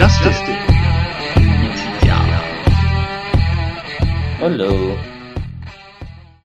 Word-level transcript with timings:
Justin. 0.00 0.56
Ja. 2.06 2.18
Hallo. 4.40 4.96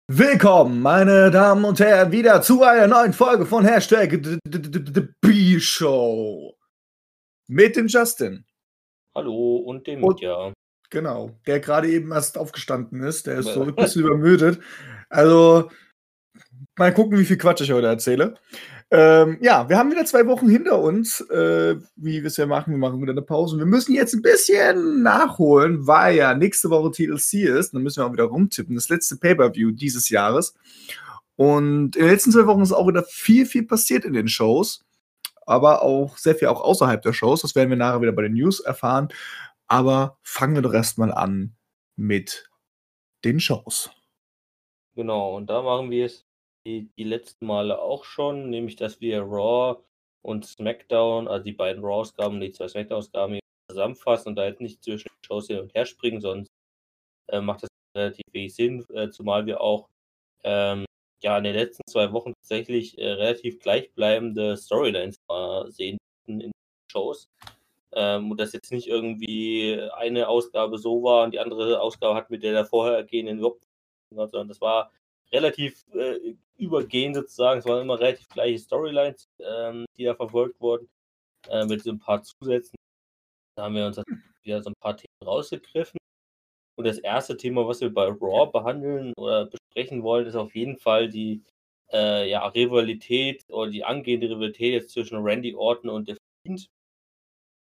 Willkommen, 0.09 0.81
meine 0.81 1.31
Damen 1.31 1.63
und 1.63 1.79
Herren, 1.79 2.11
wieder 2.11 2.41
zu 2.41 2.63
einer 2.63 2.87
neuen 2.87 3.13
Folge 3.13 3.45
von 3.45 3.63
Hashtag 3.63 4.19
The 4.25 5.07
B-Show. 5.21 6.53
Mit 7.47 7.77
dem 7.77 7.87
Justin. 7.87 8.43
Hallo 9.15 9.55
und 9.65 9.87
dem 9.87 10.03
Und- 10.03 10.15
Mitya. 10.15 10.51
Genau, 10.89 11.31
der 11.47 11.61
gerade 11.61 11.89
eben 11.89 12.11
erst 12.11 12.37
aufgestanden 12.37 13.03
ist. 13.03 13.25
Der 13.25 13.37
ist 13.39 13.53
so 13.53 13.61
ein 13.63 13.73
bisschen 13.73 14.01
übermüdet. 14.03 14.59
Also, 15.09 15.71
mal 16.77 16.93
gucken, 16.93 17.17
wie 17.17 17.25
viel 17.25 17.37
Quatsch 17.37 17.61
ich 17.61 17.71
heute 17.71 17.87
erzähle. 17.87 18.35
Ähm, 18.97 19.39
ja, 19.41 19.67
wir 19.67 19.77
haben 19.77 19.91
wieder 19.91 20.05
zwei 20.05 20.25
Wochen 20.25 20.47
hinter 20.47 20.79
uns, 20.79 21.19
äh, 21.29 21.75
wie 21.97 22.21
wir 22.21 22.27
es 22.27 22.37
ja 22.37 22.45
machen. 22.45 22.71
Wir 22.71 22.77
machen 22.77 23.01
wieder 23.01 23.11
eine 23.11 23.21
Pause. 23.21 23.57
Wir 23.57 23.65
müssen 23.65 23.93
jetzt 23.93 24.13
ein 24.13 24.21
bisschen 24.21 25.03
nachholen, 25.03 25.85
weil 25.85 26.15
ja 26.15 26.33
nächste 26.33 26.69
Woche 26.69 26.91
TLC 26.91 27.43
ist. 27.43 27.73
Dann 27.73 27.83
müssen 27.83 28.01
wir 28.01 28.07
auch 28.07 28.13
wieder 28.13 28.23
rumtippen. 28.23 28.73
Das 28.73 28.87
letzte 28.87 29.17
Pay-Per-View 29.17 29.71
dieses 29.71 30.07
Jahres. 30.07 30.55
Und 31.35 31.97
in 31.97 32.03
den 32.03 32.09
letzten 32.09 32.31
zwei 32.31 32.47
Wochen 32.47 32.61
ist 32.61 32.71
auch 32.71 32.87
wieder 32.87 33.03
viel, 33.03 33.45
viel 33.45 33.63
passiert 33.63 34.05
in 34.05 34.13
den 34.13 34.29
Shows. 34.29 34.85
Aber 35.45 35.81
auch 35.81 36.15
sehr 36.17 36.35
viel 36.35 36.47
auch 36.47 36.61
außerhalb 36.61 37.01
der 37.01 37.11
Shows. 37.11 37.41
Das 37.41 37.53
werden 37.53 37.69
wir 37.71 37.75
nachher 37.75 37.99
wieder 37.99 38.13
bei 38.13 38.21
den 38.21 38.35
News 38.35 38.61
erfahren. 38.61 39.09
Aber 39.67 40.17
fangen 40.23 40.55
wir 40.55 40.61
doch 40.61 40.73
erstmal 40.73 41.11
an 41.11 41.57
mit 41.97 42.49
den 43.25 43.41
Shows. 43.41 43.89
Genau, 44.95 45.35
und 45.35 45.49
da 45.49 45.61
machen 45.61 45.91
wir 45.91 46.05
es 46.05 46.24
die, 46.65 46.89
die 46.97 47.03
letzten 47.03 47.45
Male 47.45 47.79
auch 47.79 48.03
schon, 48.03 48.49
nämlich 48.49 48.75
dass 48.75 49.01
wir 49.01 49.21
Raw 49.21 49.81
und 50.21 50.45
SmackDown, 50.45 51.27
also 51.27 51.43
die 51.43 51.53
beiden 51.53 51.83
Raw-Ausgaben 51.83 52.39
die 52.39 52.51
zwei 52.51 52.67
SmackDown-Ausgaben 52.67 53.39
zusammenfassen 53.69 54.29
und 54.29 54.35
da 54.35 54.45
jetzt 54.45 54.61
nicht 54.61 54.83
zwischen 54.83 55.09
Shows 55.25 55.47
hin 55.47 55.59
und 55.59 55.73
her 55.75 55.85
springen, 55.85 56.21
sonst 56.21 56.49
äh, 57.27 57.41
macht 57.41 57.63
das 57.63 57.69
relativ 57.95 58.25
wenig 58.31 58.55
Sinn, 58.55 58.85
äh, 58.93 59.09
zumal 59.09 59.45
wir 59.45 59.61
auch 59.61 59.87
ähm, 60.43 60.85
ja 61.23 61.37
in 61.37 61.43
den 61.43 61.55
letzten 61.55 61.83
zwei 61.87 62.11
Wochen 62.11 62.33
tatsächlich 62.41 62.97
äh, 62.97 63.11
relativ 63.11 63.59
gleichbleibende 63.59 64.57
Storylines 64.57 65.17
äh, 65.29 65.71
sehen 65.71 65.97
in 66.27 66.39
den 66.39 66.51
Shows. 66.91 67.29
Ähm, 67.93 68.31
und 68.31 68.39
das 68.39 68.53
jetzt 68.53 68.71
nicht 68.71 68.87
irgendwie 68.87 69.79
eine 69.93 70.27
Ausgabe 70.27 70.77
so 70.77 71.03
war 71.03 71.23
und 71.23 71.33
die 71.33 71.39
andere 71.39 71.79
Ausgabe 71.79 72.15
hat 72.15 72.29
mit 72.29 72.43
der 72.43 72.53
da 72.53 72.65
vorhergehenden 72.65 73.39
überhaupt 73.39 73.63
sondern 74.11 74.47
das 74.47 74.61
war 74.61 74.91
relativ 75.31 75.83
übergehend 76.57 77.15
sozusagen. 77.15 77.59
Es 77.59 77.65
waren 77.65 77.81
immer 77.81 77.99
relativ 77.99 78.27
gleiche 78.29 78.59
Storylines, 78.59 79.27
ähm, 79.39 79.85
die 79.97 80.05
da 80.05 80.15
verfolgt 80.15 80.59
wurden, 80.59 80.87
äh, 81.49 81.65
mit 81.65 81.83
so 81.83 81.91
ein 81.91 81.99
paar 81.99 82.23
Zusätzen. 82.23 82.75
Da 83.55 83.63
haben 83.63 83.75
wir 83.75 83.85
uns 83.85 84.01
wieder 84.43 84.61
so 84.61 84.69
ein 84.69 84.75
paar 84.81 84.97
Themen 84.97 85.25
rausgegriffen. 85.25 85.97
Und 86.77 86.85
das 86.85 86.97
erste 86.99 87.37
Thema, 87.37 87.67
was 87.67 87.81
wir 87.81 87.93
bei 87.93 88.07
Raw 88.07 88.51
behandeln 88.51 89.13
oder 89.17 89.45
besprechen 89.45 90.03
wollen, 90.03 90.27
ist 90.27 90.35
auf 90.35 90.55
jeden 90.55 90.77
Fall 90.77 91.09
die 91.09 91.43
äh, 91.91 92.29
ja, 92.29 92.45
Rivalität 92.47 93.45
oder 93.49 93.71
die 93.71 93.83
angehende 93.83 94.29
Rivalität 94.29 94.73
jetzt 94.73 94.91
zwischen 94.91 95.17
Randy 95.17 95.55
Orton 95.55 95.89
und 95.89 96.07
The 96.07 96.17
Fiend, 96.45 96.67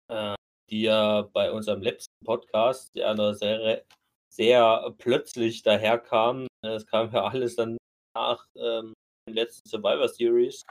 äh, 0.09 0.36
die 0.70 0.83
ja 0.83 1.23
bei 1.33 1.52
unserem 1.52 1.81
letzten 1.81 2.25
Podcast, 2.25 2.95
der 2.95 3.14
noch 3.14 3.33
sehr, 3.33 3.83
sehr 4.30 4.95
plötzlich 4.98 5.61
daherkam. 5.61 6.48
Äh, 6.64 6.70
Es 6.70 6.86
kam 6.88 7.11
ja 7.11 7.25
alles 7.28 7.55
dann 7.55 7.78
nach 8.17 8.45
ähm, 8.55 8.93
dem 9.27 9.35
letzten 9.35 9.67
Survivor 9.69 10.07
Series 10.07 10.65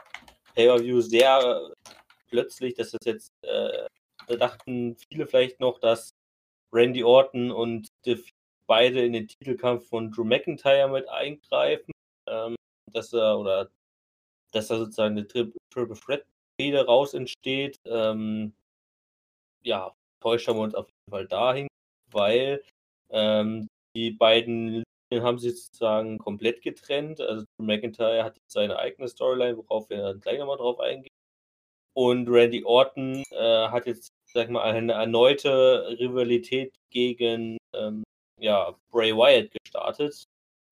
Pay-Per-View 0.55 1.01
sehr 1.01 1.71
plötzlich, 2.29 2.73
dass 2.75 2.91
das 2.91 3.05
jetzt, 3.05 3.31
äh, 3.43 3.87
da 4.27 4.35
dachten 4.35 4.97
viele 5.09 5.27
vielleicht 5.27 5.59
noch, 5.59 5.79
dass 5.79 6.11
Randy 6.73 7.03
Orton 7.03 7.51
und 7.51 7.87
Fiend 8.03 8.31
beide 8.67 9.05
in 9.05 9.13
den 9.13 9.27
Titelkampf 9.27 9.87
von 9.87 10.11
Drew 10.11 10.25
McIntyre 10.25 10.89
mit 10.89 11.07
eingreifen, 11.07 11.91
ähm, 12.27 12.55
dass 12.91 13.13
er 13.13 13.39
oder 13.39 13.69
dass 14.51 14.67
da 14.67 14.77
sozusagen 14.77 15.17
eine 15.17 15.27
Tri 15.27 15.51
Triple 15.73 15.95
Threat 15.95 16.25
Fehde 16.59 16.85
raus 16.85 17.13
entsteht. 17.13 17.77
Ähm, 17.85 18.53
ja, 19.63 19.95
täuscht 20.21 20.47
haben 20.47 20.57
wir 20.57 20.63
uns 20.63 20.75
auf 20.75 20.87
jeden 20.87 21.11
Fall 21.11 21.27
dahin, 21.27 21.67
weil 22.11 22.61
ähm, 23.09 23.67
die 23.95 24.11
beiden 24.11 24.83
Linien 25.09 25.25
haben 25.25 25.39
sich 25.39 25.63
sozusagen 25.65 26.17
komplett 26.17 26.61
getrennt. 26.61 27.21
Also 27.21 27.45
McIntyre 27.57 28.23
hat 28.23 28.37
jetzt 28.37 28.51
seine 28.51 28.77
eigene 28.77 29.07
Storyline, 29.07 29.57
worauf 29.57 29.89
wir 29.89 29.97
dann 29.97 30.19
gleich 30.19 30.39
nochmal 30.39 30.57
drauf 30.57 30.79
eingehen. 30.79 31.11
Und 31.93 32.29
Randy 32.29 32.63
Orton 32.63 33.23
äh, 33.31 33.67
hat 33.69 33.87
jetzt, 33.87 34.09
sag 34.33 34.49
mal, 34.49 34.61
eine 34.61 34.93
erneute 34.93 35.97
Rivalität 35.99 36.75
gegen 36.91 37.57
ähm, 37.73 38.03
ja, 38.39 38.75
Bray 38.91 39.15
Wyatt 39.15 39.51
gestartet. 39.63 40.25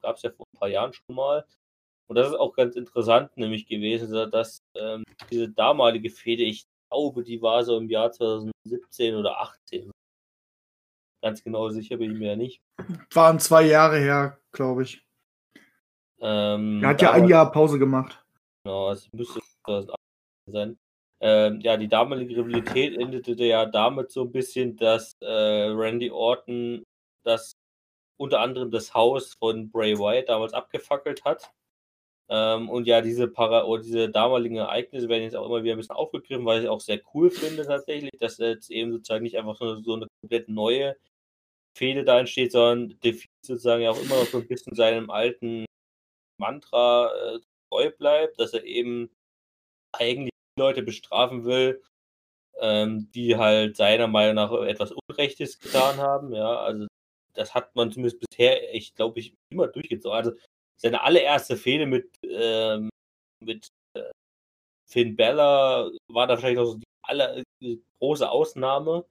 Gab 0.03 0.17
es 0.17 0.21
ja 0.21 0.31
vor 0.31 0.45
ein 0.53 0.59
paar 0.59 0.69
Jahren 0.69 0.93
schon 0.93 1.15
mal. 1.15 1.45
Und 2.07 2.15
das 2.17 2.27
ist 2.27 2.35
auch 2.35 2.53
ganz 2.53 2.75
interessant 2.75 3.35
nämlich 3.37 3.65
gewesen, 3.65 4.29
dass 4.29 4.59
ähm, 4.75 5.03
diese 5.31 5.49
damalige 5.49 6.11
Fehde, 6.11 6.43
ich 6.43 6.65
glaube, 6.91 7.23
die 7.23 7.41
war 7.41 7.63
so 7.63 7.77
im 7.77 7.89
Jahr 7.89 8.11
2017 8.11 9.15
oder 9.15 9.39
18. 9.41 9.91
Ganz 11.25 11.43
genau 11.43 11.69
sicher 11.69 11.97
bin 11.97 12.11
ich 12.11 12.19
mir 12.19 12.27
ja 12.27 12.35
nicht. 12.35 12.61
Waren 13.11 13.39
zwei 13.39 13.63
Jahre 13.63 13.97
her, 13.97 14.37
glaube 14.51 14.83
ich. 14.83 15.03
Ähm, 16.19 16.83
Er 16.83 16.89
hat 16.89 17.01
ja 17.01 17.13
ein 17.13 17.27
Jahr 17.27 17.51
Pause 17.51 17.79
gemacht. 17.79 18.23
Genau, 18.63 18.91
es 18.91 19.11
müsste 19.11 19.39
2018 19.65 19.95
sein. 20.45 20.77
Ähm, 21.21 21.61
ja, 21.61 21.77
die 21.77 21.87
damalige 21.87 22.35
Rivalität 22.35 22.95
endete 22.95 23.43
ja 23.43 23.65
damit 23.65 24.11
so 24.11 24.21
ein 24.21 24.31
bisschen, 24.31 24.75
dass 24.75 25.17
äh, 25.19 25.25
Randy 25.25 26.11
Orton 26.11 26.83
das 27.23 27.53
unter 28.17 28.39
anderem 28.41 28.69
das 28.69 28.93
Haus 28.93 29.33
von 29.33 29.71
Bray 29.71 29.97
Wyatt 29.97 30.29
damals 30.29 30.53
abgefackelt 30.53 31.25
hat. 31.25 31.51
Ähm, 32.29 32.69
und 32.69 32.85
ja, 32.85 33.01
diese 33.01 33.27
Para 33.27 33.65
diese 33.79 34.11
damaligen 34.11 34.57
Ereignisse 34.57 35.09
werden 35.09 35.23
jetzt 35.23 35.35
auch 35.35 35.47
immer 35.47 35.63
wieder 35.63 35.73
ein 35.73 35.79
bisschen 35.79 35.95
aufgegriffen, 35.95 36.45
weil 36.45 36.61
ich 36.61 36.69
auch 36.69 36.81
sehr 36.81 37.01
cool 37.15 37.31
finde 37.31 37.65
tatsächlich, 37.65 38.11
dass 38.19 38.37
jetzt 38.37 38.69
eben 38.69 38.91
sozusagen 38.91 39.23
nicht 39.23 39.39
einfach 39.39 39.55
so, 39.55 39.81
so 39.81 39.95
eine 39.95 40.05
komplett 40.21 40.49
neue 40.49 40.95
Fehde 41.77 42.03
da 42.03 42.19
entsteht, 42.19 42.51
sondern 42.51 42.99
Defeat 43.01 43.29
sozusagen 43.45 43.83
ja 43.83 43.91
auch 43.91 44.01
immer 44.01 44.15
noch 44.15 44.25
so 44.25 44.37
ein 44.37 44.47
bisschen 44.47 44.75
seinem 44.75 45.09
alten 45.09 45.65
Mantra 46.39 47.11
äh, 47.13 47.39
treu 47.69 47.91
bleibt, 47.91 48.39
dass 48.39 48.53
er 48.53 48.63
eben 48.63 49.09
eigentlich 49.93 50.31
Leute 50.57 50.83
bestrafen 50.83 51.45
will, 51.45 51.83
ähm, 52.59 53.09
die 53.11 53.35
halt 53.35 53.75
seiner 53.75 54.07
Meinung 54.07 54.35
nach 54.35 54.51
etwas 54.63 54.91
Unrechtes 54.91 55.59
getan 55.59 55.97
haben. 55.97 56.33
Ja, 56.33 56.57
also 56.61 56.87
das 57.33 57.53
hat 57.53 57.75
man 57.75 57.91
zumindest 57.91 58.19
bisher, 58.19 58.73
ich 58.73 58.95
glaube 58.95 59.19
ich, 59.19 59.35
immer 59.51 59.67
durchgezogen. 59.67 60.15
Also 60.17 60.31
seine 60.77 61.01
allererste 61.03 61.57
Fehde 61.57 61.85
mit, 61.85 62.09
ähm, 62.23 62.89
mit 63.43 63.67
äh, 63.95 64.11
Finn 64.89 65.15
Bella 65.15 65.89
war 66.07 66.27
da 66.27 66.35
wahrscheinlich 66.35 66.57
noch 66.57 66.65
so 66.65 66.77
die 66.77 66.85
aller, 67.03 67.43
die 67.61 67.83
große 67.99 68.29
Ausnahme. 68.29 69.05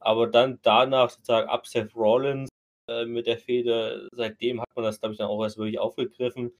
Aber 0.00 0.26
dann 0.26 0.58
danach 0.62 1.10
sozusagen 1.10 1.48
ab 1.48 1.66
Seth 1.66 1.94
Rollins 1.94 2.48
äh, 2.88 3.04
mit 3.04 3.26
der 3.26 3.38
Fehde, 3.38 4.08
seitdem 4.12 4.60
hat 4.60 4.68
man 4.74 4.84
das, 4.84 5.00
glaube 5.00 5.12
ich, 5.12 5.18
dann 5.18 5.28
auch 5.28 5.42
erst 5.42 5.58
wirklich 5.58 5.78
aufgegriffen, 5.78 6.52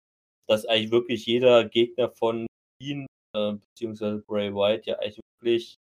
dass 0.46 0.66
eigentlich 0.66 0.90
wirklich 0.90 1.26
jeder 1.26 1.64
Gegner 1.64 2.10
von 2.10 2.46
ihn, 2.80 3.06
äh, 3.34 3.52
beziehungsweise 3.54 4.18
Bray 4.26 4.54
Wyatt, 4.54 4.86
ja 4.86 4.98
eigentlich 4.98 5.20
wirklich 5.40 5.76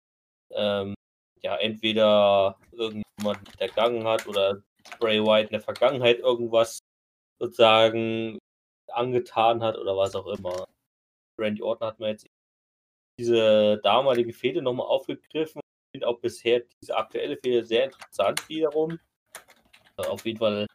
ähm, 0.53 0.95
ja 1.43 1.57
entweder 1.57 2.59
irgendjemand 2.73 3.61
ergangen 3.61 4.07
hat 4.07 4.27
oder 4.27 4.63
Bray 5.01 5.21
Wyatt 5.23 5.47
in 5.47 5.53
der 5.53 5.61
Vergangenheit 5.61 6.21
irgendwas 6.21 6.81
sozusagen 7.41 8.39
angetan 8.93 9.63
hat 9.63 9.77
oder 9.79 9.97
was 9.97 10.15
auch 10.15 10.27
immer. 10.27 10.67
Randy 11.39 11.63
Orton 11.63 11.89
hat 11.89 12.01
man 12.01 12.11
jetzt 12.11 12.27
diese 13.19 13.79
damalige 13.83 14.33
Fehde 14.33 14.63
nochmal 14.63 14.87
aufgegriffen. 14.87 15.61
Finde 15.93 16.07
auch 16.07 16.21
bisher 16.21 16.63
diese 16.81 16.97
aktuelle 16.97 17.37
Fehde 17.37 17.65
sehr 17.65 17.85
interessant 17.85 18.49
wiederum. 18.49 18.99
Also 19.97 20.11
auf 20.11 20.25
jeden 20.27 20.39
Fall 20.39 20.67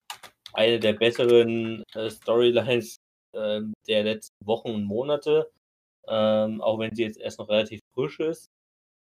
eine 0.54 0.80
der 0.80 0.94
besseren 0.94 1.84
äh, 1.94 2.10
Storylines 2.10 2.98
äh, 3.34 3.62
der 3.88 4.04
letzten 4.04 4.46
Wochen 4.46 4.70
und 4.72 4.86
Monate. 4.86 5.52
Ähm, 6.08 6.62
auch 6.62 6.80
wenn 6.80 6.94
sie 6.94 7.04
jetzt 7.04 7.20
erst 7.20 7.40
noch 7.40 7.50
relativ 7.50 7.80
frisch 7.94 8.20
ist. 8.20 8.50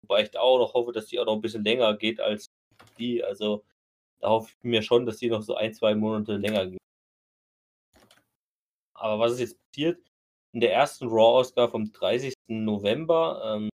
Wobei 0.04 0.24
ich 0.24 0.32
da 0.32 0.42
auch 0.42 0.60
noch 0.60 0.74
hoffe, 0.74 0.92
dass 0.92 1.08
die 1.08 1.20
auch 1.20 1.26
noch 1.26 1.34
ein 1.34 1.42
bisschen 1.42 1.64
länger 1.64 1.96
geht 1.98 2.20
als 2.20 2.48
die. 2.98 3.24
Also 3.24 3.64
da 4.20 4.30
hoffe 4.30 4.50
ich 4.50 4.64
mir 4.64 4.82
schon, 4.82 5.06
dass 5.06 5.18
die 5.18 5.30
noch 5.30 5.42
so 5.42 5.56
ein, 5.56 5.74
zwei 5.74 5.96
Monate 5.96 6.38
länger 6.38 6.68
geht. 6.68 6.80
Aber 8.94 9.20
was 9.20 9.34
ist 9.34 9.40
jetzt 9.40 9.58
passiert? 9.72 10.02
In 10.54 10.62
der 10.62 10.74
ersten 10.74 11.08
Raw-Ausgabe 11.08 11.72
vom 11.72 11.92
30. 11.92 12.34
November 12.48 13.42
ähm, 13.56 13.70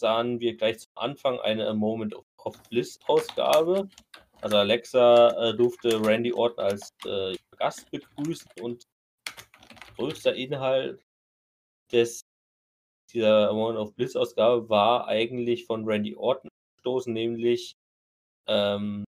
sahen 0.00 0.40
wir 0.40 0.56
gleich 0.56 0.80
zum 0.80 0.92
Anfang 0.96 1.38
eine 1.40 1.72
Moment 1.74 2.14
of, 2.14 2.24
Bliss-Ausgabe. 2.70 3.88
Also 4.40 4.56
Alexa 4.56 5.50
äh, 5.50 5.56
durfte 5.56 6.04
Randy 6.04 6.32
Orton 6.32 6.64
als 6.64 6.90
äh, 7.04 7.36
Gast 7.58 7.90
begrüßen 7.90 8.50
und 8.62 8.84
größter 9.96 10.34
Inhalt 10.34 11.00
des 11.92 12.22
dieser 13.12 13.52
Moment 13.52 13.78
of 13.78 13.94
Bliss 13.94 14.16
Ausgabe 14.16 14.68
war 14.68 15.08
eigentlich 15.08 15.66
von 15.66 15.84
Randy 15.84 16.14
Orton 16.16 16.48
ausgestoßen, 16.50 17.12
nämlich 17.12 17.74
ähm, 18.46 19.04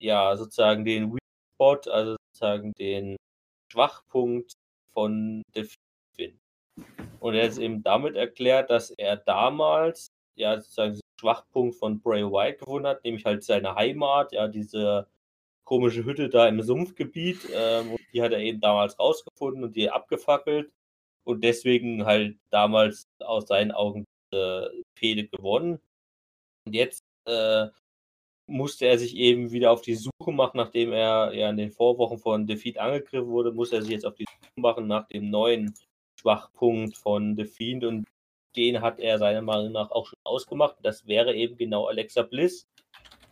ja 0.00 0.36
sozusagen 0.36 0.84
den 0.84 1.12
Weak 1.12 1.20
Spot, 1.54 1.80
also 1.90 2.16
sozusagen 2.32 2.72
den 2.74 3.16
Schwachpunkt 3.72 4.52
von 4.92 5.42
The 5.54 5.68
Finn. 6.14 6.38
Und 7.20 7.34
er 7.34 7.48
ist 7.48 7.58
eben 7.58 7.82
damit 7.82 8.14
erklärt, 8.14 8.70
dass 8.70 8.90
er 8.90 9.16
damals 9.16 10.08
ja 10.36 10.60
sozusagen 10.60 11.00
Schwachpunkt 11.20 11.76
von 11.76 12.00
Bray 12.00 12.24
White 12.24 12.58
gefunden 12.58 12.86
hat, 12.88 13.04
nämlich 13.04 13.24
halt 13.24 13.42
seine 13.44 13.74
Heimat, 13.74 14.32
ja, 14.32 14.48
diese 14.48 15.08
komische 15.64 16.04
Hütte 16.04 16.28
da 16.28 16.48
im 16.48 16.62
Sumpfgebiet. 16.62 17.48
Ähm, 17.52 17.96
die 18.12 18.22
hat 18.22 18.32
er 18.32 18.40
eben 18.40 18.60
damals 18.60 18.98
rausgefunden 18.98 19.64
und 19.64 19.76
die 19.76 19.90
abgefackelt 19.90 20.70
und 21.24 21.42
deswegen 21.44 22.06
halt 22.06 22.38
damals 22.50 23.08
aus 23.20 23.48
seinen 23.48 23.72
Augen 23.72 24.04
diese 24.32 24.72
Fehde 24.98 25.28
gewonnen. 25.28 25.80
Und 26.66 26.74
jetzt 26.74 27.04
äh, 27.26 27.66
musste 28.46 28.86
er 28.86 28.98
sich 28.98 29.16
eben 29.16 29.50
wieder 29.52 29.72
auf 29.72 29.82
die 29.82 29.96
Suche 29.96 30.32
machen, 30.32 30.56
nachdem 30.58 30.92
er 30.92 31.32
ja 31.34 31.50
in 31.50 31.56
den 31.56 31.72
Vorwochen 31.72 32.18
von 32.18 32.46
Defeat 32.46 32.78
angegriffen 32.78 33.28
wurde, 33.28 33.52
muss 33.52 33.72
er 33.72 33.82
sich 33.82 33.90
jetzt 33.90 34.06
auf 34.06 34.14
die 34.14 34.24
Suche 34.24 34.60
machen 34.60 34.86
nach 34.86 35.08
dem 35.08 35.30
neuen 35.30 35.74
Schwachpunkt 36.20 36.96
von 36.96 37.36
Defeat 37.36 37.84
und 37.84 38.04
den 38.56 38.80
hat 38.80 38.98
er 38.98 39.18
seiner 39.18 39.42
Meinung 39.42 39.72
nach 39.72 39.90
auch 39.90 40.06
schon 40.06 40.18
ausgemacht. 40.24 40.76
Das 40.82 41.06
wäre 41.06 41.34
eben 41.34 41.56
genau 41.56 41.86
Alexa 41.86 42.22
Bliss, 42.22 42.66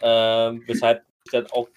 ähm, 0.03 0.62
weshalb 0.67 1.05
dann 1.32 1.47
auch 1.50 1.69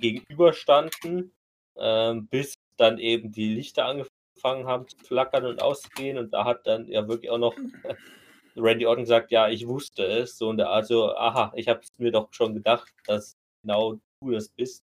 gegenüberstanden, 0.00 1.32
ähm, 1.76 2.26
bis 2.28 2.54
dann 2.76 2.98
eben 2.98 3.32
die 3.32 3.54
Lichter 3.54 3.86
angefangen 3.86 4.66
haben 4.66 4.88
zu 4.88 4.96
flackern 4.98 5.46
und 5.46 5.62
auszugehen 5.62 6.18
und 6.18 6.32
da 6.32 6.44
hat 6.44 6.66
dann 6.66 6.88
ja 6.88 7.06
wirklich 7.08 7.30
auch 7.30 7.38
noch 7.38 7.56
Randy 8.56 8.86
Orton 8.86 9.04
gesagt, 9.04 9.30
ja, 9.30 9.48
ich 9.48 9.66
wusste 9.66 10.04
es. 10.04 10.38
So 10.38 10.48
und 10.48 10.60
also, 10.60 11.14
aha, 11.14 11.52
ich 11.56 11.68
habe 11.68 11.80
es 11.80 11.88
mir 11.98 12.10
doch 12.10 12.32
schon 12.32 12.54
gedacht, 12.54 12.92
dass 13.06 13.36
genau 13.62 13.98
du 14.20 14.30
das 14.30 14.48
bist. 14.48 14.82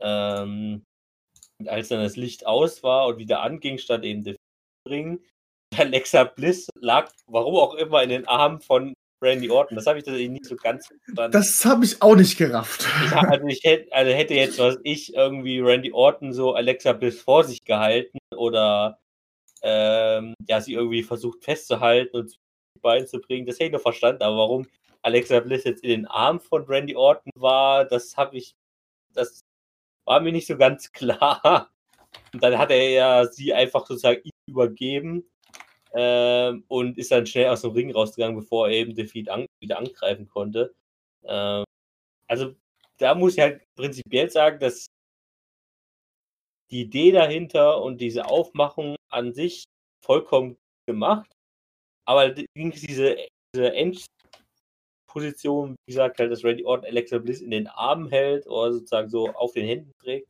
Ähm, 0.00 0.84
und 1.58 1.68
als 1.68 1.88
dann 1.88 2.02
das 2.02 2.16
Licht 2.16 2.46
aus 2.46 2.82
war 2.82 3.06
und 3.06 3.18
wieder 3.18 3.42
anging, 3.42 3.78
stand 3.78 4.04
eben 4.04 4.24
der 4.24 4.36
Ring. 4.88 5.20
Alexa 5.76 6.24
Bliss 6.24 6.68
lag, 6.80 7.10
warum 7.26 7.56
auch 7.56 7.74
immer, 7.74 8.02
in 8.02 8.10
den 8.10 8.28
Armen 8.28 8.60
von 8.60 8.94
Randy 9.22 9.50
Orton. 9.50 9.76
Das 9.76 9.86
habe 9.86 9.98
ich 9.98 10.04
tatsächlich 10.04 10.30
nicht 10.30 10.44
so 10.44 10.56
ganz 10.56 10.86
verstanden. 10.86 11.32
Das 11.32 11.64
habe 11.64 11.84
ich 11.84 12.00
auch 12.02 12.16
nicht 12.16 12.36
gerafft. 12.36 12.86
Ich, 13.04 13.12
also, 13.12 13.46
ich 13.46 13.64
hätte, 13.64 13.92
also 13.92 14.12
hätte 14.12 14.34
jetzt, 14.34 14.58
was 14.58 14.78
ich 14.84 15.14
irgendwie 15.14 15.60
Randy 15.60 15.92
Orton 15.92 16.32
so 16.32 16.54
Alexa 16.54 16.92
Bliss 16.92 17.20
vor 17.20 17.44
sich 17.44 17.64
gehalten 17.64 18.18
oder 18.34 18.98
ähm, 19.62 20.34
ja, 20.46 20.60
sie 20.60 20.74
irgendwie 20.74 21.02
versucht 21.02 21.44
festzuhalten 21.44 22.16
und 22.16 22.36
Bein 22.82 23.06
zu 23.06 23.20
bringen. 23.20 23.46
Das 23.46 23.56
hätte 23.56 23.64
ich 23.66 23.72
noch 23.72 23.80
verstanden, 23.80 24.22
aber 24.22 24.36
warum 24.36 24.66
Alexa 25.02 25.40
Bliss 25.40 25.64
jetzt 25.64 25.82
in 25.82 25.90
den 25.90 26.06
Arm 26.06 26.40
von 26.40 26.64
Randy 26.64 26.94
Orton 26.94 27.32
war, 27.34 27.84
das 27.84 28.16
habe 28.16 28.36
ich, 28.36 28.54
das 29.14 29.40
war 30.04 30.20
mir 30.20 30.32
nicht 30.32 30.46
so 30.46 30.56
ganz 30.56 30.92
klar. 30.92 31.70
Und 32.32 32.42
dann 32.42 32.58
hat 32.58 32.70
er 32.70 32.90
ja 32.90 33.26
sie 33.26 33.54
einfach 33.54 33.86
sozusagen 33.86 34.22
übergeben 34.46 35.24
ähm, 35.96 36.64
und 36.68 36.98
ist 36.98 37.10
dann 37.10 37.26
schnell 37.26 37.48
aus 37.48 37.62
dem 37.62 37.72
Ring 37.72 37.90
rausgegangen, 37.90 38.36
bevor 38.36 38.68
er 38.68 38.74
eben 38.74 38.94
Defeat 38.94 39.30
an, 39.30 39.46
wieder 39.60 39.78
angreifen 39.78 40.28
konnte. 40.28 40.74
Ähm, 41.24 41.64
also 42.28 42.54
da 42.98 43.14
muss 43.14 43.34
ich 43.34 43.40
halt 43.40 43.62
prinzipiell 43.76 44.30
sagen, 44.30 44.58
dass 44.60 44.86
die 46.70 46.82
Idee 46.82 47.12
dahinter 47.12 47.82
und 47.82 48.00
diese 48.00 48.26
Aufmachung 48.26 48.96
an 49.10 49.32
sich 49.32 49.64
vollkommen 50.04 50.56
gemacht. 50.86 51.30
Aber 52.06 52.30
diese, 52.30 53.26
diese 53.54 53.72
Endposition, 55.14 55.76
wie 55.86 55.92
gesagt, 55.92 56.18
halt, 56.18 56.30
dass 56.30 56.44
Randy 56.44 56.64
Orton 56.64 56.86
Alexa 56.86 57.18
Bliss 57.18 57.40
in 57.40 57.50
den 57.50 57.68
Armen 57.68 58.10
hält 58.10 58.46
oder 58.46 58.72
sozusagen 58.72 59.08
so 59.08 59.28
auf 59.30 59.52
den 59.52 59.66
Händen 59.66 59.92
trägt, 60.02 60.28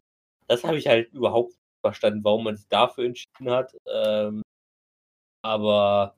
das 0.48 0.62
habe 0.64 0.78
ich 0.78 0.86
halt 0.86 1.12
überhaupt 1.12 1.50
nicht 1.50 1.58
verstanden, 1.82 2.22
warum 2.24 2.44
man 2.44 2.56
sich 2.56 2.68
dafür 2.68 3.04
entschieden 3.04 3.50
hat. 3.50 3.76
Ähm, 3.86 4.42
aber 5.42 6.16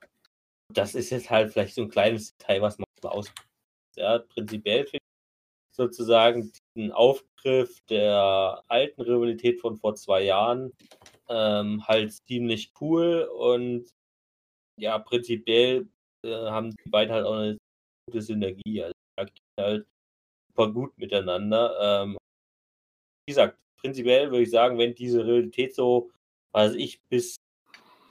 das 0.72 0.94
ist 0.94 1.10
jetzt 1.10 1.30
halt 1.30 1.52
vielleicht 1.52 1.74
so 1.74 1.82
ein 1.82 1.88
kleines 1.90 2.36
Detail, 2.36 2.62
was 2.62 2.78
man 2.78 2.86
aus. 3.02 3.32
Ja, 3.96 4.18
prinzipiell 4.18 4.84
finde 4.84 4.98
ich 4.98 5.76
sozusagen 5.76 6.52
diesen 6.76 6.92
Aufgriff 6.92 7.80
der 7.88 8.62
alten 8.68 9.00
Rivalität 9.02 9.60
von 9.60 9.76
vor 9.76 9.94
zwei 9.94 10.22
Jahren 10.22 10.72
ähm, 11.28 11.86
halt 11.86 12.12
ziemlich 12.26 12.72
cool 12.80 13.28
und 13.36 13.88
ja, 14.78 14.98
prinzipiell 14.98 15.88
äh, 16.24 16.30
haben 16.30 16.70
die 16.70 16.90
beiden 16.90 17.12
halt 17.12 17.26
auch 17.26 17.34
eine 17.34 17.58
gute 18.06 18.22
Synergie. 18.22 18.82
Also 18.82 18.94
halt 19.58 19.86
super 20.50 20.72
gut 20.72 20.96
miteinander. 20.98 22.02
Ähm, 22.02 22.16
wie 23.26 23.32
gesagt, 23.32 23.58
prinzipiell 23.80 24.30
würde 24.30 24.42
ich 24.42 24.50
sagen, 24.50 24.78
wenn 24.78 24.94
diese 24.94 25.26
Realität 25.26 25.74
so, 25.74 26.10
weiß 26.52 26.74
ich, 26.74 27.00
bis 27.08 27.36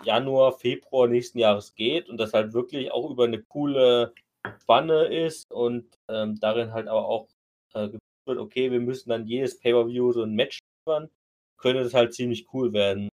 Januar, 0.03 0.53
Februar 0.53 1.07
nächsten 1.07 1.39
Jahres 1.39 1.73
geht 1.75 2.09
und 2.09 2.17
das 2.17 2.33
halt 2.33 2.53
wirklich 2.53 2.91
auch 2.91 3.09
über 3.09 3.25
eine 3.25 3.41
coole 3.44 4.13
Spanne 4.61 5.05
ist 5.05 5.51
und 5.51 5.85
ähm, 6.09 6.39
darin 6.39 6.73
halt 6.73 6.88
aber 6.88 7.07
auch 7.07 7.27
äh, 7.73 7.89
wird, 8.25 8.39
okay, 8.39 8.71
wir 8.71 8.79
müssen 8.79 9.09
dann 9.09 9.27
jedes 9.27 9.59
Pay-Per-View 9.59 10.13
so 10.13 10.23
ein 10.23 10.35
Match 10.35 10.59
liefern, 10.85 11.09
könnte 11.57 11.83
das 11.83 11.94
halt 11.94 12.13
ziemlich 12.13 12.47
cool 12.53 12.73
werden 12.73 13.09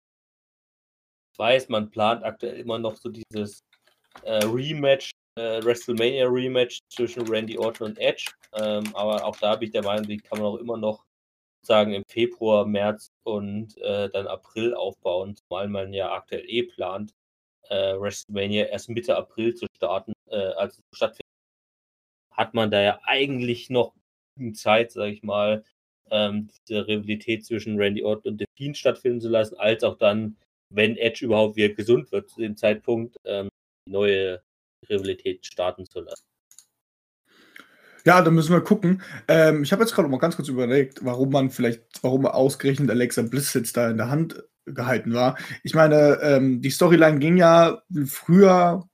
weiß, 1.39 1.69
man 1.69 1.89
plant 1.89 2.23
aktuell 2.23 2.59
immer 2.59 2.77
noch 2.77 2.95
so 2.97 3.09
dieses 3.09 3.63
äh, 4.23 4.43
Rematch, 4.43 5.11
äh, 5.35 5.63
WrestleMania 5.63 6.27
Rematch 6.27 6.79
zwischen 6.89 7.27
Randy 7.27 7.57
Orton 7.57 7.87
und 7.87 7.97
Edge. 7.97 8.25
Ähm, 8.53 8.83
aber 8.93 9.23
auch 9.25 9.37
da 9.37 9.55
bin 9.55 9.67
ich 9.67 9.71
der 9.71 9.83
Meinung, 9.83 10.05
die 10.05 10.17
kann 10.17 10.39
man 10.39 10.47
auch 10.47 10.57
immer 10.57 10.77
noch 10.77 11.05
sagen 11.65 11.93
im 11.93 12.03
Februar, 12.07 12.65
März 12.65 13.08
und 13.23 13.77
äh, 13.77 14.09
dann 14.09 14.27
April 14.27 14.73
aufbauen, 14.73 15.35
zumal 15.35 15.67
man 15.67 15.93
ja 15.93 16.11
aktuell 16.11 16.43
eh 16.47 16.63
plant, 16.63 17.13
äh, 17.69 17.93
WrestleMania 17.99 18.65
erst 18.65 18.89
Mitte 18.89 19.15
April 19.15 19.55
zu 19.55 19.67
starten, 19.75 20.13
äh, 20.29 20.35
also 20.35 20.81
stattfindet, 20.93 21.25
hat 22.31 22.53
man 22.53 22.71
da 22.71 22.81
ja 22.81 22.99
eigentlich 23.03 23.69
noch 23.69 23.93
Zeit, 24.53 24.91
sage 24.91 25.11
ich 25.11 25.23
mal, 25.23 25.63
ähm, 26.11 26.49
diese 26.67 26.87
Rivalität 26.87 27.45
zwischen 27.45 27.77
Randy 27.77 28.03
Orton 28.03 28.33
und 28.33 28.37
The 28.39 28.45
Fiend 28.57 28.77
stattfinden 28.77 29.21
zu 29.21 29.29
lassen, 29.29 29.55
als 29.59 29.83
auch 29.83 29.97
dann 29.97 30.37
wenn 30.71 30.97
Edge 30.97 31.25
überhaupt 31.25 31.55
wieder 31.55 31.73
gesund 31.73 32.11
wird 32.11 32.29
zu 32.29 32.41
dem 32.41 32.55
Zeitpunkt, 32.55 33.17
ähm, 33.25 33.49
neue 33.87 34.41
Rivalität 34.87 35.45
starten 35.45 35.85
zu 35.85 36.01
lassen. 36.01 36.28
Ja, 38.05 38.21
da 38.21 38.31
müssen 38.31 38.53
wir 38.53 38.61
gucken. 38.61 39.01
Ähm, 39.27 39.63
ich 39.63 39.71
habe 39.71 39.83
jetzt 39.83 39.93
gerade 39.93 40.07
mal 40.09 40.17
ganz 40.17 40.35
kurz 40.35 40.47
überlegt, 40.47 41.03
warum 41.03 41.29
man 41.31 41.49
vielleicht, 41.49 41.83
warum 42.01 42.25
ausgerechnet 42.25 42.89
Alexa 42.89 43.21
Bliss 43.21 43.53
jetzt 43.53 43.75
da 43.77 43.89
in 43.89 43.97
der 43.97 44.09
Hand 44.09 44.43
gehalten 44.65 45.13
war. 45.13 45.37
Ich 45.63 45.73
meine, 45.73 46.19
ähm, 46.21 46.61
die 46.61 46.69
Storyline 46.69 47.19
ging 47.19 47.37
ja 47.37 47.81
früher 48.05 48.89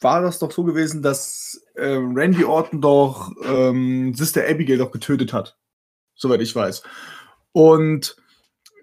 war 0.00 0.20
das 0.20 0.38
doch 0.38 0.52
so 0.52 0.62
gewesen, 0.64 1.02
dass 1.02 1.60
ähm, 1.76 2.14
Randy 2.14 2.44
Orton 2.44 2.80
doch 2.80 3.32
ähm, 3.44 4.14
Sister 4.14 4.42
Abigail 4.48 4.78
doch 4.78 4.90
getötet 4.90 5.32
hat. 5.32 5.56
Soweit 6.14 6.42
ich 6.42 6.54
weiß. 6.54 6.82
Und 7.52 8.16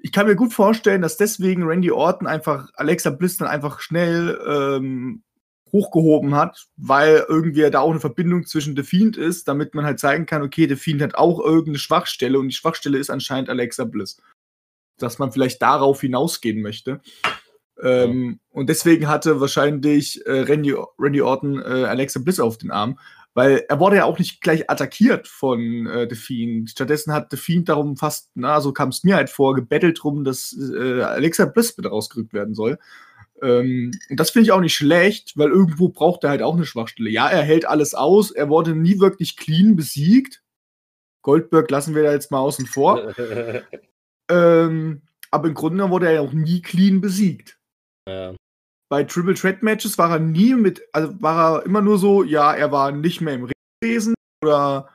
ich 0.01 0.12
kann 0.12 0.25
mir 0.25 0.36
gut 0.36 0.51
vorstellen, 0.51 1.01
dass 1.01 1.17
deswegen 1.17 1.63
Randy 1.63 1.91
Orton 1.91 2.27
einfach 2.27 2.69
Alexa 2.74 3.12
Bliss 3.12 3.38
dann 3.38 3.47
einfach 3.47 3.79
schnell 3.79 4.39
ähm, 4.45 5.24
hochgehoben 5.71 6.35
hat, 6.35 6.67
weil 6.77 7.25
irgendwie 7.27 7.69
da 7.69 7.79
auch 7.79 7.91
eine 7.91 7.99
Verbindung 7.99 8.45
zwischen 8.45 8.75
The 8.75 8.83
Fiend 8.83 9.17
ist, 9.17 9.47
damit 9.47 9.73
man 9.73 9.85
halt 9.85 9.99
zeigen 9.99 10.25
kann, 10.25 10.41
okay, 10.41 10.67
The 10.67 10.75
Fiend 10.75 11.01
hat 11.01 11.15
auch 11.15 11.39
irgendeine 11.39 11.77
Schwachstelle 11.77 12.39
und 12.39 12.49
die 12.49 12.55
Schwachstelle 12.55 12.97
ist 12.97 13.09
anscheinend 13.09 13.49
Alexa 13.49 13.85
Bliss. 13.85 14.21
Dass 14.97 15.19
man 15.19 15.31
vielleicht 15.31 15.61
darauf 15.61 16.01
hinausgehen 16.01 16.61
möchte. 16.61 17.01
Ähm, 17.81 18.39
und 18.49 18.69
deswegen 18.69 19.07
hatte 19.07 19.39
wahrscheinlich 19.39 20.25
äh, 20.25 20.41
Randy, 20.41 20.75
Randy 20.99 21.21
Orton 21.21 21.59
äh, 21.59 21.85
Alexa 21.85 22.19
Bliss 22.19 22.39
auf 22.39 22.57
den 22.57 22.71
Arm. 22.71 22.99
Weil 23.33 23.63
er 23.69 23.79
wurde 23.79 23.95
ja 23.95 24.05
auch 24.05 24.19
nicht 24.19 24.41
gleich 24.41 24.69
attackiert 24.69 25.25
von 25.27 25.87
äh, 25.87 26.05
The 26.09 26.15
Fiend. 26.15 26.69
Stattdessen 26.69 27.13
hat 27.13 27.31
The 27.31 27.37
Fiend 27.37 27.69
darum 27.69 27.95
fast, 27.95 28.29
na, 28.35 28.59
so 28.59 28.73
kam 28.73 28.89
es 28.89 29.05
mir 29.05 29.15
halt 29.15 29.29
vor, 29.29 29.55
gebettelt 29.55 30.03
drum, 30.03 30.25
dass 30.25 30.53
äh, 30.53 31.01
Alexa 31.01 31.45
Bliss 31.45 31.73
bitte 31.73 31.89
rausgerückt 31.89 32.33
werden 32.33 32.53
soll. 32.53 32.77
Ähm, 33.41 33.91
und 34.10 34.19
das 34.19 34.31
finde 34.31 34.45
ich 34.45 34.51
auch 34.51 34.62
nicht 34.62 34.75
schlecht, 34.75 35.38
weil 35.38 35.50
irgendwo 35.50 35.89
braucht 35.89 36.24
er 36.24 36.29
halt 36.31 36.41
auch 36.41 36.55
eine 36.55 36.65
Schwachstelle. 36.65 37.10
Ja, 37.10 37.27
er 37.29 37.41
hält 37.41 37.65
alles 37.65 37.93
aus, 37.93 38.31
er 38.31 38.50
wurde 38.50 38.75
nie 38.75 39.00
wirklich 39.00 39.38
clean 39.38 39.75
besiegt. 39.75 40.43
Goldberg 41.24 41.69
lassen 41.69 41.95
wir 41.95 42.03
da 42.03 42.12
jetzt 42.12 42.31
mal 42.31 42.39
außen 42.39 42.65
vor. 42.65 43.13
ähm, 44.31 45.01
aber 45.29 45.48
im 45.48 45.53
Grunde 45.53 45.89
wurde 45.89 46.07
er 46.07 46.13
ja 46.13 46.21
auch 46.21 46.33
nie 46.33 46.62
clean 46.62 47.01
besiegt. 47.01 47.60
Ja 48.07 48.33
bei 48.91 49.05
Triple 49.05 49.36
Threat 49.36 49.63
Matches 49.63 49.98
war 49.98 50.12
er 50.12 50.19
nie 50.19 50.53
mit, 50.53 50.81
also 50.91 51.13
war 51.21 51.60
er 51.60 51.65
immer 51.65 51.81
nur 51.81 51.98
so, 51.98 52.24
ja, 52.24 52.53
er 52.53 52.74
war 52.74 52.91
nicht 52.91 53.21
mehr 53.21 53.36
im 53.36 53.45
Ring 53.45 53.53
gewesen 53.79 54.13
oder 54.43 54.89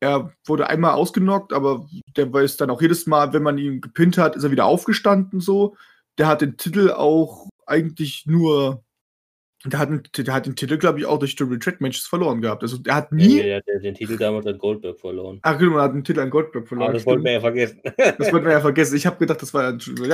er 0.00 0.32
wurde 0.46 0.68
einmal 0.68 0.92
ausgenockt, 0.92 1.52
aber 1.52 1.84
der 2.16 2.32
ist 2.36 2.60
dann 2.60 2.70
auch 2.70 2.80
jedes 2.80 3.08
Mal, 3.08 3.32
wenn 3.32 3.42
man 3.42 3.58
ihn 3.58 3.80
gepinnt 3.80 4.18
hat, 4.18 4.36
ist 4.36 4.44
er 4.44 4.52
wieder 4.52 4.66
aufgestanden 4.66 5.40
so. 5.40 5.76
Der 6.16 6.28
hat 6.28 6.42
den 6.42 6.58
Titel 6.58 6.92
auch 6.92 7.48
eigentlich 7.70 8.26
nur 8.26 8.84
Der 9.66 9.78
hat, 9.78 9.88
einen, 9.88 10.02
der 10.16 10.32
hat 10.32 10.46
den 10.46 10.56
Titel, 10.56 10.78
glaube 10.78 11.00
ich, 11.00 11.04
auch 11.04 11.18
durch 11.18 11.36
Triple 11.36 11.58
Threat 11.58 11.82
Matches 11.82 12.06
verloren 12.06 12.40
gehabt. 12.40 12.62
Also 12.62 12.78
der 12.78 12.94
hat 12.94 13.12
nie. 13.12 13.42
Ja, 13.42 13.60
der 13.60 13.76
hat 13.76 13.84
den 13.84 13.94
Titel 13.94 14.16
damals 14.16 14.46
an 14.46 14.56
Goldberg 14.56 14.98
verloren. 14.98 15.38
Ach 15.42 15.58
genau, 15.58 15.76
er 15.76 15.82
hat 15.82 15.92
den 15.92 16.02
Titel 16.02 16.20
an 16.20 16.30
Goldberg 16.30 16.66
verloren. 16.66 16.88
Aber 16.88 16.96
das 16.96 17.04
wollten 17.04 17.24
wir 17.24 17.32
ja 17.32 17.40
vergessen. 17.40 17.78
Das 18.18 18.32
wollten 18.32 18.46
wir 18.46 18.52
ja 18.52 18.60
vergessen. 18.60 18.96
Ich 18.96 19.04
habe 19.04 19.18
gedacht, 19.18 19.42
das 19.42 19.52
war 19.52 19.64
ja, 19.64 19.72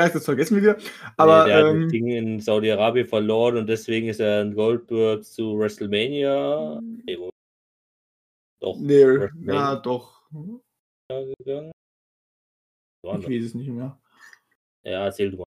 das 0.08 0.24
vergessen 0.24 0.56
wir 0.56 0.62
wieder. 0.62 0.76
Aber 1.16 1.44
nee, 1.44 1.50
der 1.50 1.60
ähm, 1.60 1.76
hat 1.76 1.84
das 1.84 1.92
Ding 1.92 2.08
in 2.08 2.40
Saudi-Arabien 2.40 3.06
verloren 3.06 3.58
und 3.58 3.68
deswegen 3.68 4.08
ist 4.08 4.18
er 4.18 4.40
an 4.40 4.52
Goldberg 4.52 5.24
zu 5.24 5.56
WrestleMania. 5.56 6.80
Nee? 7.04 7.16
Doch. 8.58 8.80
nee, 8.80 9.06
WrestleMania 9.06 9.54
ja, 9.54 9.76
doch. 9.76 10.22
Ich 11.08 11.16
weiß 13.04 13.44
es 13.44 13.54
nicht 13.54 13.68
mehr. 13.68 13.96
Ja, 14.82 15.04
erzähl 15.04 15.30
du 15.30 15.36
mal. 15.36 15.46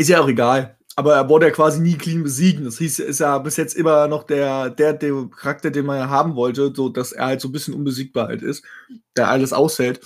Ist 0.00 0.08
ja 0.08 0.22
auch 0.22 0.28
egal. 0.28 0.78
Aber 0.96 1.14
er 1.14 1.28
wurde 1.28 1.44
ja 1.46 1.52
quasi 1.52 1.78
nie 1.78 1.98
clean 1.98 2.22
besiegen. 2.22 2.64
Das 2.64 2.78
hieß, 2.78 3.00
ist 3.00 3.20
ja 3.20 3.36
bis 3.36 3.58
jetzt 3.58 3.74
immer 3.74 4.08
noch 4.08 4.22
der, 4.22 4.70
der, 4.70 4.94
der 4.94 5.28
Charakter, 5.30 5.70
den 5.70 5.84
man 5.84 5.98
ja 5.98 6.08
haben 6.08 6.36
wollte, 6.36 6.72
so 6.74 6.88
dass 6.88 7.12
er 7.12 7.26
halt 7.26 7.42
so 7.42 7.48
ein 7.48 7.52
bisschen 7.52 7.74
unbesiegbar 7.74 8.28
halt 8.28 8.40
ist, 8.40 8.64
der 9.14 9.28
alles 9.28 9.52
aushält. 9.52 10.00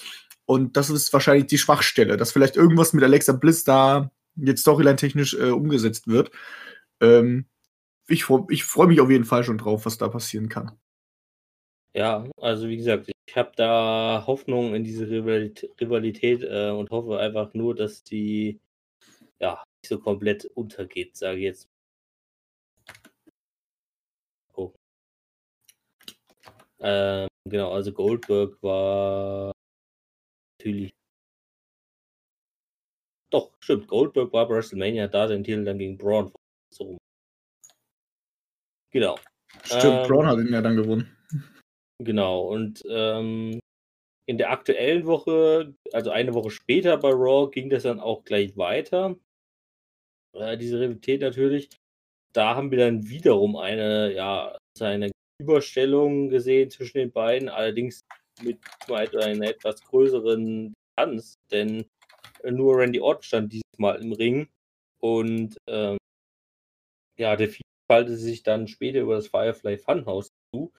Und 0.46 0.76
das 0.76 0.90
ist 0.90 1.12
wahrscheinlich 1.12 1.46
die 1.46 1.58
Schwachstelle, 1.58 2.16
dass 2.16 2.32
vielleicht 2.32 2.56
irgendwas 2.56 2.92
mit 2.92 3.04
Alexa 3.04 3.34
Bliss 3.34 3.62
da 3.62 4.10
jetzt 4.34 4.62
Storyline-technisch 4.62 5.34
äh, 5.34 5.50
umgesetzt 5.50 6.08
wird. 6.08 6.32
Ähm, 7.00 7.46
ich 8.08 8.26
ich 8.48 8.64
freue 8.64 8.88
mich 8.88 9.00
auf 9.00 9.10
jeden 9.10 9.24
Fall 9.24 9.44
schon 9.44 9.58
drauf, 9.58 9.86
was 9.86 9.96
da 9.96 10.08
passieren 10.08 10.48
kann. 10.48 10.72
Ja, 11.94 12.26
also 12.40 12.66
wie 12.66 12.78
gesagt, 12.78 13.12
ich 13.26 13.36
habe 13.36 13.52
da 13.54 14.24
Hoffnung 14.26 14.74
in 14.74 14.82
diese 14.82 15.08
Rivalität, 15.08 15.70
Rivalität 15.80 16.42
äh, 16.42 16.70
und 16.70 16.90
hoffe 16.90 17.20
einfach 17.20 17.54
nur, 17.54 17.76
dass 17.76 18.02
die 18.02 18.58
ja 19.40 19.62
so 19.86 19.98
komplett 19.98 20.44
untergeht, 20.44 21.16
sage 21.16 21.38
ich 21.38 21.44
jetzt. 21.44 21.68
Oh. 24.54 24.72
Ähm, 26.80 27.28
genau, 27.48 27.72
also 27.72 27.92
Goldberg 27.92 28.62
war 28.62 29.52
natürlich. 30.58 30.94
Doch, 33.30 33.52
stimmt. 33.60 33.88
Goldberg 33.88 34.32
war 34.32 34.46
bei 34.48 34.54
WrestleMania 34.54 35.08
da, 35.08 35.26
sein 35.26 35.42
Titel 35.42 35.64
dann 35.64 35.78
gegen 35.78 35.98
Braun. 35.98 36.32
So. 36.72 36.98
Genau. 38.92 39.18
Stimmt, 39.64 39.84
Ähm, 39.84 40.08
Braun 40.08 40.26
hat 40.26 40.38
ihn 40.38 40.52
ja 40.52 40.62
dann 40.62 40.76
gewonnen. 40.76 41.16
Genau, 41.98 42.48
und 42.48 42.84
ähm, 42.88 43.60
in 44.26 44.38
der 44.38 44.50
aktuellen 44.50 45.06
Woche, 45.06 45.74
also 45.92 46.10
eine 46.10 46.34
Woche 46.34 46.50
später 46.50 46.96
bei 46.96 47.10
Raw, 47.10 47.50
ging 47.50 47.70
das 47.70 47.82
dann 47.82 48.00
auch 48.00 48.24
gleich 48.24 48.56
weiter. 48.56 49.16
Äh, 50.34 50.58
diese 50.58 50.80
Rivalität 50.80 51.20
natürlich. 51.20 51.68
Da 52.34 52.54
haben 52.56 52.70
wir 52.70 52.78
dann 52.78 53.08
wiederum 53.08 53.56
eine, 53.56 54.12
ja, 54.12 54.58
eine 54.80 55.10
Überstellung 55.40 56.28
gesehen 56.28 56.70
zwischen 56.70 56.98
den 56.98 57.12
beiden, 57.12 57.48
allerdings 57.48 58.00
mit 58.42 58.58
einer 58.88 59.48
etwas 59.48 59.82
größeren 59.82 60.74
Distanz, 60.96 61.34
denn 61.50 61.86
nur 62.44 62.78
Randy 62.78 63.00
Orton 63.00 63.22
stand 63.22 63.52
dieses 63.52 63.78
Mal 63.78 64.02
im 64.02 64.12
Ring 64.12 64.48
und 65.00 65.56
ähm, 65.68 65.96
ja, 67.18 67.36
der 67.36 67.48
Vieh 67.48 67.62
schaltete 67.90 68.16
sich 68.16 68.42
dann 68.42 68.66
später 68.66 69.00
über 69.00 69.14
das 69.16 69.28
Firefly 69.28 69.78
Funhouse 69.78 70.30
zu. 70.52 70.72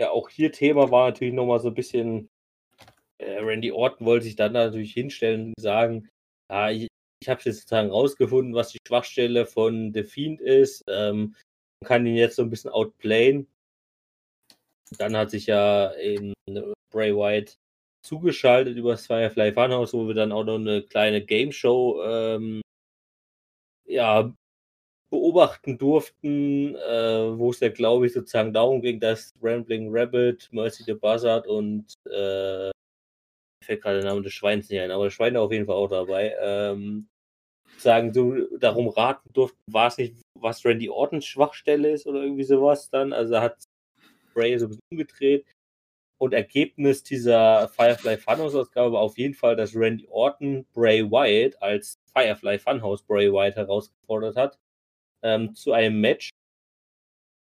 Ja, 0.00 0.10
auch 0.10 0.30
hier 0.30 0.50
Thema 0.52 0.90
war 0.90 1.10
natürlich 1.10 1.34
nochmal 1.34 1.60
so 1.60 1.68
ein 1.68 1.74
bisschen, 1.74 2.30
äh, 3.18 3.38
Randy 3.38 3.72
Orton 3.72 4.06
wollte 4.06 4.24
sich 4.24 4.36
dann 4.36 4.52
natürlich 4.52 4.94
hinstellen 4.94 5.48
und 5.48 5.60
sagen, 5.60 6.08
ja, 6.50 6.70
ich, 6.70 6.88
ich 7.20 7.28
habe 7.28 7.40
jetzt 7.44 7.60
sozusagen 7.60 7.90
rausgefunden, 7.90 8.54
was 8.54 8.72
die 8.72 8.78
Schwachstelle 8.86 9.46
von 9.46 9.92
The 9.92 10.02
Fiend 10.04 10.40
ist. 10.40 10.84
Ähm, 10.88 11.34
man 11.80 11.88
kann 11.88 12.06
ihn 12.06 12.16
jetzt 12.16 12.36
so 12.36 12.42
ein 12.42 12.50
bisschen 12.50 12.70
outplayen. 12.70 13.46
Dann 14.98 15.16
hat 15.16 15.30
sich 15.30 15.46
ja 15.46 15.94
eben 15.96 16.32
Bray 16.90 17.14
Wyatt 17.14 17.56
zugeschaltet 18.02 18.76
über 18.76 18.92
das 18.92 19.06
Firefly 19.06 19.52
Funhouse, 19.52 19.92
wo 19.92 20.06
wir 20.06 20.14
dann 20.14 20.32
auch 20.32 20.44
noch 20.44 20.56
eine 20.56 20.82
kleine 20.82 21.24
Game 21.24 21.52
Show 21.52 22.02
ähm, 22.02 22.62
ja, 23.86 24.32
beobachten 25.10 25.76
durften, 25.76 26.74
äh, 26.76 27.38
wo 27.38 27.50
es 27.50 27.60
ja, 27.60 27.68
glaube 27.68 28.06
ich, 28.06 28.12
sozusagen 28.12 28.52
darum 28.52 28.80
ging, 28.80 29.00
dass 29.00 29.34
Rambling 29.42 29.88
Rabbit, 29.90 30.48
Mercy 30.52 30.84
the 30.84 30.94
Buzzard 30.94 31.46
und 31.46 31.94
äh, 32.10 32.70
fällt 33.64 33.82
gerade 33.82 34.00
der 34.00 34.10
Name 34.10 34.22
des 34.22 34.32
Schweins 34.32 34.68
nicht 34.68 34.80
ein, 34.80 34.90
aber 34.90 35.04
das 35.04 35.14
Schwein 35.14 35.34
war 35.34 35.42
auf 35.42 35.52
jeden 35.52 35.66
Fall 35.66 35.76
auch 35.76 35.88
dabei, 35.88 36.34
ähm, 36.40 37.08
sagen, 37.78 38.12
so 38.12 38.34
darum 38.58 38.88
raten 38.88 39.32
durften, 39.32 39.60
war 39.66 39.88
es 39.88 39.98
nicht, 39.98 40.16
was 40.38 40.64
Randy 40.64 40.88
Ortons 40.88 41.26
Schwachstelle 41.26 41.90
ist 41.90 42.06
oder 42.06 42.22
irgendwie 42.22 42.44
sowas 42.44 42.90
dann. 42.90 43.12
Also 43.12 43.40
hat 43.40 43.64
Bray 44.34 44.58
so 44.58 44.66
ein 44.66 44.68
bisschen 44.70 44.82
umgedreht. 44.92 45.46
Und 46.18 46.34
Ergebnis 46.34 47.02
dieser 47.02 47.68
Firefly 47.68 48.18
Funhouse 48.18 48.54
Ausgabe 48.54 48.92
war 48.92 49.00
auf 49.00 49.16
jeden 49.16 49.32
Fall, 49.34 49.56
dass 49.56 49.74
Randy 49.74 50.06
Orton 50.10 50.66
Bray 50.74 51.10
Wyatt 51.10 51.60
als 51.62 51.98
Firefly 52.14 52.58
Funhouse 52.58 53.02
Bray 53.02 53.32
Wyatt 53.32 53.56
herausgefordert 53.56 54.36
hat 54.36 54.58
ähm, 55.22 55.54
zu 55.54 55.72
einem 55.72 56.00
Match, 56.00 56.30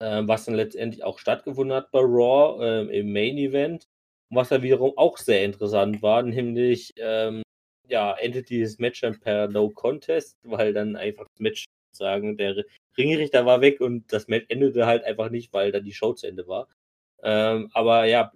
ähm, 0.01 0.27
was 0.27 0.45
dann 0.45 0.55
letztendlich 0.55 1.03
auch 1.03 1.19
stattgefunden 1.19 1.75
hat 1.75 1.91
bei 1.91 1.99
Raw 1.99 2.61
ähm, 2.61 2.89
im 2.89 3.13
Main 3.13 3.37
Event. 3.37 3.87
Und 4.29 4.37
was 4.37 4.49
dann 4.49 4.63
wiederum 4.63 4.97
auch 4.97 5.17
sehr 5.17 5.43
interessant 5.43 6.01
war, 6.01 6.23
nämlich 6.23 6.93
ähm, 6.97 7.43
ja, 7.87 8.13
endet 8.13 8.49
dieses 8.49 8.79
Match 8.79 9.01
dann 9.01 9.19
per 9.19 9.47
No 9.47 9.69
Contest, 9.69 10.37
weil 10.43 10.73
dann 10.73 10.95
einfach 10.95 11.25
das 11.33 11.39
Match 11.39 11.65
sagen, 11.91 12.37
der 12.37 12.65
Ringrichter 12.97 13.45
war 13.45 13.61
weg 13.61 13.81
und 13.81 14.11
das 14.11 14.27
Match 14.27 14.45
endete 14.49 14.85
halt 14.85 15.03
einfach 15.03 15.29
nicht, 15.29 15.53
weil 15.53 15.71
dann 15.71 15.85
die 15.85 15.93
Show 15.93 16.13
zu 16.13 16.27
Ende 16.27 16.47
war. 16.47 16.67
Ähm, 17.23 17.69
aber 17.73 18.05
ja, 18.05 18.31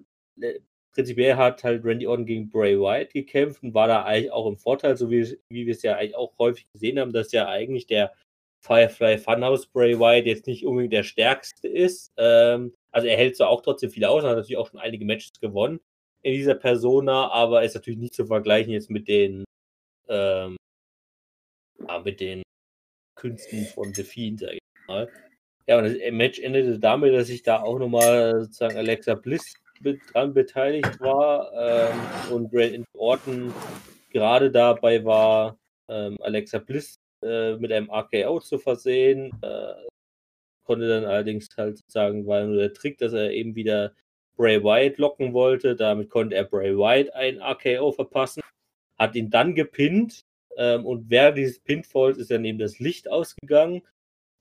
prinzipiell 0.94 1.36
hat 1.36 1.64
halt 1.64 1.84
Randy 1.84 2.08
Orton 2.08 2.26
gegen 2.26 2.50
Bray 2.50 2.80
Wyatt 2.80 3.14
gekämpft 3.14 3.64
und 3.64 3.74
war 3.74 3.88
da 3.88 4.04
eigentlich 4.04 4.32
auch 4.32 4.48
im 4.48 4.58
Vorteil, 4.58 4.98
so 4.98 5.10
wie, 5.10 5.38
wie 5.50 5.66
wir 5.66 5.74
es 5.74 5.84
ja 5.84 5.96
eigentlich 5.98 6.16
auch 6.16 6.38
häufig 6.38 6.66
gesehen 6.74 7.00
haben, 7.00 7.14
dass 7.14 7.32
ja 7.32 7.48
eigentlich 7.48 7.88
der 7.88 8.14
Firefly 8.62 9.18
Funhouse 9.18 9.68
Bray 9.68 9.98
Wyatt 10.00 10.26
jetzt 10.26 10.48
nicht 10.48 10.66
unbedingt 10.66 10.94
der 10.94 11.04
stärkste 11.04 11.68
ist. 11.68 12.12
Ähm, 12.18 12.74
also 12.92 13.08
er 13.08 13.18
hält 13.18 13.38
zwar 13.38 13.50
auch 13.50 13.62
trotzdem 13.62 13.92
viel 13.92 14.06
aus, 14.06 14.24
hat 14.24 14.36
natürlich 14.36 14.58
auch 14.58 14.70
schon 14.70 14.80
einige 14.80 15.06
Matches 15.06 15.40
gewonnen 15.40 15.80
in 16.22 16.34
dieser 16.34 16.56
Persona, 16.56 17.30
aber 17.30 17.64
ist 17.64 17.76
natürlich 17.76 18.00
nicht 18.00 18.14
zu 18.14 18.26
vergleichen 18.26 18.74
jetzt 18.74 18.90
mit 18.90 19.08
den 19.08 19.46
ähm, 20.10 20.58
ja, 21.88 22.00
mit 22.00 22.20
den 22.20 22.44
Künsten 23.16 23.66
von 23.66 23.94
The 23.94 24.04
Fiend, 24.04 24.40
sag 24.42 24.54
ich 24.54 24.60
mal. 24.88 25.10
Ja, 25.68 25.78
und 25.78 25.84
das 25.86 25.96
Match 26.12 26.40
endete 26.40 26.80
damit, 26.80 27.14
dass 27.14 27.28
sich 27.28 27.44
da 27.44 27.62
auch 27.62 27.78
nochmal 27.78 28.42
sozusagen 28.42 28.78
Alexa 28.78 29.16
Bliss 29.16 29.54
dran 30.12 30.34
beteiligt 30.34 31.00
war 31.00 31.52
ähm, 31.54 32.34
und 32.34 32.54
Randy 32.54 32.84
Orton 32.94 33.54
gerade 34.12 34.52
dabei 34.52 35.06
war, 35.06 35.58
ähm, 35.88 36.18
Alexa 36.22 36.58
Bliss 36.58 36.99
äh, 37.24 37.56
mit 37.58 37.72
einem 37.72 37.90
RKO 37.90 38.40
zu 38.40 38.58
versehen. 38.58 39.32
Äh, 39.42 39.74
konnte 40.66 40.88
dann 40.88 41.06
allerdings 41.06 41.50
halt 41.58 41.78
sozusagen, 41.78 42.28
war 42.28 42.44
nur 42.44 42.58
der 42.58 42.74
Trick, 42.74 42.98
dass 43.00 43.14
er 43.14 43.32
eben 43.32 43.56
wieder 43.56 43.94
Bray 44.38 44.64
Wyatt 44.64 44.98
locken 44.98 45.34
wollte. 45.34 45.76
Damit 45.76 46.10
konnte 46.10 46.36
er 46.36 46.44
Bray 46.44 46.78
Wyatt 46.78 47.14
ein 47.14 47.42
RKO 47.42 47.92
verpassen, 47.92 48.42
hat 48.98 49.16
ihn 49.16 49.30
dann 49.30 49.56
gepinnt 49.56 50.24
ähm, 50.58 50.86
und 50.86 51.10
während 51.10 51.38
dieses 51.38 51.60
Pinfalls 51.60 52.18
ist 52.18 52.32
dann 52.32 52.46
eben 52.46 52.60
das 52.60 52.80
Licht 52.80 53.10
ausgegangen. 53.10 53.82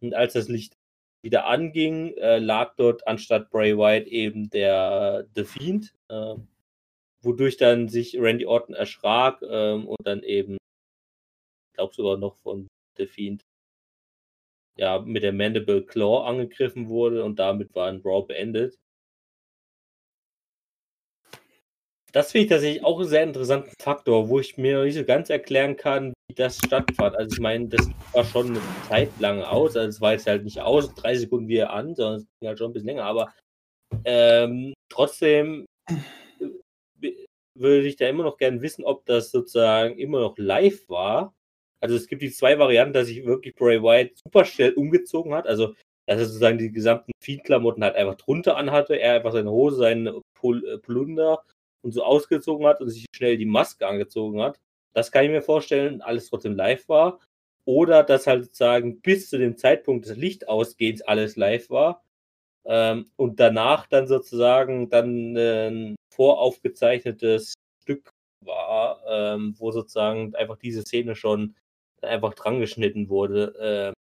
Und 0.01 0.15
als 0.15 0.35
das 0.35 0.49
Licht 0.49 0.77
wieder 1.23 1.47
anging, 1.47 2.15
äh, 2.19 2.39
lag 2.39 2.75
dort 2.77 3.07
anstatt 3.07 3.51
Bray 3.51 3.77
Wyatt 3.77 4.07
eben 4.07 4.51
der 4.51 5.27
The 5.35 5.45
Fiend, 5.45 5.95
äh, 6.09 6.35
wodurch 7.23 7.57
dann 7.57 7.89
sich 7.89 8.21
Randy 8.21 8.47
Orton 8.47 8.75
erschrak 8.75 9.43
ähm, 9.49 9.89
und 9.89 10.07
dann 10.07 10.23
eben, 10.23 10.59
glaube 11.79 11.95
sogar 11.95 12.17
noch 12.17 12.37
von 12.37 12.69
The 12.97 13.07
Fiend, 13.07 13.43
ja, 14.77 14.99
mit 15.01 15.23
der 15.23 15.33
Mandible 15.33 15.85
Claw 15.85 16.27
angegriffen 16.27 16.89
wurde 16.89 17.25
und 17.25 17.39
damit 17.39 17.75
war 17.75 17.89
ein 17.89 18.03
Brawl 18.03 18.27
beendet. 18.27 18.77
Das 22.13 22.33
finde 22.33 22.45
ich 22.45 22.51
tatsächlich 22.51 22.85
auch 22.85 22.99
einen 22.99 23.09
sehr 23.09 23.23
interessanten 23.23 23.71
Faktor, 23.81 24.29
wo 24.29 24.41
ich 24.41 24.57
mir 24.57 24.79
noch 24.79 24.85
nicht 24.85 24.95
so 24.95 25.05
ganz 25.05 25.29
erklären 25.31 25.77
kann, 25.77 26.15
wie 26.29 26.35
das 26.35 26.57
stattfand. 26.57 27.15
Also 27.15 27.35
ich 27.35 27.41
meine, 27.41 27.69
das 27.69 27.89
war 28.13 28.25
schon 28.25 28.49
eine 28.49 28.61
Zeit 28.89 29.11
lang 29.21 29.43
aus, 29.43 29.77
also 29.77 29.89
es 29.89 30.01
war 30.01 30.13
jetzt 30.13 30.27
halt 30.27 30.45
nicht 30.45 30.61
aus, 30.61 30.95
drei 30.95 31.15
Sekunden 31.17 31.49
wieder 31.49 31.71
an, 31.71 31.95
sondern 31.95 32.21
es 32.21 32.27
ging 32.41 32.49
halt 32.49 32.59
schon 32.59 32.71
ein 32.71 32.73
bisschen 32.73 32.89
länger, 32.89 33.05
aber 33.05 33.33
ähm, 34.05 34.73
trotzdem 34.89 35.67
äh, 37.03 37.13
würde 37.55 37.87
ich 37.87 37.97
da 37.97 38.09
immer 38.09 38.25
noch 38.25 38.39
gerne 38.39 38.63
wissen, 38.63 38.85
ob 38.85 39.05
das 39.05 39.31
sozusagen 39.31 39.99
immer 39.99 40.21
noch 40.21 40.39
live 40.39 40.89
war. 40.89 41.35
Also 41.81 41.97
es 41.97 42.09
gibt 42.09 42.23
die 42.23 42.31
zwei 42.31 42.59
Varianten, 42.59 42.95
dass 42.95 43.07
sich 43.07 43.25
wirklich 43.25 43.55
Bray 43.55 43.83
Wyatt 43.83 44.17
super 44.17 44.45
schnell 44.45 44.73
umgezogen 44.73 45.35
hat, 45.35 45.47
also 45.47 45.75
dass 46.07 46.19
er 46.21 46.25
sozusagen 46.27 46.59
die 46.59 46.73
gesamten 46.73 47.13
Feed-Klamotten 47.23 47.85
halt 47.85 47.95
einfach 47.95 48.17
drunter 48.17 48.57
anhatte, 48.57 48.99
er 48.99 49.15
einfach 49.15 49.33
seine 49.33 49.51
Hose, 49.51 49.77
seinen 49.77 50.23
Pol 50.35 50.67
äh, 50.67 50.79
Plunder 50.79 51.43
und 51.83 51.93
so 51.93 52.03
ausgezogen 52.03 52.67
hat 52.67 52.81
und 52.81 52.89
sich 52.91 53.07
schnell 53.15 53.37
die 53.37 53.47
Maske 53.47 53.87
angezogen 53.87 54.43
hat. 54.43 54.59
Das 54.95 55.13
kann 55.13 55.25
ich 55.25 55.31
mir 55.31 55.43
vorstellen, 55.43 56.01
alles 56.03 56.29
trotzdem 56.29 56.57
live 56.57 56.89
war. 56.89 57.21
oder 57.65 58.03
dass 58.03 58.27
halt 58.27 58.45
sozusagen 58.45 59.01
bis 59.03 59.29
zu 59.31 59.39
dem 59.39 59.57
Zeitpunkt 59.59 60.07
des 60.07 60.17
Lichtausgehens 60.17 61.03
alles 61.03 61.37
live 61.37 61.69
war 61.71 62.03
ähm, 62.65 63.11
und 63.17 63.41
danach 63.41 63.87
dann 63.87 64.09
sozusagen 64.09 64.89
dann 64.91 65.37
ein 65.37 65.97
voraufgezeichnetes 66.15 67.55
Stück 67.83 68.11
war, 68.45 69.03
ähm, 69.09 69.55
wo 69.59 69.71
sozusagen 69.73 70.35
einfach 70.35 70.57
diese 70.59 70.83
Szene 70.83 71.15
schon 71.15 71.55
einfach 72.03 72.35
dran 72.35 72.61
geschnitten 72.61 73.09
wurde. 73.09 73.93
Äh, 73.95 73.99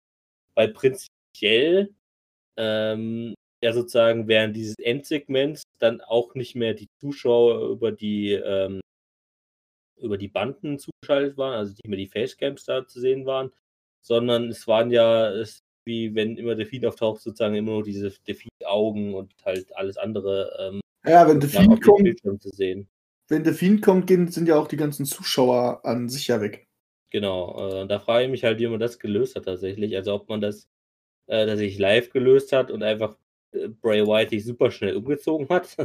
weil 0.55 0.69
prinzipiell 0.69 1.93
ähm, 2.57 3.33
ja 3.63 3.73
sozusagen 3.73 4.27
während 4.27 4.55
dieses 4.55 4.75
Endsegments 4.79 5.63
dann 5.79 6.01
auch 6.01 6.35
nicht 6.35 6.55
mehr 6.55 6.73
die 6.73 6.89
Zuschauer 6.99 7.69
über 7.69 7.91
die 7.91 8.33
ähm, 8.33 8.81
über 10.03 10.17
die 10.17 10.27
Banden 10.27 10.77
zugeschaltet 10.79 11.37
waren, 11.37 11.53
also 11.53 11.71
nicht 11.71 11.87
mehr 11.87 11.97
die 11.97 12.07
Facecams 12.07 12.65
da 12.65 12.85
zu 12.85 12.99
sehen 12.99 13.25
waren, 13.25 13.51
sondern 14.01 14.49
es 14.49 14.67
waren 14.67 14.91
ja, 14.91 15.29
es, 15.31 15.59
wie 15.85 16.13
wenn 16.13 16.37
immer 16.37 16.55
der 16.55 16.67
Feed 16.67 16.85
auftaucht, 16.85 17.21
sozusagen 17.21 17.55
immer 17.55 17.71
nur 17.71 17.83
diese 17.83 18.11
Feed-Augen 18.11 19.13
und 19.13 19.33
halt 19.45 19.75
alles 19.75 19.97
andere. 19.97 20.53
Ähm, 20.59 20.81
ja, 21.05 21.27
wenn 21.27 21.39
der 21.39 21.49
Feed 21.49 21.81
kommt, 21.81 22.41
zu 22.41 22.49
sehen. 22.49 22.87
Wenn 23.29 23.43
der 23.43 23.53
Feed 23.53 23.81
kommt, 23.81 24.09
sind 24.09 24.47
ja 24.47 24.57
auch 24.57 24.67
die 24.67 24.77
ganzen 24.77 25.05
Zuschauer 25.05 25.85
an 25.85 26.09
sich 26.09 26.27
ja 26.27 26.41
weg. 26.41 26.67
Genau, 27.13 27.83
äh, 27.83 27.87
da 27.87 27.99
frage 27.99 28.25
ich 28.25 28.31
mich 28.31 28.43
halt, 28.43 28.57
wie 28.59 28.67
man 28.67 28.79
das 28.79 28.97
gelöst 28.97 29.35
hat 29.35 29.45
tatsächlich. 29.45 29.95
Also 29.95 30.15
ob 30.15 30.27
man 30.29 30.41
das 30.41 30.67
äh, 31.27 31.45
tatsächlich 31.45 31.77
live 31.77 32.09
gelöst 32.09 32.51
hat 32.51 32.71
und 32.71 32.81
einfach 32.81 33.15
äh, 33.51 33.67
Bray 33.67 34.05
White 34.05 34.31
sich 34.31 34.43
super 34.43 34.71
schnell 34.71 34.97
umgezogen 34.97 35.47
hat. 35.47 35.77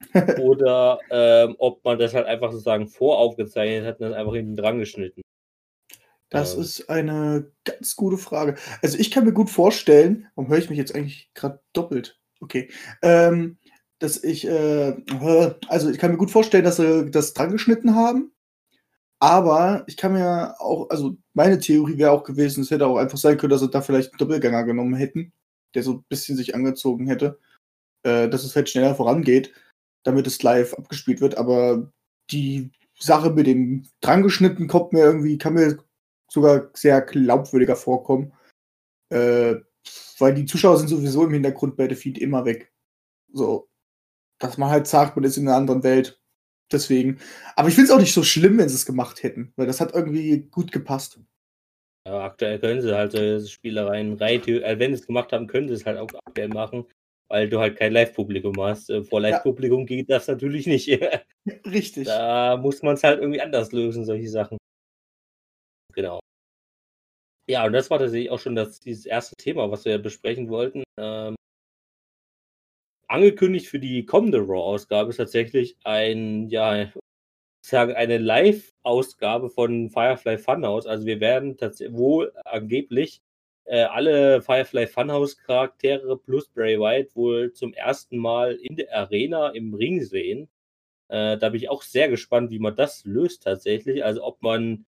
Oder 0.40 0.98
ähm, 1.10 1.54
ob 1.58 1.84
man 1.84 2.00
das 2.00 2.14
halt 2.14 2.26
einfach 2.26 2.50
sozusagen 2.50 2.88
voraufgezeichnet 2.88 3.86
hat 3.86 4.00
und 4.00 4.10
dann 4.10 4.14
einfach 4.14 4.34
hinten 4.34 4.56
dran 4.56 4.80
geschnitten. 4.80 5.22
Das 6.30 6.56
ähm. 6.56 6.62
ist 6.62 6.90
eine 6.90 7.52
ganz 7.64 7.94
gute 7.94 8.18
Frage. 8.18 8.56
Also 8.82 8.98
ich 8.98 9.12
kann 9.12 9.24
mir 9.24 9.32
gut 9.32 9.50
vorstellen, 9.50 10.26
warum 10.34 10.50
höre 10.50 10.58
ich 10.58 10.68
mich 10.68 10.78
jetzt 10.78 10.96
eigentlich 10.96 11.30
gerade 11.34 11.60
doppelt? 11.72 12.18
Okay. 12.40 12.68
Ähm, 13.02 13.56
dass 14.00 14.24
ich, 14.24 14.48
äh, 14.48 14.96
also 15.68 15.90
ich 15.90 15.98
kann 15.98 16.10
mir 16.10 16.16
gut 16.16 16.32
vorstellen, 16.32 16.64
dass 16.64 16.78
sie 16.78 17.08
das 17.08 17.34
dran 17.34 17.52
geschnitten 17.52 17.94
haben 17.94 18.32
aber 19.22 19.84
ich 19.86 19.96
kann 19.96 20.14
mir 20.14 20.56
auch, 20.58 20.90
also 20.90 21.16
meine 21.32 21.60
Theorie 21.60 21.96
wäre 21.96 22.10
auch 22.10 22.24
gewesen, 22.24 22.62
es 22.62 22.72
hätte 22.72 22.88
auch 22.88 22.96
einfach 22.96 23.18
sein 23.18 23.38
können, 23.38 23.50
dass 23.50 23.60
sie 23.60 23.70
da 23.70 23.80
vielleicht 23.80 24.10
einen 24.12 24.18
Doppelgänger 24.18 24.64
genommen 24.64 24.94
hätten, 24.94 25.32
der 25.76 25.84
so 25.84 25.92
ein 25.92 26.04
bisschen 26.08 26.36
sich 26.36 26.56
angezogen 26.56 27.06
hätte, 27.06 27.38
äh, 28.02 28.28
dass 28.28 28.42
es 28.42 28.56
halt 28.56 28.68
schneller 28.68 28.96
vorangeht, 28.96 29.54
damit 30.02 30.26
es 30.26 30.42
live 30.42 30.74
abgespielt 30.74 31.20
wird. 31.20 31.38
Aber 31.38 31.92
die 32.32 32.72
Sache 32.98 33.30
mit 33.30 33.46
dem 33.46 33.84
drangeschnitten 34.00 34.66
kommt 34.66 34.92
mir 34.92 35.04
irgendwie, 35.04 35.38
kann 35.38 35.54
mir 35.54 35.78
sogar 36.28 36.70
sehr 36.74 37.00
glaubwürdiger 37.00 37.76
vorkommen. 37.76 38.32
Äh, 39.10 39.60
weil 40.18 40.34
die 40.34 40.46
Zuschauer 40.46 40.78
sind 40.78 40.88
sowieso 40.88 41.26
im 41.26 41.32
Hintergrund 41.32 41.76
bei 41.76 41.86
der 41.86 41.96
Feed 41.96 42.18
immer 42.18 42.44
weg. 42.44 42.72
So, 43.32 43.68
dass 44.40 44.58
man 44.58 44.70
halt 44.70 44.88
sagt, 44.88 45.14
man 45.14 45.24
ist 45.24 45.36
in 45.36 45.46
einer 45.46 45.58
anderen 45.58 45.84
Welt. 45.84 46.20
Deswegen. 46.72 47.18
Aber 47.56 47.68
ich 47.68 47.74
finde 47.74 47.90
es 47.90 47.94
auch 47.94 48.00
nicht 48.00 48.14
so 48.14 48.22
schlimm, 48.22 48.58
wenn 48.58 48.68
sie 48.68 48.74
es 48.74 48.86
gemacht 48.86 49.22
hätten, 49.22 49.52
weil 49.56 49.66
das 49.66 49.80
hat 49.80 49.94
irgendwie 49.94 50.48
gut 50.50 50.72
gepasst. 50.72 51.20
Ja, 52.06 52.24
aktuell 52.24 52.58
können 52.58 52.80
sie 52.80 52.96
halt 52.96 53.12
solche 53.12 53.46
Spielereien 53.46 54.14
rein, 54.14 54.42
äh, 54.48 54.78
wenn 54.78 54.94
sie 54.94 55.00
es 55.00 55.06
gemacht 55.06 55.32
haben, 55.32 55.46
können 55.46 55.68
sie 55.68 55.74
es 55.74 55.86
halt 55.86 55.98
auch 55.98 56.08
aktuell 56.26 56.48
machen, 56.48 56.84
weil 57.28 57.48
du 57.48 57.60
halt 57.60 57.76
kein 57.76 57.92
Live-Publikum 57.92 58.60
hast. 58.60 58.90
Äh, 58.90 59.04
vor 59.04 59.20
Live-Publikum 59.20 59.80
ja. 59.80 59.86
geht 59.86 60.10
das 60.10 60.26
natürlich 60.26 60.66
nicht. 60.66 60.88
Richtig. 61.64 62.06
Da 62.06 62.56
muss 62.56 62.82
man 62.82 62.94
es 62.94 63.04
halt 63.04 63.20
irgendwie 63.20 63.40
anders 63.40 63.70
lösen, 63.70 64.04
solche 64.04 64.28
Sachen. 64.28 64.58
Genau. 65.94 66.20
Ja, 67.48 67.66
und 67.66 67.72
das 67.72 67.90
war 67.90 67.98
tatsächlich 67.98 68.30
auch 68.30 68.38
schon 68.38 68.56
das, 68.56 68.80
dieses 68.80 69.06
erste 69.06 69.36
Thema, 69.36 69.70
was 69.70 69.84
wir 69.84 69.98
besprechen 69.98 70.48
wollten. 70.48 70.82
Ähm, 70.98 71.34
angekündigt 73.12 73.68
für 73.68 73.78
die 73.78 74.04
kommende 74.06 74.38
Raw-Ausgabe 74.38 75.10
ist 75.10 75.18
tatsächlich 75.18 75.76
ein, 75.84 76.48
ja, 76.48 76.92
sagen, 77.64 77.94
eine 77.94 78.18
Live-Ausgabe 78.18 79.50
von 79.50 79.90
Firefly 79.90 80.38
Funhouse. 80.38 80.86
Also 80.86 81.06
wir 81.06 81.20
werden 81.20 81.56
tatsächlich 81.56 81.96
wohl 81.96 82.32
angeblich 82.44 83.22
äh, 83.64 83.82
alle 83.82 84.42
Firefly 84.42 84.86
Funhouse-Charaktere 84.86 86.18
plus 86.18 86.48
Bray 86.48 86.78
White 86.80 87.14
wohl 87.14 87.52
zum 87.52 87.72
ersten 87.74 88.18
Mal 88.18 88.54
in 88.54 88.76
der 88.76 88.94
Arena 88.94 89.50
im 89.50 89.74
Ring 89.74 90.02
sehen. 90.02 90.48
Äh, 91.08 91.38
da 91.38 91.50
bin 91.50 91.60
ich 91.60 91.68
auch 91.70 91.82
sehr 91.82 92.08
gespannt, 92.08 92.50
wie 92.50 92.58
man 92.58 92.74
das 92.74 93.04
löst 93.04 93.44
tatsächlich. 93.44 94.04
Also 94.04 94.24
ob 94.24 94.42
man 94.42 94.86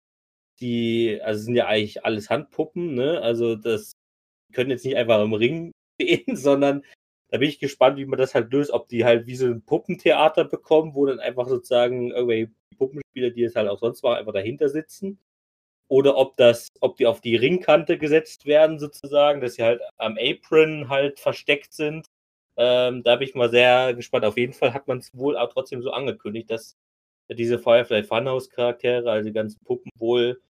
die, 0.61 1.21
also 1.23 1.45
sind 1.45 1.57
ja 1.57 1.67
eigentlich 1.67 2.05
alles 2.05 2.31
Handpuppen, 2.31 2.95
ne? 2.95 3.21
Also 3.21 3.57
das 3.57 3.93
können 4.53 4.71
jetzt 4.71 4.85
nicht 4.85 4.97
einfach 4.97 5.23
im 5.23 5.35
Ring 5.35 5.73
stehen, 6.01 6.37
sondern 6.37 6.83
da 7.33 7.39
bin 7.39 7.49
ich 7.49 7.59
gespannt, 7.59 7.97
wie 7.97 8.05
man 8.05 8.19
das 8.19 8.35
halt 8.35 8.53
löst, 8.53 8.71
ob 8.73 8.89
die 8.89 9.07
halt 9.07 9.27
wie 9.27 9.37
so 9.37 9.47
ein 9.47 9.63
Puppentheater 9.63 10.45
bekommen, 10.45 10.95
wo 10.95 11.07
dann 11.07 11.19
einfach 11.19 11.49
sozusagen 11.49 12.11
irgendwelche 12.11 12.53
Puppenspieler, 12.77 13.31
die 13.31 13.45
es 13.45 13.57
halt 13.57 13.69
auch 13.71 13.79
sonst 13.79 14.03
machen, 14.03 14.19
einfach 14.19 14.35
dahinter 14.35 14.69
sitzen. 14.69 15.19
Oder 15.89 16.17
ob 16.19 16.37
das, 16.37 16.69
ob 16.81 16.97
die 16.97 17.07
auf 17.07 17.23
die 17.23 17.37
Ringkante 17.37 17.97
gesetzt 17.97 18.45
werden, 18.45 18.79
sozusagen, 18.79 19.41
dass 19.41 19.55
sie 19.55 19.63
halt 19.63 19.81
am 19.97 20.19
Apron 20.21 20.91
halt 20.91 21.21
versteckt 21.21 21.73
sind. 21.73 22.07
Ähm, 22.59 23.03
da 23.03 23.17
bin 23.17 23.29
ich 23.29 23.35
mal 23.35 23.51
sehr 23.51 23.95
gespannt. 23.95 24.27
Auf 24.27 24.37
jeden 24.37 24.53
Fall 24.53 24.75
hat 24.75 24.87
man 24.87 24.99
es 24.99 25.09
wohl 25.15 25.39
auch 25.39 25.51
trotzdem 25.53 25.83
so 25.83 25.91
angekündigt, 25.91 26.51
dass 26.51 26.77
diese 27.31 27.59
Firefly 27.59 28.05
Funhouse 28.05 28.51
Charaktere, 28.51 29.11
also 29.11 29.27
die 29.29 29.35
ganzen 29.35 29.59
Puppen 29.65 29.91
wohl 29.99 30.43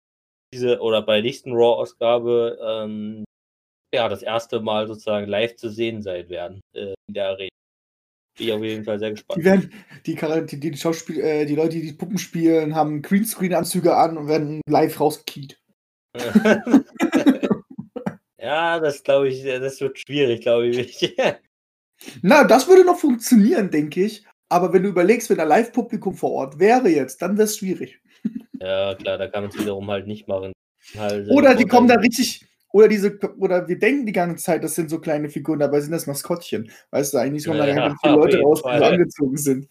diese 0.54 0.80
oder 0.82 1.04
bei 1.04 1.16
der 1.16 1.24
nächsten 1.24 1.54
Raw-Ausgabe 1.54 2.58
ähm, 2.62 3.24
ja, 3.94 4.10
das 4.10 4.22
erste 4.22 4.60
Mal 4.60 4.88
sozusagen 4.88 5.28
live 5.28 5.56
zu 5.56 5.70
sehen 5.70 6.02
sein 6.02 6.30
werden 6.30 6.62
äh, 6.74 6.94
in 7.08 7.14
der 7.14 7.28
Arena. 7.30 7.50
Bin 8.38 8.48
ich 8.48 8.54
auf 8.54 8.64
jeden 8.64 8.86
Fall 8.86 9.00
sehr 9.00 9.12
gespannt. 9.12 9.40
Die, 9.40 9.46
werden, 9.46 9.72
die, 10.06 10.16
die, 10.60 10.72
die, 10.72 10.78
Schauspiel 10.78 11.20
äh, 11.20 11.46
die 11.46 11.56
Leute, 11.56 11.76
die 11.76 11.88
die 11.88 11.94
Puppen 11.94 12.18
spielen, 12.18 12.76
haben 12.76 13.02
Greenscreen-Anzüge 13.02 13.96
an 13.96 14.18
und 14.18 14.28
werden 14.28 14.62
live 14.70 15.00
rausgekiet. 15.00 15.60
ja, 18.40 18.80
das 18.80 19.04
glaube 19.04 19.30
ich, 19.30 19.44
das 19.44 19.82
wird 19.82 20.00
schwierig, 20.00 20.42
glaube 20.42 20.68
ich. 20.68 21.16
Na, 22.22 22.44
das 22.46 22.68
würde 22.68 22.86
noch 22.86 22.98
funktionieren, 22.98 23.70
denke 23.70 24.04
ich. 24.06 24.26
Aber 24.50 24.74
wenn 24.74 24.84
du 24.84 24.90
überlegst, 24.90 25.30
wenn 25.30 25.40
ein 25.40 25.48
Live-Publikum 25.48 26.14
vor 26.16 26.32
Ort 26.32 26.60
wäre 26.60 26.90
jetzt, 26.90 27.22
dann 27.22 27.38
wäre 27.38 27.46
es 27.46 27.58
schwierig. 27.58 28.02
Ja, 28.60 28.96
klar, 28.96 29.18
da 29.18 29.28
kann 29.28 29.44
man 29.44 29.52
es 29.52 29.58
wiederum 29.58 29.90
halt 29.90 30.08
nicht 30.08 30.28
machen. 30.28 30.52
Halt, 30.98 31.30
Oder 31.30 31.56
die 31.56 31.66
kommen 31.66 31.88
da 31.88 31.96
richtig, 31.96 32.46
oder 32.74 32.88
diese, 32.88 33.20
oder 33.38 33.68
wir 33.68 33.80
denken 33.80 34.06
die 34.06 34.12
ganze 34.12 34.44
Zeit, 34.44 34.64
das 34.64 34.76
sind 34.76 34.90
so 34.90 35.00
kleine 35.00 35.30
Figuren, 35.30 35.60
dabei 35.60 35.82
sind 35.82 35.92
das 35.92 36.08
Maskottchen. 36.08 36.72
Weißt 36.92 37.14
du, 37.14 37.18
eigentlich 37.18 37.46
kommen 37.46 37.58
ja, 37.58 37.68
da 37.68 37.74
ganz 37.76 38.00
viele 38.02 38.16
Leute 38.16 38.40
raus, 38.42 38.62
die 38.64 38.70
angezogen 38.70 39.38
sind. 39.38 39.68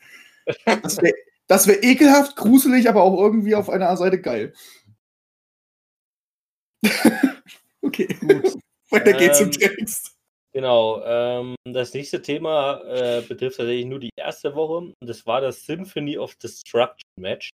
Das 0.64 1.00
wäre 1.00 1.14
das 1.50 1.66
wär 1.66 1.82
ekelhaft, 1.82 2.36
gruselig, 2.36 2.88
aber 2.88 3.02
auch 3.02 3.20
irgendwie 3.20 3.56
auf 3.56 3.68
einer 3.70 3.96
Seite 3.96 4.20
geil. 4.20 4.52
okay, 7.82 8.06
gut. 8.20 8.54
Weiter 8.90 9.12
geht's 9.14 9.40
ähm, 9.40 9.46
im 9.46 9.52
Text. 9.52 10.16
Genau, 10.52 11.02
ähm, 11.04 11.56
das 11.64 11.92
nächste 11.92 12.22
Thema 12.22 12.80
äh, 12.84 13.22
betrifft 13.22 13.56
tatsächlich 13.56 13.86
nur 13.86 13.98
die 13.98 14.10
erste 14.16 14.54
Woche. 14.54 14.74
Und 14.74 14.94
das 15.00 15.26
war 15.26 15.40
das 15.40 15.64
Symphony 15.66 16.18
of 16.18 16.36
Destruction 16.36 17.10
Match 17.18 17.50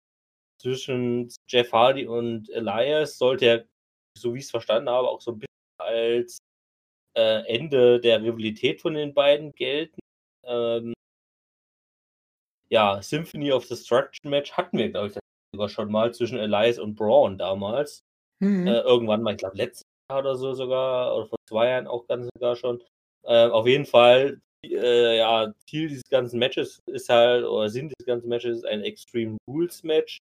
zwischen 0.61 1.31
Jeff 1.49 1.73
Hardy 1.73 2.07
und 2.07 2.51
Elias. 2.51 3.17
Sollte 3.17 3.47
ja 3.47 3.59
so 4.17 4.35
wie 4.35 4.39
ich 4.39 4.45
es 4.45 4.51
verstanden 4.51 4.91
habe, 4.91 5.09
auch 5.09 5.21
so 5.21 5.33
ein 5.33 5.39
bisschen 5.39 5.47
als 5.79 6.39
äh, 7.17 7.43
Ende 7.47 8.01
der 8.01 8.23
Rivalität 8.23 8.81
von 8.81 8.95
den 8.95 9.15
beiden 9.15 9.53
gelten. 9.53 9.99
Ähm, 10.45 10.95
ja, 12.69 13.01
Symphony 13.03 13.53
of 13.53 13.67
Destruction 13.67 14.31
Match 14.31 14.53
hatten 14.53 14.79
wir, 14.79 14.91
glaube 14.91 15.09
ich, 15.09 15.19
sogar 15.55 15.69
schon 15.69 15.91
mal 15.91 16.13
zwischen 16.13 16.39
Elias 16.39 16.79
und 16.79 16.95
Braun 16.95 17.39
damals. 17.39 18.03
Mhm. 18.41 18.67
Äh, 18.67 18.81
irgendwann 18.81 19.23
mal, 19.23 19.33
ich 19.33 19.39
glaube, 19.39 19.57
letztes 19.57 19.85
Jahr 20.11 20.21
oder 20.21 20.37
so 20.37 20.53
sogar, 20.53 21.17
oder 21.17 21.27
vor 21.27 21.39
zwei 21.49 21.69
Jahren 21.69 21.87
auch 21.87 22.07
ganz 22.07 22.29
sogar 22.35 22.57
schon. 22.57 22.83
Äh, 23.23 23.47
auf 23.47 23.67
jeden 23.67 23.87
Fall, 23.87 24.41
äh, 24.65 25.19
ja, 25.19 25.53
Ziel 25.69 25.89
dieses 25.89 26.09
ganzen 26.11 26.39
Matches 26.39 26.81
ist 26.87 27.09
halt, 27.09 27.45
oder 27.45 27.69
Sinn 27.69 27.89
dieses 27.89 28.07
ganzen 28.07 28.29
Matches 28.29 28.59
ist 28.59 28.67
ein 28.67 28.83
Extreme 28.83 29.37
Rules 29.49 29.83
Match. 29.83 30.19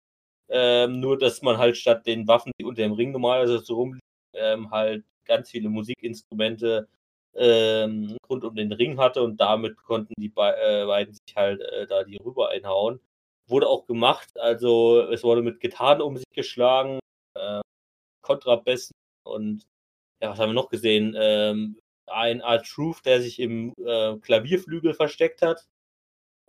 Ähm, 0.50 1.00
nur, 1.00 1.18
dass 1.18 1.42
man 1.42 1.58
halt 1.58 1.76
statt 1.76 2.06
den 2.06 2.26
Waffen, 2.26 2.52
die 2.60 2.64
unter 2.64 2.82
dem 2.82 2.92
Ring 2.92 3.12
normalerweise 3.12 3.58
so 3.60 3.74
rumliegen, 3.76 4.00
ähm, 4.34 4.70
halt 4.70 5.04
ganz 5.26 5.50
viele 5.50 5.68
Musikinstrumente 5.68 6.88
ähm, 7.34 8.16
rund 8.28 8.44
um 8.44 8.54
den 8.56 8.72
Ring 8.72 8.98
hatte 8.98 9.22
und 9.22 9.40
damit 9.40 9.76
konnten 9.76 10.14
die 10.18 10.28
be 10.30 10.56
äh, 10.56 10.86
beiden 10.86 11.14
sich 11.14 11.36
halt 11.36 11.60
äh, 11.60 11.86
da 11.86 12.04
die 12.04 12.16
rüber 12.16 12.50
einhauen. 12.50 13.00
Wurde 13.46 13.68
auch 13.68 13.86
gemacht, 13.86 14.28
also 14.38 15.02
es 15.10 15.22
wurde 15.24 15.42
mit 15.42 15.60
Gitarren 15.60 16.02
um 16.02 16.16
sich 16.16 16.26
geschlagen, 16.34 16.98
äh, 17.34 17.60
Kontrabessen 18.22 18.94
und 19.24 19.66
ja, 20.22 20.30
was 20.30 20.38
haben 20.38 20.50
wir 20.50 20.54
noch 20.54 20.70
gesehen? 20.70 21.14
Ähm, 21.18 21.78
ein 22.06 22.42
Art 22.42 22.66
Truth, 22.66 23.04
der 23.04 23.20
sich 23.22 23.38
im 23.40 23.72
äh, 23.84 24.16
Klavierflügel 24.18 24.94
versteckt 24.94 25.42
hat. 25.42 25.66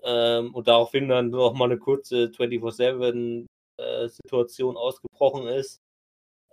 Ähm, 0.04 0.56
und 0.56 0.68
daraufhin 0.68 1.10
dann 1.10 1.30
noch 1.30 1.54
mal 1.54 1.66
eine 1.66 1.78
kurze 1.78 2.32
24-7 2.32 3.44
äh, 3.44 3.46
Situation 4.10 4.78
ausgebrochen 4.78 5.48
ist. 5.48 5.82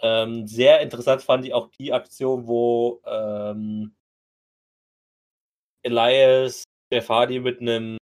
Ähm, 0.03 0.47
sehr 0.47 0.81
interessant 0.81 1.23
fand 1.23 1.45
ich 1.45 1.55
auch 1.55 1.69
die 1.79 1.93
Aktion, 1.93 2.47
wo 2.47 3.01
ähm, 3.07 3.95
Elias 5.83 6.65
Jeff 6.93 7.09
Hardy 7.09 7.41
mit 7.41 7.61
einem 7.61 7.97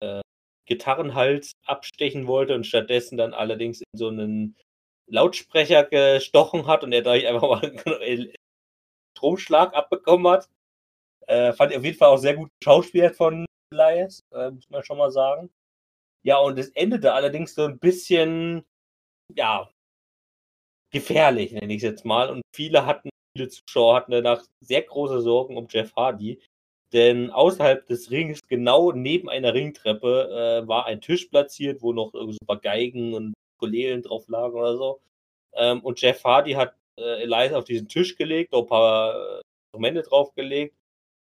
äh, 0.00 0.20
Gitarrenhals 0.66 1.52
abstechen 1.66 2.26
wollte 2.26 2.54
und 2.54 2.66
stattdessen 2.66 3.16
dann 3.16 3.34
allerdings 3.34 3.80
in 3.80 3.98
so 3.98 4.08
einen 4.08 4.56
Lautsprecher 5.06 5.84
gestochen 5.84 6.66
hat 6.66 6.84
und 6.84 6.92
er 6.92 7.02
dadurch 7.02 7.26
einfach 7.26 7.48
mal 7.48 7.62
einen 8.02 8.32
Stromschlag 9.16 9.74
abbekommen 9.74 10.30
hat. 10.32 10.48
Äh, 11.26 11.52
fand 11.52 11.72
ich 11.72 11.78
auf 11.78 11.84
jeden 11.84 11.98
Fall 11.98 12.08
auch 12.08 12.18
sehr 12.18 12.36
gut 12.36 12.50
Schauspieler 12.62 13.14
von 13.14 13.46
Elias, 13.72 14.20
äh, 14.32 14.50
muss 14.50 14.68
man 14.70 14.84
schon 14.84 14.98
mal 14.98 15.10
sagen. 15.10 15.50
Ja, 16.24 16.38
und 16.38 16.58
es 16.58 16.70
endete 16.70 17.12
allerdings 17.12 17.54
so 17.54 17.64
ein 17.64 17.78
bisschen, 17.78 18.64
ja, 19.34 19.70
gefährlich, 20.92 21.52
nenne 21.52 21.72
ich 21.74 21.78
es 21.78 21.90
jetzt 21.90 22.04
mal. 22.04 22.30
Und 22.30 22.42
viele 22.54 22.86
hatten, 22.86 23.10
viele 23.36 23.48
Zuschauer 23.48 23.96
hatten 23.96 24.12
danach 24.12 24.42
sehr 24.60 24.82
große 24.82 25.20
Sorgen 25.20 25.56
um 25.56 25.66
Jeff 25.68 25.94
Hardy. 25.96 26.40
Denn 26.92 27.30
außerhalb 27.30 27.86
des 27.88 28.10
Rings, 28.10 28.40
genau 28.48 28.92
neben 28.92 29.28
einer 29.28 29.52
Ringtreppe, 29.52 30.62
äh, 30.64 30.68
war 30.68 30.86
ein 30.86 31.00
Tisch 31.00 31.26
platziert, 31.26 31.82
wo 31.82 31.92
noch 31.92 32.12
so 32.12 32.20
ein 32.20 32.46
paar 32.46 32.60
Geigen 32.60 33.14
und 33.14 33.34
Ukulelen 33.58 34.02
drauf 34.02 34.28
lagen 34.28 34.54
oder 34.54 34.76
so. 34.76 35.00
Ähm, 35.54 35.80
und 35.82 36.00
Jeff 36.00 36.22
Hardy 36.24 36.52
hat 36.52 36.74
äh, 36.98 37.22
Elias 37.22 37.52
auf 37.52 37.64
diesen 37.64 37.88
Tisch 37.88 38.16
gelegt, 38.16 38.54
ein 38.54 38.66
paar 38.66 39.14
äh, 39.14 39.42
Instrumente 39.72 40.02
draufgelegt 40.02 40.76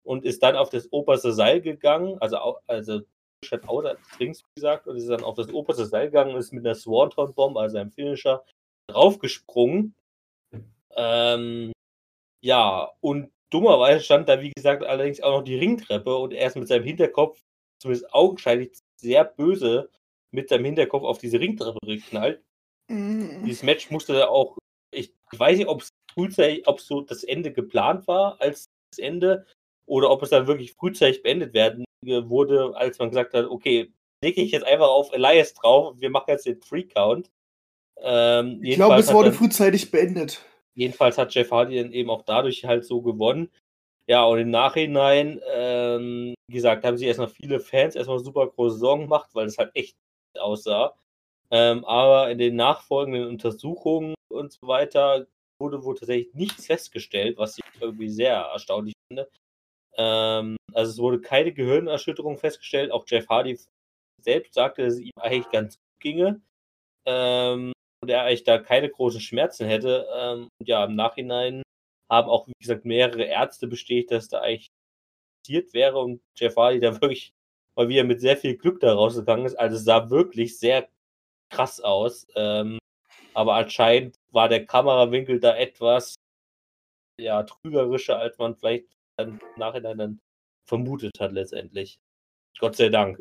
und 0.03 0.23
ist 0.25 0.43
dann 0.43 0.55
auf 0.55 0.69
das 0.69 0.91
oberste 0.91 1.33
Seil 1.33 1.61
gegangen, 1.61 2.17
also, 2.19 2.37
also 2.67 3.01
hat 3.51 3.67
außer 3.67 3.95
des 3.95 4.19
Rings 4.19 4.43
gesagt, 4.55 4.87
und 4.87 4.97
ist 4.97 5.09
dann 5.09 5.23
auf 5.23 5.35
das 5.35 5.49
oberste 5.49 5.85
Seil 5.85 6.07
gegangen 6.07 6.33
und 6.33 6.39
ist 6.39 6.53
mit 6.53 6.65
einer 6.65 6.75
Swanton 6.75 7.33
Bomb, 7.33 7.57
also 7.57 7.77
einem 7.77 7.91
Finisher, 7.91 8.43
draufgesprungen. 8.87 9.95
Ähm, 10.95 11.71
ja, 12.43 12.91
und 13.01 13.31
dummerweise 13.49 14.03
stand 14.03 14.29
da, 14.29 14.41
wie 14.41 14.51
gesagt, 14.51 14.83
allerdings 14.83 15.21
auch 15.21 15.39
noch 15.39 15.43
die 15.43 15.57
Ringtreppe 15.57 16.15
und 16.15 16.33
er 16.33 16.47
ist 16.47 16.55
mit 16.55 16.67
seinem 16.67 16.83
Hinterkopf, 16.83 17.39
zumindest 17.81 18.13
augenscheinlich, 18.13 18.71
sehr 19.01 19.25
böse 19.25 19.89
mit 20.31 20.49
seinem 20.49 20.65
Hinterkopf 20.65 21.03
auf 21.03 21.17
diese 21.17 21.39
Ringtreppe 21.39 21.79
geknallt. 21.85 22.43
Mhm. 22.89 23.43
Dieses 23.45 23.63
Match 23.63 23.91
musste 23.91 24.29
auch, 24.29 24.57
ich 24.91 25.13
weiß 25.31 25.57
nicht, 25.57 25.67
ob 25.67 25.81
es 25.81 26.87
so 26.87 27.01
das 27.01 27.23
Ende 27.23 27.51
geplant 27.51 28.07
war 28.07 28.39
als 28.39 28.65
das 28.91 28.99
Ende 28.99 29.45
oder 29.85 30.09
ob 30.09 30.23
es 30.23 30.29
dann 30.29 30.47
wirklich 30.47 30.73
frühzeitig 30.73 31.23
beendet 31.23 31.53
werden 31.53 31.85
wurde, 32.01 32.75
als 32.75 32.99
man 32.99 33.09
gesagt 33.09 33.33
hat, 33.33 33.45
okay, 33.45 33.91
lege 34.23 34.41
ich 34.41 34.51
jetzt 34.51 34.65
einfach 34.65 34.87
auf 34.87 35.13
Elias 35.13 35.53
drauf, 35.53 35.95
wir 35.99 36.09
machen 36.09 36.29
jetzt 36.29 36.45
den 36.45 36.61
Free 36.61 36.83
Count. 36.83 37.31
Ähm, 37.97 38.59
ich 38.63 38.75
glaube, 38.75 38.95
es 38.95 39.13
wurde 39.13 39.29
dann, 39.29 39.37
frühzeitig 39.37 39.91
beendet. 39.91 40.43
Jedenfalls 40.75 41.17
hat 41.17 41.33
Jeff 41.33 41.51
Hardy 41.51 41.81
dann 41.81 41.93
eben 41.93 42.09
auch 42.09 42.23
dadurch 42.23 42.65
halt 42.65 42.85
so 42.85 43.01
gewonnen. 43.01 43.49
Ja, 44.07 44.25
und 44.25 44.39
im 44.39 44.51
Nachhinein, 44.51 45.41
ähm, 45.51 46.35
wie 46.47 46.55
gesagt, 46.55 46.83
haben 46.83 46.97
sich 46.97 47.07
erstmal 47.07 47.29
viele 47.29 47.59
Fans 47.59 47.95
erstmal 47.95 48.19
super 48.19 48.47
große 48.47 48.77
Sorgen 48.77 49.03
gemacht, 49.03 49.29
weil 49.33 49.47
es 49.47 49.57
halt 49.57 49.71
echt 49.73 49.95
aussah. 50.37 50.95
Ähm, 51.49 51.85
aber 51.85 52.29
in 52.29 52.37
den 52.37 52.55
nachfolgenden 52.55 53.27
Untersuchungen 53.27 54.13
und 54.29 54.51
so 54.51 54.67
weiter 54.67 55.27
wurde 55.59 55.83
wohl 55.83 55.95
tatsächlich 55.95 56.33
nichts 56.33 56.65
festgestellt, 56.65 57.37
was 57.37 57.57
ich 57.57 57.63
irgendwie 57.79 58.09
sehr 58.09 58.35
erstaunlich 58.35 58.93
finde. 59.07 59.29
Ähm, 59.97 60.57
also 60.73 60.91
es 60.91 60.97
wurde 60.97 61.21
keine 61.21 61.53
Gehirnerschütterung 61.53 62.37
festgestellt. 62.37 62.91
Auch 62.91 63.05
Jeff 63.07 63.27
Hardy 63.29 63.57
selbst 64.21 64.53
sagte, 64.53 64.83
dass 64.83 64.95
es 64.95 64.99
ihm 64.99 65.11
eigentlich 65.19 65.49
ganz 65.51 65.75
gut 65.75 66.01
ginge. 66.01 66.41
Ähm, 67.07 67.73
und 68.01 68.09
er 68.09 68.23
eigentlich 68.23 68.43
da 68.43 68.59
keine 68.59 68.89
großen 68.89 69.21
Schmerzen 69.21 69.67
hätte. 69.67 70.07
Ähm, 70.15 70.49
und 70.59 70.67
ja, 70.67 70.85
im 70.85 70.95
Nachhinein 70.95 71.63
haben 72.11 72.29
auch, 72.29 72.47
wie 72.47 72.53
gesagt, 72.59 72.85
mehrere 72.85 73.23
Ärzte 73.23 73.67
bestätigt, 73.67 74.11
dass 74.11 74.27
da 74.27 74.41
eigentlich 74.41 74.67
passiert 75.43 75.73
wäre 75.73 75.99
und 75.99 76.21
Jeff 76.37 76.55
Hardy 76.55 76.79
da 76.79 76.91
wirklich 77.01 77.31
mal 77.77 77.89
wieder 77.89 78.03
mit 78.03 78.21
sehr 78.21 78.37
viel 78.37 78.57
Glück 78.57 78.79
da 78.79 78.93
rausgegangen 78.93 79.45
ist. 79.45 79.55
Also 79.55 79.77
es 79.77 79.85
sah 79.85 80.09
wirklich 80.09 80.57
sehr 80.59 80.87
krass 81.51 81.79
aus. 81.81 82.27
Ähm, 82.35 82.79
aber 83.33 83.55
anscheinend 83.55 84.15
war 84.31 84.49
der 84.49 84.65
Kamerawinkel 84.65 85.39
da 85.39 85.55
etwas 85.55 86.15
ja, 87.19 87.43
trügerischer, 87.43 88.17
als 88.17 88.37
man 88.37 88.55
vielleicht 88.55 88.87
dann 89.17 89.39
im 89.39 89.39
Nachhinein 89.57 89.97
dann 89.97 90.19
vermutet 90.67 91.19
hat 91.19 91.31
letztendlich. 91.31 91.97
Gott 92.59 92.75
sei 92.75 92.89
Dank. 92.89 93.19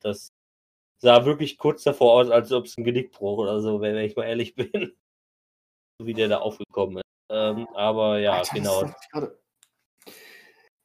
Das 0.00 0.28
sah 1.02 1.24
wirklich 1.24 1.58
kurz 1.58 1.82
davor 1.82 2.14
aus, 2.14 2.30
als 2.30 2.52
ob 2.52 2.66
es 2.66 2.76
ein 2.76 2.84
Genickbruch 2.84 3.38
oder 3.38 3.60
so 3.60 3.80
wäre, 3.80 3.96
wenn 3.96 4.04
ich 4.04 4.16
mal 4.16 4.24
ehrlich 4.24 4.54
bin. 4.54 4.96
so 6.00 6.06
wie 6.06 6.14
der 6.14 6.28
da 6.28 6.38
aufgekommen 6.38 6.98
ist. 6.98 7.04
Ähm, 7.30 7.68
aber 7.74 8.18
ja, 8.18 8.38
Alter, 8.38 8.54
genau. 8.54 8.90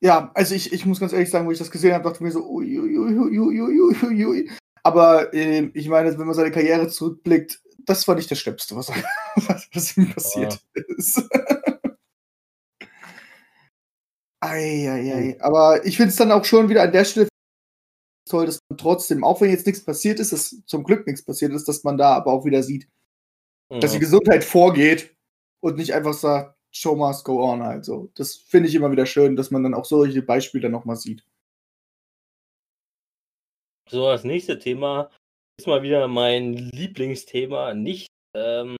Ja, 0.01 0.31
also 0.33 0.53
ich, 0.53 0.73
ich 0.73 0.85
muss 0.85 0.99
ganz 0.99 1.13
ehrlich 1.13 1.29
sagen, 1.29 1.47
wo 1.47 1.51
ich 1.51 1.57
das 1.57 1.71
gesehen 1.71 1.93
habe, 1.93 2.03
dachte 2.03 2.17
ich 2.17 2.21
mir 2.21 2.31
so, 2.31 2.45
ui, 2.45 2.77
ui, 2.77 2.97
ui, 2.97 4.25
ui. 4.25 4.51
Aber 4.83 5.33
äh, 5.33 5.71
ich 5.73 5.87
meine, 5.87 6.17
wenn 6.17 6.27
man 6.27 6.35
seine 6.35 6.51
Karriere 6.51 6.89
zurückblickt, 6.89 7.61
das 7.85 8.05
war 8.07 8.15
nicht 8.15 8.29
das 8.29 8.39
Schlimmste, 8.39 8.75
was, 8.75 8.89
was 9.73 9.97
ihm 9.97 10.11
passiert 10.11 10.59
oh. 10.75 10.81
ist. 10.97 11.23
Eieiei. 14.43 15.37
Aber 15.41 15.85
ich 15.85 15.97
finde 15.97 16.09
es 16.09 16.15
dann 16.15 16.31
auch 16.31 16.45
schon 16.45 16.69
wieder 16.69 16.83
an 16.83 16.91
der 16.91 17.05
Stelle 17.05 17.27
toll, 18.29 18.45
dass 18.45 18.59
man 18.69 18.77
trotzdem, 18.77 19.23
auch 19.23 19.41
wenn 19.41 19.51
jetzt 19.51 19.65
nichts 19.65 19.83
passiert 19.83 20.19
ist, 20.19 20.31
dass 20.31 20.63
zum 20.65 20.83
Glück 20.83 21.05
nichts 21.05 21.23
passiert 21.23 21.53
ist, 21.53 21.67
dass 21.67 21.83
man 21.83 21.97
da 21.97 22.15
aber 22.15 22.31
auch 22.31 22.45
wieder 22.45 22.63
sieht, 22.63 22.87
mhm. 23.69 23.79
dass 23.79 23.93
die 23.93 23.99
Gesundheit 23.99 24.43
vorgeht 24.43 25.15
und 25.61 25.77
nicht 25.77 25.93
einfach 25.93 26.13
sagt, 26.13 26.55
Show 26.75 26.95
must 26.95 27.23
go 27.23 27.43
on 27.43 27.61
halt 27.61 27.85
so. 27.85 28.11
Das 28.15 28.35
finde 28.35 28.67
ich 28.67 28.75
immer 28.75 28.91
wieder 28.91 29.05
schön, 29.05 29.35
dass 29.35 29.51
man 29.51 29.63
dann 29.63 29.75
auch 29.75 29.85
solche 29.85 30.23
Beispiele 30.23 30.69
nochmal 30.69 30.95
sieht. 30.95 31.23
So, 33.89 34.07
das 34.07 34.23
nächste 34.23 34.57
Thema 34.57 35.11
ist 35.59 35.67
mal 35.67 35.83
wieder 35.83 36.07
mein 36.07 36.53
Lieblingsthema, 36.53 37.75
nicht, 37.75 38.07
ähm, 38.35 38.75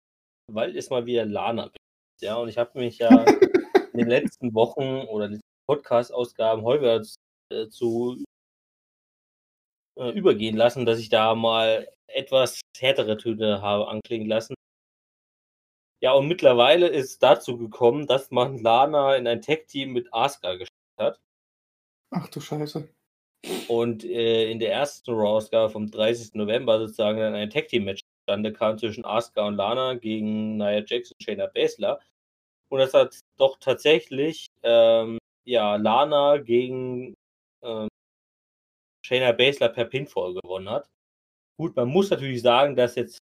weil 0.52 0.76
es 0.76 0.90
mal 0.90 1.06
wieder 1.06 1.26
Lana 1.26 1.66
ist. 1.66 1.78
Ja, 2.22 2.38
und 2.38 2.50
ich 2.50 2.58
habe 2.58 2.80
mich 2.80 2.98
ja 2.98 3.10
in 3.94 4.00
den 4.00 4.08
letzten 4.08 4.54
Wochen 4.56 5.08
oder 5.08 5.30
Podcast-Ausgaben 5.68 6.64
häufiger 6.64 7.02
äh, 7.52 7.68
zu 7.70 8.24
äh, 9.98 10.10
übergehen 10.12 10.58
lassen, 10.58 10.86
dass 10.86 11.00
ich 11.00 11.10
da 11.10 11.36
mal 11.36 11.88
etwas 12.08 12.62
härtere 12.78 13.18
Töne 13.18 13.62
habe 13.62 13.88
anklingen 13.88 14.28
lassen. 14.28 14.56
Ja, 16.02 16.12
und 16.14 16.28
mittlerweile 16.28 16.88
ist 16.88 17.24
dazu 17.24 17.58
gekommen, 17.58 18.08
dass 18.08 18.30
man 18.30 18.58
Lana 18.58 19.16
in 19.16 19.26
ein 19.26 19.42
Tech-Team 19.42 19.94
mit 19.94 20.14
Asuka 20.14 20.54
geschickt 20.54 20.72
hat. 21.00 21.20
Ach 22.12 22.28
du 22.28 22.42
Scheiße. 22.42 22.90
Und 23.68 24.04
äh, 24.04 24.52
in 24.52 24.60
der 24.60 24.74
ersten 24.74 25.12
Raw-Ausgabe 25.12 25.70
vom 25.70 25.90
30. 25.90 26.36
November 26.36 26.80
sozusagen 26.80 27.20
dann 27.20 27.36
ein 27.36 27.50
Tag-Team-Match 27.50 28.02
zustande 28.24 28.54
kam 28.54 28.78
zwischen 28.78 29.06
Asuka 29.06 29.48
und 29.48 29.56
Lana 29.56 29.96
gegen 29.96 30.58
Nia 30.58 30.84
Jax 30.86 31.12
und 31.12 31.24
Shayna 31.24 31.48
Baszler. 31.48 32.00
Und 32.70 32.80
das 32.80 32.94
hat 32.94 33.20
doch 33.38 33.58
tatsächlich 33.60 34.48
ähm, 34.64 35.20
ja, 35.46 35.76
Lana 35.76 36.38
gegen 36.38 37.14
ähm, 37.64 37.88
Shayna 39.06 39.32
Baszler 39.34 39.70
per 39.70 39.86
Pinfall 39.86 40.34
gewonnen 40.36 40.70
hat. 40.70 40.90
Gut, 41.60 41.76
man 41.76 41.88
muss 41.90 42.10
natürlich 42.10 42.42
sagen, 42.42 42.76
dass 42.76 42.96
jetzt 42.96 43.20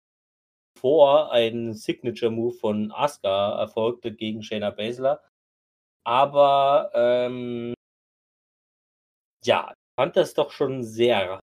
vor 0.80 1.32
ein 1.32 1.74
Signature-Move 1.74 2.54
von 2.54 2.92
Asuka 2.92 3.60
erfolgte 3.60 4.14
gegen 4.14 4.44
Shayna 4.44 4.72
Baszler. 4.72 5.24
Aber 6.06 6.92
ähm, 6.96 7.74
ja, 9.44 9.74
fand 10.00 10.16
das 10.16 10.34
doch 10.34 10.52
schon 10.52 10.84
sehr 10.84 11.40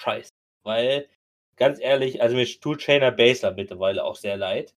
scheiße. 0.00 0.30
Weil, 0.64 1.08
ganz 1.56 1.80
ehrlich, 1.80 2.22
also 2.22 2.36
mir 2.36 2.46
tut 2.46 2.82
Shayna 2.82 3.10
Baszler 3.10 3.52
mittlerweile 3.52 4.04
auch 4.04 4.16
sehr 4.16 4.36
leid. 4.36 4.74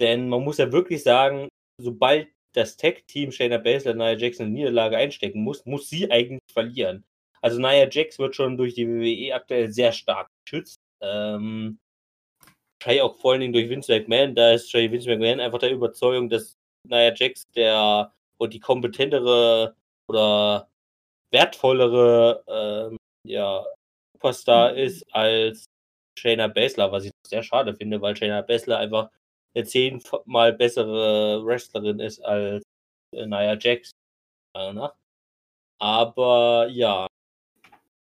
Denn 0.00 0.28
man 0.28 0.42
muss 0.42 0.58
ja 0.58 0.72
wirklich 0.72 1.02
sagen, 1.02 1.48
sobald 1.80 2.28
das 2.52 2.76
Tech-Team 2.76 3.32
Shayna 3.32 3.58
Baszler 3.58 3.94
Nia 3.94 4.12
Jax 4.12 4.38
in 4.40 4.52
Niederlage 4.52 4.96
einstecken 4.96 5.42
muss, 5.42 5.64
muss 5.66 5.88
sie 5.88 6.10
eigentlich 6.10 6.40
verlieren. 6.52 7.04
Also 7.40 7.58
Nia 7.58 7.88
Jax 7.90 8.18
wird 8.18 8.36
schon 8.36 8.56
durch 8.56 8.74
die 8.74 8.86
WWE 8.86 9.34
aktuell 9.34 9.72
sehr 9.72 9.92
stark 9.92 10.28
geschützt. 10.44 10.76
Ähm, 11.00 11.78
wahrscheinlich 12.80 13.02
auch 13.02 13.16
vor 13.16 13.32
allen 13.32 13.40
Dingen 13.40 13.52
durch 13.52 13.68
Vince 13.68 13.92
McMahon. 13.92 14.34
Da 14.34 14.52
ist 14.52 14.72
Vince 14.72 15.08
McMahon 15.08 15.40
einfach 15.40 15.58
der 15.58 15.72
Überzeugung, 15.72 16.28
dass 16.28 16.54
Nia 16.88 17.12
Jax 17.14 17.44
der 17.54 18.12
und 18.38 18.52
die 18.52 18.60
kompetentere 18.60 19.74
oder 20.08 20.68
wertvollere 21.32 22.44
ähm, 22.48 22.96
ja, 23.26 23.64
Superstar 24.14 24.74
ist 24.74 25.04
als 25.14 25.64
Shayna 26.18 26.48
Baszler, 26.48 26.92
was 26.92 27.04
ich 27.04 27.12
sehr 27.26 27.42
schade 27.42 27.74
finde, 27.74 28.00
weil 28.00 28.16
Shayna 28.16 28.42
Baszler 28.42 28.78
einfach 28.78 29.04
eine 29.04 29.21
zehnmal 29.54 30.52
bessere 30.54 31.44
Wrestlerin 31.44 32.00
ist 32.00 32.20
als 32.20 32.64
äh, 33.14 33.26
Nia 33.26 33.56
Jax. 33.58 33.92
Aber 35.78 36.68
ja, 36.70 37.06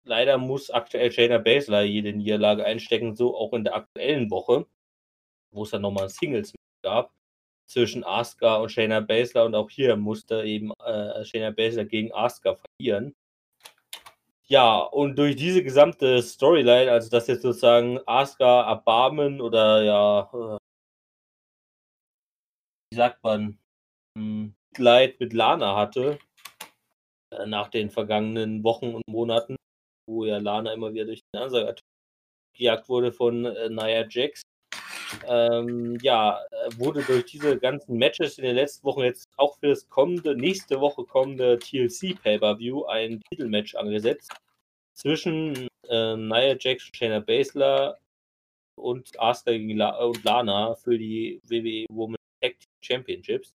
leider 0.05 0.37
muss 0.37 0.69
aktuell 0.71 1.11
Shayna 1.11 1.37
Baszler 1.39 1.81
jede 1.83 2.13
Niederlage 2.13 2.65
einstecken, 2.65 3.15
so 3.15 3.35
auch 3.37 3.53
in 3.53 3.63
der 3.63 3.75
aktuellen 3.75 4.31
Woche, 4.31 4.65
wo 5.51 5.63
es 5.63 5.71
dann 5.71 5.81
nochmal 5.83 6.09
Singles 6.09 6.53
gab. 6.83 7.11
zwischen 7.67 8.03
Asuka 8.05 8.57
und 8.57 8.71
Shayna 8.71 9.01
Baszler 9.01 9.45
und 9.45 9.55
auch 9.55 9.69
hier 9.69 9.95
musste 9.97 10.43
eben 10.43 10.71
äh, 10.85 11.25
Shayna 11.25 11.51
Baszler 11.51 11.85
gegen 11.85 12.13
Asuka 12.13 12.55
verlieren. 12.55 13.15
Ja, 14.49 14.79
und 14.79 15.17
durch 15.19 15.35
diese 15.35 15.61
gesamte 15.63 16.21
Storyline, 16.23 16.91
also 16.91 17.09
dass 17.09 17.27
jetzt 17.27 17.41
sozusagen 17.41 17.99
Asuka 18.05 18.69
Erbarmen 18.69 19.41
oder 19.41 19.83
ja, 19.83 20.55
äh, 20.55 20.57
wie 22.89 22.95
sagt 22.95 23.23
man, 23.23 23.57
hm, 24.17 24.53
Mitleid 24.71 25.19
mit 25.19 25.33
Lana 25.33 25.75
hatte, 25.75 26.19
äh, 27.31 27.45
nach 27.45 27.69
den 27.69 27.89
vergangenen 27.89 28.63
Wochen 28.63 28.93
und 28.95 29.07
Monaten, 29.07 29.55
wo 30.07 30.25
ja 30.25 30.37
Lana 30.37 30.73
immer 30.73 30.93
wieder 30.93 31.05
durch 31.05 31.21
den 31.33 31.41
Ansager 31.41 31.75
gejagt 32.55 32.89
wurde 32.89 33.11
von 33.11 33.45
äh, 33.45 33.69
Nia 33.69 34.05
Jax. 34.07 34.41
Ähm, 35.25 35.97
ja, 36.01 36.39
äh, 36.51 36.77
wurde 36.77 37.01
durch 37.03 37.25
diese 37.25 37.57
ganzen 37.57 37.97
Matches 37.97 38.37
in 38.37 38.43
den 38.43 38.55
letzten 38.55 38.85
Wochen 38.85 39.01
jetzt 39.01 39.27
auch 39.37 39.57
für 39.57 39.69
das 39.69 39.87
kommende, 39.89 40.35
nächste 40.35 40.79
Woche 40.79 41.05
kommende 41.05 41.57
TLC 41.59 42.21
Pay-Per-View 42.21 42.85
ein 42.85 43.21
Titelmatch 43.29 43.75
angesetzt 43.75 44.31
zwischen 44.93 45.69
äh, 45.87 46.15
Nia 46.17 46.55
Jax, 46.59 46.89
Shayna 46.93 47.19
Baszler 47.19 47.97
und 48.75 49.09
Asuka 49.19 49.51
gegen 49.51 49.77
La 49.77 49.97
und 49.97 50.23
Lana 50.23 50.75
für 50.75 50.97
die 50.97 51.41
WWE 51.45 51.85
Women 51.89 52.17
Tag 52.41 52.55
Championships. 52.87 53.53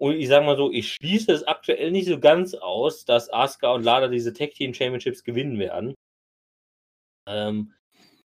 Und 0.00 0.14
ich 0.14 0.28
sag 0.28 0.44
mal 0.44 0.56
so, 0.56 0.70
ich 0.70 0.92
schließe 0.92 1.32
es 1.32 1.42
aktuell 1.44 1.90
nicht 1.90 2.06
so 2.06 2.20
ganz 2.20 2.54
aus, 2.54 3.04
dass 3.04 3.32
Asuka 3.32 3.72
und 3.72 3.82
Lana 3.82 4.08
diese 4.08 4.32
Tag 4.32 4.52
Team 4.52 4.72
Championships 4.72 5.24
gewinnen 5.24 5.58
werden. 5.58 5.94
Ähm, 7.26 7.74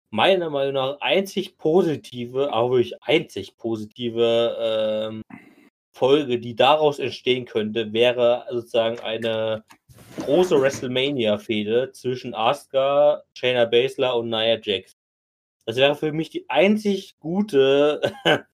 meiner 0.10 0.50
Meinung 0.50 0.74
nach 0.74 1.00
einzig 1.02 1.58
positive, 1.58 2.52
aber 2.54 2.72
wirklich 2.72 3.02
einzig 3.04 3.56
positive 3.58 4.58
ähm, 4.60 5.24
Folge, 5.94 6.40
die 6.40 6.56
daraus 6.56 7.00
entstehen 7.00 7.46
könnte, 7.46 7.94
wäre 7.94 8.46
sozusagen 8.52 9.00
eine 9.00 9.64
große 10.20 10.60
WrestleMania-Fehde 10.62 11.92
zwischen 11.94 12.34
Asuka, 12.34 13.24
Shayna 13.38 13.66
Baszler 13.66 14.16
und 14.18 14.30
Nia 14.30 14.60
Jax. 14.62 14.94
Das 15.66 15.78
wäre 15.78 15.96
für 15.96 16.12
mich 16.12 16.30
die 16.30 16.50
einzig 16.50 17.18
gute 17.20 18.02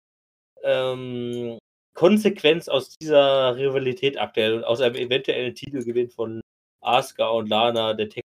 ähm, 0.64 1.58
Konsequenz 1.94 2.68
aus 2.68 2.96
dieser 3.00 3.56
Rivalität 3.56 4.18
aktuell 4.18 4.54
und 4.54 4.64
aus 4.64 4.80
einem 4.80 4.96
eventuellen 4.96 5.54
Titelgewinn 5.54 6.10
von 6.10 6.40
Asuka 6.80 7.28
und 7.28 7.48
Lana 7.48 7.94
der 7.94 8.08
Tech 8.08 8.24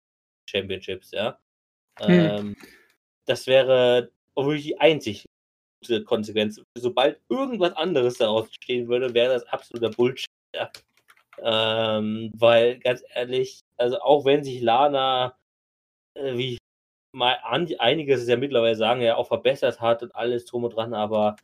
Championships, 0.50 1.12
ja. 1.12 1.38
Hm. 2.00 2.10
Ähm, 2.10 2.56
das 3.26 3.48
wäre 3.48 4.12
wirklich 4.36 4.63
die 4.63 4.80
einzig 4.80 5.26
gute 5.82 6.04
Konsequenz. 6.04 6.62
Sobald 6.78 7.20
irgendwas 7.30 7.74
anderes 7.74 8.17
daraus 8.17 8.48
stehen 8.54 8.88
würde, 8.88 9.13
wäre 9.13 9.34
das 9.34 9.46
absoluter 9.48 9.89
Bullshit, 9.89 10.28
ja. 10.56 10.72
Ähm, 11.44 12.32
weil, 12.36 12.80
ganz 12.80 13.04
ehrlich, 13.13 13.62
also 13.78 14.00
auch 14.02 14.26
wenn 14.26 14.44
sich 14.44 14.62
Lana, 14.62 15.36
äh, 16.15 16.38
wie 16.38 16.58
mal 17.13 17.38
an, 17.44 17.67
einiges 17.80 18.28
ja 18.28 18.38
mittlerweile 18.38 18.76
sagen, 18.76 19.02
ja 19.02 19.15
auch 19.15 19.28
verbessert 19.28 19.82
hat 19.82 20.04
und 20.04 20.15
alles 20.15 20.46
drum 20.46 20.63
und 20.63 20.76
dran, 20.76 20.94
aber 20.94 21.36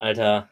Alter, 0.00 0.50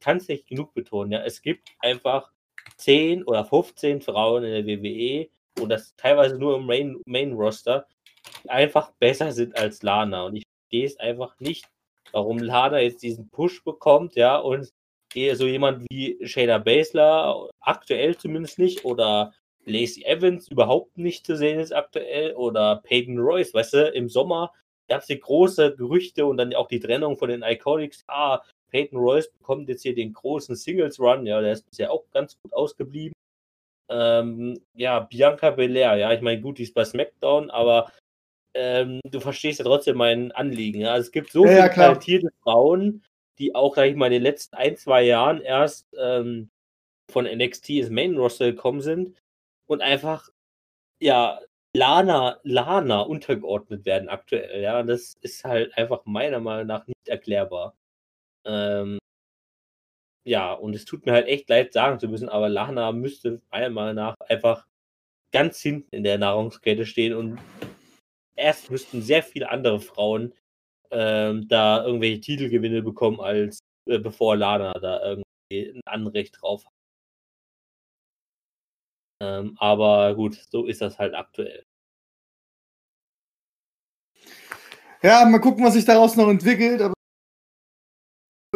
kann 0.00 0.18
es 0.18 0.28
nicht 0.28 0.46
genug 0.46 0.72
betonen, 0.74 1.12
ja. 1.12 1.24
Es 1.24 1.42
gibt 1.42 1.68
einfach 1.80 2.32
10 2.76 3.24
oder 3.24 3.44
15 3.44 4.00
Frauen 4.00 4.44
in 4.44 4.52
der 4.52 4.66
WWE 4.66 5.28
und 5.60 5.68
das 5.70 5.94
teilweise 5.96 6.38
nur 6.38 6.56
im 6.56 6.66
Main, 6.66 7.00
Main 7.06 7.32
Roster, 7.32 7.86
die 8.44 8.50
einfach 8.50 8.92
besser 8.92 9.32
sind 9.32 9.56
als 9.56 9.82
Lana. 9.82 10.26
Und 10.26 10.36
ich 10.36 10.44
verstehe 10.62 10.86
es 10.86 10.98
einfach 10.98 11.38
nicht, 11.40 11.66
warum 12.12 12.38
Lana 12.38 12.80
jetzt 12.80 13.02
diesen 13.02 13.28
Push 13.30 13.64
bekommt, 13.64 14.14
ja, 14.16 14.36
und 14.38 14.70
so 15.14 15.46
jemand 15.46 15.86
wie 15.90 16.18
Shayna 16.26 16.58
Baszler, 16.58 17.48
aktuell 17.60 18.16
zumindest 18.16 18.58
nicht, 18.58 18.84
oder 18.84 19.32
Lacey 19.64 20.04
Evans 20.04 20.48
überhaupt 20.48 20.98
nicht 20.98 21.24
zu 21.26 21.36
sehen 21.36 21.58
ist 21.58 21.72
aktuell, 21.72 22.34
oder 22.34 22.82
Peyton 22.84 23.18
Royce, 23.18 23.54
weißt 23.54 23.72
du, 23.72 23.90
im 23.90 24.08
Sommer 24.08 24.52
gab 24.88 25.00
es 25.00 25.06
die 25.06 25.18
große 25.18 25.74
Gerüchte 25.74 26.26
und 26.26 26.36
dann 26.36 26.54
auch 26.54 26.68
die 26.68 26.80
Trennung 26.80 27.16
von 27.16 27.28
den 27.30 27.42
Iconics. 27.42 28.04
Ah, 28.06 28.42
Peyton 28.76 28.98
Royce 28.98 29.30
bekommt 29.30 29.70
jetzt 29.70 29.82
hier 29.82 29.94
den 29.94 30.12
großen 30.12 30.54
Singles 30.54 31.00
Run, 31.00 31.24
ja, 31.24 31.40
der 31.40 31.52
ist 31.52 31.66
bisher 31.66 31.90
auch 31.90 32.04
ganz 32.12 32.38
gut 32.42 32.52
ausgeblieben. 32.52 33.14
Ähm, 33.88 34.60
ja, 34.74 35.00
Bianca 35.00 35.50
Belair, 35.50 35.96
ja, 35.96 36.12
ich 36.12 36.20
meine, 36.20 36.42
gut, 36.42 36.58
die 36.58 36.64
ist 36.64 36.74
bei 36.74 36.84
SmackDown, 36.84 37.50
aber 37.50 37.90
ähm, 38.52 39.00
du 39.10 39.18
verstehst 39.20 39.60
ja 39.60 39.64
trotzdem 39.64 39.96
mein 39.96 40.30
Anliegen. 40.32 40.82
Ja? 40.82 40.92
Also 40.92 41.06
es 41.06 41.12
gibt 41.12 41.32
so 41.32 41.44
ja, 41.44 41.48
viele 41.48 41.60
ja, 41.60 41.68
talentierte 41.70 42.28
Frauen, 42.42 43.02
die 43.38 43.54
auch, 43.54 43.76
sag 43.76 43.86
ich 43.86 43.96
mal, 43.96 44.06
in 44.06 44.12
den 44.12 44.22
letzten 44.22 44.56
ein, 44.56 44.76
zwei 44.76 45.04
Jahren 45.04 45.40
erst 45.40 45.86
ähm, 45.98 46.50
von 47.10 47.24
NXT 47.24 47.70
ins 47.70 47.88
Main 47.88 48.14
Roster 48.14 48.52
gekommen 48.52 48.82
sind 48.82 49.16
und 49.66 49.80
einfach, 49.80 50.28
ja, 51.00 51.40
Lana, 51.74 52.40
Lana 52.42 53.00
untergeordnet 53.00 53.86
werden 53.86 54.10
aktuell. 54.10 54.60
Ja, 54.60 54.82
das 54.82 55.14
ist 55.22 55.44
halt 55.44 55.74
einfach 55.78 56.04
meiner 56.04 56.40
Meinung 56.40 56.66
nach 56.66 56.86
nicht 56.86 57.08
erklärbar. 57.08 57.74
Ähm, 58.46 58.98
ja, 60.26 60.52
und 60.52 60.74
es 60.74 60.84
tut 60.84 61.06
mir 61.06 61.12
halt 61.12 61.28
echt 61.28 61.48
leid, 61.48 61.72
sagen 61.72 62.00
zu 62.00 62.08
müssen, 62.08 62.28
aber 62.28 62.48
Lana 62.48 62.92
müsste 62.92 63.40
Meinung 63.70 63.94
nach 63.94 64.14
einfach 64.28 64.66
ganz 65.32 65.60
hinten 65.60 65.94
in 65.94 66.04
der 66.04 66.18
Nahrungskette 66.18 66.86
stehen 66.86 67.14
und 67.14 67.38
erst 68.36 68.70
müssten 68.70 69.02
sehr 69.02 69.22
viele 69.22 69.50
andere 69.50 69.80
Frauen 69.80 70.34
ähm, 70.90 71.48
da 71.48 71.84
irgendwelche 71.84 72.20
Titelgewinne 72.20 72.82
bekommen, 72.82 73.20
als 73.20 73.60
äh, 73.88 73.98
bevor 73.98 74.36
Lana 74.36 74.72
da 74.74 75.00
irgendwie 75.02 75.70
ein 75.78 75.80
Anrecht 75.86 76.40
drauf 76.40 76.64
hat. 76.66 76.72
Ähm, 79.22 79.56
aber 79.58 80.14
gut, 80.14 80.34
so 80.50 80.66
ist 80.66 80.80
das 80.82 80.98
halt 80.98 81.14
aktuell. 81.14 81.64
Ja, 85.02 85.24
mal 85.24 85.38
gucken, 85.40 85.64
was 85.64 85.74
sich 85.74 85.84
daraus 85.84 86.16
noch 86.16 86.28
entwickelt. 86.28 86.82
Aber 86.82 86.95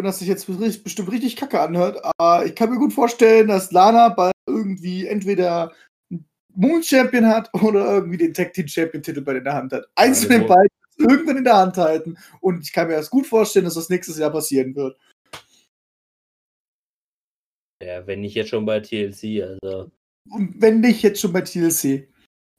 das 0.05 0.19
sich 0.19 0.29
jetzt 0.29 0.47
bestimmt 0.85 1.11
richtig 1.11 1.37
kacke 1.37 1.61
anhört. 1.61 2.01
Aber 2.19 2.47
ich 2.47 2.55
kann 2.55 2.71
mir 2.71 2.79
gut 2.79 2.93
vorstellen, 2.93 3.49
dass 3.49 3.73
Lana 3.73 4.11
bald 4.11 4.33
irgendwie 4.47 5.07
entweder 5.07 5.73
Moon 6.55 6.83
Champion 6.83 7.27
hat 7.27 7.51
oder 7.55 7.95
irgendwie 7.95 8.19
den 8.19 8.35
Tag 8.35 8.53
Team 8.53 8.69
Champion 8.69 9.03
Titel 9.03 9.23
bei 9.23 9.37
in 9.37 9.45
der 9.45 9.55
Hand 9.55 9.73
hat. 9.73 9.87
Eins 9.95 10.25
von 10.25 10.31
den 10.31 10.47
beiden 10.47 10.69
irgendwann 10.99 11.39
in 11.39 11.45
der 11.45 11.57
Hand 11.57 11.77
halten. 11.77 12.17
Und 12.41 12.63
ich 12.63 12.73
kann 12.73 12.89
mir 12.89 12.97
das 12.97 13.11
gut 13.11 13.27
vorstellen, 13.27 13.65
dass 13.65 13.75
das 13.75 13.89
nächstes 13.89 14.19
Jahr 14.19 14.31
passieren 14.31 14.75
wird. 14.75 14.99
Ja, 17.83 18.07
wenn 18.07 18.21
nicht 18.21 18.35
jetzt 18.35 18.51
schon 18.51 18.67
bei 18.67 18.81
TLC, 18.81 19.43
also. 19.43 19.91
Und 20.31 20.61
wenn 20.61 20.81
nicht 20.81 21.03
jetzt 21.03 21.21
schon 21.21 21.33
bei 21.33 21.41
TLC. 21.41 22.09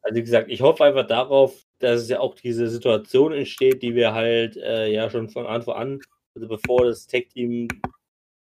Also 0.04 0.16
wie 0.16 0.24
gesagt, 0.24 0.50
ich 0.50 0.62
hoffe 0.62 0.84
einfach 0.84 1.06
darauf, 1.06 1.64
dass 1.78 2.02
es 2.02 2.10
ja 2.10 2.20
auch 2.20 2.34
diese 2.34 2.68
Situation 2.68 3.32
entsteht, 3.32 3.84
die 3.84 3.94
wir 3.94 4.14
halt 4.14 4.58
äh, 4.58 4.92
ja 4.92 5.10
schon 5.12 5.30
von 5.30 5.46
Anfang 5.46 5.76
an, 5.76 6.00
also 6.36 6.48
bevor 6.48 6.86
das 6.86 7.08
Tag-Team 7.08 7.68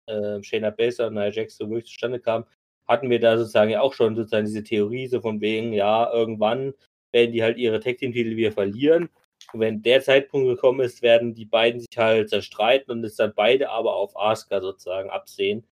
äh, 0.07 0.41
Shayna 0.43 0.69
Baszler 0.69 1.07
und 1.07 1.15
Nia 1.15 1.29
Jax 1.29 1.57
so 1.57 1.69
wirklich 1.69 1.85
zustande 1.85 2.19
kam, 2.19 2.45
hatten 2.87 3.09
wir 3.09 3.19
da 3.19 3.37
sozusagen 3.37 3.71
ja 3.71 3.81
auch 3.81 3.93
schon 3.93 4.15
sozusagen 4.15 4.45
diese 4.45 4.63
Theorie, 4.63 5.07
so 5.07 5.21
von 5.21 5.41
wegen, 5.41 5.73
ja, 5.73 6.11
irgendwann 6.11 6.73
werden 7.11 7.31
die 7.31 7.43
halt 7.43 7.57
ihre 7.57 7.79
Tag-Team-Titel 7.79 8.35
wieder 8.35 8.51
verlieren 8.51 9.09
und 9.53 9.59
wenn 9.59 9.81
der 9.81 10.01
Zeitpunkt 10.01 10.47
gekommen 10.47 10.81
ist, 10.81 11.01
werden 11.01 11.33
die 11.33 11.45
beiden 11.45 11.81
sich 11.81 11.97
halt 11.97 12.29
zerstreiten 12.29 12.91
und 12.91 13.03
es 13.03 13.15
dann 13.15 13.33
beide 13.35 13.69
aber 13.69 13.95
auf 13.95 14.17
Asuka 14.17 14.61
sozusagen 14.61 15.09
absehen. 15.09 15.65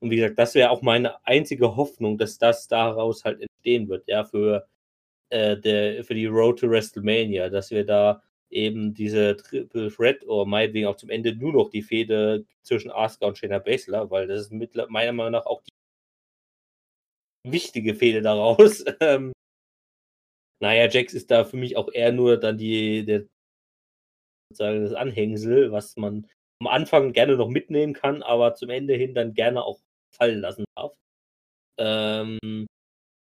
Und 0.00 0.10
wie 0.10 0.16
gesagt, 0.16 0.38
das 0.38 0.54
wäre 0.54 0.70
auch 0.70 0.82
meine 0.82 1.24
einzige 1.26 1.76
Hoffnung, 1.76 2.18
dass 2.18 2.38
das 2.38 2.68
daraus 2.68 3.24
halt 3.24 3.40
entstehen 3.40 3.88
wird, 3.88 4.06
ja, 4.08 4.24
für, 4.24 4.68
äh, 5.30 5.56
der, 5.56 6.04
für 6.04 6.14
die 6.14 6.26
Road 6.26 6.60
to 6.60 6.70
WrestleMania, 6.70 7.50
dass 7.50 7.70
wir 7.70 7.84
da 7.86 8.22
eben 8.50 8.94
diese 8.94 9.36
Triple 9.36 9.90
Threat 9.90 10.24
oder 10.24 10.46
meinetwegen 10.46 10.86
auch 10.86 10.96
zum 10.96 11.10
Ende 11.10 11.34
nur 11.34 11.52
noch 11.52 11.70
die 11.70 11.82
Fehde 11.82 12.46
zwischen 12.62 12.90
Asuka 12.90 13.26
und 13.26 13.38
Shayna 13.38 13.58
Baszler, 13.58 14.10
weil 14.10 14.26
das 14.26 14.50
ist 14.50 14.52
meiner 14.88 15.12
Meinung 15.12 15.32
nach 15.32 15.46
auch 15.46 15.62
die 15.62 15.72
wichtige 17.52 17.94
Fehde 17.94 18.22
daraus. 18.22 18.84
Ähm, 19.00 19.32
naja, 20.60 20.88
Jax 20.88 21.12
ist 21.14 21.30
da 21.30 21.44
für 21.44 21.56
mich 21.56 21.76
auch 21.76 21.92
eher 21.92 22.12
nur 22.12 22.38
dann 22.38 22.56
die, 22.58 23.04
der, 23.04 23.26
sozusagen 24.50 24.82
das 24.82 24.94
Anhängsel, 24.94 25.72
was 25.72 25.96
man 25.96 26.26
am 26.60 26.68
Anfang 26.68 27.12
gerne 27.12 27.36
noch 27.36 27.48
mitnehmen 27.48 27.92
kann, 27.92 28.22
aber 28.22 28.54
zum 28.54 28.70
Ende 28.70 28.94
hin 28.94 29.14
dann 29.14 29.34
gerne 29.34 29.62
auch 29.64 29.80
fallen 30.16 30.40
lassen 30.40 30.64
darf. 30.76 30.94
Ähm, 31.78 32.66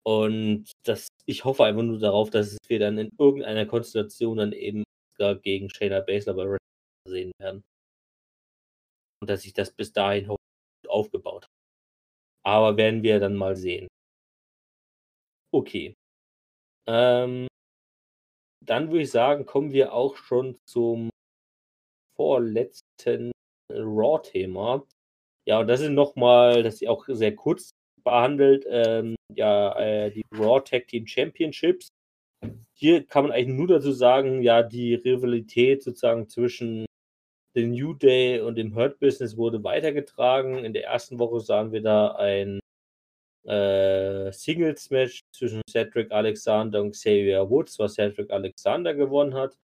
und 0.06 0.72
das, 0.86 1.08
ich 1.26 1.46
hoffe 1.46 1.64
einfach 1.66 1.84
nur 1.84 2.00
darauf, 2.00 2.30
dass 2.30 2.58
wir 2.68 2.80
dann 2.80 2.98
in 2.98 3.12
irgendeiner 3.18 3.66
Konstellation 3.66 4.38
dann 4.38 4.52
eben 4.52 4.84
gegen 5.32 5.70
Shayna 5.70 6.02
Baszler 6.02 6.34
bei 6.34 6.44
WrestleMania 6.44 7.08
sehen 7.08 7.32
werden. 7.40 7.64
Und 9.22 9.30
dass 9.30 9.44
sich 9.44 9.54
das 9.54 9.72
bis 9.72 9.94
dahin 9.94 10.36
aufgebaut 10.88 11.44
hat. 11.44 11.52
Aber 12.46 12.76
werden 12.78 13.04
wir 13.04 13.20
dann 13.20 13.36
mal 13.36 13.56
sehen. 13.56 13.88
Okay. 15.54 15.96
Ähm, 16.88 17.48
dann 18.66 18.90
würde 18.90 19.04
ich 19.04 19.12
sagen, 19.12 19.46
kommen 19.46 19.72
wir 19.72 19.94
auch 19.94 20.18
schon 20.18 20.58
zum 20.66 21.10
vorletzten 22.18 23.32
Raw-Thema. 23.72 24.86
Ja, 25.48 25.60
und 25.60 25.68
das 25.68 25.82
ist 25.82 25.90
nochmal, 25.90 26.64
das 26.64 26.76
ist 26.82 26.88
auch 26.88 27.06
sehr 27.08 27.36
kurz 27.36 27.72
behandelt, 28.04 28.66
ähm, 28.68 29.16
ja, 29.34 29.78
äh, 29.80 30.12
die 30.12 30.24
Raw 30.34 30.62
Tag 30.62 30.88
Team 30.88 31.08
Championships. 31.08 31.90
Hier 32.73 33.06
kann 33.06 33.23
man 33.25 33.32
eigentlich 33.32 33.58
nur 33.58 33.67
dazu 33.67 33.91
sagen, 33.91 34.41
ja, 34.41 34.63
die 34.63 34.95
Rivalität 34.95 35.84
sozusagen 35.84 36.27
zwischen 36.27 36.86
dem 37.56 37.71
New 37.71 37.93
Day 37.93 38.41
und 38.41 38.56
dem 38.56 38.75
Hurt 38.75 38.99
Business 38.99 39.38
wurde 39.38 39.63
weitergetragen. 39.63 40.65
In 40.65 40.73
der 40.73 40.86
ersten 40.86 41.19
Woche 41.19 41.39
sahen 41.39 41.71
wir 41.71 41.82
da 41.82 42.15
ein 42.15 42.60
äh, 43.45 44.32
Singles-Match 44.32 45.21
zwischen 45.32 45.62
Cedric 45.69 46.12
Alexander 46.12 46.82
und 46.82 46.91
Xavier 46.91 47.49
Woods, 47.49 47.77
was 47.79 47.95
Cedric 47.95 48.32
Alexander 48.32 48.93
gewonnen 48.93 49.34
hat. 49.36 49.58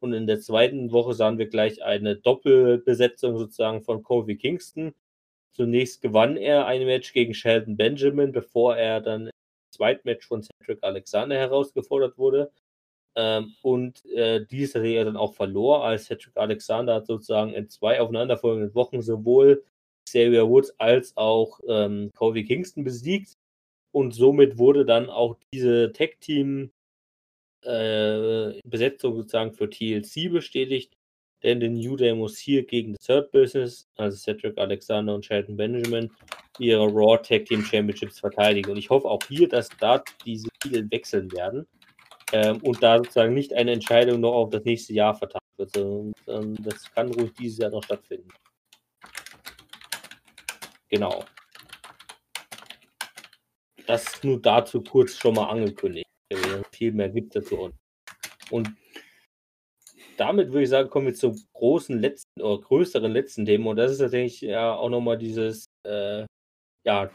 Und 0.00 0.12
in 0.12 0.26
der 0.26 0.40
zweiten 0.40 0.92
Woche 0.92 1.14
sahen 1.14 1.38
wir 1.38 1.48
gleich 1.48 1.82
eine 1.82 2.16
Doppelbesetzung 2.16 3.38
sozusagen 3.38 3.82
von 3.82 4.02
Kofi 4.02 4.36
Kingston. 4.36 4.94
Zunächst 5.52 6.02
gewann 6.02 6.36
er 6.36 6.66
ein 6.66 6.84
Match 6.84 7.12
gegen 7.12 7.34
Sheldon 7.34 7.76
Benjamin, 7.76 8.32
bevor 8.32 8.76
er 8.76 9.00
dann 9.00 9.30
im 9.74 9.78
zweiten 9.78 10.08
Match 10.08 10.26
von 10.26 10.42
Cedric 10.42 10.82
Alexander 10.82 11.36
herausgefordert 11.36 12.18
wurde. 12.18 12.52
Ähm, 13.16 13.54
und 13.62 14.04
äh, 14.06 14.44
dies 14.44 14.74
hat 14.74 14.82
er 14.84 15.04
dann 15.04 15.16
auch 15.16 15.34
verlor, 15.34 15.84
als 15.84 16.06
Cedric 16.06 16.36
Alexander 16.36 16.94
hat 16.96 17.06
sozusagen 17.06 17.54
in 17.54 17.68
zwei 17.68 18.00
aufeinanderfolgenden 18.00 18.74
Wochen 18.74 19.02
sowohl 19.02 19.64
Xavier 20.06 20.48
Woods 20.48 20.74
als 20.78 21.16
auch 21.16 21.60
ähm, 21.68 22.10
Kofi 22.14 22.44
Kingston 22.44 22.84
besiegt. 22.84 23.34
Und 23.92 24.12
somit 24.12 24.58
wurde 24.58 24.84
dann 24.84 25.08
auch 25.08 25.36
diese 25.52 25.92
Tag-Team 25.92 26.72
äh, 27.62 28.60
Besetzung 28.64 29.14
sozusagen 29.16 29.52
für 29.52 29.70
TLC 29.70 30.30
bestätigt. 30.32 30.92
Denn 31.44 31.60
der 31.60 31.68
New 31.68 31.94
Day 31.94 32.14
muss 32.14 32.38
hier 32.38 32.64
gegen 32.64 32.94
das 32.94 33.04
Third 33.04 33.30
Business, 33.30 33.86
also 33.96 34.16
Cedric 34.16 34.56
Alexander 34.56 35.14
und 35.14 35.26
Shelton 35.26 35.56
Benjamin, 35.56 36.10
ihre 36.58 36.86
Raw 36.86 37.18
Tag 37.18 37.44
Team 37.44 37.62
Championships 37.62 38.18
verteidigen. 38.18 38.70
Und 38.70 38.78
ich 38.78 38.88
hoffe 38.88 39.06
auch 39.06 39.22
hier, 39.28 39.46
dass 39.46 39.68
da 39.78 40.02
diese 40.24 40.48
Titel 40.62 40.90
wechseln 40.90 41.30
werden 41.32 41.66
ähm, 42.32 42.62
und 42.62 42.82
da 42.82 42.96
sozusagen 42.96 43.34
nicht 43.34 43.52
eine 43.52 43.72
Entscheidung 43.72 44.20
noch 44.20 44.32
auf 44.32 44.50
das 44.50 44.64
nächste 44.64 44.94
Jahr 44.94 45.14
vertagt 45.14 45.44
wird. 45.58 45.76
Und, 45.76 46.14
ähm, 46.28 46.56
das 46.64 46.90
kann 46.94 47.12
ruhig 47.12 47.34
dieses 47.38 47.58
Jahr 47.58 47.70
noch 47.70 47.84
stattfinden. 47.84 48.28
Genau. 50.88 51.24
Das 53.86 54.24
nur 54.24 54.40
dazu 54.40 54.80
kurz 54.82 55.18
schon 55.18 55.34
mal 55.34 55.50
angekündigt. 55.50 56.06
Viel 56.72 56.92
mehr 56.92 57.10
gibt 57.10 57.36
es 57.36 57.44
dazu. 57.44 57.70
Und 58.50 58.70
damit 60.16 60.48
würde 60.48 60.62
ich 60.64 60.68
sagen, 60.68 60.90
kommen 60.90 61.06
wir 61.06 61.14
zum 61.14 61.40
großen 61.52 61.98
letzten 61.98 62.40
oder 62.42 62.60
größeren 62.60 63.12
letzten 63.12 63.44
Thema. 63.46 63.70
Und 63.70 63.76
das 63.76 63.92
ist 63.92 63.98
tatsächlich 63.98 64.40
ja 64.40 64.74
auch 64.74 64.88
nochmal 64.88 65.18
dieses, 65.18 65.66
äh, 65.86 66.24
ja, 66.84 67.10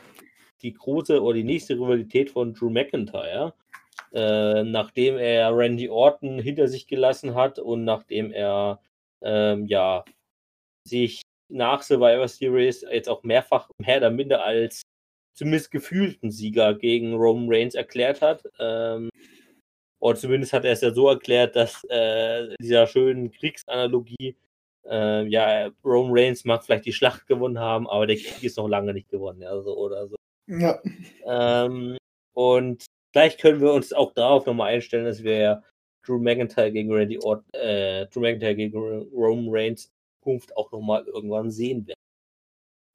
die 0.61 0.73
große 0.73 1.21
oder 1.21 1.35
die 1.35 1.43
nächste 1.43 1.75
Rivalität 1.75 2.29
von 2.31 2.53
Drew 2.53 2.69
McIntyre. 2.69 3.53
Äh, 4.11 4.63
nachdem 4.63 5.17
er 5.17 5.55
Randy 5.55 5.89
Orton 5.89 6.39
hinter 6.39 6.67
sich 6.67 6.87
gelassen 6.87 7.35
hat 7.35 7.59
und 7.59 7.83
nachdem 7.83 8.31
er 8.31 8.79
ähm, 9.21 9.65
ja 9.67 10.03
sich 10.87 11.21
nach 11.49 11.83
Survivor 11.83 12.27
Series 12.27 12.81
jetzt 12.89 13.09
auch 13.09 13.23
mehrfach 13.23 13.69
mehr 13.77 13.97
oder 13.97 14.09
minder 14.09 14.43
als 14.43 14.81
zumindest 15.35 15.71
gefühlten 15.71 16.31
Sieger 16.31 16.73
gegen 16.73 17.13
Roman 17.15 17.47
Reigns 17.49 17.75
erklärt 17.75 18.21
hat. 18.21 18.43
Ähm, 18.59 19.09
oder 19.99 20.17
zumindest 20.17 20.53
hat 20.53 20.65
er 20.65 20.71
es 20.71 20.81
ja 20.81 20.91
so 20.91 21.09
erklärt, 21.09 21.55
dass 21.55 21.83
äh, 21.85 22.55
dieser 22.61 22.87
schönen 22.87 23.31
Kriegsanalogie, 23.31 24.37
äh, 24.85 25.25
ja, 25.27 25.69
Roman 25.83 26.11
Reigns 26.13 26.45
mag 26.45 26.63
vielleicht 26.63 26.85
die 26.85 26.93
Schlacht 26.93 27.27
gewonnen 27.27 27.59
haben, 27.59 27.87
aber 27.87 28.07
der 28.07 28.17
Krieg 28.17 28.43
ist 28.43 28.57
noch 28.57 28.67
lange 28.67 28.93
nicht 28.93 29.09
gewonnen, 29.09 29.41
ja, 29.41 29.59
so 29.61 29.77
oder 29.77 30.07
so. 30.07 30.15
Ja. 30.47 30.81
Ähm, 31.25 31.97
und 32.33 32.85
vielleicht 33.13 33.39
können 33.39 33.61
wir 33.61 33.73
uns 33.73 33.93
auch 33.93 34.13
darauf 34.13 34.45
nochmal 34.45 34.73
einstellen, 34.73 35.05
dass 35.05 35.23
wir 35.23 35.63
Drew 36.05 36.17
McIntyre 36.17 36.71
gegen 36.71 36.91
Randy 36.91 37.19
Orton, 37.19 37.43
äh, 37.53 38.07
Drew 38.07 38.21
McIntyre 38.21 38.55
gegen 38.55 38.77
Roman 39.13 39.47
Reigns 39.49 39.91
Zukunft 40.19 40.55
auch 40.57 40.71
nochmal 40.71 41.05
irgendwann 41.05 41.51
sehen 41.51 41.87
werden. 41.87 41.95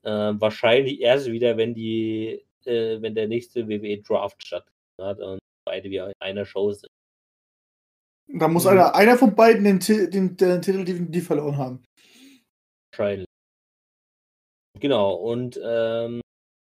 Äh, 0.05 0.41
wahrscheinlich 0.41 1.01
erst 1.01 1.31
wieder, 1.31 1.57
wenn 1.57 1.75
die, 1.75 2.45
äh, 2.65 3.01
wenn 3.01 3.15
der 3.15 3.29
nächste 3.29 3.69
WWE 3.69 3.99
Draft 4.03 4.45
stattfindet 4.45 5.21
und 5.21 5.39
beide 5.65 5.91
wieder 5.91 6.09
in 6.09 6.15
einer 6.21 6.45
Show 6.45 6.73
sind. 6.73 6.91
Da 8.27 8.49
muss 8.49 8.65
mhm. 8.65 8.71
einer, 8.71 8.95
einer 8.95 9.19
von 9.19 9.35
beiden 9.35 9.65
den, 9.65 9.79
den, 9.79 10.37
den 10.37 10.63
Titel 10.63 10.85
definitiv 10.85 11.27
verloren 11.27 11.57
haben. 11.57 11.85
Wahrscheinlich. 12.93 13.27
Genau, 14.81 15.15
und 15.15 15.61
ähm, 15.63 16.21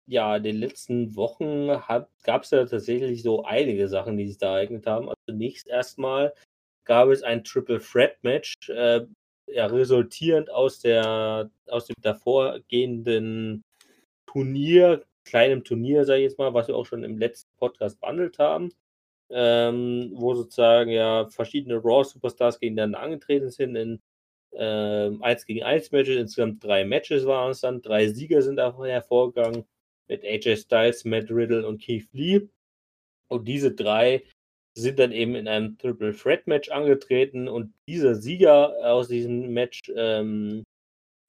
ja, 0.08 0.36
in 0.36 0.44
den 0.44 0.58
letzten 0.58 1.16
Wochen 1.16 1.68
gab 2.24 2.44
es 2.44 2.52
ja 2.52 2.66
tatsächlich 2.66 3.24
so 3.24 3.44
einige 3.44 3.88
Sachen, 3.88 4.18
die 4.18 4.28
sich 4.28 4.38
da 4.38 4.56
ereignet 4.56 4.86
haben. 4.88 5.08
Also 5.08 5.16
zunächst 5.30 5.68
erstmal 5.68 6.34
gab 6.86 7.10
es 7.10 7.24
ein 7.24 7.44
Triple 7.44 7.80
Threat 7.80 8.22
Match, 8.24 8.56
äh, 8.70 9.06
ja, 9.48 9.66
resultierend 9.68 10.50
aus 10.50 10.80
der 10.80 11.50
aus 11.68 11.86
dem 11.86 11.96
davorgehenden 12.02 13.62
Turnier, 14.26 15.04
kleinem 15.26 15.64
Turnier, 15.64 16.06
sage 16.06 16.20
ich 16.20 16.30
jetzt 16.30 16.40
mal, 16.40 16.54
was 16.54 16.68
wir 16.68 16.76
auch 16.76 16.86
schon 16.86 17.04
im 17.04 17.18
letzten 17.18 17.50
Podcast 17.58 18.00
behandelt 18.00 18.40
haben, 18.40 18.74
ähm, 19.34 20.12
wo 20.16 20.36
sozusagen 20.36 20.92
ja 20.92 21.28
verschiedene 21.30 21.78
Raw-Superstars 21.78 22.60
gegeneinander 22.60 23.00
angetreten 23.00 23.50
sind 23.50 23.76
in 23.76 24.02
ähm, 24.54 25.24
1 25.24 25.46
gegen 25.46 25.64
1 25.64 25.92
Matches, 25.92 26.18
insgesamt 26.18 26.64
drei 26.64 26.86
Matches 26.86 27.26
waren 27.26 27.52
es 27.52 27.62
dann, 27.62 27.82
drei 27.82 28.08
Sieger 28.10 28.42
sind 28.42 28.58
davon 28.58 28.88
hervorgegangen 28.88 29.66
mit 30.08 30.26
AJ 30.26 30.58
Styles, 30.58 31.06
Matt 31.06 31.32
Riddle 31.32 31.66
und 31.66 31.82
Keith 31.82 32.10
Lee. 32.12 32.50
Und 33.30 33.48
diese 33.48 33.74
drei 33.74 34.24
sind 34.78 35.00
dann 35.00 35.14
eben 35.14 35.36
in 35.36 35.48
einem 35.48 35.78
Triple 35.78 36.14
Threat 36.14 36.48
Match 36.48 36.70
angetreten. 36.70 37.48
Und 37.48 37.74
dieser 37.88 38.16
Sieger 38.16 38.76
aus 38.84 39.08
diesem 39.08 39.54
Match 39.54 39.80
ähm, 39.96 40.64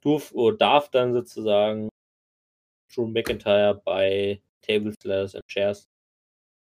durf, 0.02 0.34
darf 0.58 0.90
dann 0.90 1.12
sozusagen 1.12 1.88
Drew 2.92 3.06
McIntyre 3.06 3.80
bei 3.84 4.42
Table 4.62 4.92
Slash 5.00 5.36
and 5.36 5.46
Chairs 5.46 5.91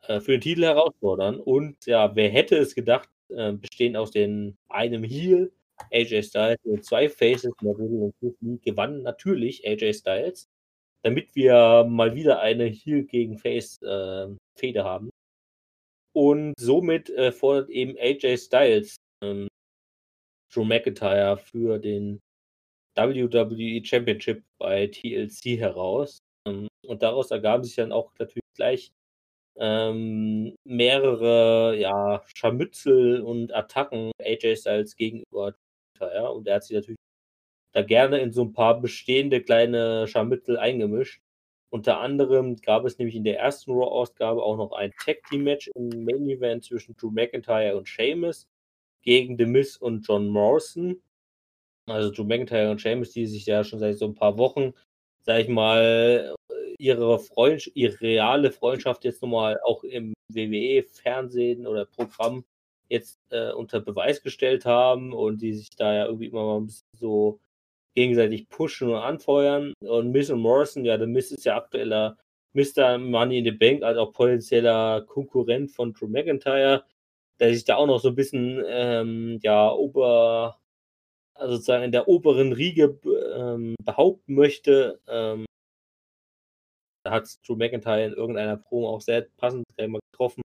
äh, 0.03 0.19
für 0.19 0.33
den 0.33 0.41
Titel 0.41 0.63
herausfordern. 0.63 1.39
Und 1.39 1.85
ja, 1.85 2.15
wer 2.15 2.29
hätte 2.29 2.57
es 2.57 2.75
gedacht, 2.75 3.09
äh, 3.29 3.53
bestehend 3.53 3.97
aus 3.97 4.11
den 4.11 4.57
einem 4.69 5.03
Heel, 5.03 5.51
AJ 5.91 6.23
Styles 6.23 6.59
und 6.63 6.83
zwei 6.83 7.09
Faces, 7.09 7.51
und 7.61 8.13
gewann 8.63 9.03
natürlich 9.03 9.65
AJ 9.67 9.93
Styles, 9.93 10.47
damit 11.03 11.35
wir 11.35 11.85
mal 11.87 12.15
wieder 12.15 12.39
eine 12.39 12.65
Heel 12.65 13.03
gegen 13.03 13.37
Face 13.37 13.81
äh, 13.81 14.27
Fehde 14.57 14.83
haben. 14.83 15.09
Und 16.13 16.53
somit 16.57 17.09
äh, 17.11 17.31
fordert 17.31 17.69
eben 17.69 17.95
AJ 17.97 18.37
Styles 18.37 18.95
ähm, 19.23 19.47
Drew 20.51 20.63
McIntyre 20.63 21.37
für 21.37 21.77
den 21.77 22.19
WWE 22.95 23.83
Championship 23.85 24.43
bei 24.57 24.87
TLC 24.87 25.59
heraus. 25.59 26.19
Ähm, 26.47 26.67
und 26.85 27.03
daraus 27.03 27.31
ergaben 27.31 27.63
sich 27.63 27.75
dann 27.75 27.91
auch 27.91 28.11
natürlich 28.17 28.43
gleich 28.55 28.91
ähm, 29.59 30.55
mehrere 30.63 31.75
ja, 31.77 32.23
Scharmützel 32.33 33.21
und 33.21 33.53
Attacken 33.53 34.11
AJ 34.21 34.57
Styles 34.57 34.95
gegenüber 34.95 35.53
McIntyre. 35.99 36.31
Und 36.31 36.47
er 36.47 36.55
hat 36.55 36.63
sich 36.63 36.75
natürlich 36.75 36.99
da 37.73 37.81
gerne 37.83 38.19
in 38.19 38.31
so 38.31 38.43
ein 38.43 38.53
paar 38.53 38.79
bestehende 38.79 39.41
kleine 39.41 40.07
Scharmützel 40.07 40.57
eingemischt. 40.57 41.21
Unter 41.69 41.99
anderem 41.99 42.55
gab 42.57 42.85
es 42.85 42.97
nämlich 42.97 43.15
in 43.15 43.25
der 43.25 43.39
ersten 43.39 43.71
Raw-Ausgabe 43.71 44.41
auch 44.41 44.57
noch 44.57 44.71
ein 44.71 44.93
Tag-Team-Match 45.03 45.69
im 45.75 46.05
Main-Event 46.05 46.63
zwischen 46.63 46.95
Drew 46.95 47.11
McIntyre 47.11 47.75
und 47.75 47.89
Sheamus 47.89 48.47
gegen 49.01 49.37
The 49.37 49.45
Miz 49.45 49.75
und 49.75 50.07
John 50.07 50.29
Morrison. 50.29 51.01
Also 51.87 52.11
Drew 52.11 52.23
McIntyre 52.23 52.71
und 52.71 52.81
Sheamus, 52.81 53.11
die 53.11 53.25
sich 53.25 53.45
ja 53.45 53.63
schon 53.63 53.79
seit 53.79 53.97
so 53.97 54.05
ein 54.05 54.15
paar 54.15 54.37
Wochen, 54.37 54.73
sag 55.23 55.41
ich 55.41 55.49
mal, 55.49 56.35
ihre, 56.77 57.19
Freund 57.19 57.69
ihre 57.75 57.99
reale 58.01 58.51
Freundschaft 58.51 59.03
jetzt 59.03 59.21
nochmal 59.21 59.59
auch 59.63 59.83
im 59.83 60.13
WWE-Fernsehen 60.33 61.65
oder 61.67 61.85
Programm 61.85 62.45
jetzt 62.89 63.19
äh, 63.31 63.51
unter 63.51 63.79
Beweis 63.79 64.21
gestellt 64.21 64.65
haben 64.65 65.13
und 65.13 65.41
die 65.41 65.53
sich 65.53 65.69
da 65.75 65.93
ja 65.93 66.05
irgendwie 66.05 66.27
immer 66.27 66.45
mal 66.45 66.57
ein 66.57 66.67
bisschen 66.67 66.97
so 66.97 67.39
gegenseitig 67.95 68.47
pushen 68.49 68.89
und 68.89 68.97
anfeuern. 68.97 69.73
Und 69.81 70.11
Miss 70.11 70.29
und 70.29 70.39
Morrison, 70.39 70.85
ja, 70.85 70.97
der 70.97 71.07
Miss 71.07 71.31
ist 71.31 71.45
ja 71.45 71.57
aktueller 71.57 72.15
Mr. 72.53 72.99
Money 72.99 73.39
in 73.39 73.45
the 73.45 73.51
Bank, 73.51 73.81
als 73.81 73.97
auch 73.97 74.13
potenzieller 74.13 75.01
Konkurrent 75.01 75.71
von 75.71 75.93
Drew 75.93 76.07
McIntyre, 76.07 76.85
der 77.39 77.53
sich 77.53 77.65
da 77.65 77.75
auch 77.77 77.87
noch 77.87 77.99
so 77.99 78.09
ein 78.09 78.15
bisschen, 78.15 78.63
ähm, 78.67 79.39
ja, 79.41 79.71
ober, 79.71 80.59
also 81.33 81.55
sozusagen 81.55 81.85
in 81.85 81.91
der 81.91 82.07
oberen 82.07 82.53
Riege 82.53 82.99
ähm, 83.35 83.75
behaupten 83.83 84.35
möchte. 84.35 84.99
Ähm, 85.07 85.46
da 87.07 87.11
hat 87.11 87.39
Drew 87.47 87.55
McIntyre 87.55 88.05
in 88.05 88.13
irgendeiner 88.13 88.57
Promo 88.57 88.89
auch 88.89 89.01
sehr 89.01 89.27
passend 89.37 89.63
getroffen, 89.77 90.41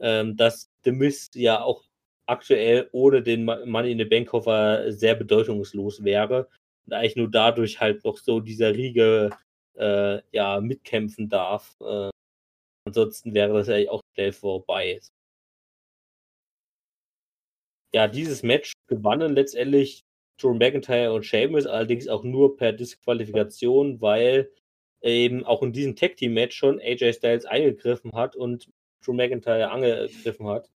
ähm, 0.00 0.36
dass 0.36 0.68
The 0.82 0.90
Miss 0.90 1.30
ja 1.34 1.62
auch 1.62 1.84
aktuell 2.26 2.88
ohne 2.92 3.22
den 3.22 3.44
Money 3.44 3.92
in 3.92 3.98
the 3.98 4.04
Bank 4.04 4.28
Koffer 4.28 4.90
sehr 4.92 5.14
bedeutungslos 5.14 6.02
wäre 6.02 6.48
und 6.86 6.94
eigentlich 6.94 7.16
nur 7.16 7.30
dadurch 7.30 7.80
halt 7.80 8.04
noch 8.04 8.16
so 8.16 8.40
dieser 8.40 8.74
Riege 8.74 9.30
äh, 9.76 10.20
ja, 10.32 10.60
mitkämpfen 10.60 11.28
darf. 11.28 11.76
Äh, 11.80 12.10
ansonsten 12.86 13.32
wäre 13.32 13.52
das 13.52 13.68
ja 13.68 13.88
auch 13.90 14.00
schnell 14.14 14.32
vorbei. 14.32 15.00
Ja, 17.94 18.08
dieses 18.08 18.42
Match 18.42 18.72
gewannen 18.88 19.36
letztendlich 19.36 20.02
Drew 20.40 20.54
McIntyre 20.54 21.12
und 21.12 21.24
Sheamus, 21.24 21.66
allerdings 21.66 22.08
auch 22.08 22.24
nur 22.24 22.56
per 22.56 22.72
Disqualifikation, 22.72 24.00
weil 24.00 24.50
eben 25.04 25.44
auch 25.44 25.62
in 25.62 25.72
diesem 25.72 25.96
Tag 25.96 26.16
Team 26.16 26.34
Match 26.34 26.56
schon 26.56 26.80
AJ 26.80 27.14
Styles 27.14 27.44
eingegriffen 27.44 28.12
hat 28.12 28.36
und 28.36 28.68
Drew 29.04 29.12
McIntyre 29.12 29.70
angegriffen 29.70 30.46
hat. 30.48 30.70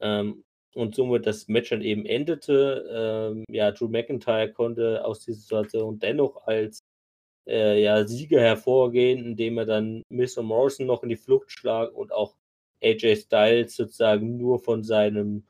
Ähm, 0.00 0.44
und 0.74 0.94
somit 0.94 1.26
das 1.26 1.48
Match 1.48 1.70
dann 1.70 1.82
eben 1.82 2.06
endete. 2.06 3.32
Ähm, 3.32 3.44
ja, 3.50 3.72
Drew 3.72 3.88
McIntyre 3.88 4.52
konnte 4.52 5.04
aus 5.04 5.24
dieser 5.24 5.40
Situation 5.40 5.98
dennoch 5.98 6.46
als 6.46 6.80
äh, 7.46 7.82
ja, 7.82 8.06
Sieger 8.06 8.40
hervorgehen, 8.40 9.24
indem 9.24 9.58
er 9.58 9.66
dann 9.66 10.02
Mr. 10.10 10.42
Morrison 10.42 10.86
noch 10.86 11.02
in 11.02 11.08
die 11.08 11.16
Flucht 11.16 11.50
schlag 11.50 11.92
und 11.92 12.12
auch 12.12 12.36
AJ 12.82 13.16
Styles 13.16 13.76
sozusagen 13.76 14.36
nur 14.36 14.60
von 14.60 14.84
seinem 14.84 15.44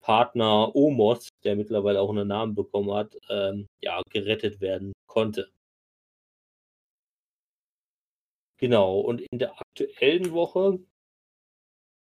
Partner 0.00 0.74
Omos, 0.74 1.28
der 1.44 1.56
mittlerweile 1.56 2.00
auch 2.00 2.10
einen 2.10 2.28
Namen 2.28 2.54
bekommen 2.54 2.92
hat, 2.92 3.16
ähm, 3.28 3.66
ja, 3.80 4.02
gerettet 4.10 4.60
werden 4.60 4.92
konnte. 5.06 5.48
Genau, 8.58 9.00
und 9.00 9.20
in 9.20 9.38
der 9.38 9.58
aktuellen 9.60 10.32
Woche 10.32 10.78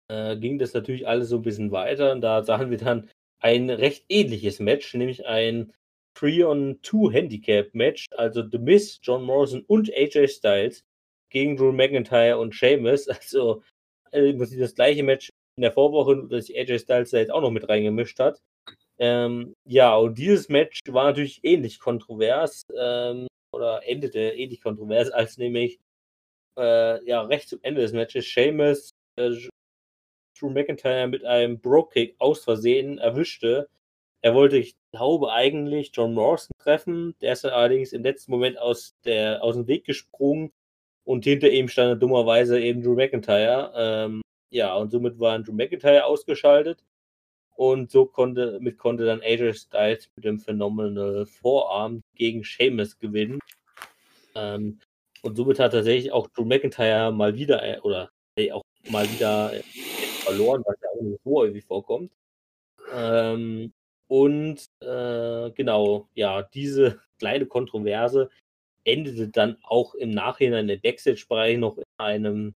äh, 0.09 0.37
ging 0.37 0.59
das 0.59 0.73
natürlich 0.73 1.07
alles 1.07 1.29
so 1.29 1.37
ein 1.37 1.41
bisschen 1.41 1.71
weiter. 1.71 2.11
Und 2.11 2.21
da 2.21 2.43
sahen 2.43 2.69
wir 2.69 2.77
dann 2.77 3.09
ein 3.39 3.69
recht 3.69 4.05
ähnliches 4.09 4.59
Match, 4.59 4.93
nämlich 4.93 5.25
ein 5.25 5.73
3-on-2 6.17 7.11
Handicap-Match. 7.11 8.07
Also 8.11 8.43
The 8.49 8.59
Miz, 8.59 8.99
John 9.01 9.23
Morrison 9.23 9.63
und 9.67 9.91
AJ 9.93 10.27
Styles 10.29 10.83
gegen 11.29 11.57
Drew 11.57 11.71
McIntyre 11.71 12.37
und 12.37 12.53
Sheamus. 12.53 13.07
Also 13.09 13.63
äh, 14.11 14.29
im 14.29 14.37
Prinzip 14.37 14.59
das 14.59 14.75
gleiche 14.75 15.03
Match 15.03 15.29
in 15.57 15.61
der 15.61 15.71
Vorwoche, 15.71 16.27
dass 16.27 16.49
AJ 16.49 16.79
Styles 16.79 17.11
da 17.11 17.17
jetzt 17.17 17.31
auch 17.31 17.41
noch 17.41 17.51
mit 17.51 17.67
reingemischt 17.67 18.19
hat. 18.19 18.41
Ähm, 18.97 19.53
ja, 19.67 19.95
und 19.95 20.17
dieses 20.17 20.47
Match 20.49 20.79
war 20.87 21.05
natürlich 21.05 21.43
ähnlich 21.43 21.79
kontrovers 21.79 22.63
ähm, 22.77 23.27
oder 23.53 23.85
endete 23.85 24.19
ähnlich 24.19 24.61
kontrovers, 24.61 25.09
als 25.11 25.37
nämlich 25.37 25.79
äh, 26.57 27.03
ja 27.05 27.21
recht 27.21 27.49
zum 27.49 27.59
Ende 27.61 27.81
des 27.81 27.93
Matches 27.93 28.25
Sheamus 28.25 28.91
äh, 29.17 29.31
Drew 30.37 30.49
McIntyre 30.49 31.07
mit 31.07 31.23
einem 31.25 31.59
Bro-Kick 31.59 32.15
aus 32.19 32.43
Versehen 32.43 32.97
erwischte. 32.97 33.69
Er 34.21 34.33
wollte, 34.33 34.57
ich 34.57 34.75
glaube, 34.91 35.31
eigentlich 35.31 35.91
John 35.93 36.13
Morrison 36.13 36.51
treffen. 36.57 37.15
Der 37.21 37.33
ist 37.33 37.43
dann 37.43 37.53
allerdings 37.53 37.93
im 37.93 38.03
letzten 38.03 38.31
Moment 38.31 38.57
aus, 38.57 38.95
der, 39.05 39.43
aus 39.43 39.55
dem 39.55 39.67
Weg 39.67 39.85
gesprungen 39.85 40.51
und 41.03 41.23
hinter 41.23 41.49
ihm 41.49 41.67
stand 41.67 42.01
dummerweise 42.01 42.59
eben 42.59 42.81
Drew 42.81 42.95
McIntyre. 42.95 43.71
Ähm, 43.75 44.21
ja, 44.49 44.75
und 44.75 44.89
somit 44.91 45.19
war 45.19 45.39
Drew 45.39 45.53
McIntyre 45.53 46.05
ausgeschaltet. 46.05 46.83
Und 47.55 47.89
so 47.91 48.05
konnte, 48.05 48.59
mit 48.59 48.77
konnte 48.77 49.05
dann 49.05 49.21
AJ 49.21 49.53
Styles 49.53 50.09
mit 50.15 50.25
dem 50.25 50.39
Phenomenal 50.39 51.25
Vorarm 51.25 52.01
gegen 52.15 52.43
Sheamus 52.43 52.99
gewinnen. 52.99 53.39
Ähm, 54.35 54.79
und 55.25 55.35
somit 55.35 55.59
hat 55.59 55.71
tatsächlich 55.71 56.11
auch 56.11 56.27
Drew 56.27 56.45
McIntyre 56.45 57.11
mal 57.11 57.35
wieder, 57.35 57.63
äh, 57.63 57.79
oder 57.79 58.11
äh, 58.37 58.51
auch 58.51 58.61
mal 58.89 59.09
wieder 59.11 59.53
äh, 59.53 59.63
verloren, 60.23 60.63
was 60.65 60.75
ja 60.81 60.89
auch 60.89 61.01
nicht 61.01 61.19
so 61.23 61.35
häufig 61.35 61.65
vorkommt. 61.65 62.11
Ähm, 62.93 63.73
und 64.07 64.65
äh, 64.81 65.51
genau, 65.51 66.09
ja, 66.13 66.43
diese 66.43 67.01
kleine 67.19 67.47
Kontroverse 67.47 68.29
endete 68.83 69.29
dann 69.29 69.57
auch 69.63 69.95
im 69.95 70.11
Nachhinein 70.11 70.69
im 70.69 70.81
Backstage-Bereich 70.81 71.57
noch 71.57 71.77
in 71.77 71.83
einem 71.97 72.55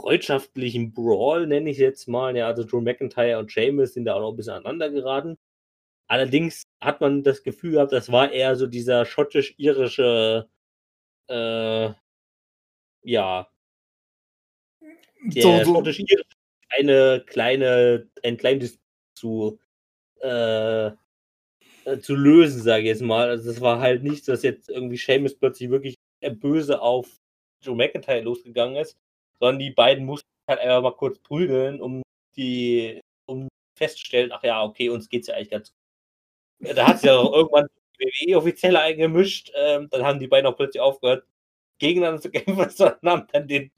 freundschaftlichen 0.00 0.92
Brawl, 0.94 1.46
nenne 1.46 1.70
ich 1.70 1.78
jetzt 1.78 2.06
mal. 2.08 2.36
Ja, 2.36 2.46
also 2.46 2.64
Drew 2.64 2.80
McIntyre 2.80 3.38
und 3.38 3.50
Sheamus 3.50 3.94
sind 3.94 4.04
da 4.04 4.14
auch 4.14 4.20
noch 4.20 4.30
ein 4.30 4.36
bisschen 4.36 4.54
aneinander 4.54 4.90
geraten. 4.90 5.36
Allerdings 6.08 6.64
hat 6.80 7.00
man 7.00 7.22
das 7.24 7.42
Gefühl 7.42 7.72
gehabt, 7.72 7.92
das 7.92 8.12
war 8.12 8.30
eher 8.30 8.56
so 8.56 8.66
dieser 8.66 9.04
schottisch-irische, 9.04 10.48
äh, 11.28 11.92
ja, 13.04 13.48
der 15.22 15.42
so, 15.42 15.64
so. 15.64 15.74
schottisch-irische 15.74 16.24
eine 16.70 17.22
kleine, 17.26 18.08
ein 18.22 18.36
kleines 18.36 18.78
zu, 19.14 19.58
äh, 20.20 20.86
äh, 20.86 21.98
zu 22.00 22.14
lösen, 22.14 22.62
sage 22.62 22.82
ich 22.82 22.88
jetzt 22.88 23.02
mal. 23.02 23.28
Also 23.28 23.50
es 23.50 23.60
war 23.60 23.80
halt 23.80 24.02
nicht, 24.02 24.26
dass 24.28 24.42
jetzt 24.42 24.68
irgendwie 24.68 24.96
Seamus 24.96 25.36
plötzlich 25.36 25.70
wirklich 25.70 25.94
böse 26.40 26.80
auf 26.80 27.08
Joe 27.62 27.76
McIntyre 27.76 28.22
losgegangen 28.22 28.76
ist, 28.76 28.96
sondern 29.38 29.58
die 29.58 29.70
beiden 29.70 30.04
mussten 30.04 30.28
halt 30.48 30.60
einfach 30.60 30.82
mal 30.82 30.96
kurz 30.96 31.18
prügeln, 31.20 31.80
um 31.80 32.02
die, 32.36 33.00
um 33.26 33.48
festzustellen, 33.76 34.32
ach 34.32 34.42
ja, 34.42 34.62
okay, 34.62 34.88
uns 34.88 35.08
geht's 35.08 35.28
ja 35.28 35.34
eigentlich 35.34 35.50
ganz 35.50 35.70
gut. 35.70 36.76
Da 36.76 36.88
hat 36.88 37.00
sich 37.00 37.08
ja 37.08 37.16
auch 37.16 37.32
irgendwann 37.32 37.66
die 38.00 38.06
WWE 38.06 38.38
offiziell 38.38 38.76
eingemischt, 38.76 39.52
ähm, 39.54 39.88
dann 39.90 40.02
haben 40.04 40.18
die 40.18 40.28
beiden 40.28 40.46
auch 40.46 40.56
plötzlich 40.56 40.80
aufgehört, 40.80 41.26
gegeneinander 41.78 42.20
zu 42.20 42.30
kämpfen, 42.30 42.70
sondern 42.70 42.98
haben 43.04 43.26
dann 43.32 43.48
den 43.48 43.70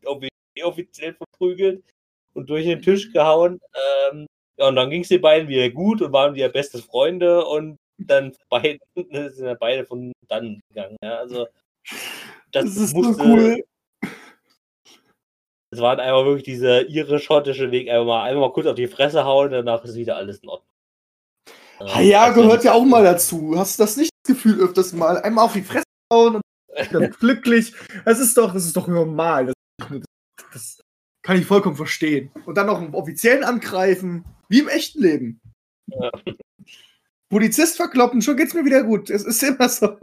offiziell 0.63 1.15
verprügelt 1.15 1.85
und 2.35 2.49
durch 2.51 2.65
den 2.65 2.83
Tisch 2.83 3.13
gehauen. 3.13 3.61
Ähm, 4.11 4.27
ja, 4.59 4.69
und 4.69 4.77
dann 4.77 4.91
ging 4.91 5.03
es 5.03 5.09
den 5.09 5.21
beiden 5.21 5.49
wieder 5.49 5.69
gut 5.71 6.01
und 6.03 6.13
waren 6.13 6.35
wieder 6.35 6.49
beste 6.49 6.79
Freunde 6.79 7.45
und 7.45 7.79
dann 7.99 8.33
beide, 8.49 8.79
sind 8.95 9.47
ja 9.47 9.55
beide 9.55 9.85
von 9.85 10.13
dann 10.29 10.61
gegangen. 10.69 10.97
Ja, 11.03 11.17
also 11.19 11.47
das, 12.53 12.65
das 12.65 12.77
ist 12.77 12.95
musste, 12.95 13.15
so 13.15 13.23
cool. 13.23 13.65
Es 15.71 15.81
war 15.81 15.99
einfach 15.99 16.25
wirklich 16.25 16.45
dieser 16.45 16.89
irisch-schottische 16.89 17.71
Weg, 17.71 17.89
einfach 17.89 18.07
mal, 18.07 18.23
einfach 18.25 18.41
mal 18.41 18.53
kurz 18.53 18.67
auf 18.67 18.77
die 18.77 18.87
Fresse 18.87 19.25
hauen, 19.25 19.51
danach 19.51 19.85
ist 19.85 19.97
wieder 19.97 20.17
alles 20.17 20.39
in 20.39 20.49
Ordnung. 20.49 20.69
Ja, 22.03 22.25
also, 22.25 22.41
gehört 22.41 22.65
ja 22.65 22.73
auch 22.73 22.85
mal 22.85 23.05
dazu. 23.05 23.55
Hast 23.57 23.79
du 23.79 23.83
das 23.83 23.97
nicht 23.97 24.11
das 24.23 24.35
Gefühl 24.35 24.61
öfters 24.61 24.93
mal? 24.93 25.19
Einmal 25.19 25.45
auf 25.45 25.53
die 25.53 25.63
Fresse 25.63 25.85
hauen 26.11 26.37
und 26.37 26.43
glücklich. 27.21 27.73
Das 28.05 28.21
ist 28.21 28.37
doch, 28.37 28.53
das 28.53 28.65
ist 28.65 28.77
doch 28.77 28.89
normal. 28.89 29.47
Das, 29.47 30.03
das, 30.53 30.81
kann 31.23 31.39
ich 31.39 31.47
vollkommen 31.47 31.77
verstehen. 31.77 32.31
Und 32.45 32.57
dann 32.57 32.69
noch 32.69 32.79
einen 32.81 32.95
Offiziellen 32.95 33.43
angreifen, 33.43 34.25
wie 34.49 34.61
im 34.61 34.69
echten 34.69 35.03
Leben. 35.03 35.41
Ja. 35.89 36.13
Polizist 37.29 37.77
verkloppen, 37.77 38.23
schon 38.23 38.37
geht's 38.37 38.55
mir 38.55 38.65
wieder 38.65 38.85
gut. 38.85 39.11
Es 39.11 39.25
ist 39.25 39.43
immer 39.43 39.69
so. 39.69 39.97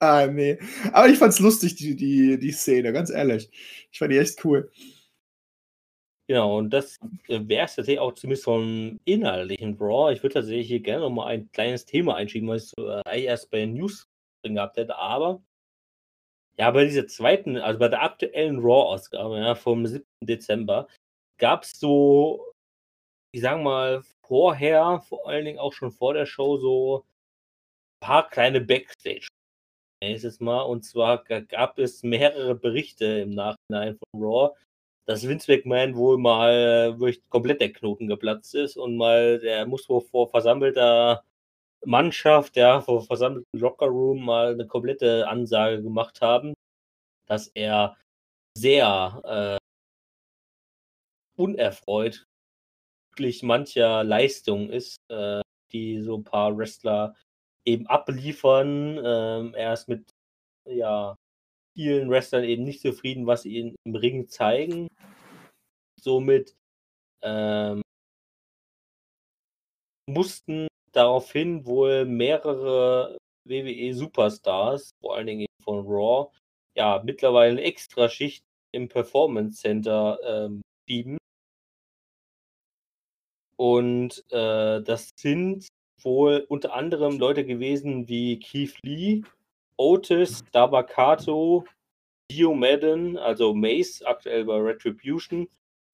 Ah, 0.00 0.26
nee. 0.26 0.58
Aber 0.92 1.08
ich 1.08 1.18
fand's 1.18 1.38
lustig, 1.38 1.76
die, 1.76 1.94
die, 1.94 2.38
die 2.38 2.52
Szene, 2.52 2.92
ganz 2.92 3.10
ehrlich. 3.10 3.50
Ich 3.92 3.98
fand 3.98 4.12
die 4.12 4.18
echt 4.18 4.42
cool. 4.44 4.70
Genau, 6.26 6.56
und 6.56 6.70
das 6.70 6.96
wäre 7.28 7.66
es 7.66 7.74
tatsächlich 7.74 7.98
auch 7.98 8.14
zumindest 8.14 8.44
vom 8.44 8.98
inhaltlichen 9.04 9.76
Raw. 9.78 10.12
Ich 10.12 10.22
würde 10.22 10.34
tatsächlich 10.34 10.68
hier 10.68 10.80
gerne 10.80 11.02
nochmal 11.02 11.28
ein 11.28 11.52
kleines 11.52 11.84
Thema 11.84 12.16
einschieben, 12.16 12.48
was 12.48 12.72
ich 12.76 12.84
äh, 13.06 13.24
erst 13.24 13.50
bei 13.50 13.58
den 13.58 13.74
News 13.74 14.08
drin 14.42 14.54
gehabt 14.54 14.78
hätte, 14.78 14.96
aber 14.96 15.42
ja, 16.58 16.70
bei 16.70 16.84
dieser 16.84 17.06
zweiten, 17.06 17.56
also 17.56 17.78
bei 17.78 17.88
der 17.88 18.02
aktuellen 18.02 18.60
Raw-Ausgabe, 18.60 19.38
ja, 19.38 19.54
vom 19.54 19.86
7. 19.86 20.04
Dezember, 20.22 20.88
gab 21.38 21.64
es 21.64 21.72
so, 21.72 22.52
ich 23.32 23.42
sag 23.42 23.60
mal, 23.62 24.02
vorher, 24.26 25.00
vor 25.08 25.28
allen 25.28 25.44
Dingen 25.44 25.58
auch 25.58 25.72
schon 25.72 25.90
vor 25.92 26.14
der 26.14 26.26
Show, 26.26 26.56
so 26.58 27.04
ein 28.02 28.06
paar 28.06 28.30
kleine 28.30 28.60
Backstage. 28.60 29.26
Nächstes 30.02 30.40
Mal. 30.40 30.62
Und 30.62 30.84
zwar 30.84 31.24
gab 31.24 31.78
es 31.78 32.02
mehrere 32.02 32.54
Berichte 32.54 33.04
im 33.22 33.30
Nachhinein 33.30 33.98
von 33.98 34.22
Raw, 34.22 34.56
dass 35.06 35.26
Vince 35.26 35.50
McMahon 35.52 35.96
wohl 35.96 36.18
mal 36.18 36.98
wirklich 37.00 37.22
komplett 37.30 37.60
der 37.60 37.72
Knoten 37.72 38.08
geplatzt 38.08 38.54
ist 38.54 38.76
und 38.76 38.96
mal, 38.96 39.38
der 39.40 39.66
muss 39.66 39.88
wohl 39.88 40.02
vor 40.02 40.28
versammelter 40.30 41.24
Mannschaft, 41.86 42.56
ja, 42.56 42.80
vor 42.80 43.02
versammelten 43.02 43.58
Lockerroom 43.58 44.24
mal 44.24 44.52
eine 44.52 44.66
komplette 44.66 45.28
Ansage 45.28 45.82
gemacht 45.82 46.20
haben, 46.20 46.54
dass 47.26 47.48
er 47.48 47.96
sehr 48.56 49.58
äh, 49.58 49.64
unerfreut 51.36 52.24
wirklich 53.14 53.42
mancher 53.42 54.02
Leistung 54.02 54.70
ist, 54.70 54.96
äh, 55.08 55.40
die 55.72 56.00
so 56.02 56.16
ein 56.16 56.24
paar 56.24 56.56
Wrestler 56.56 57.14
eben 57.64 57.86
abliefern. 57.86 58.98
Ähm, 59.04 59.54
er 59.54 59.72
ist 59.72 59.88
mit 59.88 60.10
ja, 60.68 61.16
vielen 61.76 62.10
Wrestlern 62.10 62.44
eben 62.44 62.64
nicht 62.64 62.80
zufrieden, 62.80 63.26
was 63.26 63.42
sie 63.42 63.58
im 63.58 63.94
Ring 63.94 64.28
zeigen. 64.28 64.88
Somit 66.00 66.56
ähm, 67.22 67.82
mussten 70.08 70.68
daraufhin 70.96 71.66
wohl 71.66 72.04
mehrere 72.04 73.18
WWE-Superstars, 73.44 74.90
vor 75.00 75.16
allen 75.16 75.26
Dingen 75.26 75.46
von 75.62 75.84
Raw, 75.86 76.30
ja, 76.76 77.02
mittlerweile 77.04 77.52
eine 77.52 77.62
Extraschicht 77.62 78.44
im 78.72 78.88
Performance 78.88 79.60
Center 79.60 80.18
ähm, 80.24 80.62
schieben. 80.88 81.18
Und 83.56 84.24
äh, 84.30 84.82
das 84.82 85.10
sind 85.16 85.68
wohl 86.02 86.44
unter 86.48 86.74
anderem 86.74 87.18
Leute 87.18 87.44
gewesen 87.44 88.08
wie 88.08 88.38
Keith 88.38 88.76
Lee, 88.82 89.22
Otis, 89.76 90.42
Dabakato, 90.52 91.64
Dio 92.30 92.54
Madden, 92.54 93.16
also 93.16 93.54
Mace, 93.54 94.02
aktuell 94.02 94.44
bei 94.44 94.56
Retribution, 94.56 95.48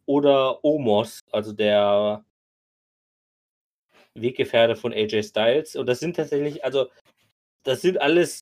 oder 0.06 0.64
Omos, 0.64 1.20
also 1.30 1.52
der 1.52 2.24
Weggefährte 4.14 4.76
von 4.76 4.92
AJ 4.92 5.24
Styles. 5.24 5.76
Und 5.76 5.86
das 5.86 6.00
sind 6.00 6.16
tatsächlich, 6.16 6.64
also, 6.64 6.88
das 7.64 7.82
sind 7.82 8.00
alles 8.00 8.40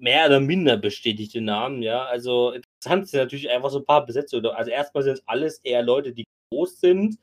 mehr 0.00 0.26
oder 0.26 0.40
minder 0.40 0.76
bestätigte 0.76 1.40
Namen, 1.40 1.82
ja. 1.82 2.04
Also 2.06 2.52
interessant 2.52 3.08
sind 3.08 3.20
natürlich 3.20 3.50
einfach 3.50 3.70
so 3.70 3.78
ein 3.80 3.84
paar 3.86 4.06
Besetzungen. 4.06 4.46
Also 4.46 4.70
erstmal 4.70 5.04
sind 5.04 5.14
es 5.14 5.28
alles 5.28 5.58
eher 5.58 5.82
Leute, 5.82 6.12
die 6.12 6.24
groß 6.52 6.80
sind 6.80 7.18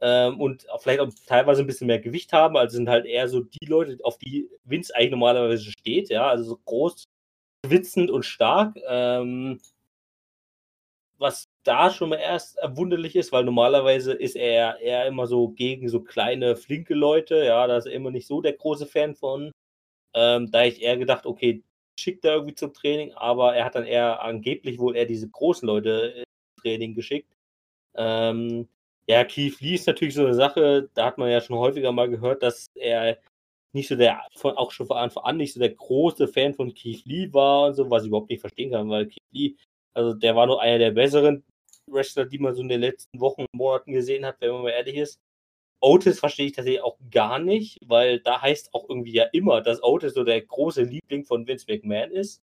ähm, 0.00 0.40
und 0.40 0.68
auch 0.70 0.82
vielleicht 0.82 1.00
auch 1.00 1.10
teilweise 1.26 1.62
ein 1.62 1.66
bisschen 1.66 1.86
mehr 1.86 2.00
Gewicht 2.00 2.32
haben. 2.32 2.56
Also 2.56 2.76
sind 2.76 2.88
halt 2.88 3.06
eher 3.06 3.28
so 3.28 3.40
die 3.40 3.66
Leute, 3.66 3.98
auf 4.04 4.18
die 4.18 4.48
Vince 4.64 4.94
eigentlich 4.94 5.10
normalerweise 5.12 5.70
steht, 5.70 6.10
ja. 6.10 6.28
Also 6.28 6.44
so 6.44 6.58
groß, 6.64 7.04
schwitzend 7.66 8.10
und 8.10 8.24
stark. 8.24 8.76
Ähm, 8.88 9.60
da 11.68 11.90
schon 11.90 12.10
mal 12.10 12.16
erst 12.16 12.58
erwunderlich 12.58 13.14
ist, 13.16 13.32
weil 13.32 13.44
normalerweise 13.44 14.12
ist 14.12 14.36
er 14.36 14.80
eher 14.80 15.06
immer 15.06 15.26
so 15.26 15.48
gegen 15.50 15.88
so 15.88 16.00
kleine, 16.00 16.56
flinke 16.56 16.94
Leute. 16.94 17.44
Ja, 17.44 17.66
da 17.66 17.76
ist 17.76 17.86
er 17.86 17.92
immer 17.92 18.10
nicht 18.10 18.26
so 18.26 18.40
der 18.40 18.54
große 18.54 18.86
Fan 18.86 19.14
von. 19.14 19.52
Ähm, 20.14 20.50
da 20.50 20.64
ich 20.64 20.82
eher 20.82 20.96
gedacht, 20.96 21.26
okay, 21.26 21.62
schickt 22.00 22.24
er 22.24 22.34
irgendwie 22.34 22.54
zum 22.54 22.72
Training, 22.72 23.12
aber 23.14 23.54
er 23.54 23.64
hat 23.64 23.74
dann 23.74 23.84
eher 23.84 24.22
angeblich 24.22 24.78
wohl 24.78 24.96
eher 24.96 25.06
diese 25.06 25.28
großen 25.28 25.66
Leute 25.66 25.90
ins 26.18 26.62
Training 26.62 26.94
geschickt. 26.94 27.32
Ähm, 27.96 28.68
ja, 29.08 29.24
Keith 29.24 29.60
Lee 29.60 29.74
ist 29.74 29.86
natürlich 29.86 30.14
so 30.14 30.24
eine 30.24 30.34
Sache, 30.34 30.90
da 30.94 31.06
hat 31.06 31.18
man 31.18 31.30
ja 31.30 31.40
schon 31.40 31.58
häufiger 31.58 31.92
mal 31.92 32.08
gehört, 32.08 32.42
dass 32.42 32.68
er 32.74 33.18
nicht 33.72 33.88
so 33.88 33.96
der, 33.96 34.22
von, 34.36 34.56
auch 34.56 34.70
schon 34.72 34.86
von 34.86 34.96
Anfang 34.96 35.24
an 35.24 35.36
nicht 35.36 35.54
so 35.54 35.60
der 35.60 35.74
große 35.74 36.28
Fan 36.28 36.54
von 36.54 36.74
Keith 36.74 37.04
Lee 37.04 37.32
war 37.32 37.68
und 37.68 37.74
so, 37.74 37.90
was 37.90 38.02
ich 38.02 38.08
überhaupt 38.08 38.30
nicht 38.30 38.40
verstehen 38.40 38.72
kann, 38.72 38.88
weil 38.90 39.06
Keith 39.06 39.22
Lee, 39.32 39.56
also 39.94 40.14
der 40.14 40.36
war 40.36 40.46
nur 40.46 40.60
einer 40.62 40.78
der 40.78 40.92
besseren 40.92 41.44
Wrestler, 41.92 42.26
die 42.26 42.38
man 42.38 42.54
so 42.54 42.62
in 42.62 42.68
den 42.68 42.80
letzten 42.80 43.20
Wochen 43.20 43.42
und 43.42 43.54
Monaten 43.54 43.92
gesehen 43.92 44.24
hat, 44.26 44.36
wenn 44.40 44.52
man 44.52 44.62
mal 44.62 44.70
ehrlich 44.70 44.96
ist. 44.96 45.20
Otis 45.80 46.18
verstehe 46.18 46.46
ich 46.46 46.52
tatsächlich 46.52 46.82
auch 46.82 46.98
gar 47.10 47.38
nicht, 47.38 47.78
weil 47.86 48.20
da 48.20 48.42
heißt 48.42 48.74
auch 48.74 48.88
irgendwie 48.88 49.12
ja 49.12 49.24
immer, 49.32 49.60
dass 49.60 49.82
Otis 49.82 50.14
so 50.14 50.24
der 50.24 50.40
große 50.42 50.82
Liebling 50.82 51.24
von 51.24 51.46
Vince 51.46 51.66
McMahon 51.68 52.10
ist. 52.10 52.42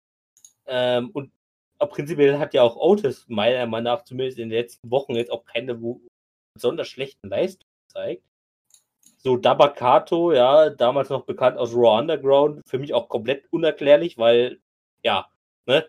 Ähm, 0.67 1.11
und 1.13 1.31
prinzipiell 1.79 2.39
hat 2.39 2.55
ja 2.55 2.63
auch 2.63 2.77
Otis 2.77 3.25
meiner 3.29 3.67
Meinung 3.67 3.85
nach 3.85 4.05
zumindest 4.05 4.39
in 4.39 4.51
den 4.51 4.59
letzten 4.59 4.91
Wochen 4.91 5.15
jetzt 5.15 5.31
auch 5.31 5.45
keine 5.45 5.79
besonders 6.55 6.89
schlechten 6.89 7.29
Leistungen 7.29 7.71
gezeigt. 7.89 8.25
So 9.19 9.37
Dabakato, 9.37 10.33
ja, 10.33 10.71
damals 10.71 11.11
noch 11.11 11.25
bekannt 11.25 11.59
aus 11.59 11.75
Raw 11.75 11.99
Underground, 12.01 12.63
für 12.67 12.79
mich 12.79 12.95
auch 12.95 13.09
komplett 13.09 13.47
unerklärlich, 13.53 14.19
weil, 14.19 14.61
ja, 15.05 15.29
ne, 15.67 15.87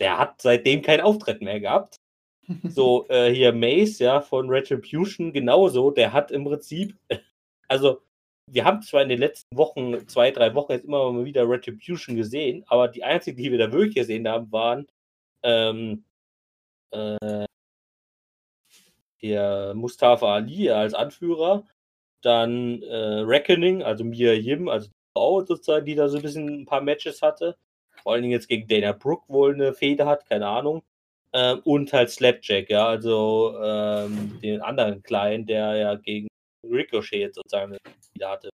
der 0.00 0.18
hat 0.18 0.40
seitdem 0.40 0.82
kein 0.82 1.00
Auftritt 1.00 1.42
mehr 1.42 1.60
gehabt. 1.60 2.00
So, 2.68 3.06
äh, 3.08 3.32
hier 3.32 3.52
Mace, 3.52 3.98
ja, 4.00 4.20
von 4.20 4.48
Retribution 4.50 5.32
genauso, 5.32 5.90
der 5.90 6.12
hat 6.12 6.30
im 6.30 6.44
Prinzip, 6.44 6.96
also 7.68 8.02
wir 8.50 8.64
haben 8.64 8.82
zwar 8.82 9.02
in 9.02 9.08
den 9.08 9.18
letzten 9.18 9.56
Wochen, 9.56 10.06
zwei, 10.08 10.30
drei 10.30 10.54
Wochen 10.54 10.72
jetzt 10.72 10.84
immer 10.84 11.10
mal 11.10 11.24
wieder 11.24 11.48
Retribution 11.48 12.16
gesehen, 12.16 12.64
aber 12.66 12.88
die 12.88 13.02
einzigen, 13.02 13.38
die 13.38 13.50
wir 13.50 13.58
da 13.58 13.72
wirklich 13.72 13.94
gesehen 13.94 14.28
haben, 14.28 14.52
waren 14.52 14.86
ähm, 15.42 16.04
äh, 16.90 17.46
der 19.22 19.72
Mustafa 19.74 20.34
Ali 20.34 20.70
als 20.70 20.92
Anführer, 20.94 21.64
dann 22.22 22.82
äh, 22.82 23.20
Reckoning, 23.20 23.82
also 23.82 24.04
Mia 24.04 24.32
Yim, 24.32 24.68
also 24.68 24.88
die 24.88 24.92
Frau 25.16 25.40
sozusagen, 25.44 25.86
die 25.86 25.94
da 25.94 26.08
so 26.08 26.16
ein 26.16 26.22
bisschen 26.22 26.62
ein 26.62 26.66
paar 26.66 26.82
Matches 26.82 27.22
hatte. 27.22 27.56
Vor 28.02 28.12
allen 28.12 28.22
Dingen 28.22 28.32
jetzt 28.32 28.48
gegen 28.48 28.68
Dana 28.68 28.92
Brooke 28.92 29.24
wohl 29.28 29.54
eine 29.54 29.72
Fehde 29.72 30.06
hat, 30.06 30.26
keine 30.26 30.48
Ahnung. 30.48 30.82
Ähm, 31.34 31.60
und 31.64 31.92
halt 31.92 32.10
Slapjack, 32.10 32.70
ja, 32.70 32.86
also 32.86 33.56
ähm, 33.60 34.38
den 34.40 34.62
anderen 34.62 35.02
Kleinen, 35.02 35.46
der 35.46 35.74
ja 35.76 35.94
gegen 35.96 36.28
Ricochet 36.64 37.34
sozusagen 37.34 37.76
wieder 38.14 38.30
hatte. 38.30 38.50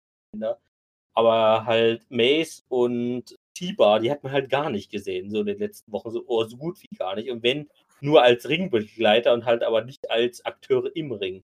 Aber 1.14 1.64
halt 1.66 2.06
Mace 2.10 2.64
und 2.68 3.36
T-Bar, 3.54 4.00
die 4.00 4.10
hat 4.10 4.22
man 4.22 4.32
halt 4.32 4.50
gar 4.50 4.70
nicht 4.70 4.90
gesehen, 4.90 5.30
so 5.30 5.40
in 5.40 5.46
den 5.46 5.58
letzten 5.58 5.90
Wochen, 5.92 6.10
so, 6.12 6.22
oh, 6.28 6.44
so 6.44 6.56
gut 6.56 6.80
wie 6.80 6.96
gar 6.96 7.16
nicht. 7.16 7.30
Und 7.30 7.42
wenn, 7.42 7.68
nur 8.00 8.22
als 8.22 8.48
Ringbegleiter 8.48 9.32
und 9.34 9.44
halt 9.44 9.64
aber 9.64 9.82
nicht 9.84 10.10
als 10.10 10.44
Akteure 10.44 10.94
im 10.94 11.10
Ring. 11.12 11.42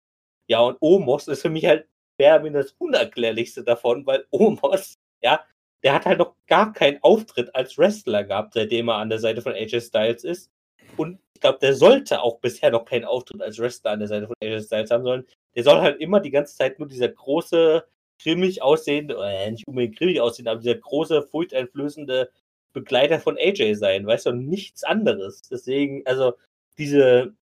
Ja, 0.49 0.61
und 0.61 0.77
Omos 0.81 1.29
ist 1.29 1.43
für 1.43 1.51
mich 1.51 1.65
halt 1.67 1.89
Bermin 2.19 2.53
das 2.53 2.73
Unerklärlichste 2.79 3.65
davon, 3.65 4.07
weil 4.07 4.27
Omos, 4.31 4.99
ja, 5.23 5.43
der 5.83 5.95
hat 5.95 6.07
halt 6.07 6.19
noch 6.19 6.35
gar 6.47 6.73
keinen 6.73 7.03
Auftritt 7.03 7.55
als 7.55 7.79
Wrestler 7.79 8.25
gehabt, 8.25 8.55
seitdem 8.55 8.89
er 8.89 8.97
an 8.97 9.09
der 9.09 9.19
Seite 9.19 9.43
von 9.43 9.55
AJ 9.55 9.81
Styles 9.81 10.25
ist. 10.25 10.51
Und 10.97 11.19
ich 11.35 11.41
glaube, 11.41 11.59
der 11.61 11.75
sollte 11.75 12.23
auch 12.23 12.39
bisher 12.41 12.71
noch 12.71 12.85
keinen 12.85 13.05
Auftritt 13.05 13.43
als 13.43 13.59
Wrestler 13.59 13.93
an 13.93 13.99
der 13.99 14.09
Seite 14.09 14.27
von 14.27 14.37
AJ 14.43 14.63
Styles 14.63 14.91
haben, 14.91 15.03
sondern 15.03 15.27
der 15.55 15.65
soll 15.65 15.81
halt 15.81 16.01
immer 16.01 16.21
die 16.21 16.31
ganze 16.31 16.57
Zeit 16.57 16.79
nur 16.79 16.89
dieser 16.89 17.09
große, 17.09 17.85
grimmig 18.23 18.63
aussehende, 18.63 19.17
oder 19.17 19.51
nicht 19.51 19.67
unbedingt 19.67 19.99
grimmig 19.99 20.21
aussehende, 20.21 20.53
aber 20.53 20.61
dieser 20.61 20.77
große, 20.77 21.23
furchteinflößende 21.23 22.31
Begleiter 22.73 23.19
von 23.19 23.37
AJ 23.37 23.75
sein, 23.75 24.07
weißt 24.07 24.27
du, 24.27 24.33
nichts 24.33 24.85
anderes. 24.85 25.43
Deswegen, 25.43 26.07
also 26.07 26.35
diese 26.79 27.35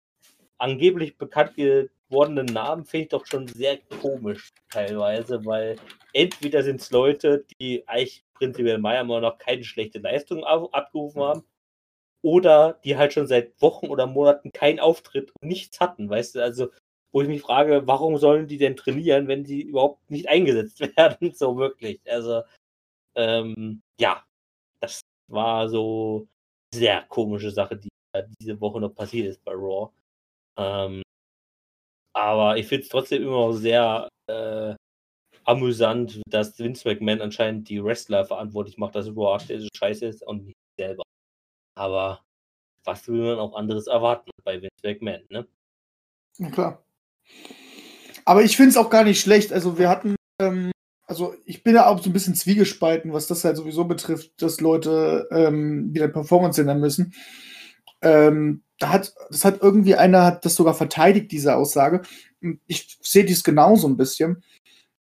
angeblich 0.57 1.17
bekannt 1.17 1.55
gewordenen 1.55 2.47
Namen 2.47 2.85
finde 2.85 3.03
ich 3.03 3.09
doch 3.09 3.25
schon 3.25 3.47
sehr 3.47 3.77
komisch 4.01 4.51
teilweise, 4.71 5.45
weil 5.45 5.75
entweder 6.13 6.63
sind 6.63 6.81
es 6.81 6.91
Leute, 6.91 7.45
die 7.59 7.87
eigentlich 7.87 8.23
prinzipiell 8.33 8.77
meiner 8.79 9.03
Meinung 9.03 9.23
nach 9.23 9.37
keine 9.37 9.63
schlechte 9.63 9.99
Leistung 9.99 10.43
abgerufen 10.43 11.21
haben, 11.21 11.43
oder 12.21 12.79
die 12.83 12.97
halt 12.97 13.13
schon 13.13 13.27
seit 13.27 13.61
Wochen 13.61 13.87
oder 13.87 14.07
Monaten 14.07 14.51
keinen 14.51 14.79
Auftritt 14.79 15.31
und 15.41 15.47
nichts 15.47 15.79
hatten, 15.79 16.09
weißt 16.09 16.35
du, 16.35 16.43
also 16.43 16.69
wo 17.11 17.21
ich 17.21 17.27
mich 17.27 17.41
frage, 17.41 17.87
warum 17.87 18.17
sollen 18.17 18.47
die 18.47 18.57
denn 18.57 18.75
trainieren, 18.75 19.27
wenn 19.27 19.43
die 19.43 19.63
überhaupt 19.63 20.11
nicht 20.11 20.29
eingesetzt 20.29 20.79
werden, 20.97 21.33
so 21.33 21.57
wirklich. 21.57 21.99
Also, 22.05 22.43
ähm, 23.15 23.81
ja, 23.99 24.23
das 24.81 25.01
war 25.27 25.69
so 25.69 26.27
sehr 26.73 27.03
komische 27.09 27.51
Sache, 27.51 27.77
die 27.77 27.89
diese 28.39 28.59
Woche 28.61 28.79
noch 28.81 28.93
passiert 28.95 29.27
ist 29.27 29.43
bei 29.43 29.53
Raw. 29.53 29.91
Ähm, 30.57 31.03
aber 32.13 32.57
ich 32.57 32.67
finde 32.67 32.83
es 32.83 32.89
trotzdem 32.89 33.23
immer 33.23 33.47
noch 33.47 33.53
sehr 33.53 34.09
äh, 34.27 34.75
amüsant, 35.45 36.21
dass 36.29 36.57
Vince 36.59 36.87
McMahon 36.87 37.21
anscheinend 37.21 37.69
die 37.69 37.83
Wrestler 37.83 38.25
verantwortlich 38.25 38.77
macht, 38.77 38.95
dass 38.95 39.07
Raw 39.07 39.35
aktuell 39.35 39.61
so 39.61 39.67
scheiße 39.75 40.05
ist 40.07 40.23
und 40.25 40.45
nicht 40.45 40.57
selber. 40.79 41.03
Aber 41.79 42.19
was 42.83 43.07
will 43.07 43.21
man 43.21 43.39
auch 43.39 43.55
anderes 43.55 43.87
erwarten 43.87 44.31
bei 44.43 44.61
Vince 44.61 44.75
McMahon, 44.83 45.23
ne? 45.29 45.47
Na 46.37 46.49
klar. 46.49 46.83
Aber 48.25 48.43
ich 48.43 48.57
finde 48.57 48.71
es 48.71 48.77
auch 48.77 48.89
gar 48.89 49.05
nicht 49.05 49.21
schlecht. 49.21 49.53
Also 49.53 49.79
wir 49.79 49.87
hatten, 49.87 50.15
ähm, 50.41 50.71
also 51.07 51.35
ich 51.45 51.63
bin 51.63 51.75
ja 51.75 51.87
auch 51.87 52.03
so 52.03 52.09
ein 52.09 52.13
bisschen 52.13 52.35
zwiegespalten, 52.35 53.13
was 53.13 53.27
das 53.27 53.45
halt 53.45 53.55
sowieso 53.55 53.85
betrifft, 53.85 54.41
dass 54.41 54.59
Leute 54.59 55.29
ähm, 55.31 55.93
wieder 55.93 56.09
Performance 56.09 56.59
ändern 56.59 56.81
müssen. 56.81 57.13
Ähm, 58.01 58.63
da 58.77 58.89
hat, 58.89 59.13
das 59.29 59.45
hat 59.45 59.61
irgendwie 59.61 59.95
einer 59.95 60.25
hat 60.25 60.43
das 60.43 60.55
sogar 60.55 60.73
verteidigt, 60.73 61.31
diese 61.31 61.55
Aussage. 61.55 62.01
Ich 62.67 62.97
sehe 63.01 63.23
dies 63.23 63.45
genauso 63.45 63.87
ein 63.87 63.97
bisschen. 63.97 64.43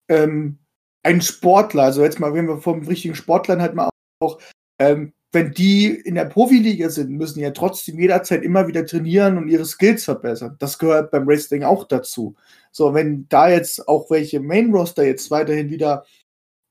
Ähm, 0.09 0.59
ein 1.03 1.21
Sportler, 1.21 1.83
also 1.83 2.03
jetzt 2.03 2.19
mal, 2.19 2.33
wenn 2.33 2.49
wir 2.49 2.57
vom 2.57 2.85
richtigen 2.85 3.15
Sportlern 3.15 3.61
halt 3.61 3.75
mal 3.75 3.89
auch, 4.19 4.39
ähm, 4.77 5.13
wenn 5.35 5.51
die 5.51 5.87
in 5.87 6.15
der 6.15 6.25
Profiliga 6.25 6.89
sind, 6.89 7.11
müssen 7.11 7.41
ja 7.41 7.51
trotzdem 7.51 7.99
jederzeit 7.99 8.41
immer 8.41 8.67
wieder 8.67 8.85
trainieren 8.85 9.37
und 9.37 9.49
ihre 9.49 9.65
Skills 9.65 10.05
verbessern. 10.05 10.55
Das 10.59 10.79
gehört 10.79 11.11
beim 11.11 11.27
Wrestling 11.27 11.63
auch 11.63 11.83
dazu. 11.83 12.35
So, 12.71 12.93
wenn 12.93 13.27
da 13.29 13.49
jetzt 13.49 13.87
auch 13.87 14.09
welche 14.09 14.39
Main 14.39 14.71
Roster 14.73 15.05
jetzt 15.05 15.29
weiterhin 15.31 15.69
wieder 15.69 16.05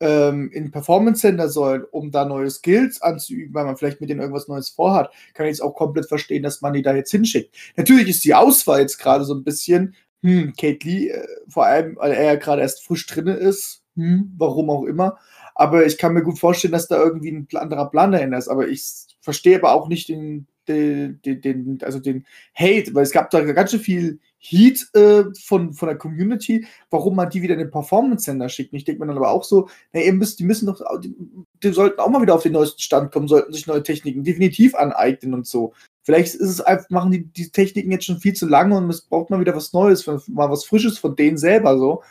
ähm, 0.00 0.50
in 0.52 0.70
Performance 0.70 1.20
Center 1.20 1.48
sollen, 1.48 1.84
um 1.90 2.10
da 2.10 2.24
neue 2.24 2.50
Skills 2.50 3.00
anzuüben, 3.02 3.54
weil 3.54 3.66
man 3.66 3.76
vielleicht 3.76 4.00
mit 4.00 4.10
denen 4.10 4.20
irgendwas 4.20 4.48
Neues 4.48 4.70
vorhat, 4.70 5.12
kann 5.34 5.46
ich 5.46 5.50
jetzt 5.50 5.62
auch 5.62 5.74
komplett 5.74 6.08
verstehen, 6.08 6.42
dass 6.42 6.62
man 6.62 6.72
die 6.72 6.82
da 6.82 6.94
jetzt 6.94 7.10
hinschickt. 7.10 7.54
Natürlich 7.76 8.08
ist 8.08 8.24
die 8.24 8.34
Auswahl 8.34 8.80
jetzt 8.80 8.98
gerade 8.98 9.24
so 9.24 9.34
ein 9.34 9.44
bisschen, 9.44 9.94
hm, 10.22 10.54
Kate 10.58 10.88
Lee, 10.88 11.10
äh, 11.10 11.26
vor 11.48 11.66
allem, 11.66 11.96
weil 11.96 12.12
er 12.12 12.24
ja 12.24 12.34
gerade 12.36 12.62
erst 12.62 12.82
frisch 12.82 13.06
drin 13.06 13.26
ist, 13.26 13.82
hm, 13.94 14.32
warum 14.38 14.70
auch 14.70 14.84
immer. 14.84 15.18
Aber 15.54 15.86
ich 15.86 15.98
kann 15.98 16.14
mir 16.14 16.22
gut 16.22 16.38
vorstellen, 16.38 16.72
dass 16.72 16.88
da 16.88 16.96
irgendwie 16.96 17.30
ein 17.30 17.48
anderer 17.54 17.90
Plan 17.90 18.12
dahinter 18.12 18.38
ist. 18.38 18.48
Aber 18.48 18.68
ich 18.68 18.84
verstehe 19.20 19.58
aber 19.58 19.72
auch 19.72 19.88
nicht 19.88 20.08
den, 20.08 20.46
den, 20.68 21.20
den, 21.22 21.78
also 21.82 22.00
den 22.00 22.26
Hate, 22.54 22.94
weil 22.94 23.04
es 23.04 23.12
gab 23.12 23.30
da 23.30 23.40
ganz 23.40 23.70
schön 23.70 23.80
viel 23.80 24.20
Heat 24.38 24.86
äh, 24.94 25.24
von, 25.42 25.72
von 25.72 25.88
der 25.88 25.96
Community, 25.96 26.66
warum 26.90 27.16
man 27.16 27.30
die 27.30 27.40
wieder 27.40 27.54
in 27.54 27.60
den 27.60 27.70
Performance 27.70 28.24
Center 28.24 28.48
schickt. 28.50 28.74
Ich 28.74 28.84
denke 28.84 29.00
mir 29.00 29.06
dann 29.06 29.16
aber 29.16 29.30
auch 29.30 29.44
so, 29.44 29.68
na, 29.92 30.00
ihr 30.00 30.12
müsst, 30.12 30.38
die 30.38 30.44
müssen 30.44 30.66
doch, 30.66 30.82
die, 31.00 31.14
die, 31.62 31.72
sollten 31.72 32.00
auch 32.00 32.10
mal 32.10 32.20
wieder 32.20 32.34
auf 32.34 32.42
den 32.42 32.52
neuesten 32.52 32.80
Stand 32.80 33.10
kommen, 33.10 33.26
sollten 33.26 33.54
sich 33.54 33.66
neue 33.66 33.82
Techniken 33.82 34.22
definitiv 34.22 34.74
aneignen 34.74 35.32
und 35.32 35.46
so. 35.46 35.72
Vielleicht 36.02 36.34
ist 36.34 36.50
es 36.50 36.60
einfach, 36.60 36.90
machen 36.90 37.10
die, 37.10 37.24
die 37.24 37.48
Techniken 37.48 37.90
jetzt 37.90 38.04
schon 38.04 38.20
viel 38.20 38.34
zu 38.34 38.46
lange 38.46 38.76
und 38.76 38.90
es 38.90 39.00
braucht 39.00 39.30
mal 39.30 39.40
wieder 39.40 39.56
was 39.56 39.72
Neues, 39.72 40.06
mal 40.06 40.50
was 40.50 40.66
Frisches 40.66 40.98
von 40.98 41.16
denen 41.16 41.38
selber 41.38 41.78
so. 41.78 42.02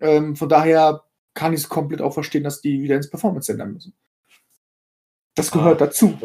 Ähm, 0.00 0.36
von 0.36 0.50
daher 0.50 1.02
kann 1.38 1.52
ich 1.52 1.60
es 1.60 1.68
komplett 1.68 2.02
auch 2.02 2.12
verstehen, 2.12 2.42
dass 2.42 2.60
die 2.60 2.82
wieder 2.82 2.96
ins 2.96 3.08
Performance 3.08 3.46
Center 3.46 3.64
müssen. 3.64 3.96
Das 5.36 5.52
gehört 5.52 5.80
ah, 5.80 5.86
dazu. 5.86 6.18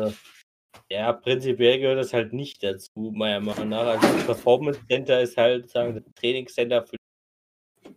Ja, 0.90 1.14
prinzipiell 1.14 1.80
gehört 1.80 2.00
das 2.00 2.14
halt 2.14 2.34
nicht 2.34 2.64
dazu, 2.64 3.12
meiner 3.14 3.40
Meinung 3.40 3.70
nach. 3.70 3.86
Also 3.86 4.08
das 4.08 4.26
Performance 4.26 4.80
Center 4.88 5.22
ist 5.22 5.38
halt 5.38 5.66
sozusagen 5.66 5.94
das 5.94 6.04
Trainingscenter 6.16 6.84
für 6.84 6.96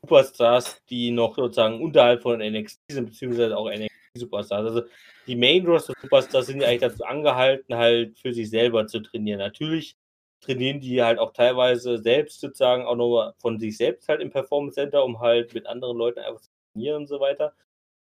Superstars, 0.03 0.85
die 0.91 1.11
noch 1.11 1.37
sozusagen 1.37 1.81
unterhalb 1.81 2.21
von 2.21 2.39
NXT 2.41 2.81
sind, 2.93 3.07
beziehungsweise 3.07 3.57
auch 3.57 3.71
NXT 3.71 3.93
Superstars. 4.19 4.67
Also 4.67 4.83
die 5.27 5.37
Main 5.37 5.67
Roster 5.67 5.95
Superstars 5.99 6.49
sind 6.49 6.61
ja 6.61 6.69
eigentlich 6.69 6.81
dazu 6.83 7.03
angehalten, 7.05 7.77
halt 7.77 8.19
für 8.19 8.35
sich 8.35 8.51
selber 8.51 8.87
zu 8.89 9.01
trainieren. 9.01 9.39
Natürlich 9.39 9.97
trainieren 10.43 10.81
die 10.81 11.03
halt 11.03 11.19
auch 11.19 11.33
teilweise 11.33 11.97
selbst 11.97 12.41
sozusagen 12.41 12.85
auch 12.85 12.97
nur 12.97 13.35
von 13.39 13.59
sich 13.59 13.79
selbst 13.79 14.07
halt 14.07 14.21
im 14.21 14.29
Performance 14.29 14.75
Center, 14.75 15.03
um 15.03 15.19
halt 15.21 15.55
mit 15.55 15.67
anderen 15.67 15.97
Leuten 15.97 16.19
einfach 16.19 16.43
zu 16.43 16.51
trainieren 16.77 17.03
und 17.03 17.07
so 17.07 17.21
weiter. 17.21 17.53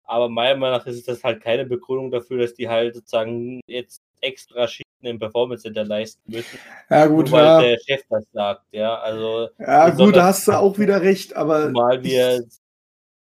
Aber 0.06 0.28
meiner 0.28 0.60
Meinung 0.60 0.80
nach 0.80 0.86
ist 0.86 1.08
das 1.08 1.24
halt 1.24 1.42
keine 1.42 1.66
Begründung 1.66 2.12
dafür, 2.12 2.40
dass 2.40 2.54
die 2.54 2.68
halt 2.68 2.96
sozusagen 2.96 3.62
jetzt 3.68 4.02
extra 4.20 4.68
Schichten 4.68 5.06
im 5.06 5.20
Performance 5.20 5.64
Center 5.64 5.86
leisten 5.86 6.22
müssen. 6.26 6.60
Ja, 6.90 7.06
gut, 7.06 7.32
weil 7.32 7.44
ja. 7.44 7.62
der 7.62 7.78
Chef 7.80 8.02
das 8.10 8.26
sagt, 8.34 8.66
ja. 8.72 9.00
Also, 9.00 9.50
ja, 9.60 9.90
gut, 9.92 10.16
da 10.16 10.26
hast 10.26 10.48
du 10.48 10.54
auch 10.54 10.78
wieder 10.78 11.02
recht, 11.02 11.36
aber. 11.36 11.70
Mal 11.70 12.04
wir 12.04 12.46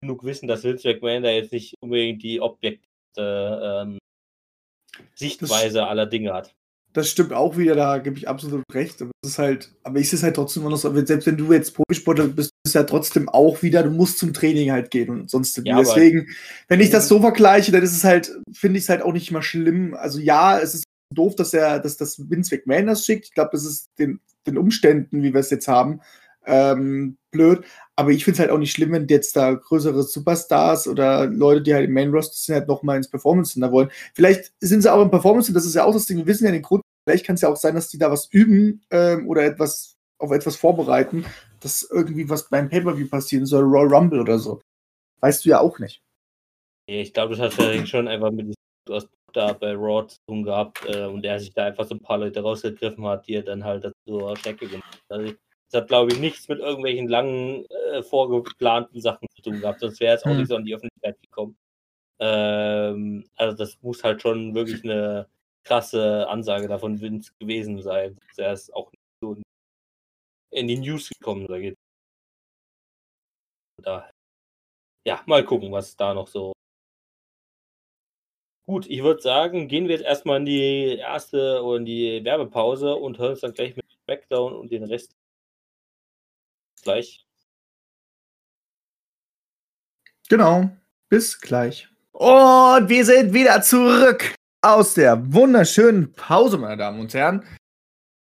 genug 0.01 0.23
wissen, 0.23 0.47
dass 0.47 0.63
Vince 0.63 0.87
McMahon 0.87 1.23
da 1.23 1.29
jetzt 1.29 1.51
nicht 1.51 1.75
unbedingt 1.81 2.23
die 2.23 2.39
objektive 2.39 2.87
ähm, 3.17 3.99
Sichtweise 5.15 5.85
aller 5.85 6.05
Dinge 6.05 6.33
hat. 6.33 6.55
Das 6.93 7.07
stimmt 7.07 7.33
auch 7.33 7.55
wieder, 7.57 7.75
da 7.75 7.99
gebe 7.99 8.17
ich 8.17 8.27
absolut 8.27 8.63
recht. 8.73 9.01
Aber 9.01 9.11
es 9.23 9.31
ist 9.31 9.39
halt, 9.39 9.71
aber 9.83 9.99
ich 9.99 10.09
sehe 10.09 10.17
es 10.17 10.23
halt 10.23 10.35
trotzdem 10.35 10.63
immer 10.63 10.71
noch 10.71 10.77
so, 10.77 10.93
selbst 11.05 11.27
wenn 11.27 11.37
du 11.37 11.53
jetzt 11.53 11.75
Profisportler 11.75 12.27
bist, 12.27 12.51
bist 12.63 12.75
du 12.75 12.79
ja 12.79 12.83
trotzdem 12.83 13.29
auch 13.29 13.61
wieder, 13.61 13.83
du 13.83 13.91
musst 13.91 14.17
zum 14.17 14.33
Training 14.33 14.71
halt 14.71 14.89
gehen 14.89 15.09
und 15.09 15.29
sonst 15.29 15.61
ja, 15.63 15.77
Deswegen, 15.77 16.27
wenn 16.67 16.79
ich 16.79 16.89
das 16.89 17.07
so 17.07 17.21
vergleiche, 17.21 17.71
dann 17.71 17.83
ist 17.83 17.95
es 17.95 18.03
halt, 18.03 18.31
finde 18.53 18.79
ich 18.79 18.85
es 18.85 18.89
halt 18.89 19.03
auch 19.03 19.13
nicht 19.13 19.31
mal 19.31 19.43
schlimm. 19.43 19.93
Also 19.93 20.19
ja, 20.19 20.59
es 20.59 20.73
ist 20.73 20.85
doof, 21.13 21.35
dass 21.35 21.53
er, 21.53 21.79
dass 21.79 21.97
das 21.97 22.29
Vince 22.29 22.55
McMahon 22.55 22.87
das 22.87 23.05
schickt. 23.05 23.25
Ich 23.25 23.33
glaube, 23.33 23.51
das 23.53 23.65
ist 23.65 23.89
den, 23.99 24.19
den 24.47 24.57
Umständen, 24.57 25.21
wie 25.21 25.33
wir 25.33 25.39
es 25.39 25.49
jetzt 25.49 25.67
haben, 25.67 26.01
ähm, 26.45 27.17
blöd. 27.31 27.63
Aber 27.99 28.11
ich 28.11 28.23
finde 28.23 28.35
es 28.35 28.39
halt 28.39 28.49
auch 28.49 28.57
nicht 28.57 28.71
schlimm, 28.71 28.93
wenn 28.93 29.09
jetzt 29.09 29.35
da 29.35 29.51
größere 29.51 30.03
Superstars 30.03 30.87
oder 30.87 31.25
Leute, 31.25 31.63
die 31.63 31.73
halt 31.73 31.83
im 31.83 31.93
Main 31.93 32.11
Roster 32.11 32.33
sind, 32.33 32.55
halt 32.55 32.69
nochmal 32.69 32.95
ins 32.95 33.09
Performance 33.09 33.51
Center 33.51 33.73
wollen. 33.73 33.91
Vielleicht 34.13 34.53
sind 34.61 34.83
sie 34.83 34.93
auch 34.93 35.01
im 35.01 35.11
Performance 35.11 35.47
Center, 35.47 35.59
das 35.59 35.65
ist 35.65 35.75
ja 35.75 35.83
auch 35.83 35.91
das 35.91 36.05
Ding, 36.05 36.15
wir 36.15 36.25
wissen 36.25 36.45
ja 36.45 36.51
den 36.53 36.61
Grund. 36.61 36.81
Vielleicht 37.05 37.25
kann 37.25 37.33
es 37.33 37.41
ja 37.41 37.49
auch 37.49 37.57
sein, 37.57 37.75
dass 37.75 37.89
die 37.89 37.97
da 37.97 38.09
was 38.09 38.27
üben 38.31 38.85
ähm, 38.89 39.27
oder 39.27 39.43
etwas 39.43 39.97
auf 40.17 40.31
etwas 40.31 40.55
vorbereiten, 40.55 41.25
dass 41.59 41.81
irgendwie 41.91 42.29
was 42.29 42.47
beim 42.47 42.69
Pay-Per-View 42.69 43.09
passieren 43.09 43.45
soll, 43.45 43.65
Royal 43.65 43.93
Rumble 43.93 44.21
oder 44.21 44.39
so. 44.39 44.61
Weißt 45.19 45.43
du 45.43 45.49
ja 45.49 45.59
auch 45.59 45.77
nicht. 45.79 46.01
Ich 46.85 47.13
glaube, 47.13 47.35
das 47.35 47.53
hat 47.59 47.87
schon 47.89 48.07
einfach 48.07 48.31
mit 48.31 48.55
da 49.33 49.51
bei 49.51 49.73
Raw 49.73 50.07
zu 50.07 50.17
tun 50.25 50.43
gehabt 50.43 50.85
äh, 50.85 51.03
und 51.03 51.25
er 51.25 51.37
sich 51.37 51.53
da 51.53 51.65
einfach 51.65 51.83
so 51.83 51.95
ein 51.95 52.01
paar 52.01 52.17
Leute 52.17 52.39
rausgegriffen 52.39 53.05
hat, 53.05 53.27
die 53.27 53.35
er 53.35 53.43
dann 53.43 53.65
halt 53.65 53.83
dazu 53.83 54.33
Strecke 54.37 54.67
gemacht 54.67 55.01
hat. 55.09 55.19
Also, 55.19 55.33
das 55.69 55.81
hat, 55.81 55.87
glaube 55.87 56.11
ich, 56.11 56.19
nichts 56.19 56.47
mit 56.47 56.59
irgendwelchen 56.59 57.07
langen, 57.07 57.65
äh, 57.65 58.01
vorgeplanten 58.03 59.01
Sachen 59.01 59.27
zu 59.35 59.41
tun 59.41 59.59
gehabt, 59.61 59.79
sonst 59.79 59.99
wäre 59.99 60.15
es 60.15 60.23
auch 60.23 60.31
hm. 60.31 60.37
nicht 60.37 60.47
so 60.47 60.55
an 60.55 60.65
die 60.65 60.75
Öffentlichkeit 60.75 61.21
gekommen. 61.21 61.57
Ähm, 62.19 63.29
also 63.35 63.55
das 63.57 63.81
muss 63.81 64.03
halt 64.03 64.21
schon 64.21 64.55
wirklich 64.55 64.83
eine 64.83 65.29
krasse 65.63 66.27
Ansage 66.27 66.67
davon 66.67 66.97
gewesen 67.39 67.81
sein. 67.81 68.17
Er 68.37 68.53
ist 68.53 68.73
auch 68.73 68.91
nicht 68.91 69.03
so 69.21 69.37
in 70.51 70.67
die 70.67 70.77
News 70.77 71.09
gekommen, 71.09 71.47
da 71.47 71.59
geht. 71.59 71.77
Da, 73.81 74.09
ja, 75.05 75.21
mal 75.25 75.43
gucken, 75.45 75.71
was 75.71 75.95
da 75.95 76.13
noch 76.13 76.27
so 76.27 76.53
Gut, 78.69 78.85
ich 78.87 79.01
würde 79.01 79.19
sagen, 79.19 79.67
gehen 79.67 79.87
wir 79.87 79.95
jetzt 79.95 80.05
erstmal 80.05 80.37
in 80.37 80.45
die 80.45 80.97
erste 80.97 81.63
oder 81.63 81.77
in 81.77 81.85
die 81.85 82.23
Werbepause 82.23 82.95
und 82.95 83.17
hören 83.17 83.31
uns 83.31 83.39
dann 83.39 83.53
gleich 83.53 83.75
mit 83.75 83.83
Backdown 84.05 84.53
und 84.53 84.71
den 84.71 84.83
Rest 84.83 85.15
gleich. 86.81 87.25
Genau, 90.29 90.69
bis 91.09 91.39
gleich. 91.39 91.89
Und 92.11 92.89
wir 92.89 93.05
sind 93.05 93.33
wieder 93.33 93.61
zurück 93.61 94.35
aus 94.61 94.93
der 94.93 95.33
wunderschönen 95.33 96.13
Pause, 96.13 96.57
meine 96.57 96.77
Damen 96.77 96.99
und 96.99 97.13
Herren. 97.13 97.43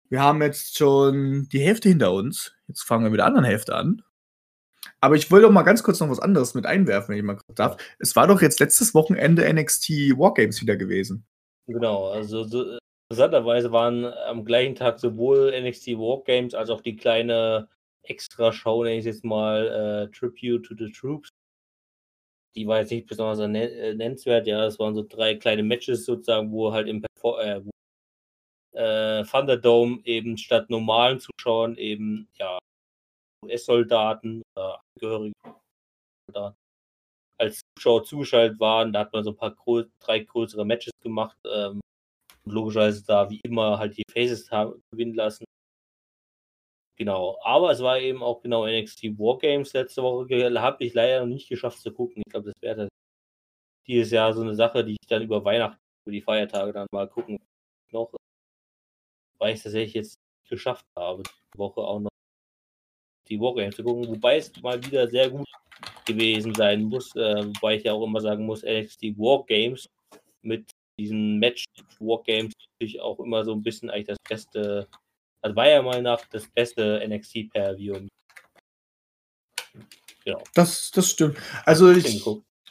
Wir 0.09 0.21
haben 0.21 0.41
jetzt 0.41 0.77
schon 0.77 1.47
die 1.51 1.59
Hälfte 1.59 1.89
hinter 1.89 2.13
uns. 2.13 2.53
Jetzt 2.67 2.83
fangen 2.83 3.03
wir 3.03 3.09
mit 3.09 3.19
der 3.19 3.25
anderen 3.25 3.45
Hälfte 3.45 3.75
an. 3.75 4.03
Aber 5.01 5.15
ich 5.15 5.29
wollte 5.31 5.47
doch 5.47 5.51
mal 5.51 5.63
ganz 5.63 5.83
kurz 5.83 5.99
noch 5.99 6.09
was 6.09 6.19
anderes 6.19 6.53
mit 6.53 6.65
einwerfen, 6.65 7.09
wenn 7.09 7.17
ich 7.17 7.23
mal 7.23 7.35
kurz 7.35 7.55
darf. 7.55 7.77
Es 7.99 8.15
war 8.15 8.27
doch 8.27 8.41
jetzt 8.41 8.59
letztes 8.59 8.93
Wochenende 8.93 9.51
NXT 9.51 9.89
Wargames 10.17 10.61
wieder 10.61 10.75
gewesen. 10.75 11.25
Genau, 11.67 12.09
also 12.09 12.43
so, 12.45 12.77
interessanterweise 13.09 13.71
waren 13.71 14.05
am 14.05 14.45
gleichen 14.45 14.75
Tag 14.75 14.99
sowohl 14.99 15.51
NXT 15.59 15.89
Wargames 15.97 16.53
als 16.53 16.69
auch 16.69 16.81
die 16.81 16.95
kleine 16.95 17.67
Extra-Show, 18.09 18.83
nenne 18.83 18.97
ich 18.97 19.05
jetzt 19.05 19.23
mal, 19.23 20.09
äh, 20.09 20.15
Tribute 20.15 20.65
to 20.65 20.75
the 20.77 20.91
Troops. 20.91 21.29
Die 22.55 22.67
war 22.67 22.79
jetzt 22.79 22.91
nicht 22.91 23.07
besonders 23.07 23.39
äh, 23.39 23.47
nennenswert, 23.47 24.47
ja, 24.47 24.65
es 24.65 24.79
waren 24.79 24.95
so 24.95 25.03
drei 25.03 25.35
kleine 25.35 25.63
Matches 25.63 26.05
sozusagen, 26.05 26.51
wo 26.51 26.71
halt 26.71 26.87
im 26.87 27.01
Perfor 27.01 27.41
äh, 27.41 27.61
äh, 28.73 29.23
Thunderdome 29.25 30.01
eben 30.05 30.37
statt 30.37 30.69
normalen 30.69 31.19
Zuschauern 31.19 31.75
eben, 31.77 32.27
ja, 32.35 32.57
US-Soldaten 33.45 34.41
oder 34.55 34.81
Angehörige 34.95 35.33
Soldaten 36.27 36.57
als 37.39 37.61
Zuschauer 37.77 38.03
zugeschaltet 38.03 38.59
waren. 38.59 38.93
Da 38.93 39.01
hat 39.01 39.13
man 39.13 39.23
so 39.23 39.31
ein 39.31 39.37
paar 39.37 39.55
drei 39.99 40.19
größere 40.19 40.65
Matches 40.65 40.93
gemacht. 41.01 41.37
Ähm, 41.45 41.81
logischerweise 42.45 43.03
da 43.05 43.29
wie 43.29 43.41
immer 43.43 43.79
halt 43.79 43.97
die 43.97 44.03
Faces 44.11 44.49
haben, 44.51 44.81
gewinnen 44.91 45.15
lassen. 45.15 45.46
Genau, 46.97 47.37
aber 47.43 47.71
es 47.71 47.79
war 47.81 47.99
eben 47.99 48.23
auch 48.23 48.41
genau 48.41 48.65
NXT 48.65 49.19
Wargames 49.19 49.73
letzte 49.73 50.01
Woche. 50.01 50.27
Habe 50.61 50.83
ich 50.83 50.93
leider 50.95 51.21
noch 51.21 51.27
nicht 51.27 51.47
geschafft 51.47 51.79
zu 51.79 51.91
gucken. 51.93 52.23
Ich 52.25 52.31
glaube, 52.31 52.47
das 52.51 52.61
wäre 52.61 52.89
dieses 53.87 54.11
Jahr 54.11 54.33
so 54.33 54.41
eine 54.41 54.55
Sache, 54.55 54.83
die 54.83 54.93
ich 54.93 55.07
dann 55.07 55.21
über 55.23 55.43
Weihnachten, 55.45 55.79
über 56.05 56.11
die 56.11 56.21
Feiertage 56.21 56.73
dann 56.73 56.87
mal 56.91 57.07
gucken 57.07 57.39
noch. 57.91 58.11
Weil 59.37 59.53
ich 59.53 59.61
tatsächlich 59.61 59.93
jetzt 59.93 60.15
geschafft 60.49 60.85
habe, 60.95 61.23
die 61.23 61.59
Woche 61.59 61.81
auch 61.81 61.99
noch 61.99 62.09
die 63.29 63.39
Wargames 63.39 63.75
zu 63.75 63.83
gucken, 63.83 64.07
wobei 64.07 64.37
es 64.37 64.51
mal 64.61 64.83
wieder 64.83 65.07
sehr 65.07 65.29
gut 65.29 65.47
gewesen 66.05 66.55
sein 66.55 66.83
muss, 66.83 67.15
äh, 67.15 67.45
wobei 67.45 67.75
ich 67.75 67.83
ja 67.83 67.93
auch 67.93 68.03
immer 68.03 68.21
sagen 68.21 68.45
muss, 68.45 68.63
NXT 68.63 69.17
Wargames 69.17 69.87
mit 70.41 70.71
diesen 70.99 71.37
Match 71.37 71.65
Wargames 71.99 72.53
natürlich 72.73 73.01
auch 73.01 73.19
immer 73.19 73.43
so 73.43 73.53
ein 73.53 73.61
bisschen 73.61 73.89
eigentlich 73.89 74.07
das 74.07 74.17
beste, 74.27 74.87
also 75.41 75.55
war 75.55 75.67
ja 75.67 75.81
mal 75.81 76.01
nach 76.01 76.25
das 76.31 76.47
beste 76.47 77.01
NXT 77.07 77.51
per 77.51 77.77
View. 77.77 78.07
Genau. 80.25 80.43
Das, 80.53 80.91
das 80.91 81.09
stimmt. 81.09 81.37
Also 81.65 81.91
ich, 81.91 82.25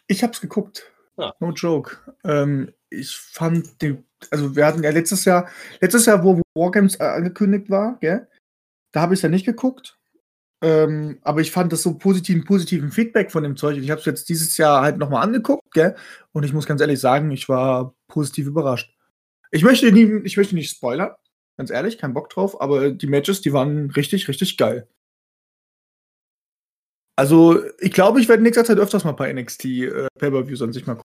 ich 0.08 0.22
habe 0.22 0.32
es 0.32 0.40
geguckt. 0.40 0.92
Ja. 1.16 1.34
No 1.40 1.50
joke. 1.52 1.96
Ähm, 2.24 2.72
ich 2.90 3.16
fand 3.16 3.80
den, 3.80 4.04
also 4.30 4.54
wir 4.54 4.66
hatten 4.66 4.82
ja 4.82 4.90
letztes 4.90 5.24
Jahr, 5.24 5.48
letztes 5.80 6.06
Jahr, 6.06 6.22
wo 6.22 6.42
Wargames 6.54 7.00
äh, 7.00 7.04
angekündigt 7.04 7.70
war, 7.70 7.96
gell, 8.00 8.28
da 8.92 9.00
habe 9.00 9.14
ich 9.14 9.18
es 9.18 9.22
ja 9.22 9.28
nicht 9.28 9.46
geguckt. 9.46 9.98
Ähm, 10.62 11.18
aber 11.22 11.40
ich 11.40 11.50
fand 11.50 11.72
das 11.72 11.82
so 11.82 11.98
positiven, 11.98 12.44
positiven 12.44 12.90
Feedback 12.90 13.30
von 13.30 13.42
dem 13.42 13.56
Zeug. 13.56 13.76
Ich 13.76 13.90
habe 13.90 14.00
es 14.00 14.06
jetzt 14.06 14.28
dieses 14.28 14.56
Jahr 14.56 14.82
halt 14.82 14.96
nochmal 14.96 15.22
angeguckt, 15.22 15.70
gell? 15.72 15.94
Und 16.32 16.44
ich 16.44 16.52
muss 16.52 16.66
ganz 16.66 16.80
ehrlich 16.80 17.00
sagen, 17.00 17.30
ich 17.30 17.48
war 17.48 17.94
positiv 18.08 18.46
überrascht. 18.46 18.94
Ich 19.50 19.62
möchte, 19.62 19.92
nie, 19.92 20.20
ich 20.24 20.36
möchte 20.36 20.54
nicht 20.54 20.70
spoilern, 20.70 21.14
ganz 21.56 21.70
ehrlich, 21.70 21.98
kein 21.98 22.14
Bock 22.14 22.30
drauf, 22.30 22.60
aber 22.60 22.90
die 22.90 23.06
Matches, 23.06 23.40
die 23.40 23.52
waren 23.52 23.90
richtig, 23.90 24.28
richtig 24.28 24.56
geil. 24.56 24.88
Also, 27.18 27.64
ich 27.78 27.92
glaube, 27.92 28.20
ich 28.20 28.28
werde 28.28 28.40
in 28.40 28.44
nächster 28.44 28.64
Zeit 28.64 28.78
öfters 28.78 29.04
mal 29.04 29.12
bei 29.12 29.32
NXT 29.32 29.64
äh, 29.64 30.06
Pay-Per-Views 30.18 30.60
an 30.62 30.72
sich 30.72 30.86
mal 30.86 30.96
gucken. 30.96 31.10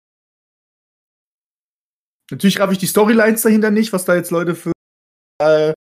Natürlich 2.31 2.61
raff 2.61 2.73
ich 2.73 2.79
die 2.79 2.87
Storylines 2.87 3.43
dahinter 3.43 3.71
nicht, 3.71 3.93
was 3.93 4.05
da 4.05 4.15
jetzt 4.15 4.31
Leute 4.31 4.55
für 4.55 4.73
äh, 5.41 5.73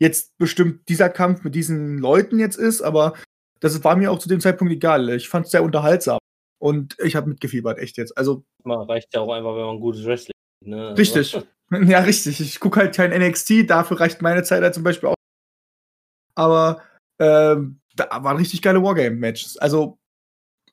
jetzt 0.00 0.36
bestimmt 0.38 0.88
dieser 0.88 1.08
Kampf 1.08 1.44
mit 1.44 1.54
diesen 1.54 1.98
Leuten 1.98 2.38
jetzt 2.38 2.56
ist, 2.56 2.82
aber 2.82 3.14
das 3.60 3.82
war 3.84 3.96
mir 3.96 4.12
auch 4.12 4.18
zu 4.18 4.28
dem 4.28 4.40
Zeitpunkt 4.40 4.72
egal. 4.72 5.08
Ich 5.10 5.28
fand 5.28 5.46
es 5.46 5.52
sehr 5.52 5.64
unterhaltsam 5.64 6.18
und 6.60 6.96
ich 7.02 7.16
habe 7.16 7.28
mitgefiebert, 7.28 7.78
echt 7.78 7.96
jetzt. 7.96 8.16
Also 8.18 8.44
man 8.64 8.80
reicht 8.82 9.14
ja 9.14 9.20
auch 9.20 9.32
einfach, 9.32 9.56
wenn 9.56 9.64
man 9.64 9.80
gutes 9.80 10.04
Wrestling 10.04 10.34
ne? 10.66 10.88
Also 10.88 11.00
richtig. 11.00 11.32
ja, 11.88 12.00
richtig. 12.00 12.40
Ich 12.40 12.60
gucke 12.60 12.80
halt 12.80 12.94
kein 12.94 13.10
NXT, 13.10 13.68
dafür 13.68 14.00
reicht 14.00 14.22
meine 14.22 14.42
Zeit 14.42 14.62
halt 14.62 14.74
zum 14.74 14.84
Beispiel 14.84 15.10
auch. 15.10 15.14
Aber 16.36 16.82
ähm, 17.20 17.80
da 17.94 18.08
waren 18.22 18.36
richtig 18.36 18.60
geile 18.62 18.82
Wargame-Matches. 18.82 19.56
Also 19.58 19.98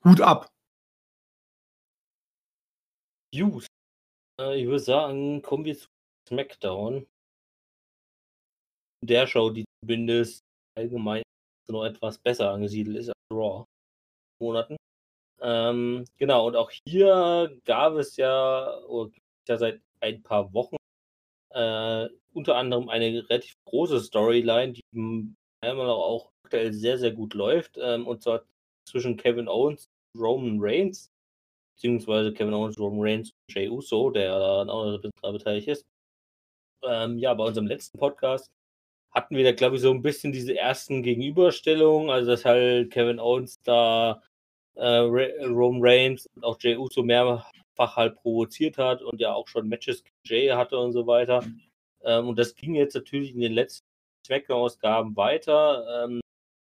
Hut 0.03 0.21
ab. 0.21 0.49
Gut. 3.33 3.67
Äh, 4.39 4.59
ich 4.59 4.65
würde 4.65 4.79
sagen, 4.79 5.41
kommen 5.41 5.65
wir 5.65 5.77
zu 5.77 5.87
SmackDown 6.27 7.05
der 9.03 9.27
Show, 9.27 9.49
die 9.49 9.65
zumindest 9.83 10.41
allgemein 10.77 11.23
noch 11.69 11.85
etwas 11.85 12.17
besser 12.17 12.51
angesiedelt 12.51 12.97
ist 12.97 13.09
als 13.09 13.17
Raw. 13.31 13.65
Monaten. 14.41 14.75
Ähm, 15.39 16.05
genau, 16.17 16.47
und 16.47 16.55
auch 16.55 16.71
hier 16.87 17.59
gab 17.65 17.93
es 17.93 18.17
ja, 18.17 18.77
oder 18.85 19.11
ja 19.47 19.57
seit 19.57 19.81
ein 20.01 20.21
paar 20.23 20.53
Wochen 20.53 20.77
äh, 21.53 22.07
unter 22.33 22.55
anderem 22.55 22.89
eine 22.89 23.27
relativ 23.29 23.55
große 23.65 23.99
Storyline, 23.99 24.73
die 24.73 24.83
einmal 25.61 25.89
auch 25.89 26.31
aktuell 26.43 26.73
sehr, 26.73 26.97
sehr 26.97 27.11
gut 27.11 27.33
läuft, 27.33 27.77
ähm, 27.81 28.07
und 28.07 28.23
zwar 28.23 28.43
zwischen 28.87 29.17
Kevin 29.17 29.47
Owens 29.47 29.89
und 30.13 30.21
Roman 30.21 30.57
Reigns, 30.59 31.11
beziehungsweise 31.75 32.33
Kevin 32.33 32.53
Owens, 32.53 32.79
Roman 32.79 33.01
Reigns 33.01 33.31
und 33.31 33.55
Jay 33.55 33.69
Uso, 33.69 34.09
der 34.11 34.37
da 34.39 34.61
auch 34.63 34.85
noch 34.85 35.01
daran 35.21 35.37
beteiligt 35.37 35.67
ist. 35.67 35.85
Ähm, 36.83 37.17
ja, 37.19 37.33
bei 37.33 37.43
unserem 37.43 37.67
letzten 37.67 37.99
Podcast 37.99 38.49
hatten 39.11 39.35
wir 39.35 39.43
da, 39.43 39.51
glaube 39.51 39.75
ich, 39.75 39.81
so 39.81 39.91
ein 39.91 40.01
bisschen 40.01 40.31
diese 40.31 40.57
ersten 40.57 41.03
Gegenüberstellungen, 41.03 42.09
also 42.09 42.31
dass 42.31 42.45
halt 42.45 42.91
Kevin 42.91 43.19
Owens 43.19 43.61
da 43.63 44.21
äh, 44.75 44.97
Roman 45.45 45.81
Reigns 45.83 46.27
und 46.35 46.43
auch 46.43 46.57
Jay 46.59 46.75
Uso 46.77 47.03
mehrfach 47.81 47.95
halt 47.95 48.15
provoziert 48.15 48.77
hat 48.77 49.01
und 49.01 49.19
ja 49.19 49.33
auch 49.33 49.47
schon 49.47 49.67
Matches 49.67 50.03
Jay 50.25 50.49
hatte 50.49 50.77
und 50.77 50.93
so 50.93 51.07
weiter. 51.07 51.43
Ähm, 52.03 52.29
und 52.29 52.39
das 52.39 52.55
ging 52.55 52.75
jetzt 52.75 52.95
natürlich 52.95 53.33
in 53.33 53.41
den 53.41 53.53
letzten 53.53 53.85
Zweckausgaben 54.25 55.15
weiter. 55.15 56.05
Ähm, 56.05 56.21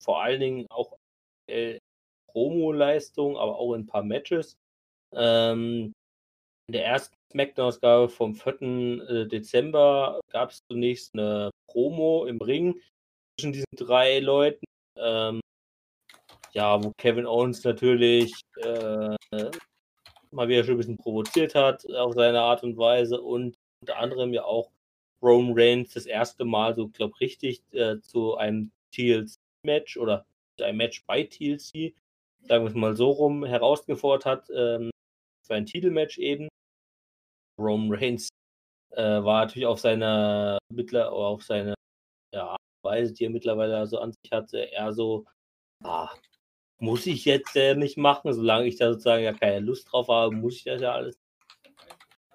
vor 0.01 0.21
allen 0.21 0.39
Dingen 0.39 0.67
auch 0.69 0.97
äh, 1.49 1.77
Promo-Leistung, 2.31 3.37
aber 3.37 3.57
auch 3.57 3.73
in 3.73 3.81
ein 3.81 3.87
paar 3.87 4.03
Matches. 4.03 4.55
Ähm, 5.13 5.93
in 6.67 6.73
der 6.73 6.85
ersten 6.85 7.15
Smackdown-Ausgabe 7.31 8.09
vom 8.09 8.35
4. 8.35 8.61
Äh, 8.61 9.27
Dezember 9.27 10.21
gab 10.31 10.51
es 10.51 10.59
zunächst 10.69 11.13
eine 11.13 11.51
Promo 11.69 12.25
im 12.25 12.37
Ring 12.37 12.79
zwischen 13.37 13.53
diesen 13.53 13.75
drei 13.75 14.19
Leuten. 14.19 14.65
Ähm, 14.97 15.41
ja, 16.53 16.81
wo 16.83 16.91
Kevin 16.97 17.25
Owens 17.25 17.63
natürlich 17.63 18.33
äh, 18.57 19.15
mal 20.33 20.47
wieder 20.47 20.63
schon 20.63 20.75
ein 20.75 20.77
bisschen 20.77 20.97
provoziert 20.97 21.55
hat 21.55 21.89
auf 21.91 22.13
seine 22.13 22.41
Art 22.41 22.63
und 22.63 22.77
Weise 22.77 23.21
und 23.21 23.57
unter 23.81 23.97
anderem 23.97 24.33
ja 24.33 24.43
auch 24.43 24.71
Roman 25.21 25.53
Reigns 25.55 25.93
das 25.93 26.05
erste 26.05 26.45
Mal 26.45 26.75
so, 26.75 26.89
glaube 26.89 27.19
richtig 27.19 27.63
äh, 27.71 27.99
zu 28.01 28.35
einem 28.35 28.71
TLC-Match 28.91 29.97
oder 29.97 30.25
zu 30.57 30.65
einem 30.65 30.77
Match 30.77 31.05
bei 31.05 31.23
TLC, 31.23 31.93
sagen 32.41 32.65
wir 32.65 32.69
es 32.69 32.75
mal 32.75 32.95
so 32.95 33.11
rum, 33.11 33.45
herausgefordert 33.45 34.25
hat 34.25 34.49
ähm, 34.49 34.91
für 35.45 35.55
ein 35.55 35.65
Titelmatch 35.65 36.17
eben. 36.17 36.49
Roman 37.59 37.97
Reigns 37.97 38.29
äh, 38.91 39.01
war 39.01 39.45
natürlich 39.45 39.65
auf 39.65 39.79
seiner 39.79 40.57
mittler 40.73 41.11
auf 41.11 41.43
seine 41.43 41.73
ja, 42.33 42.55
Weise, 42.83 43.13
die 43.13 43.25
er 43.25 43.29
mittlerweile 43.29 43.77
also 43.77 43.99
an 43.99 44.11
sich 44.11 44.31
hatte, 44.31 44.59
eher 44.59 44.91
so, 44.93 45.25
ah, 45.83 46.09
muss 46.83 47.07
ich 47.07 47.23
jetzt 47.23 47.55
äh, 47.55 47.75
nicht 47.75 47.97
machen, 47.97 48.33
solange 48.33 48.67
ich 48.67 48.75
da 48.75 48.91
sozusagen 48.91 49.23
ja 49.23 49.31
keine 49.31 49.61
Lust 49.61 49.89
drauf 49.89 50.09
habe, 50.09 50.35
muss 50.35 50.57
ich 50.57 50.63
das 50.65 50.81
ja 50.81 50.91
alles. 50.91 51.17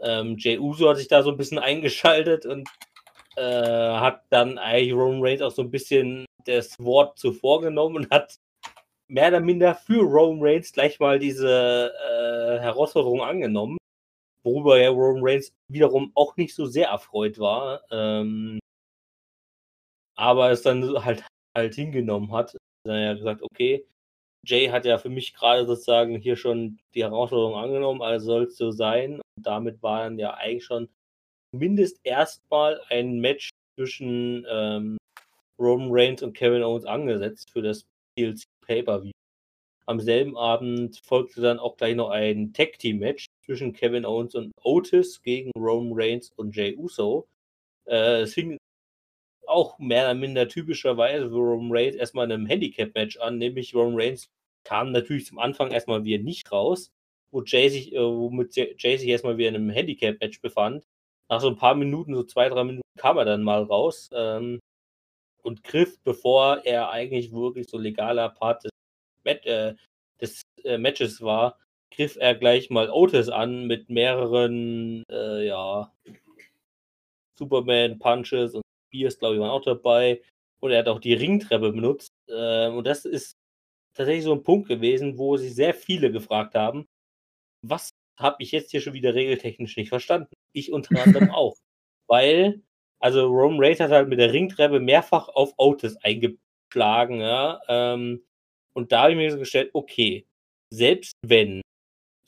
Ähm, 0.00 0.36
Jay 0.38 0.58
Uso 0.58 0.88
hat 0.88 0.96
sich 0.96 1.08
da 1.08 1.22
so 1.22 1.30
ein 1.30 1.36
bisschen 1.36 1.58
eingeschaltet 1.58 2.46
und 2.46 2.66
äh, 3.36 3.42
hat 3.42 4.22
dann 4.30 4.56
eigentlich 4.56 4.94
Roman 4.94 5.22
Reigns 5.22 5.42
auch 5.42 5.50
so 5.50 5.60
ein 5.60 5.70
bisschen 5.70 6.24
das 6.46 6.78
Wort 6.78 7.18
zuvor 7.18 7.60
genommen 7.60 7.96
und 7.96 8.10
hat 8.10 8.38
mehr 9.08 9.28
oder 9.28 9.40
minder 9.40 9.74
für 9.74 10.00
Roman 10.00 10.42
Reigns 10.42 10.72
gleich 10.72 10.98
mal 10.98 11.18
diese 11.18 11.92
äh, 11.92 12.58
Herausforderung 12.60 13.20
angenommen, 13.20 13.76
worüber 14.44 14.80
ja 14.80 14.88
Roman 14.88 15.22
Reigns 15.22 15.52
wiederum 15.70 16.10
auch 16.14 16.36
nicht 16.38 16.54
so 16.54 16.64
sehr 16.64 16.88
erfreut 16.88 17.38
war, 17.38 17.82
ähm, 17.90 18.60
aber 20.16 20.50
es 20.50 20.62
dann 20.62 21.04
halt 21.04 21.22
halt 21.54 21.74
hingenommen 21.74 22.32
hat. 22.32 22.56
Dann 22.84 23.02
ja 23.02 23.12
gesagt, 23.12 23.42
okay, 23.42 23.84
Jay 24.48 24.68
hat 24.68 24.86
ja 24.86 24.98
für 24.98 25.10
mich 25.10 25.34
gerade 25.34 25.66
sozusagen 25.66 26.16
hier 26.16 26.36
schon 26.36 26.78
die 26.94 27.02
Herausforderung 27.02 27.56
angenommen, 27.56 28.00
also 28.00 28.26
soll 28.26 28.44
es 28.44 28.56
so 28.56 28.70
sein. 28.70 29.20
Und 29.36 29.46
damit 29.46 29.82
war 29.82 30.04
dann 30.04 30.18
ja 30.18 30.34
eigentlich 30.34 30.64
schon 30.64 30.88
zumindest 31.52 32.00
erstmal 32.02 32.80
ein 32.88 33.20
Match 33.20 33.50
zwischen 33.76 34.46
ähm, 34.50 34.96
Roman 35.58 35.88
Reigns 35.90 36.22
und 36.22 36.32
Kevin 36.32 36.62
Owens 36.62 36.86
angesetzt 36.86 37.50
für 37.50 37.62
das 37.62 37.84
DLC 38.18 38.44
Pay-Per-View. 38.66 39.12
Am 39.86 40.00
selben 40.00 40.36
Abend 40.36 41.00
folgte 41.04 41.40
dann 41.40 41.58
auch 41.58 41.76
gleich 41.76 41.94
noch 41.94 42.10
ein 42.10 42.52
Tag-Team-Match 42.52 43.26
zwischen 43.44 43.72
Kevin 43.72 44.04
Owens 44.04 44.34
und 44.34 44.52
Otis 44.62 45.22
gegen 45.22 45.50
Roman 45.56 45.92
Reigns 45.94 46.30
und 46.36 46.54
Jay 46.56 46.76
Uso. 46.76 47.26
Äh, 47.86 48.22
es 48.22 48.34
fing 48.34 48.58
auch 49.46 49.78
mehr 49.78 50.04
oder 50.04 50.14
minder 50.14 50.48
typischerweise 50.48 51.28
für 51.28 51.36
Roman 51.36 51.70
Reigns 51.72 51.96
erstmal 51.96 52.26
in 52.26 52.32
einem 52.32 52.46
Handicap-Match 52.46 53.18
an, 53.18 53.38
nämlich 53.38 53.74
Roman 53.74 53.98
Reigns 53.98 54.28
kam 54.68 54.92
natürlich 54.92 55.24
zum 55.24 55.38
Anfang 55.38 55.70
erstmal 55.70 56.04
wieder 56.04 56.22
nicht 56.22 56.52
raus, 56.52 56.92
wo 57.30 57.42
Jay 57.42 57.70
sich, 57.70 57.94
äh, 57.94 58.00
womit 58.00 58.54
Jay 58.54 58.98
sich 58.98 59.08
erstmal 59.08 59.38
wieder 59.38 59.48
in 59.48 59.54
einem 59.54 59.70
Handicap-Match 59.70 60.42
befand. 60.42 60.84
Nach 61.30 61.40
so 61.40 61.48
ein 61.48 61.56
paar 61.56 61.74
Minuten, 61.74 62.14
so 62.14 62.22
zwei, 62.22 62.50
drei 62.50 62.64
Minuten, 62.64 62.82
kam 62.98 63.16
er 63.16 63.24
dann 63.24 63.42
mal 63.42 63.62
raus 63.62 64.10
ähm, 64.12 64.60
und 65.42 65.64
griff, 65.64 65.98
bevor 66.04 66.58
er 66.66 66.90
eigentlich 66.90 67.32
wirklich 67.32 67.68
so 67.68 67.78
legaler 67.78 68.28
Part 68.28 68.64
des, 68.64 68.70
Mat 69.24 69.46
äh, 69.46 69.74
des 70.20 70.42
äh, 70.64 70.76
Matches 70.76 71.22
war, 71.22 71.58
griff 71.90 72.16
er 72.20 72.34
gleich 72.34 72.68
mal 72.68 72.90
Otis 72.90 73.30
an 73.30 73.66
mit 73.66 73.88
mehreren, 73.88 75.02
äh, 75.10 75.46
ja, 75.46 75.92
Superman-Punches 77.38 78.54
und 78.54 78.62
Spears, 78.88 79.18
glaube 79.18 79.36
ich, 79.36 79.40
waren 79.40 79.50
auch 79.50 79.62
dabei. 79.62 80.20
Und 80.60 80.72
er 80.72 80.80
hat 80.80 80.88
auch 80.88 81.00
die 81.00 81.14
Ringtreppe 81.14 81.72
benutzt. 81.72 82.12
Ähm, 82.28 82.76
und 82.76 82.86
das 82.86 83.04
ist 83.06 83.38
tatsächlich 83.98 84.24
so 84.24 84.32
ein 84.32 84.42
Punkt 84.42 84.68
gewesen, 84.68 85.18
wo 85.18 85.36
sich 85.36 85.54
sehr 85.54 85.74
viele 85.74 86.10
gefragt 86.12 86.54
haben, 86.54 86.86
was 87.62 87.90
habe 88.18 88.42
ich 88.42 88.52
jetzt 88.52 88.70
hier 88.70 88.80
schon 88.80 88.94
wieder 88.94 89.14
regeltechnisch 89.14 89.76
nicht 89.76 89.90
verstanden? 89.90 90.32
Ich 90.52 90.72
unter 90.72 90.90
anderem 91.04 91.30
auch. 91.30 91.56
Weil, 92.08 92.62
also 93.00 93.26
Roman 93.26 93.60
Reigns 93.60 93.80
hat 93.80 93.90
halt 93.90 94.08
mit 94.08 94.20
der 94.20 94.32
Ringtreppe 94.32 94.80
mehrfach 94.80 95.28
auf 95.28 95.52
Otis 95.58 95.96
eingeschlagen, 95.98 97.20
ja. 97.20 97.60
Ähm, 97.68 98.24
und 98.74 98.92
da 98.92 99.02
habe 99.02 99.12
ich 99.12 99.18
mir 99.18 99.32
so 99.32 99.38
gestellt, 99.38 99.70
okay, 99.74 100.26
selbst 100.72 101.12
wenn 101.26 101.60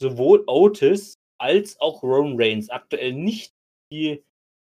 sowohl 0.01 0.45
Otis 0.47 1.15
als 1.39 1.81
auch 1.81 2.03
Roman 2.03 2.37
Reigns 2.37 2.69
aktuell 2.71 3.13
nicht 3.15 3.53
die 3.93 4.23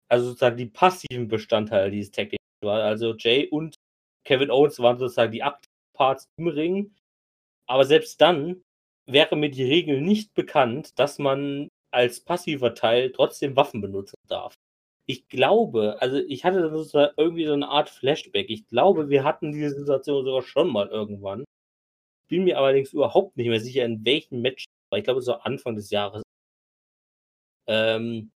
also 0.09 0.27
sozusagen 0.27 0.57
die 0.57 0.67
passiven 0.67 1.27
Bestandteile 1.27 1.91
dieses 1.91 2.11
Tag 2.11 2.29
Teams 2.29 2.39
waren. 2.61 2.81
Also 2.81 3.15
Jay 3.17 3.47
und 3.47 3.75
Kevin 4.25 4.51
Owens 4.51 4.79
waren 4.79 4.97
sozusagen 4.97 5.31
die 5.31 5.43
aktiven 5.43 5.74
Parts 5.95 6.27
im 6.37 6.47
Ring. 6.47 6.93
Aber 7.67 7.85
selbst 7.85 8.21
dann 8.21 8.61
wäre 9.07 9.35
mir 9.35 9.49
die 9.49 9.63
Regel 9.63 10.01
nicht 10.01 10.33
bekannt, 10.33 10.99
dass 10.99 11.19
man 11.19 11.69
als 11.91 12.19
passiver 12.19 12.75
Teil 12.75 13.11
trotzdem 13.11 13.55
Waffen 13.55 13.81
benutzen 13.81 14.15
darf. 14.27 14.55
Ich 15.07 15.27
glaube, 15.27 15.97
also 16.01 16.17
ich 16.17 16.43
hatte 16.45 16.69
sozusagen 16.69 17.13
irgendwie 17.17 17.45
so 17.45 17.53
eine 17.53 17.67
Art 17.69 17.89
Flashback. 17.89 18.49
Ich 18.49 18.67
glaube, 18.67 19.09
wir 19.09 19.23
hatten 19.23 19.51
diese 19.51 19.75
Situation 19.79 20.25
sogar 20.25 20.41
schon 20.41 20.69
mal 20.69 20.87
irgendwann. 20.87 21.45
Bin 22.27 22.43
mir 22.43 22.57
allerdings 22.57 22.91
überhaupt 22.91 23.37
nicht 23.37 23.47
mehr 23.49 23.59
sicher, 23.59 23.85
in 23.85 24.03
welchem 24.03 24.41
Match. 24.41 24.65
Ich 24.95 25.03
glaube, 25.03 25.21
so 25.21 25.33
Anfang 25.33 25.75
des 25.75 25.91
Jahres. 25.91 26.23
Ähm, 27.67 28.31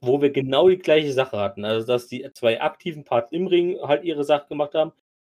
wo 0.00 0.20
wir 0.22 0.30
genau 0.30 0.68
die 0.68 0.78
gleiche 0.78 1.12
Sache 1.12 1.38
hatten. 1.38 1.64
Also, 1.64 1.86
dass 1.86 2.08
die 2.08 2.30
zwei 2.32 2.60
aktiven 2.60 3.04
Parts 3.04 3.32
im 3.32 3.46
Ring 3.46 3.78
halt 3.82 4.04
ihre 4.04 4.24
Sache 4.24 4.48
gemacht 4.48 4.74
haben 4.74 4.92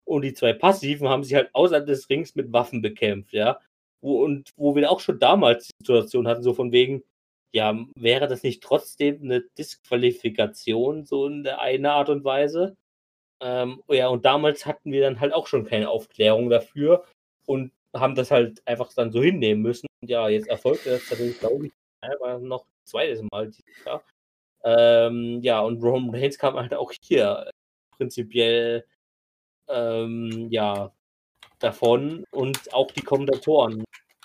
und 0.07 0.21
die 0.23 0.33
zwei 0.33 0.53
passiven 0.53 1.09
haben 1.09 1.23
sich 1.23 1.35
halt 1.35 1.49
außerhalb 1.53 1.85
des 1.85 2.09
Rings 2.09 2.35
mit 2.35 2.53
Waffen 2.53 2.81
bekämpft, 2.81 3.33
ja. 3.33 3.59
Wo, 4.01 4.23
und 4.23 4.51
wo 4.55 4.75
wir 4.75 4.89
auch 4.91 4.99
schon 4.99 5.19
damals 5.19 5.67
die 5.67 5.85
Situation 5.85 6.27
hatten, 6.27 6.43
so 6.43 6.53
von 6.53 6.71
wegen, 6.71 7.03
ja, 7.53 7.77
wäre 7.95 8.27
das 8.27 8.43
nicht 8.43 8.63
trotzdem 8.63 9.21
eine 9.21 9.41
Disqualifikation, 9.57 11.05
so 11.05 11.27
in 11.27 11.43
der 11.43 11.59
eine 11.61 11.91
Art 11.93 12.09
und 12.09 12.23
Weise? 12.23 12.75
Ähm, 13.41 13.83
ja, 13.89 14.07
und 14.07 14.25
damals 14.25 14.65
hatten 14.65 14.91
wir 14.91 15.01
dann 15.01 15.19
halt 15.19 15.33
auch 15.33 15.47
schon 15.47 15.65
keine 15.65 15.89
Aufklärung 15.89 16.49
dafür 16.49 17.05
und 17.45 17.71
haben 17.95 18.15
das 18.15 18.31
halt 18.31 18.61
einfach 18.65 18.91
dann 18.93 19.11
so 19.11 19.21
hinnehmen 19.21 19.61
müssen. 19.61 19.87
Und 20.01 20.09
ja, 20.09 20.29
jetzt 20.29 20.47
erfolgte 20.47 20.91
das 20.91 21.07
tatsächlich, 21.07 21.39
glaube 21.39 21.67
ich, 21.67 21.73
einmal 22.01 22.39
noch 22.39 22.65
zweites 22.85 23.21
Mal 23.31 23.47
dieses. 23.47 23.63
Ähm, 24.63 25.41
ja, 25.41 25.61
und 25.61 25.81
Roman 25.83 26.15
Reigns 26.15 26.37
kam 26.37 26.55
halt 26.55 26.73
auch 26.73 26.91
hier 27.01 27.49
prinzipiell 27.91 28.85
ähm, 29.69 30.47
ja, 30.51 30.91
davon 31.59 32.25
und 32.31 32.73
auch 32.73 32.91
die 32.91 33.01
Kommentatoren. 33.01 33.83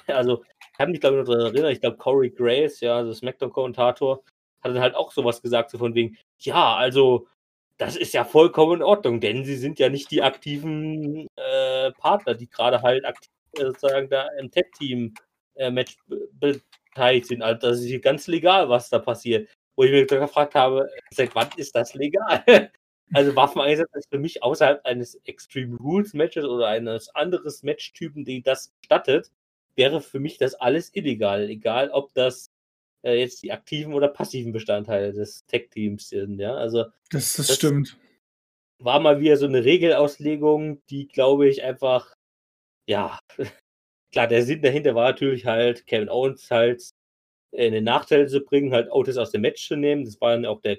Also, 0.08 0.42
ich 0.74 0.78
habe 0.80 0.90
mich, 0.90 1.00
glaube 1.00 1.20
ich, 1.20 1.26
noch 1.26 1.34
daran 1.34 1.54
erinnert, 1.54 1.72
ich 1.72 1.80
glaube, 1.80 1.96
Corey 1.98 2.30
Grace, 2.30 2.80
ja, 2.80 2.96
also 2.96 3.12
Smackdown-Kommentator, 3.12 4.22
hat 4.62 4.72
dann 4.74 4.80
halt 4.80 4.94
auch 4.96 5.12
sowas 5.12 5.42
gesagt, 5.42 5.70
so 5.70 5.78
von 5.78 5.94
wegen, 5.94 6.16
ja, 6.40 6.76
also, 6.76 7.28
das 7.78 7.96
ist 7.96 8.14
ja 8.14 8.24
vollkommen 8.24 8.76
in 8.76 8.82
Ordnung, 8.82 9.20
denn 9.20 9.44
sie 9.44 9.56
sind 9.56 9.78
ja 9.78 9.88
nicht 9.88 10.10
die 10.10 10.22
aktiven 10.22 11.28
äh, 11.36 11.92
Partner, 11.92 12.34
die 12.34 12.48
gerade 12.48 12.82
halt 12.82 13.04
aktiv 13.04 13.30
äh, 13.58 13.64
sozusagen 13.66 14.08
da 14.10 14.28
im 14.38 14.50
Tag-Team-Match 14.50 15.96
äh, 16.10 16.54
beteiligt 16.94 17.26
sind. 17.28 17.42
Also, 17.42 17.60
das 17.68 17.80
ist 17.80 17.86
hier 17.86 18.00
ganz 18.00 18.26
legal, 18.26 18.68
was 18.68 18.90
da 18.90 18.98
passiert 18.98 19.48
wo 19.76 19.84
ich 19.84 19.90
mir 19.90 20.06
gefragt 20.06 20.54
habe, 20.54 20.88
seit 21.10 21.34
wann 21.34 21.48
ist 21.56 21.74
das 21.74 21.94
legal? 21.94 22.44
Also 23.12 23.36
Waffeneinsatz 23.36 23.90
ist 23.94 24.10
für 24.10 24.18
mich 24.18 24.42
außerhalb 24.42 24.84
eines 24.84 25.16
Extreme 25.24 25.76
Rules 25.76 26.14
Matches 26.14 26.44
oder 26.44 26.68
eines 26.68 27.14
anderes 27.14 27.62
Matchtypen, 27.62 28.24
die 28.24 28.42
das 28.42 28.72
gestattet, 28.80 29.30
wäre 29.76 30.00
für 30.00 30.20
mich 30.20 30.38
das 30.38 30.54
alles 30.54 30.94
illegal. 30.94 31.48
Egal, 31.48 31.90
ob 31.90 32.12
das 32.14 32.50
äh, 33.02 33.18
jetzt 33.18 33.42
die 33.42 33.52
aktiven 33.52 33.94
oder 33.94 34.08
passiven 34.08 34.52
Bestandteile 34.52 35.12
des 35.12 35.44
Tech-Teams 35.46 36.08
sind, 36.08 36.38
ja. 36.38 36.54
Also 36.54 36.84
das, 37.10 37.34
das, 37.34 37.48
das 37.48 37.56
stimmt. 37.56 37.98
War 38.78 39.00
mal 39.00 39.20
wieder 39.20 39.36
so 39.36 39.46
eine 39.46 39.64
Regelauslegung, 39.64 40.82
die, 40.86 41.06
glaube 41.06 41.48
ich, 41.48 41.62
einfach, 41.62 42.14
ja, 42.88 43.18
klar, 44.12 44.26
der 44.26 44.44
Sinn 44.44 44.62
dahinter 44.62 44.94
war 44.94 45.10
natürlich 45.10 45.46
halt, 45.46 45.86
Kevin 45.86 46.08
Owens 46.08 46.50
halt 46.50 46.90
in 47.52 47.72
den 47.72 47.84
Nachteil 47.84 48.28
zu 48.28 48.40
bringen, 48.40 48.72
halt 48.72 48.90
Otis 48.90 49.18
aus 49.18 49.30
dem 49.30 49.42
Match 49.42 49.66
zu 49.66 49.76
nehmen. 49.76 50.04
Das 50.04 50.20
war 50.20 50.32
dann 50.32 50.46
auch 50.46 50.60
der 50.62 50.78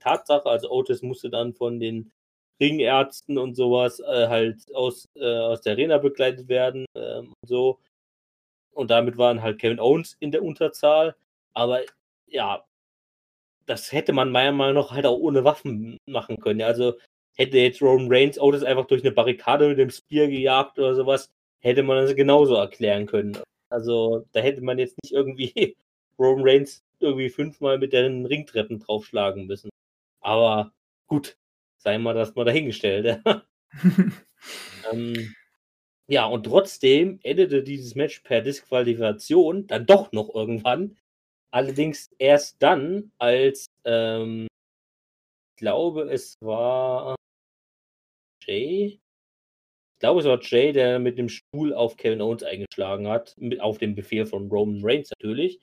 Tatsache. 0.00 0.48
Also 0.48 0.70
Otis 0.70 1.02
musste 1.02 1.30
dann 1.30 1.54
von 1.54 1.80
den 1.80 2.12
Ringärzten 2.60 3.38
und 3.38 3.54
sowas 3.54 4.00
äh, 4.00 4.28
halt 4.28 4.74
aus, 4.74 5.06
äh, 5.16 5.24
aus 5.38 5.60
der 5.62 5.72
Arena 5.74 5.98
begleitet 5.98 6.48
werden 6.48 6.86
ähm, 6.94 7.32
und 7.40 7.48
so. 7.48 7.80
Und 8.72 8.90
damit 8.90 9.18
waren 9.18 9.42
halt 9.42 9.58
Kevin 9.60 9.80
Owens 9.80 10.16
in 10.20 10.32
der 10.32 10.42
Unterzahl. 10.42 11.16
Aber 11.54 11.80
ja, 12.26 12.64
das 13.66 13.92
hätte 13.92 14.12
man 14.12 14.30
meiner 14.30 14.52
Meinung 14.52 14.74
nach 14.82 14.92
halt 14.92 15.06
auch 15.06 15.18
ohne 15.18 15.44
Waffen 15.44 15.98
machen 16.06 16.38
können. 16.40 16.62
Also 16.62 16.94
hätte 17.36 17.58
jetzt 17.58 17.82
Roman 17.82 18.08
Reigns 18.10 18.38
Otis 18.38 18.62
einfach 18.62 18.86
durch 18.86 19.02
eine 19.02 19.12
Barrikade 19.12 19.68
mit 19.68 19.78
dem 19.78 19.90
Spear 19.90 20.28
gejagt 20.28 20.78
oder 20.78 20.94
sowas, 20.94 21.30
hätte 21.60 21.82
man 21.82 22.04
das 22.04 22.14
genauso 22.16 22.54
erklären 22.54 23.06
können. 23.06 23.38
Also 23.70 24.26
da 24.32 24.40
hätte 24.40 24.62
man 24.62 24.78
jetzt 24.78 24.96
nicht 25.02 25.12
irgendwie 25.12 25.76
Roman 26.18 26.44
Reigns 26.48 26.82
irgendwie 27.00 27.28
fünfmal 27.28 27.78
mit 27.78 27.92
den 27.92 28.26
Ringtreppen 28.26 28.78
draufschlagen 28.80 29.46
müssen. 29.46 29.70
Aber 30.26 30.72
gut, 31.06 31.38
sei 31.78 31.98
mal 31.98 32.12
das 32.14 32.34
mal 32.34 32.44
dahingestellt. 32.44 33.22
ähm, 34.92 35.34
ja, 36.08 36.26
und 36.26 36.44
trotzdem 36.46 37.20
endete 37.22 37.62
dieses 37.62 37.94
Match 37.94 38.20
per 38.20 38.42
Disqualifikation 38.42 39.68
dann 39.68 39.86
doch 39.86 40.10
noch 40.12 40.34
irgendwann. 40.34 40.98
Allerdings 41.52 42.10
erst 42.18 42.62
dann, 42.62 43.12
als 43.18 43.66
ähm, 43.84 44.48
ich 45.54 45.58
glaube, 45.60 46.10
es 46.10 46.36
war 46.40 47.14
Jay. 48.42 49.00
Ich 49.94 50.00
glaube, 50.00 50.20
es 50.20 50.26
war 50.26 50.40
Jay, 50.42 50.72
der 50.72 50.98
mit 50.98 51.18
dem 51.18 51.28
Stuhl 51.28 51.72
auf 51.72 51.96
Kevin 51.96 52.20
Owens 52.20 52.42
eingeschlagen 52.42 53.06
hat, 53.08 53.34
mit, 53.38 53.60
auf 53.60 53.78
den 53.78 53.94
Befehl 53.94 54.26
von 54.26 54.48
Roman 54.50 54.80
Reigns 54.82 55.10
natürlich. 55.20 55.60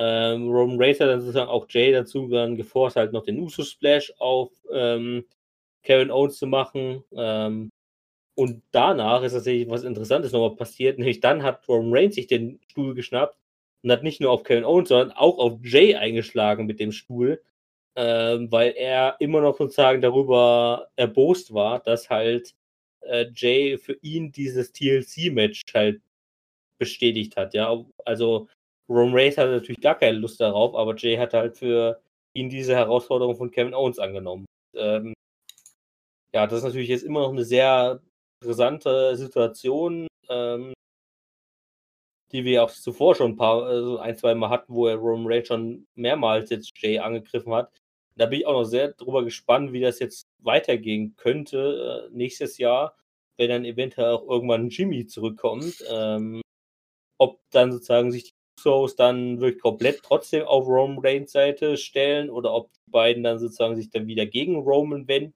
Ähm, 0.00 0.48
Roman 0.48 0.80
Reigns 0.80 0.98
hat 1.00 1.08
dann 1.08 1.20
sozusagen 1.20 1.50
auch 1.50 1.66
Jay 1.68 1.92
dazu 1.92 2.26
dann 2.28 2.56
geforst, 2.56 2.96
halt 2.96 3.12
noch 3.12 3.24
den 3.24 3.38
Uso-Splash 3.38 4.14
auf 4.18 4.50
ähm, 4.72 5.26
Kevin 5.82 6.10
Owens 6.10 6.38
zu 6.38 6.46
machen. 6.46 7.04
Ähm, 7.14 7.70
und 8.34 8.62
danach 8.72 9.22
ist 9.22 9.34
tatsächlich 9.34 9.68
was 9.68 9.84
Interessantes 9.84 10.32
nochmal 10.32 10.56
passiert, 10.56 10.98
nämlich 10.98 11.20
dann 11.20 11.42
hat 11.42 11.68
Roman 11.68 11.92
Reigns 11.92 12.14
sich 12.14 12.26
den 12.28 12.60
Stuhl 12.70 12.94
geschnappt 12.94 13.36
und 13.82 13.92
hat 13.92 14.02
nicht 14.02 14.22
nur 14.22 14.30
auf 14.30 14.42
Kevin 14.44 14.64
Owens, 14.64 14.88
sondern 14.88 15.12
auch 15.12 15.38
auf 15.38 15.60
Jay 15.62 15.94
eingeschlagen 15.94 16.64
mit 16.66 16.80
dem 16.80 16.92
Stuhl, 16.92 17.42
ähm, 17.96 18.50
weil 18.50 18.72
er 18.76 19.16
immer 19.20 19.42
noch 19.42 19.58
sozusagen 19.58 20.00
darüber 20.00 20.88
erbost 20.96 21.52
war, 21.52 21.80
dass 21.80 22.08
halt 22.08 22.54
äh, 23.02 23.26
Jay 23.34 23.76
für 23.78 23.98
ihn 24.02 24.32
dieses 24.32 24.72
TLC-Match 24.72 25.62
halt 25.74 26.00
bestätigt 26.78 27.36
hat. 27.36 27.54
Ja, 27.54 27.84
also 28.06 28.48
Roman 28.90 29.14
Reigns 29.14 29.38
hatte 29.38 29.52
natürlich 29.52 29.80
gar 29.80 29.94
keine 29.94 30.18
Lust 30.18 30.40
darauf, 30.40 30.74
aber 30.74 30.96
Jay 30.96 31.16
hat 31.16 31.32
halt 31.32 31.56
für 31.56 32.02
ihn 32.34 32.48
diese 32.50 32.74
Herausforderung 32.74 33.36
von 33.36 33.50
Kevin 33.50 33.74
Owens 33.74 34.00
angenommen. 34.00 34.46
Ähm, 34.74 35.14
ja, 36.34 36.46
das 36.46 36.58
ist 36.58 36.64
natürlich 36.64 36.88
jetzt 36.88 37.04
immer 37.04 37.20
noch 37.20 37.30
eine 37.30 37.44
sehr 37.44 38.00
interessante 38.42 39.16
Situation, 39.16 40.08
ähm, 40.28 40.72
die 42.32 42.44
wir 42.44 42.64
auch 42.64 42.70
zuvor 42.70 43.14
schon 43.14 43.32
ein 43.32 43.36
paar, 43.36 43.64
also 43.64 43.98
ein, 43.98 44.16
zwei 44.16 44.34
Mal 44.34 44.50
hatten, 44.50 44.74
wo 44.74 44.86
er 44.86 44.96
Roman 44.96 45.32
Reigns 45.32 45.48
schon 45.48 45.86
mehrmals 45.94 46.50
jetzt 46.50 46.70
Jay 46.76 46.98
angegriffen 46.98 47.52
hat. 47.54 47.72
Da 48.16 48.26
bin 48.26 48.40
ich 48.40 48.46
auch 48.46 48.52
noch 48.52 48.64
sehr 48.64 48.92
drüber 48.92 49.24
gespannt, 49.24 49.72
wie 49.72 49.80
das 49.80 50.00
jetzt 50.00 50.26
weitergehen 50.38 51.14
könnte 51.16 52.08
äh, 52.10 52.16
nächstes 52.16 52.58
Jahr, 52.58 52.96
wenn 53.38 53.50
dann 53.50 53.64
eventuell 53.64 54.12
auch 54.14 54.28
irgendwann 54.28 54.68
Jimmy 54.68 55.06
zurückkommt. 55.06 55.82
Ähm, 55.88 56.42
ob 57.18 57.40
dann 57.50 57.72
sozusagen 57.72 58.10
sich 58.12 58.24
die 58.24 58.39
Usos 58.66 58.96
dann 58.96 59.40
wirklich 59.40 59.62
komplett 59.62 60.02
trotzdem 60.02 60.44
auf 60.44 60.66
Roman 60.66 60.98
Reigns 60.98 61.32
Seite 61.32 61.76
stellen 61.76 62.30
oder 62.30 62.52
ob 62.52 62.72
die 62.72 62.90
beiden 62.90 63.22
dann 63.22 63.38
sozusagen 63.38 63.76
sich 63.76 63.90
dann 63.90 64.06
wieder 64.06 64.26
gegen 64.26 64.56
Roman 64.56 65.08
wenden 65.08 65.34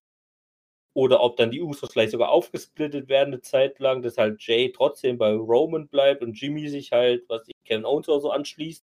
oder 0.95 1.22
ob 1.22 1.37
dann 1.37 1.51
die 1.51 1.61
Usos 1.62 1.93
vielleicht 1.93 2.12
sogar 2.12 2.31
aufgesplittet 2.31 3.09
werden 3.09 3.35
eine 3.35 3.43
Zeit 3.43 3.79
lang, 3.81 4.03
dass 4.03 4.18
halt 4.18 4.41
Jay 4.43 4.72
trotzdem 4.72 5.18
bei 5.18 5.33
Roman 5.35 5.89
bleibt 5.89 6.22
und 6.22 6.41
Jimmy 6.41 6.68
sich 6.68 6.93
halt, 6.93 7.25
was 7.29 7.49
ich 7.49 7.55
Kevin 7.64 7.85
Owens 7.85 8.09
oder 8.09 8.20
so 8.20 8.31
anschließt. 8.31 8.85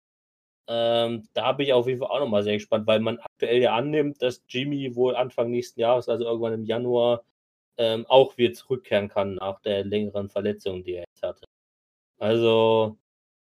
Ähm, 0.69 1.27
da 1.33 1.53
bin 1.53 1.67
ich 1.67 1.73
auf 1.73 1.87
jeden 1.87 1.99
Fall 1.99 2.09
auch 2.09 2.19
nochmal 2.19 2.43
sehr 2.43 2.55
gespannt, 2.55 2.87
weil 2.87 2.99
man 2.99 3.19
aktuell 3.19 3.61
ja 3.61 3.75
annimmt, 3.75 4.21
dass 4.21 4.43
Jimmy 4.49 4.95
wohl 4.95 5.15
Anfang 5.15 5.51
nächsten 5.51 5.79
Jahres, 5.79 6.09
also 6.09 6.25
irgendwann 6.25 6.53
im 6.53 6.65
Januar, 6.65 7.23
ähm, 7.77 8.05
auch 8.07 8.37
wieder 8.37 8.53
zurückkehren 8.53 9.09
kann 9.09 9.35
nach 9.35 9.61
der 9.61 9.85
längeren 9.85 10.29
Verletzung, 10.29 10.83
die 10.83 10.93
er 10.93 11.05
jetzt 11.13 11.23
hatte. 11.23 11.45
Also 12.19 12.97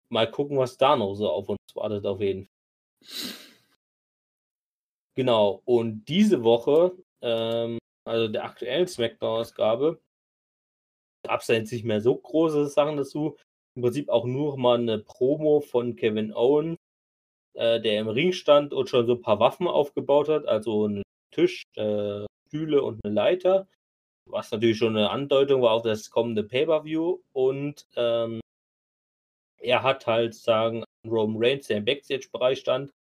mal 0.10 0.30
gucken, 0.30 0.58
was 0.58 0.78
da 0.78 0.96
noch 0.96 1.16
so 1.16 1.30
auf 1.30 1.50
uns 1.50 1.60
wartet, 1.76 2.06
auf 2.06 2.22
jeden 2.22 2.46
Fall. 2.46 3.38
Genau, 5.16 5.62
und 5.66 6.06
diese 6.06 6.44
Woche, 6.44 6.96
ähm, 7.22 7.80
also 8.06 8.28
der 8.28 8.46
aktuellen 8.46 8.88
Smackdown-Ausgabe, 8.88 10.00
gab 11.26 11.42
es 11.42 11.48
jetzt 11.48 11.72
nicht 11.72 11.86
mehr 11.86 12.02
so 12.02 12.16
große 12.16 12.68
Sachen 12.68 12.98
dazu. 12.98 13.36
Im 13.76 13.82
Prinzip 13.82 14.10
auch 14.10 14.26
nur 14.26 14.58
mal 14.58 14.78
eine 14.78 15.00
Promo 15.00 15.62
von 15.62 15.96
Kevin 15.96 16.34
Owens, 16.34 16.78
äh, 17.56 17.82
der 17.82 18.00
im 18.02 18.08
Ring 18.10 18.32
stand 18.32 18.74
und 18.74 18.90
schon 18.90 19.08
so 19.08 19.14
ein 19.16 19.22
paar 19.22 19.40
Waffen 19.40 19.68
aufgebaut 19.68 20.30
hat, 20.30 20.46
also 20.48 20.86
einen 20.86 21.04
Tisch, 21.32 21.64
äh, 21.76 22.26
Stühle 22.48 22.84
und 22.84 23.04
eine 23.04 23.14
Leiter, 23.14 23.68
was 24.26 24.52
natürlich 24.52 24.78
schon 24.78 24.96
eine 24.96 25.10
Andeutung 25.10 25.62
war 25.62 25.72
auf 25.72 25.84
das 25.84 26.10
kommende 26.10 26.44
Pay-Per-View 26.44 27.20
und 27.34 27.88
ähm, 27.96 28.40
er 29.60 29.84
hat 29.84 30.08
halt 30.08 30.36
sagen 30.36 30.84
Roman 31.06 31.44
Reigns, 31.44 31.68
der 31.68 31.78
im 31.78 31.86
Backstage-Bereich 31.86 32.60
stand, 32.60 32.92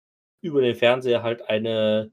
über 0.41 0.61
den 0.61 0.75
Fernseher 0.75 1.23
halt 1.23 1.41
eine 1.49 2.11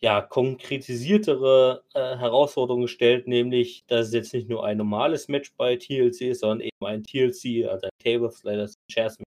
ja, 0.00 0.20
konkretisiertere 0.20 1.82
äh, 1.94 2.16
Herausforderung 2.16 2.82
gestellt, 2.82 3.26
nämlich, 3.26 3.84
dass 3.86 4.08
es 4.08 4.14
jetzt 4.14 4.34
nicht 4.34 4.48
nur 4.48 4.64
ein 4.64 4.76
normales 4.76 5.28
Match 5.28 5.54
bei 5.56 5.76
TLC 5.76 6.22
ist, 6.22 6.40
sondern 6.40 6.60
eben 6.60 6.86
ein 6.86 7.02
TLC, 7.02 7.66
also 7.66 7.86
ein 7.86 7.98
Table 8.02 8.30
Sliders 8.30 8.74
Chess 8.90 9.18
Match. 9.18 9.26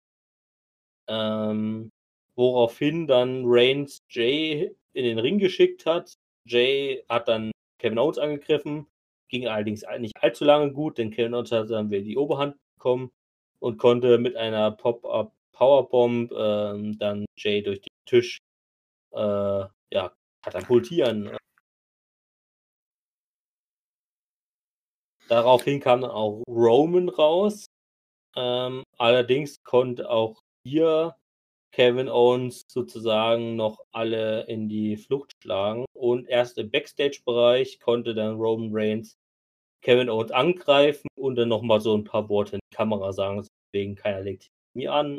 Ähm, 1.09 1.90
woraufhin 2.36 3.07
dann 3.07 3.44
Reigns 3.46 3.99
Jay 4.11 4.74
in 4.92 5.05
den 5.05 5.18
Ring 5.18 5.38
geschickt 5.38 5.86
hat. 5.86 6.14
Jay 6.46 7.03
hat 7.09 7.28
dann 7.28 7.51
Kevin 7.78 7.99
Owens 7.99 8.18
angegriffen, 8.18 8.86
ging 9.28 9.46
allerdings 9.46 9.84
nicht 9.99 10.16
allzu 10.22 10.44
lange 10.44 10.72
gut, 10.72 10.99
denn 10.99 11.11
Kevin 11.11 11.34
Owens 11.34 11.51
hat 11.51 11.70
dann 11.70 11.90
wieder 11.90 12.03
die 12.03 12.16
Oberhand 12.16 12.57
bekommen 12.76 13.11
und 13.61 13.78
konnte 13.78 14.18
mit 14.18 14.36
einer 14.36 14.70
Pop-Up 14.70 15.32
Powerbomb 15.52 16.30
ähm, 16.32 16.98
dann 16.98 17.26
Jay 17.36 17.62
durch 17.62 17.80
den 17.80 17.88
Tisch 18.06 18.38
äh, 19.12 19.64
ja, 19.92 20.12
katapultieren. 20.42 21.36
Daraufhin 25.28 25.80
kam 25.80 26.00
dann 26.00 26.11
auch 26.11 26.42
Roman 26.48 27.09
raus. 27.09 27.66
Ähm, 28.36 28.84
allerdings 28.98 29.62
konnte 29.64 30.09
auch 30.09 30.40
hier 30.64 31.16
Kevin 31.72 32.09
Owens 32.09 32.64
sozusagen 32.68 33.56
noch 33.56 33.80
alle 33.92 34.44
in 34.44 34.68
die 34.68 34.96
Flucht 34.96 35.32
schlagen. 35.42 35.84
Und 35.92 36.28
erst 36.28 36.56
im 36.59 36.70
Backstage-Bereich 36.70 37.80
konnte 37.80 38.14
dann 38.14 38.36
Roman 38.36 38.70
Reigns 38.72 39.16
Kevin 39.83 40.09
Owens 40.11 40.31
angreifen 40.33 41.09
und 41.16 41.37
dann 41.37 41.49
nochmal 41.49 41.81
so 41.81 41.97
ein 41.97 42.05
paar 42.05 42.29
Worte 42.29 42.57
in 42.57 42.61
die 42.72 42.76
Kamera 42.76 43.12
sagen, 43.12 43.47
deswegen 43.72 43.95
keiner 43.95 44.20
legt 44.20 44.49
mir 44.74 44.93
an. 44.93 45.18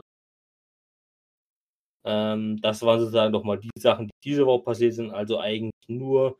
Ähm, 2.05 2.59
das 2.61 2.81
waren 2.81 2.99
sozusagen 2.99 3.31
nochmal 3.31 3.59
die 3.59 3.69
Sachen, 3.77 4.07
die 4.07 4.13
diese 4.23 4.45
Woche 4.45 4.63
passiert 4.63 4.93
sind, 4.93 5.11
also 5.11 5.39
eigentlich 5.39 5.71
nur 5.87 6.37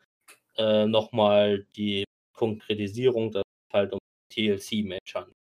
äh, 0.58 0.86
nochmal 0.86 1.66
die 1.76 2.06
Konkretisierung, 2.34 3.32
dass 3.32 3.44
es 3.44 3.74
halt 3.74 3.94
um 3.94 4.00
TLC-Match 4.34 5.16
handelt. 5.16 5.36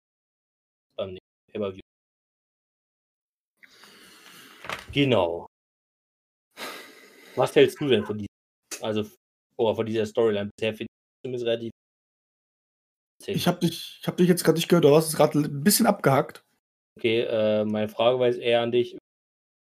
Beim 0.98 1.18
Pay-Per-View. 1.52 1.82
Genau. 4.92 5.48
Was 7.36 7.56
hältst 7.56 7.80
du 7.80 7.88
denn 7.88 8.04
von 8.04 8.18
dieser, 8.18 8.84
also 8.84 9.06
oh, 9.58 9.74
von 9.74 9.86
dieser 9.86 10.06
Storyline 10.06 10.50
bisher? 10.56 10.74
Finde 10.74 10.92
ich 10.92 11.22
zumindest 11.24 11.46
relativ 11.46 11.72
ich 13.28 13.48
habe 13.48 13.60
dich, 13.60 14.02
hab 14.06 14.18
dich 14.18 14.28
jetzt 14.28 14.44
gerade 14.44 14.58
nicht 14.58 14.70
gehört, 14.70 14.86
du 14.86 14.96
hast 14.96 15.10
es 15.10 15.16
gerade 15.16 15.40
ein 15.40 15.64
bisschen 15.64 15.86
abgehackt. 15.86 16.44
Okay, 16.98 17.22
äh, 17.22 17.66
meine 17.66 17.90
Frage 17.90 18.20
war 18.20 18.28
jetzt 18.28 18.40
eher 18.40 18.62
an 18.62 18.72
dich, 18.72 18.98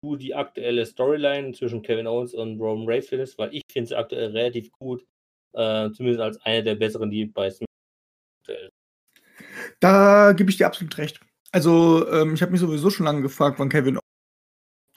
du 0.02 0.16
die 0.16 0.34
aktuelle 0.34 0.86
Storyline 0.86 1.52
zwischen 1.52 1.82
Kevin 1.82 2.06
Owens 2.06 2.34
und 2.34 2.60
Roman 2.60 2.88
Reigns 2.88 3.08
findest, 3.08 3.38
weil 3.38 3.54
ich 3.54 3.62
finde 3.70 3.86
es 3.86 3.92
aktuell 3.92 4.30
relativ 4.30 4.70
gut, 4.72 5.04
äh, 5.52 5.90
zumindest 5.90 6.20
als 6.20 6.40
eine 6.42 6.62
der 6.62 6.76
besseren, 6.76 7.10
die 7.10 7.26
bei 7.26 7.50
SmackDown 7.50 8.70
Da 9.80 10.32
gebe 10.32 10.50
ich 10.50 10.56
dir 10.56 10.66
absolut 10.66 10.96
recht. 10.98 11.20
Also, 11.52 12.08
ähm, 12.10 12.34
ich 12.34 12.42
habe 12.42 12.52
mich 12.52 12.60
sowieso 12.60 12.90
schon 12.90 13.06
lange 13.06 13.22
gefragt, 13.22 13.58
wann 13.58 13.68
Kevin 13.68 13.98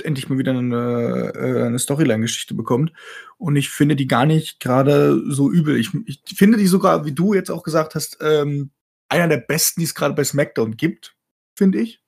endlich 0.03 0.29
mal 0.29 0.37
wieder 0.37 0.51
eine, 0.51 1.33
äh, 1.35 1.63
eine 1.63 1.79
Storyline-Geschichte 1.79 2.53
bekommt. 2.53 2.91
Und 3.37 3.55
ich 3.55 3.69
finde 3.69 3.95
die 3.95 4.07
gar 4.07 4.25
nicht 4.25 4.59
gerade 4.59 5.21
so 5.31 5.51
übel. 5.51 5.77
Ich, 5.77 5.91
ich, 6.05 6.21
finde 6.35 6.57
die 6.57 6.67
sogar, 6.67 7.05
wie 7.05 7.13
du 7.13 7.33
jetzt 7.33 7.49
auch 7.49 7.63
gesagt 7.63 7.95
hast, 7.95 8.17
ähm, 8.21 8.71
einer 9.09 9.27
der 9.27 9.37
besten, 9.37 9.81
die 9.81 9.85
es 9.85 9.95
gerade 9.95 10.13
bei 10.13 10.23
SmackDown 10.23 10.77
gibt, 10.77 11.15
finde 11.55 11.79
ich. 11.79 12.01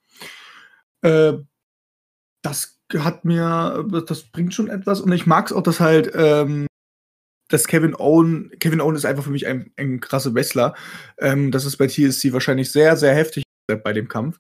Äh, 1.02 1.34
das 2.42 2.80
hat 2.98 3.26
mir, 3.26 3.88
das 4.08 4.24
bringt 4.24 4.54
schon 4.54 4.68
etwas. 4.68 5.02
Und 5.02 5.12
ich 5.12 5.26
mag 5.26 5.48
es 5.48 5.54
auch, 5.54 5.64
dass 5.64 5.80
halt, 5.80 6.12
ähm, 6.16 6.68
dass 7.50 7.68
Kevin 7.68 7.96
Owen, 7.96 8.52
Kevin 8.60 8.82
Owen 8.82 8.96
ist 8.96 9.06
einfach 9.06 9.24
für 9.24 9.32
mich 9.32 9.48
ein, 9.48 9.72
ein 9.78 10.00
krasser 10.00 10.34
Wrestler. 10.34 10.76
Ähm, 11.18 11.52
das 11.52 11.66
ist 11.66 11.78
bei 11.78 11.88
TSC 11.88 12.34
wahrscheinlich 12.34 12.72
sehr, 12.72 12.96
sehr 12.98 13.14
heftig 13.14 13.44
bei 13.68 13.94
dem 13.94 14.08
Kampf. 14.08 14.40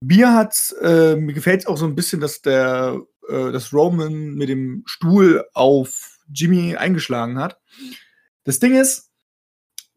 Mir 0.00 0.34
hat's, 0.34 0.72
äh, 0.82 1.16
mir 1.16 1.32
gefällt 1.32 1.60
es 1.60 1.66
auch 1.66 1.76
so 1.76 1.86
ein 1.86 1.94
bisschen, 1.94 2.20
dass 2.20 2.42
der, 2.42 3.00
äh, 3.28 3.52
dass 3.52 3.72
Roman 3.72 4.34
mit 4.34 4.48
dem 4.48 4.82
Stuhl 4.86 5.44
auf 5.54 6.18
Jimmy 6.32 6.76
eingeschlagen 6.76 7.38
hat. 7.38 7.58
Das 8.44 8.58
Ding 8.58 8.74
ist, 8.74 9.10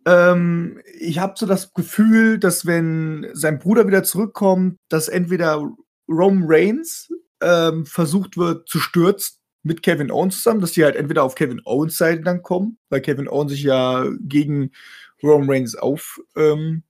ähm, 0.05 0.81
ich 0.99 1.19
habe 1.19 1.33
so 1.37 1.45
das 1.45 1.73
Gefühl, 1.73 2.39
dass 2.39 2.65
wenn 2.65 3.27
sein 3.33 3.59
Bruder 3.59 3.87
wieder 3.87 4.03
zurückkommt, 4.03 4.77
dass 4.89 5.07
entweder 5.07 5.69
Roman 6.07 6.45
Reigns 6.47 7.13
ähm, 7.41 7.85
versucht 7.85 8.37
wird 8.37 8.67
zu 8.67 8.79
stürzen 8.79 9.37
mit 9.63 9.83
Kevin 9.83 10.11
Owens 10.11 10.37
zusammen, 10.37 10.61
dass 10.61 10.71
die 10.71 10.83
halt 10.83 10.95
entweder 10.95 11.23
auf 11.23 11.35
Kevin 11.35 11.61
Owens 11.65 11.97
Seite 11.97 12.21
dann 12.21 12.41
kommen, 12.41 12.77
weil 12.89 13.01
Kevin 13.01 13.27
Owens 13.27 13.51
sich 13.51 13.63
ja 13.63 14.07
gegen 14.21 14.71
Roman 15.21 15.49
Reigns 15.49 15.75
aufstellt. 15.75 16.15
Ähm, 16.35 16.83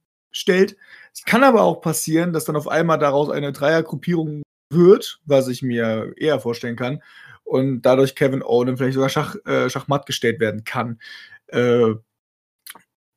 kann 1.25 1.43
aber 1.43 1.61
auch 1.63 1.81
passieren, 1.81 2.33
dass 2.33 2.45
dann 2.45 2.55
auf 2.55 2.67
einmal 2.67 2.99
daraus 2.99 3.29
eine 3.29 3.51
Dreiergruppierung 3.51 4.43
wird, 4.71 5.19
was 5.25 5.47
ich 5.47 5.61
mir 5.61 6.13
eher 6.17 6.39
vorstellen 6.39 6.75
kann, 6.75 7.01
und 7.43 7.81
dadurch 7.81 8.15
Kevin 8.15 8.43
Owens 8.43 8.77
vielleicht 8.79 8.93
sogar 8.93 9.09
Schach, 9.09 9.35
äh, 9.45 9.69
Schachmatt 9.69 10.05
gestellt 10.05 10.39
werden 10.39 10.63
kann. 10.63 10.99
Äh, 11.47 11.95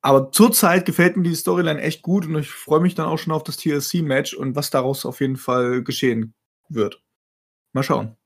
aber 0.00 0.32
zurzeit 0.32 0.84
gefällt 0.84 1.16
mir 1.16 1.22
die 1.22 1.34
Storyline 1.34 1.80
echt 1.80 2.02
gut 2.02 2.26
und 2.26 2.36
ich 2.36 2.50
freue 2.50 2.80
mich 2.80 2.94
dann 2.94 3.06
auch 3.06 3.18
schon 3.18 3.32
auf 3.32 3.44
das 3.44 3.56
TLC-Match 3.58 4.34
und 4.34 4.56
was 4.56 4.70
daraus 4.70 5.06
auf 5.06 5.20
jeden 5.20 5.36
Fall 5.36 5.84
geschehen 5.84 6.34
wird. 6.68 7.00
Mal 7.72 7.84
schauen. 7.84 8.16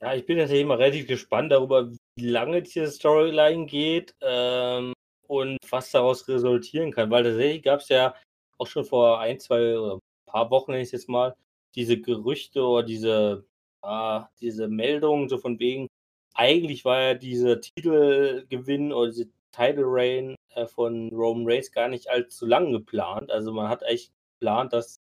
Ja, 0.00 0.14
ich 0.14 0.24
bin 0.24 0.38
tatsächlich 0.38 0.62
immer 0.64 0.78
relativ 0.78 1.06
gespannt 1.06 1.52
darüber, 1.52 1.90
wie 2.16 2.28
lange 2.28 2.62
diese 2.62 2.86
Storyline 2.86 3.66
geht 3.66 4.14
ähm, 4.22 4.92
und 5.26 5.58
was 5.68 5.90
daraus 5.90 6.26
resultieren 6.28 6.92
kann, 6.92 7.10
weil 7.10 7.24
tatsächlich 7.24 7.62
gab 7.62 7.80
es 7.80 7.88
ja 7.88 8.14
auch 8.58 8.66
schon 8.66 8.84
vor 8.84 9.20
ein, 9.20 9.40
zwei 9.40 9.78
oder 9.78 9.96
ein 9.96 10.00
paar 10.26 10.50
Wochen, 10.50 10.72
nenne 10.72 10.82
ich 10.82 10.88
es 10.88 10.92
jetzt 10.92 11.08
mal, 11.08 11.34
diese 11.74 12.00
Gerüchte 12.00 12.62
oder 12.64 12.82
diese, 12.84 13.46
ah, 13.82 14.28
diese 14.40 14.68
Meldungen, 14.68 15.28
so 15.28 15.38
von 15.38 15.58
wegen, 15.58 15.88
eigentlich 16.34 16.84
war 16.84 17.00
ja 17.00 17.14
dieser 17.14 17.60
Titelgewinn 17.60 18.92
oder 18.92 19.10
diese 19.10 19.28
Title 19.52 19.84
Reign 19.86 20.36
äh, 20.54 20.66
von 20.66 21.10
Roman 21.12 21.46
Reigns 21.46 21.72
gar 21.72 21.88
nicht 21.88 22.08
allzu 22.08 22.46
lang 22.46 22.72
geplant. 22.72 23.30
Also 23.30 23.52
man 23.52 23.68
hat 23.68 23.82
echt 23.82 24.12
geplant, 24.40 24.72
dass 24.72 25.00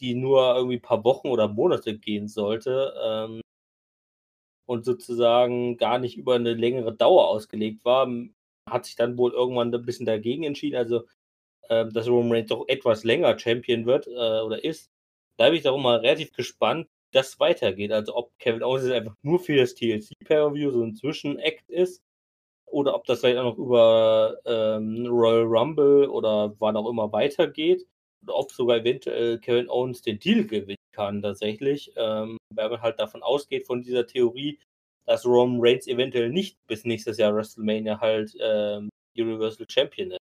die 0.00 0.14
nur 0.14 0.54
irgendwie 0.56 0.76
ein 0.76 0.82
paar 0.82 1.04
Wochen 1.04 1.28
oder 1.28 1.48
Monate 1.48 1.98
gehen 1.98 2.28
sollte 2.28 2.94
ähm, 3.02 3.40
und 4.66 4.84
sozusagen 4.84 5.76
gar 5.76 5.98
nicht 5.98 6.16
über 6.16 6.34
eine 6.34 6.54
längere 6.54 6.94
Dauer 6.94 7.28
ausgelegt 7.28 7.84
war. 7.84 8.08
Hat 8.68 8.86
sich 8.86 8.96
dann 8.96 9.18
wohl 9.18 9.32
irgendwann 9.32 9.74
ein 9.74 9.84
bisschen 9.84 10.06
dagegen 10.06 10.44
entschieden, 10.44 10.76
also 10.76 11.04
äh, 11.68 11.86
dass 11.86 12.08
Roman 12.08 12.32
Reigns 12.32 12.48
doch 12.48 12.64
etwas 12.68 13.04
länger 13.04 13.38
Champion 13.38 13.86
wird 13.86 14.06
äh, 14.06 14.10
oder 14.10 14.62
ist. 14.64 14.90
Da 15.36 15.46
bin 15.46 15.56
ich 15.56 15.62
darum 15.62 15.82
mal 15.82 15.98
relativ 15.98 16.32
gespannt, 16.32 16.86
wie 17.10 17.16
das 17.16 17.40
weitergeht. 17.40 17.92
Also 17.92 18.14
ob 18.16 18.38
Kevin 18.38 18.62
Owens 18.62 18.90
einfach 18.90 19.16
nur 19.22 19.38
für 19.40 19.56
das 19.56 19.74
TLC 19.74 20.10
Pay-Per-View 20.20 20.70
so 20.70 20.82
ein 20.82 20.94
Zwischenact 20.94 21.68
ist 21.68 22.02
oder 22.66 22.94
ob 22.94 23.04
das 23.06 23.20
vielleicht 23.20 23.38
auch 23.38 23.44
noch 23.44 23.58
über 23.58 24.36
ähm, 24.46 25.06
Royal 25.06 25.44
Rumble 25.44 26.08
oder 26.08 26.54
wann 26.58 26.76
auch 26.76 26.88
immer 26.88 27.12
weitergeht. 27.12 27.86
Oder 28.22 28.36
ob 28.36 28.52
sogar 28.52 28.78
eventuell 28.78 29.38
Kevin 29.38 29.68
Owens 29.68 30.02
den 30.02 30.18
Deal 30.18 30.44
gewinnen 30.44 30.76
kann 30.92 31.22
tatsächlich. 31.22 31.92
Ähm, 31.96 32.38
weil 32.52 32.70
man 32.70 32.82
halt 32.82 32.98
davon 32.98 33.22
ausgeht, 33.22 33.66
von 33.66 33.82
dieser 33.82 34.06
Theorie, 34.06 34.58
dass 35.06 35.26
Roman 35.26 35.58
Reigns 35.60 35.86
eventuell 35.86 36.30
nicht 36.30 36.58
bis 36.66 36.84
nächstes 36.84 37.18
Jahr 37.18 37.34
WrestleMania 37.34 38.00
halt 38.00 38.34
ähm, 38.40 38.88
Universal 39.16 39.66
Champion 39.68 40.12
ist. 40.12 40.23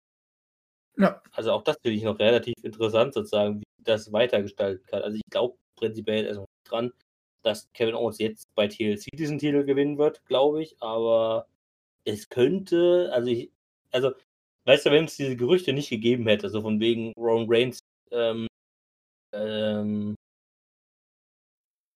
Ja. 0.99 1.23
Also 1.33 1.53
auch 1.53 1.63
das 1.63 1.77
finde 1.83 1.97
ich 1.97 2.03
noch 2.03 2.19
relativ 2.19 2.55
interessant 2.63 3.15
sozusagen, 3.15 3.61
wie 3.61 3.85
das 3.85 4.13
weitergestalten 4.13 4.85
kann. 4.87 5.03
Also 5.03 5.17
ich 5.17 5.23
glaube 5.31 5.57
prinzipiell 5.77 6.27
erstmal 6.27 6.47
dran, 6.65 6.93
dass 7.43 7.71
Kevin 7.73 7.95
Owens 7.95 8.19
jetzt 8.19 8.53
bei 8.55 8.67
TLC 8.67 9.07
diesen 9.15 9.39
Titel 9.39 9.65
gewinnen 9.65 9.97
wird, 9.99 10.25
glaube 10.27 10.63
ich, 10.63 10.77
aber 10.81 11.47
es 12.05 12.29
könnte, 12.29 13.11
also 13.13 13.31
ich, 13.31 13.51
also, 13.93 14.13
weißt 14.65 14.87
du, 14.87 14.91
wenn 14.91 15.05
es 15.05 15.17
diese 15.17 15.37
Gerüchte 15.37 15.73
nicht 15.73 15.91
gegeben 15.91 16.27
hätte, 16.27 16.49
so 16.51 16.63
von 16.63 16.81
wegen 16.81 17.13
Roman 17.17 17.47
Reigns 17.49 17.79
ähm, 18.11 18.49
ähm, 19.33 20.17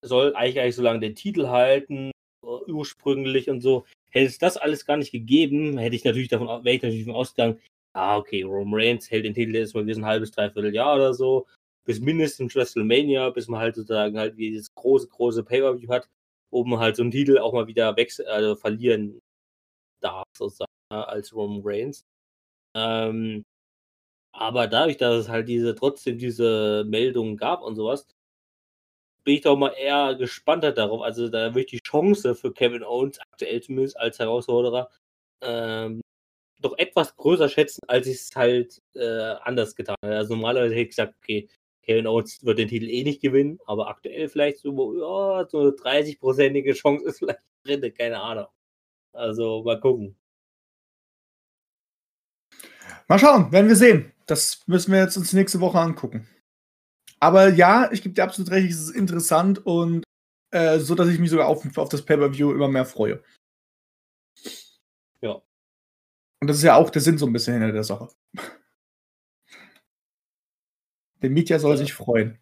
soll 0.02 0.34
eigentlich, 0.36 0.60
eigentlich 0.60 0.76
so 0.76 0.82
lange 0.82 1.00
den 1.00 1.14
Titel 1.16 1.48
halten, 1.48 2.12
ursprünglich 2.42 3.50
und 3.50 3.60
so, 3.60 3.84
hätte 4.10 4.26
es 4.26 4.38
das 4.38 4.56
alles 4.56 4.86
gar 4.86 4.96
nicht 4.96 5.12
gegeben, 5.12 5.78
hätte 5.78 5.96
ich 5.96 6.04
natürlich 6.04 6.28
davon, 6.28 6.64
wäre 6.64 6.76
ich 6.76 6.82
natürlich 6.82 7.04
davon 7.04 7.20
ausgegangen, 7.20 7.60
ah, 7.94 8.16
okay, 8.18 8.42
Roman 8.42 8.80
Reigns 8.80 9.10
hält 9.10 9.24
den 9.24 9.34
Titel 9.34 9.54
jetzt 9.56 9.74
mal 9.74 9.86
wie 9.86 9.92
ein 9.92 10.04
halbes, 10.06 10.30
dreiviertel 10.30 10.74
Jahr 10.74 10.96
oder 10.96 11.14
so, 11.14 11.46
bis 11.84 12.00
mindestens 12.00 12.54
WrestleMania, 12.54 13.30
bis 13.30 13.48
man 13.48 13.60
halt 13.60 13.76
sozusagen 13.76 14.18
halt 14.18 14.36
wie 14.36 14.50
dieses 14.50 14.74
große, 14.74 15.08
große 15.08 15.44
Pay-Per-View 15.44 15.88
hat, 15.90 16.08
man 16.52 16.78
halt 16.80 16.96
so 16.96 17.02
einen 17.02 17.10
Titel 17.12 17.38
auch 17.38 17.52
mal 17.52 17.66
wieder 17.66 17.96
wechseln, 17.96 18.28
also 18.28 18.56
verlieren 18.56 19.20
darf, 20.00 20.26
sozusagen, 20.36 20.70
als 20.90 21.34
Roman 21.34 21.62
Reigns. 21.64 22.04
Ähm, 22.76 23.44
aber 24.34 24.66
dadurch, 24.68 24.96
dass 24.98 25.16
es 25.24 25.28
halt 25.28 25.48
diese 25.48 25.74
trotzdem 25.74 26.18
diese 26.18 26.84
Meldungen 26.86 27.36
gab 27.36 27.62
und 27.62 27.76
sowas, 27.76 28.06
bin 29.24 29.34
ich 29.34 29.42
doch 29.42 29.56
mal 29.56 29.70
eher 29.70 30.14
gespannter 30.16 30.72
darauf. 30.72 31.02
Also 31.02 31.28
da 31.28 31.50
würde 31.50 31.60
ich 31.60 31.66
die 31.66 31.80
Chance 31.82 32.34
für 32.34 32.52
Kevin 32.52 32.82
Owens 32.84 33.20
aktuell 33.20 33.62
zumindest 33.62 33.96
als 33.98 34.18
Herausforderer 34.18 34.90
ähm, 35.42 36.01
doch 36.62 36.76
etwas 36.78 37.16
größer 37.16 37.48
schätzen, 37.48 37.80
als 37.88 38.06
ich 38.06 38.16
es 38.16 38.30
halt 38.34 38.80
äh, 38.94 39.34
anders 39.42 39.74
getan 39.74 39.96
habe. 40.02 40.16
Also 40.16 40.34
normalerweise 40.34 40.74
hätte 40.74 40.82
ich 40.82 40.88
gesagt, 40.90 41.14
okay, 41.22 41.48
Kevin 41.82 42.06
Owens 42.06 42.44
wird 42.44 42.58
den 42.58 42.68
Titel 42.68 42.88
eh 42.88 43.04
nicht 43.04 43.20
gewinnen, 43.20 43.58
aber 43.66 43.88
aktuell 43.88 44.28
vielleicht 44.28 44.58
so, 44.58 44.70
ja, 44.94 45.48
so 45.48 45.60
eine 45.60 45.70
30-prozentige 45.70 46.74
Chance 46.74 47.04
ist 47.06 47.18
vielleicht 47.18 47.40
drin, 47.64 47.92
keine 47.94 48.20
Ahnung. 48.20 48.46
Also 49.12 49.62
mal 49.64 49.80
gucken. 49.80 50.16
Mal 53.08 53.18
schauen, 53.18 53.52
werden 53.52 53.68
wir 53.68 53.76
sehen. 53.76 54.12
Das 54.26 54.62
müssen 54.66 54.92
wir 54.92 55.00
jetzt 55.00 55.16
uns 55.16 55.32
nächste 55.32 55.60
Woche 55.60 55.78
angucken. 55.78 56.28
Aber 57.20 57.48
ja, 57.48 57.90
ich 57.92 58.02
gebe 58.02 58.14
dir 58.14 58.24
absolut 58.24 58.50
recht, 58.50 58.70
es 58.70 58.80
ist 58.80 58.96
interessant 58.96 59.64
und 59.64 60.04
äh, 60.50 60.78
so, 60.78 60.94
dass 60.94 61.08
ich 61.08 61.18
mich 61.18 61.30
sogar 61.30 61.46
auf, 61.48 61.64
auf 61.76 61.88
das 61.88 62.04
Pay-Per-View 62.04 62.52
immer 62.52 62.68
mehr 62.68 62.84
freue. 62.84 63.22
Und 66.42 66.48
das 66.48 66.56
ist 66.56 66.64
ja 66.64 66.74
auch 66.74 66.90
der 66.90 67.00
Sinn 67.00 67.18
so 67.18 67.26
ein 67.26 67.32
bisschen 67.32 67.52
hinter 67.52 67.70
der 67.70 67.84
Sache. 67.84 68.08
Der 71.22 71.30
Mietja 71.30 71.60
soll 71.60 71.74
ja. 71.74 71.76
sich 71.76 71.94
freuen. 71.94 72.36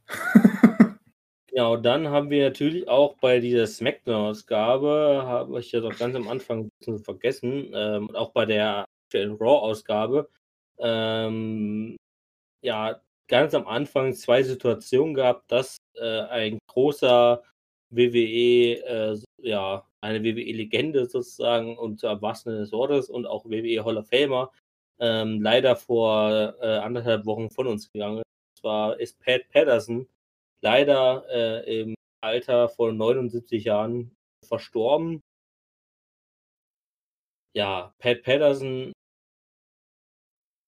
Genau, 1.48 1.76
dann 1.76 2.08
haben 2.08 2.30
wir 2.30 2.44
natürlich 2.44 2.88
auch 2.88 3.16
bei 3.16 3.40
dieser 3.40 3.66
Smackdown-Ausgabe, 3.66 5.24
habe 5.26 5.60
ich 5.60 5.72
ja 5.72 5.80
doch 5.80 5.98
ganz 5.98 6.14
am 6.14 6.28
Anfang 6.28 6.60
ein 6.60 6.70
bisschen 6.78 6.98
vergessen, 7.00 7.72
ähm, 7.74 8.14
auch 8.14 8.30
bei 8.30 8.46
der 8.46 8.86
aktuellen 9.04 9.34
Raw-Ausgabe, 9.34 10.30
ähm, 10.78 11.96
ja, 12.62 13.02
ganz 13.28 13.52
am 13.52 13.66
Anfang 13.66 14.14
zwei 14.14 14.42
Situationen 14.42 15.12
gehabt, 15.12 15.50
dass 15.52 15.76
äh, 15.96 16.20
ein 16.22 16.58
großer 16.68 17.42
WWE, 17.90 18.76
äh, 18.76 19.18
ja, 19.42 19.86
eine 20.00 20.22
WWE-Legende 20.22 21.06
sozusagen 21.06 21.76
und 21.78 22.02
im 22.02 22.22
wahrsten 22.22 22.56
des 22.58 22.72
Wortes 22.72 23.10
und 23.10 23.26
auch 23.26 23.44
WWE 23.44 23.84
Hall 23.84 23.98
of 23.98 24.08
Famer 24.08 24.50
ähm, 25.00 25.40
leider 25.42 25.76
vor 25.76 26.56
äh, 26.60 26.78
anderthalb 26.78 27.26
Wochen 27.26 27.50
von 27.50 27.66
uns 27.66 27.90
gegangen. 27.92 28.18
Und 28.18 28.58
zwar 28.58 29.00
ist 29.00 29.18
Pat 29.20 29.48
Patterson 29.50 30.06
leider 30.62 31.24
äh, 31.30 31.80
im 31.82 31.94
Alter 32.22 32.68
von 32.68 32.96
79 32.96 33.64
Jahren 33.64 34.14
verstorben. 34.46 35.22
Ja, 37.54 37.94
Pat 37.98 38.22
Patterson, 38.22 38.92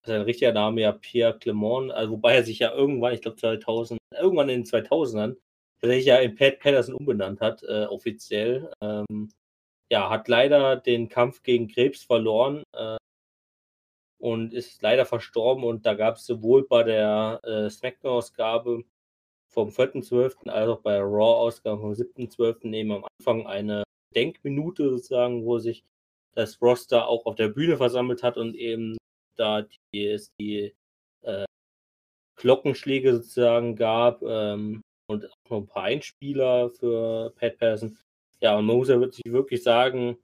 sein 0.05 0.21
richtiger 0.21 0.51
Name 0.51 0.81
ja 0.81 0.91
Pierre 0.91 1.37
Clement, 1.39 1.91
also 1.91 2.13
wobei 2.13 2.35
er 2.35 2.43
sich 2.43 2.59
ja 2.59 2.73
irgendwann, 2.73 3.13
ich 3.13 3.21
glaube 3.21 3.37
2000, 3.37 3.99
irgendwann 4.11 4.49
in 4.49 4.63
den 4.63 4.69
2000ern, 4.69 5.37
tatsächlich 5.83 6.05
ja 6.05 6.17
in 6.17 6.35
Pat 6.35 6.59
Patterson 6.59 6.95
umbenannt 6.95 7.41
hat, 7.41 7.61
äh, 7.63 7.85
offiziell. 7.85 8.71
Ähm, 8.81 9.29
ja, 9.91 10.09
hat 10.09 10.27
leider 10.29 10.77
den 10.77 11.09
Kampf 11.09 11.43
gegen 11.43 11.67
Krebs 11.67 12.03
verloren 12.03 12.63
äh, 12.73 12.97
und 14.17 14.53
ist 14.53 14.81
leider 14.81 15.05
verstorben 15.05 15.65
und 15.65 15.85
da 15.85 15.93
gab 15.93 16.15
es 16.15 16.25
sowohl 16.25 16.65
bei 16.67 16.83
der 16.83 17.41
äh, 17.43 17.69
Smackdown-Ausgabe 17.69 18.85
vom 19.49 19.69
4.12. 19.69 20.49
als 20.49 20.69
auch 20.69 20.81
bei 20.81 20.97
Raw-Ausgaben 20.99 21.81
vom 21.81 21.91
7.12. 21.91 22.67
nehmen 22.67 22.91
am 22.93 23.05
Anfang 23.19 23.45
eine 23.45 23.83
Denkminute 24.15 24.89
sozusagen, 24.89 25.45
wo 25.45 25.59
sich 25.59 25.83
das 26.33 26.61
Roster 26.61 27.07
auch 27.07 27.25
auf 27.25 27.35
der 27.35 27.49
Bühne 27.49 27.77
versammelt 27.77 28.23
hat 28.23 28.37
und 28.37 28.55
eben 28.55 28.95
da 29.35 29.63
die, 29.93 30.17
die 30.39 30.73
äh, 31.23 31.45
Glockenschläge 32.37 33.15
sozusagen 33.17 33.75
gab 33.75 34.23
ähm, 34.23 34.81
und 35.07 35.25
auch 35.25 35.37
noch 35.49 35.57
ein 35.59 35.67
paar 35.67 35.83
Einspieler 35.83 36.69
für 36.69 37.33
Pat 37.35 37.57
Patterson. 37.57 37.97
Ja, 38.41 38.57
und 38.57 38.65
man 38.65 38.77
muss 38.77 38.89
ja 38.89 38.99
wirklich, 38.99 39.31
wirklich 39.31 39.63
sagen, 39.63 40.17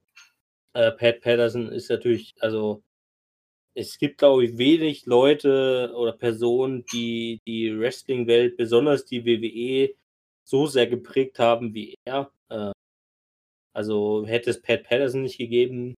äh, 0.74 0.92
Pat 0.92 1.20
Patterson 1.20 1.70
ist 1.72 1.90
natürlich, 1.90 2.34
also 2.40 2.82
es 3.74 3.98
gibt, 3.98 4.18
glaube 4.18 4.44
ich, 4.44 4.58
wenig 4.58 5.06
Leute 5.06 5.92
oder 5.96 6.12
Personen, 6.12 6.84
die 6.92 7.40
die 7.46 7.78
Wrestling-Welt, 7.78 8.56
besonders 8.56 9.04
die 9.06 9.24
WWE, 9.24 9.94
so 10.44 10.66
sehr 10.66 10.86
geprägt 10.86 11.38
haben 11.38 11.74
wie 11.74 11.96
er. 12.04 12.32
Äh, 12.50 12.72
also 13.72 14.26
hätte 14.26 14.50
es 14.50 14.62
Pat 14.62 14.84
Patterson 14.84 15.22
nicht 15.22 15.38
gegeben, 15.38 15.94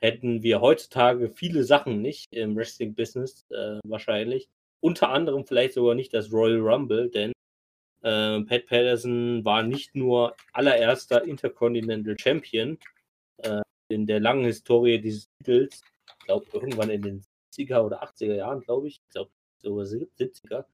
hätten 0.00 0.42
wir 0.42 0.60
heutzutage 0.60 1.30
viele 1.30 1.64
Sachen 1.64 2.00
nicht 2.02 2.26
im 2.32 2.56
Wrestling-Business 2.56 3.44
äh, 3.50 3.78
wahrscheinlich. 3.84 4.48
Unter 4.80 5.10
anderem 5.10 5.44
vielleicht 5.44 5.74
sogar 5.74 5.94
nicht 5.94 6.14
das 6.14 6.32
Royal 6.32 6.60
Rumble, 6.60 7.10
denn 7.10 7.32
äh, 8.02 8.40
Pat 8.42 8.66
Patterson 8.66 9.44
war 9.44 9.62
nicht 9.62 9.94
nur 9.94 10.34
allererster 10.52 11.24
Intercontinental 11.24 12.18
Champion 12.18 12.78
äh, 13.38 13.60
in 13.88 14.06
der 14.06 14.20
langen 14.20 14.44
Historie 14.44 15.00
dieses 15.00 15.28
Titels, 15.38 15.82
ich 16.20 16.26
glaube 16.26 16.46
irgendwann 16.52 16.90
in 16.90 17.02
den 17.02 17.24
70er 17.52 17.80
oder 17.80 18.02
80er 18.02 18.34
Jahren, 18.34 18.60
glaube 18.60 18.88
ich, 18.88 19.00
ich 19.04 19.10
glaube 19.10 19.30
sogar 19.62 19.84
70er, 19.84 20.64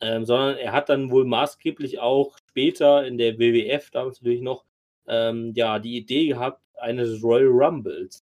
ähm, 0.00 0.24
sondern 0.24 0.56
er 0.56 0.72
hat 0.72 0.88
dann 0.88 1.10
wohl 1.10 1.24
maßgeblich 1.24 1.98
auch 2.00 2.36
später 2.48 3.06
in 3.06 3.18
der 3.18 3.38
WWF, 3.38 3.90
damals 3.90 4.20
natürlich 4.20 4.42
noch, 4.42 4.64
ähm, 5.06 5.52
ja, 5.54 5.78
die 5.78 5.96
Idee 5.96 6.28
gehabt 6.28 6.62
eines 6.78 7.22
Royal 7.22 7.48
Rumbles. 7.48 8.24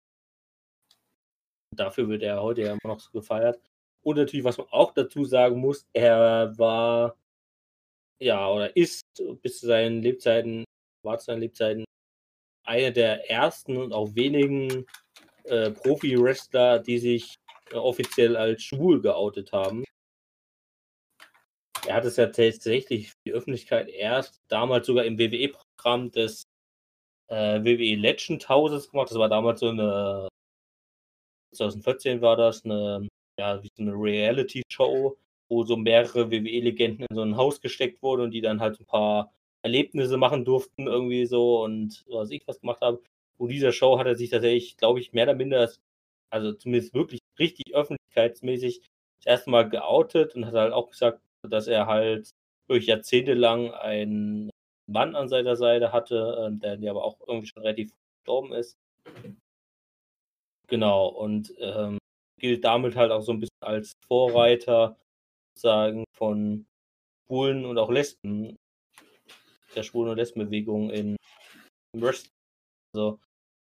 Dafür 1.74 2.08
wird 2.08 2.22
er 2.22 2.42
heute 2.42 2.62
ja 2.62 2.72
immer 2.72 2.94
noch 2.94 3.00
so 3.00 3.10
gefeiert. 3.12 3.60
Und 4.02 4.16
natürlich, 4.16 4.44
was 4.44 4.58
man 4.58 4.68
auch 4.70 4.92
dazu 4.92 5.24
sagen 5.24 5.58
muss, 5.58 5.86
er 5.92 6.56
war, 6.56 7.16
ja, 8.20 8.50
oder 8.50 8.76
ist 8.76 9.02
bis 9.42 9.60
zu 9.60 9.66
seinen 9.66 10.02
Lebzeiten, 10.02 10.64
war 11.02 11.18
zu 11.18 11.26
seinen 11.26 11.40
Lebzeiten 11.40 11.84
einer 12.64 12.90
der 12.90 13.30
ersten 13.30 13.76
und 13.76 13.92
auch 13.92 14.14
wenigen 14.14 14.86
äh, 15.44 15.70
Profi-Wrestler, 15.70 16.80
die 16.80 16.98
sich 16.98 17.36
äh, 17.70 17.76
offiziell 17.76 18.36
als 18.36 18.62
schwul 18.62 19.00
geoutet 19.00 19.52
haben. 19.52 19.84
Er 21.86 21.94
hat 21.94 22.04
es 22.04 22.16
ja 22.16 22.26
tatsächlich 22.26 23.10
für 23.10 23.16
die 23.26 23.32
Öffentlichkeit 23.32 23.88
erst 23.88 24.40
damals 24.48 24.86
sogar 24.88 25.04
im 25.04 25.18
WWE-Programm 25.18 26.10
des 26.10 26.42
äh, 27.28 27.60
WWE 27.62 27.94
Legend 27.94 28.48
Houses 28.48 28.90
gemacht. 28.90 29.10
Das 29.10 29.18
war 29.18 29.28
damals 29.28 29.60
so 29.60 29.68
eine 29.68 30.28
2014 31.56 32.20
war 32.20 32.36
das 32.36 32.64
eine, 32.64 33.08
ja, 33.38 33.62
wie 33.62 33.70
so 33.76 33.82
eine 33.82 33.92
Reality-Show, 33.92 35.16
wo 35.48 35.64
so 35.64 35.76
mehrere 35.76 36.30
WWE-Legenden 36.30 37.06
in 37.08 37.16
so 37.16 37.22
ein 37.22 37.36
Haus 37.36 37.60
gesteckt 37.60 38.02
wurden 38.02 38.22
und 38.22 38.30
die 38.32 38.40
dann 38.40 38.60
halt 38.60 38.80
ein 38.80 38.86
paar 38.86 39.32
Erlebnisse 39.62 40.16
machen 40.16 40.44
durften, 40.44 40.86
irgendwie 40.86 41.26
so 41.26 41.62
und 41.64 42.04
was 42.08 42.30
ich 42.30 42.46
was 42.46 42.60
gemacht 42.60 42.80
habe. 42.82 43.02
Und 43.38 43.50
dieser 43.50 43.72
Show 43.72 43.98
hat 43.98 44.06
er 44.06 44.16
sich 44.16 44.30
tatsächlich, 44.30 44.76
glaube 44.76 45.00
ich, 45.00 45.12
mehr 45.12 45.24
oder 45.24 45.34
minder, 45.34 45.70
also 46.30 46.52
zumindest 46.52 46.94
wirklich 46.94 47.20
richtig 47.38 47.74
öffentlichkeitsmäßig 47.74 48.80
das 49.18 49.26
erste 49.26 49.50
Mal 49.50 49.68
geoutet 49.68 50.34
und 50.34 50.46
hat 50.46 50.54
halt 50.54 50.72
auch 50.72 50.90
gesagt, 50.90 51.20
dass 51.42 51.66
er 51.66 51.86
halt 51.86 52.30
durch 52.68 52.86
Jahrzehnte 52.86 53.34
lang 53.34 53.70
einen 53.72 54.50
Mann 54.86 55.14
an 55.14 55.28
seiner 55.28 55.56
Seite 55.56 55.92
hatte, 55.92 56.50
äh, 56.50 56.58
der, 56.58 56.76
der 56.76 56.90
aber 56.90 57.04
auch 57.04 57.18
irgendwie 57.26 57.48
schon 57.48 57.62
relativ 57.62 57.92
gestorben 58.18 58.52
ist. 58.52 58.76
Genau, 60.68 61.08
und 61.08 61.52
ähm, 61.58 61.98
gilt 62.38 62.64
damit 62.64 62.96
halt 62.96 63.12
auch 63.12 63.22
so 63.22 63.32
ein 63.32 63.40
bisschen 63.40 63.56
als 63.60 63.92
Vorreiter 64.06 64.96
sagen 65.58 66.04
von 66.12 66.66
Schwulen 67.26 67.64
und 67.64 67.78
auch 67.78 67.90
Lesben, 67.90 68.56
der 69.74 69.82
Schwulen- 69.82 70.10
und 70.10 70.16
Lesbenbewegung 70.16 70.90
in 70.90 71.16
Wrestling. 71.96 72.32
Also 72.94 73.20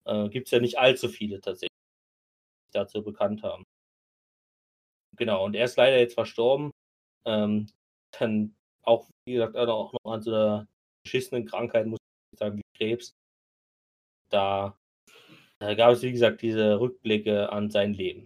äh, 0.06 0.30
gibt 0.30 0.48
es 0.48 0.52
ja 0.52 0.60
nicht 0.60 0.78
allzu 0.78 1.10
viele 1.10 1.42
tatsächlich, 1.42 1.70
die 2.70 2.78
dazu 2.78 3.04
bekannt 3.04 3.44
haben. 3.44 3.64
Genau, 5.18 5.46
und 5.46 5.56
er 5.56 5.66
ist 5.66 5.78
leider 5.78 6.00
jetzt 6.00 6.16
verstorben. 6.16 6.72
Ähm, 7.26 7.68
dann 8.20 8.56
auch, 8.84 9.08
wie 9.26 9.34
gesagt, 9.34 9.56
auch 9.56 9.94
noch 9.94 10.12
an 10.12 10.22
so 10.22 10.32
einer 10.32 10.68
beschissenen 11.04 11.46
Krankheit, 11.46 11.88
muss 11.88 12.00
ich 12.34 12.40
sagen, 12.40 12.58
wie 12.58 12.78
Krebs. 12.78 13.14
Da 14.30 14.78
da 15.60 15.74
gab 15.74 15.94
es, 15.94 16.02
wie 16.04 16.12
gesagt, 16.12 16.42
diese 16.42 16.80
Rückblicke 16.80 17.50
an 17.52 17.70
sein 17.70 17.94
Leben. 17.94 18.26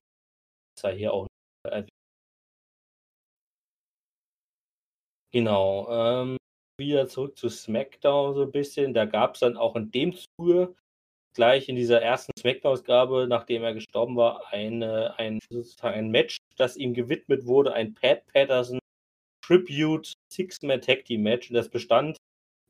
Das 0.76 0.82
sei 0.82 0.98
hier 0.98 1.14
auch 1.14 1.28
erwähnt. 1.64 1.89
Genau. 5.32 5.88
Ähm, 5.90 6.38
wieder 6.80 7.08
zurück 7.08 7.38
zu 7.38 7.50
SmackDown 7.50 8.34
so 8.36 8.44
ein 8.44 8.52
bisschen. 8.52 8.94
Da 8.94 9.06
gab 9.06 9.36
es 9.36 9.42
dann 9.42 9.58
auch 9.58 9.76
in 9.76 9.92
dem 9.92 10.14
Zuge 10.14 10.76
gleich 11.36 11.70
in 11.70 11.76
dieser 11.76 12.02
ersten 12.02 12.32
SmackDown-Ausgabe, 12.40 13.28
nachdem 13.28 13.64
er 13.64 13.74
gestorben 13.74 14.16
war, 14.16 14.52
eine, 14.52 15.18
ein, 15.20 15.40
sozusagen 15.50 15.96
ein 15.96 16.10
Match, 16.10 16.38
das 16.58 16.76
ihm 16.76 16.94
gewidmet 16.94 17.46
wurde, 17.46 17.74
ein 17.74 17.94
Pat 17.94 18.26
Patterson 18.28 18.80
Tribute 19.46 20.14
Six-Man 20.32 20.82
Tag 20.82 21.06
Team 21.06 21.24
Match. 21.24 21.50
Und 21.50 21.56
das 21.56 21.70
bestand 21.70 22.18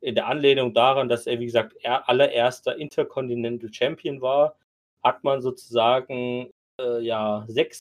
in 0.02 0.16
der 0.16 0.28
Anlehnung 0.28 0.74
daran, 0.74 1.10
dass 1.10 1.28
er, 1.28 1.40
wie 1.40 1.46
gesagt, 1.46 1.76
er 1.82 2.08
allererster 2.10 2.78
Intercontinental 2.78 3.72
Champion 3.74 4.22
war, 4.22 4.58
hat 5.04 5.24
man 5.24 5.42
sozusagen 5.42 6.50
äh, 6.80 7.02
ja 7.02 7.46
sechs 7.48 7.80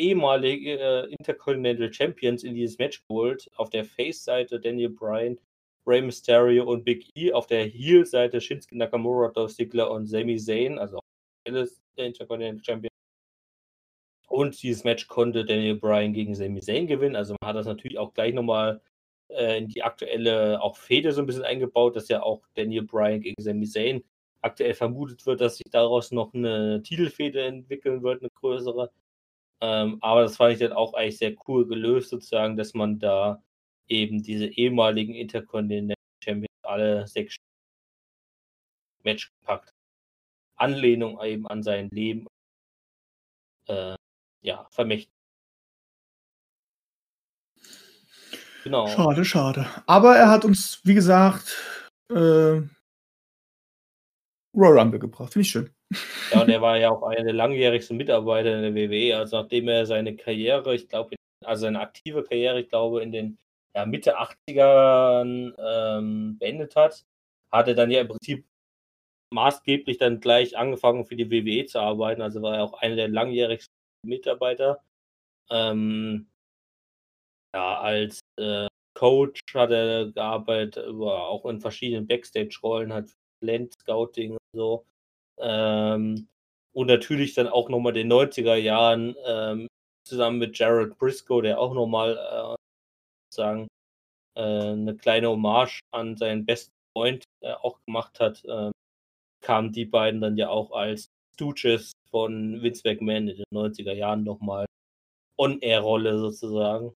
ehemalige 0.00 0.78
äh, 0.78 1.06
Intercontinental 1.18 1.92
Champions 1.92 2.42
in 2.42 2.54
dieses 2.54 2.78
Match 2.78 3.04
geholt. 3.06 3.50
Auf 3.56 3.70
der 3.70 3.84
Face-Seite 3.84 4.58
Daniel 4.60 4.90
Bryan, 4.90 5.38
Rey 5.86 6.02
Mysterio 6.02 6.64
und 6.64 6.84
Big 6.84 7.06
E. 7.14 7.32
Auf 7.32 7.46
der 7.46 7.64
Heel-Seite 7.64 8.40
Shinsuke 8.40 8.76
Nakamura, 8.76 9.28
Dolph 9.28 9.54
Ziggler 9.54 9.90
und 9.90 10.06
Sami 10.06 10.38
Zayn, 10.38 10.78
also 10.78 11.00
alles 11.46 11.80
der 11.96 12.06
Intercontinental 12.06 12.64
Champion. 12.64 12.90
Und 14.28 14.62
dieses 14.62 14.84
Match 14.84 15.08
konnte 15.08 15.44
Daniel 15.44 15.76
Bryan 15.76 16.12
gegen 16.12 16.34
Sami 16.34 16.60
Zayn 16.60 16.86
gewinnen. 16.86 17.16
Also 17.16 17.34
man 17.40 17.48
hat 17.48 17.56
das 17.56 17.66
natürlich 17.66 17.98
auch 17.98 18.14
gleich 18.14 18.32
nochmal 18.32 18.80
äh, 19.28 19.58
in 19.58 19.68
die 19.68 19.82
aktuelle 19.82 20.62
auch 20.62 20.76
Fehde 20.76 21.12
so 21.12 21.20
ein 21.20 21.26
bisschen 21.26 21.44
eingebaut, 21.44 21.96
dass 21.96 22.08
ja 22.08 22.22
auch 22.22 22.42
Daniel 22.54 22.84
Bryan 22.84 23.20
gegen 23.20 23.42
Sami 23.42 23.66
Zayn 23.66 24.04
aktuell 24.42 24.74
vermutet 24.74 25.26
wird, 25.26 25.40
dass 25.40 25.58
sich 25.58 25.70
daraus 25.70 26.12
noch 26.12 26.32
eine 26.34 26.82
Titelfehde 26.82 27.42
entwickeln 27.44 28.02
wird, 28.02 28.22
eine 28.22 28.30
größere. 28.30 28.90
Ähm, 29.62 29.98
aber 30.00 30.22
das 30.22 30.36
fand 30.36 30.54
ich 30.54 30.58
dann 30.58 30.72
auch 30.72 30.94
eigentlich 30.94 31.18
sehr 31.18 31.34
cool 31.48 31.66
gelöst, 31.66 32.10
sozusagen, 32.10 32.56
dass 32.56 32.74
man 32.74 32.98
da 32.98 33.42
eben 33.88 34.22
diese 34.22 34.46
ehemaligen 34.46 35.14
Intercontinental 35.14 35.96
Champions 36.24 36.48
alle 36.62 37.06
sechs 37.06 37.36
Match 39.02 39.30
gepackt. 39.40 39.72
Anlehnung 40.56 41.20
eben 41.22 41.46
an 41.46 41.62
sein 41.62 41.88
Leben 41.90 42.26
äh, 43.66 43.96
ja, 44.42 44.66
vermächtigt. 44.70 45.12
Genau. 48.64 48.86
Schade, 48.88 49.24
schade. 49.24 49.66
Aber 49.86 50.16
er 50.16 50.28
hat 50.28 50.44
uns, 50.44 50.80
wie 50.84 50.94
gesagt, 50.94 51.56
äh, 52.10 52.60
Royal 54.54 54.78
Rumble 54.78 54.98
gebracht. 54.98 55.32
Finde 55.32 55.44
ich 55.44 55.50
schön. 55.50 55.70
Ja, 56.30 56.42
und 56.42 56.48
er 56.48 56.60
war 56.60 56.78
ja 56.78 56.90
auch 56.90 57.02
einer 57.02 57.24
der 57.24 57.32
langjährigsten 57.32 57.96
Mitarbeiter 57.96 58.56
in 58.56 58.62
der 58.62 58.74
WWE. 58.74 59.16
Also 59.16 59.40
nachdem 59.40 59.68
er 59.68 59.86
seine 59.86 60.16
Karriere, 60.16 60.74
ich 60.74 60.88
glaube, 60.88 61.16
also 61.44 61.62
seine 61.62 61.80
aktive 61.80 62.22
Karriere, 62.22 62.60
ich 62.60 62.68
glaube, 62.68 63.02
in 63.02 63.12
den 63.12 63.38
ja, 63.74 63.86
Mitte 63.86 64.16
80ern 64.18 65.54
ähm, 65.58 66.38
beendet 66.38 66.76
hat, 66.76 67.04
hat 67.52 67.68
er 67.68 67.74
dann 67.74 67.90
ja 67.90 68.02
im 68.02 68.08
Prinzip 68.08 68.46
maßgeblich 69.32 69.98
dann 69.98 70.20
gleich 70.20 70.56
angefangen 70.56 71.04
für 71.06 71.16
die 71.16 71.30
WWE 71.30 71.66
zu 71.66 71.80
arbeiten. 71.80 72.22
Also 72.22 72.42
war 72.42 72.56
er 72.56 72.64
auch 72.64 72.74
einer 72.74 72.96
der 72.96 73.08
langjährigsten 73.08 73.74
Mitarbeiter. 74.06 74.82
Ähm, 75.50 76.28
ja, 77.54 77.80
als 77.80 78.20
äh, 78.38 78.68
Coach 78.94 79.40
hat 79.54 79.70
er 79.70 80.12
gearbeitet, 80.12 80.78
auch 80.86 81.44
in 81.46 81.60
verschiedenen 81.60 82.06
Backstage-Rollen, 82.06 82.92
hat 82.92 83.10
Land 83.42 83.74
Scouting 83.74 84.32
und 84.32 84.38
so. 84.52 84.86
Ähm, 85.40 86.28
und 86.72 86.86
natürlich 86.86 87.34
dann 87.34 87.48
auch 87.48 87.68
nochmal 87.68 87.92
den 87.92 88.12
90er 88.12 88.54
Jahren 88.54 89.14
ähm, 89.26 89.66
zusammen 90.06 90.38
mit 90.38 90.58
Jared 90.58 90.96
Briscoe, 90.98 91.42
der 91.42 91.58
auch 91.58 91.74
nochmal 91.74 92.16
äh, 92.16 92.56
sozusagen 93.30 93.68
äh, 94.36 94.42
eine 94.42 94.96
kleine 94.96 95.28
Hommage 95.28 95.80
an 95.92 96.16
seinen 96.16 96.46
besten 96.46 96.72
Freund 96.96 97.24
äh, 97.42 97.52
auch 97.52 97.78
gemacht 97.86 98.20
hat, 98.20 98.44
äh, 98.44 98.70
kamen 99.42 99.72
die 99.72 99.84
beiden 99.84 100.20
dann 100.20 100.36
ja 100.36 100.48
auch 100.48 100.72
als 100.72 101.08
Stooges 101.34 101.92
von 102.10 102.62
Vince 102.62 102.82
McMahon 102.84 103.28
in 103.28 103.36
den 103.36 103.44
90er 103.52 103.92
Jahren 103.92 104.24
nochmal 104.24 104.66
On-Air-Rolle 105.38 106.18
sozusagen. 106.18 106.92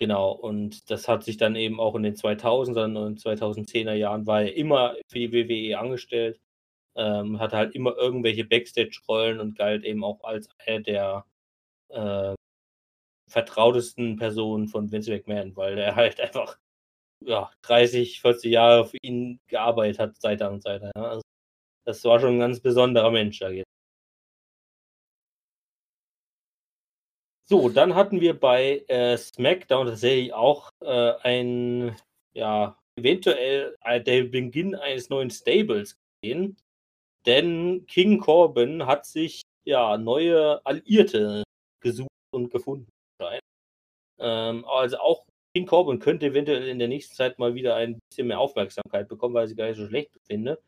Genau, 0.00 0.32
und 0.32 0.90
das 0.90 1.08
hat 1.08 1.24
sich 1.24 1.36
dann 1.36 1.56
eben 1.56 1.78
auch 1.78 1.94
in 1.94 2.02
den 2.02 2.14
2000er 2.14 3.04
und 3.04 3.20
2010er 3.20 3.92
Jahren 3.92 4.26
war 4.26 4.40
er 4.42 4.56
immer 4.56 4.96
für 5.08 5.18
die 5.18 5.32
WWE 5.32 5.78
angestellt, 5.78 6.40
ähm, 6.96 7.38
hatte 7.38 7.56
halt 7.58 7.74
immer 7.74 7.96
irgendwelche 7.98 8.44
Backstage-Rollen 8.46 9.40
und 9.40 9.58
galt 9.58 9.84
eben 9.84 10.02
auch 10.02 10.24
als 10.24 10.48
einer 10.66 10.80
der 10.80 11.26
äh, 11.90 12.34
vertrautesten 13.28 14.16
Personen 14.16 14.68
von 14.68 14.92
Vince 14.92 15.12
McMahon, 15.12 15.56
weil 15.56 15.78
er 15.78 15.96
halt 15.96 16.20
einfach 16.20 16.58
ja, 17.24 17.50
30, 17.62 18.20
40 18.22 18.52
Jahre 18.52 18.86
für 18.86 18.98
ihn 19.02 19.40
gearbeitet 19.48 19.98
hat, 20.00 20.20
Seite 20.20 20.48
an 20.48 20.60
Seite. 20.62 20.90
Ja. 20.96 21.02
Also, 21.02 21.22
das 21.86 22.04
war 22.04 22.20
schon 22.20 22.36
ein 22.36 22.40
ganz 22.40 22.60
besonderer 22.60 23.10
Mensch 23.10 23.38
da 23.40 23.50
jetzt. 23.50 23.66
So, 27.50 27.68
dann 27.68 27.96
hatten 27.96 28.20
wir 28.20 28.38
bei 28.38 28.84
äh, 28.86 29.16
SmackDown 29.16 29.88
tatsächlich 29.88 30.32
auch 30.32 30.70
äh, 30.82 31.14
ein, 31.24 31.96
ja, 32.32 32.78
eventuell 32.94 33.76
äh, 33.80 34.00
der 34.00 34.22
Beginn 34.22 34.76
eines 34.76 35.10
neuen 35.10 35.30
Stables 35.30 35.96
gesehen. 36.22 36.56
Denn 37.26 37.86
King 37.88 38.20
Corbin 38.20 38.86
hat 38.86 39.04
sich 39.04 39.42
ja 39.64 39.98
neue 39.98 40.64
Alliierte 40.64 41.42
gesucht 41.82 42.08
und 42.32 42.50
gefunden. 42.50 42.88
Ähm, 44.20 44.64
also 44.66 44.98
auch 44.98 45.24
King 45.52 45.66
Corbin 45.66 45.98
könnte 45.98 46.26
eventuell 46.26 46.68
in 46.68 46.78
der 46.78 46.86
nächsten 46.86 47.16
Zeit 47.16 47.40
mal 47.40 47.56
wieder 47.56 47.74
ein 47.74 47.98
bisschen 48.10 48.28
mehr 48.28 48.38
Aufmerksamkeit 48.38 49.08
bekommen, 49.08 49.34
weil 49.34 49.46
ich 49.46 49.50
sie 49.50 49.56
gar 49.56 49.66
nicht 49.66 49.76
so 49.78 49.88
schlecht 49.88 50.12
finde. 50.28 50.60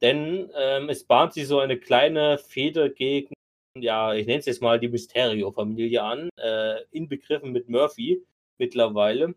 Denn 0.00 0.52
ähm, 0.54 0.88
es 0.88 1.02
bahnt 1.02 1.32
sich 1.32 1.48
so 1.48 1.58
eine 1.58 1.78
kleine 1.80 2.38
Fehde 2.38 2.92
gegen 2.92 3.34
ja, 3.78 4.14
ich 4.14 4.26
nenne 4.26 4.40
es 4.40 4.46
jetzt 4.46 4.62
mal 4.62 4.78
die 4.78 4.88
Mysterio-Familie 4.88 6.02
an, 6.02 6.28
äh, 6.38 6.82
inbegriffen 6.90 7.52
mit 7.52 7.68
Murphy 7.68 8.24
mittlerweile. 8.58 9.34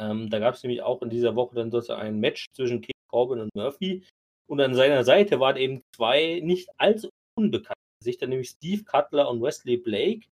Ähm, 0.00 0.30
da 0.30 0.38
gab 0.38 0.54
es 0.54 0.62
nämlich 0.62 0.82
auch 0.82 1.02
in 1.02 1.10
dieser 1.10 1.34
Woche 1.36 1.56
dann 1.56 1.70
sozusagen 1.70 2.02
ein 2.02 2.20
Match 2.20 2.46
zwischen 2.54 2.80
King 2.80 2.94
Corbin 3.10 3.40
und 3.40 3.54
Murphy. 3.54 4.04
Und 4.46 4.60
an 4.60 4.74
seiner 4.74 5.04
Seite 5.04 5.40
waren 5.40 5.56
eben 5.56 5.82
zwei 5.94 6.40
nicht 6.42 6.68
allzu 6.78 7.10
unbekannte 7.36 7.74
Gesichter, 8.00 8.26
nämlich 8.26 8.50
Steve 8.50 8.84
Cutler 8.84 9.28
und 9.28 9.42
Wesley 9.42 9.76
Blake. 9.76 10.26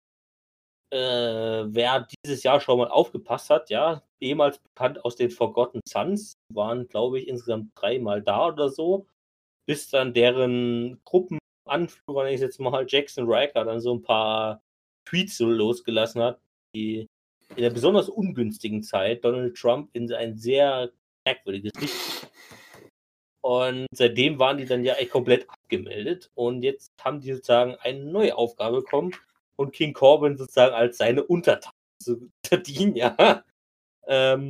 Äh, 0.93 1.65
wer 1.67 2.07
dieses 2.25 2.43
Jahr 2.43 2.61
schon 2.61 2.77
mal 2.77 2.87
aufgepasst 2.87 3.49
hat, 3.49 3.69
ja, 3.69 4.03
ehemals 4.21 4.59
bekannt 4.59 5.03
aus 5.03 5.15
den 5.15 5.31
Forgotten 5.31 5.81
Sons, 5.87 6.33
waren, 6.53 6.87
glaube 6.87 7.19
ich, 7.19 7.27
insgesamt 7.27 7.71
dreimal 7.75 8.21
da 8.21 8.47
oder 8.47 8.69
so, 8.69 9.07
bis 9.67 9.89
dann 9.89 10.13
deren 10.13 11.01
Gruppen 11.03 11.39
Anführer, 11.65 12.23
nenne 12.23 12.35
ich 12.35 12.41
jetzt 12.41 12.59
mal, 12.59 12.85
Jackson 12.87 13.25
Riker, 13.27 13.65
dann 13.65 13.79
so 13.79 13.93
ein 13.93 14.01
paar 14.01 14.61
Tweets 15.05 15.37
so 15.37 15.49
losgelassen 15.49 16.21
hat, 16.21 16.39
die 16.75 17.07
in 17.55 17.61
der 17.61 17.69
besonders 17.69 18.09
ungünstigen 18.09 18.83
Zeit 18.83 19.23
Donald 19.23 19.55
Trump 19.55 19.89
in 19.93 20.11
ein 20.13 20.37
sehr 20.37 20.91
merkwürdiges 21.25 21.71
Licht. 21.79 22.27
Und 23.41 23.85
seitdem 23.91 24.39
waren 24.39 24.57
die 24.57 24.65
dann 24.65 24.83
ja 24.83 24.95
echt 24.95 25.11
komplett 25.11 25.47
abgemeldet. 25.47 26.31
Und 26.33 26.63
jetzt 26.63 26.91
haben 27.03 27.21
die 27.21 27.31
sozusagen 27.31 27.75
eine 27.75 28.03
neue 28.03 28.35
Aufgabe 28.35 28.77
bekommen 28.77 29.15
und 29.55 29.71
King 29.71 29.93
Corbin 29.93 30.35
sozusagen 30.35 30.73
als 30.73 30.97
seine 30.97 31.23
Untertan 31.23 31.71
zu 32.01 32.31
verdienen, 32.45 32.95
ja. 32.95 33.43
Ähm, 34.07 34.49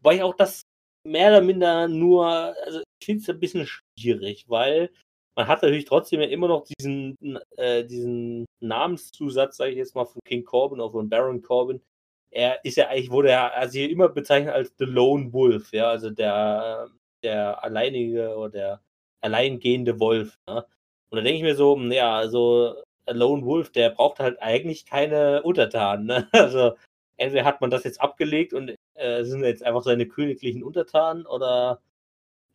weil 0.00 0.16
ich 0.16 0.22
auch 0.22 0.36
das 0.36 0.62
mehr 1.04 1.30
oder 1.30 1.40
minder 1.40 1.88
nur, 1.88 2.26
also 2.64 2.82
ich 3.00 3.06
finde 3.06 3.22
es 3.22 3.28
ein 3.28 3.40
bisschen 3.40 3.66
schwierig, 3.66 4.48
weil 4.48 4.90
man 5.36 5.46
hat 5.48 5.62
natürlich 5.62 5.84
trotzdem 5.84 6.20
ja 6.20 6.28
immer 6.28 6.48
noch 6.48 6.64
diesen, 6.64 7.16
äh, 7.56 7.84
diesen 7.84 8.46
Namenszusatz, 8.60 9.58
sage 9.58 9.72
ich 9.72 9.76
jetzt 9.76 9.94
mal, 9.94 10.06
von 10.06 10.20
King 10.24 10.44
Corbin 10.44 10.80
oder 10.80 10.92
von 10.92 11.08
Baron 11.08 11.42
Corbin. 11.42 11.82
Er 12.30 12.64
ist 12.64 12.76
ja 12.76 12.88
eigentlich, 12.88 13.10
wurde 13.10 13.30
er 13.30 13.54
also 13.54 13.78
hier 13.78 13.90
immer 13.90 14.08
bezeichnet 14.08 14.54
als 14.54 14.72
The 14.78 14.84
Lone 14.84 15.32
Wolf, 15.32 15.72
ja, 15.72 15.88
also 15.90 16.10
der, 16.10 16.88
der 17.22 17.62
alleinige 17.62 18.36
oder 18.36 18.50
der 18.50 18.80
alleingehende 19.20 20.00
Wolf. 20.00 20.38
Ne? 20.48 20.64
Und 21.10 21.18
da 21.18 21.22
denke 21.22 21.36
ich 21.36 21.42
mir 21.42 21.54
so, 21.56 21.76
ja, 21.78 22.16
also 22.16 22.82
Lone 23.08 23.44
Wolf, 23.44 23.70
der 23.70 23.90
braucht 23.90 24.18
halt 24.20 24.40
eigentlich 24.42 24.86
keine 24.86 25.42
Untertanen. 25.42 26.06
Ne? 26.06 26.28
Also 26.32 26.76
entweder 27.18 27.44
hat 27.44 27.60
man 27.60 27.70
das 27.70 27.84
jetzt 27.84 28.00
abgelegt 28.00 28.52
und 28.54 28.74
äh, 28.94 29.24
sind 29.24 29.44
jetzt 29.44 29.62
einfach 29.62 29.82
seine 29.82 30.06
königlichen 30.06 30.62
Untertanen 30.64 31.26
oder 31.26 31.80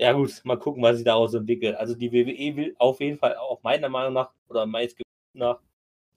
ja 0.01 0.13
gut, 0.13 0.41
mal 0.45 0.57
gucken, 0.57 0.81
was 0.81 0.97
sich 0.97 1.05
daraus 1.05 1.33
entwickelt. 1.35 1.75
Also 1.75 1.93
die 1.95 2.11
WWE 2.11 2.55
will 2.55 2.75
auf 2.79 2.99
jeden 3.01 3.19
Fall 3.19 3.35
auch 3.37 3.61
meiner 3.61 3.87
Meinung 3.87 4.13
nach 4.13 4.31
oder 4.49 4.65
meist 4.65 4.99
nach 5.33 5.59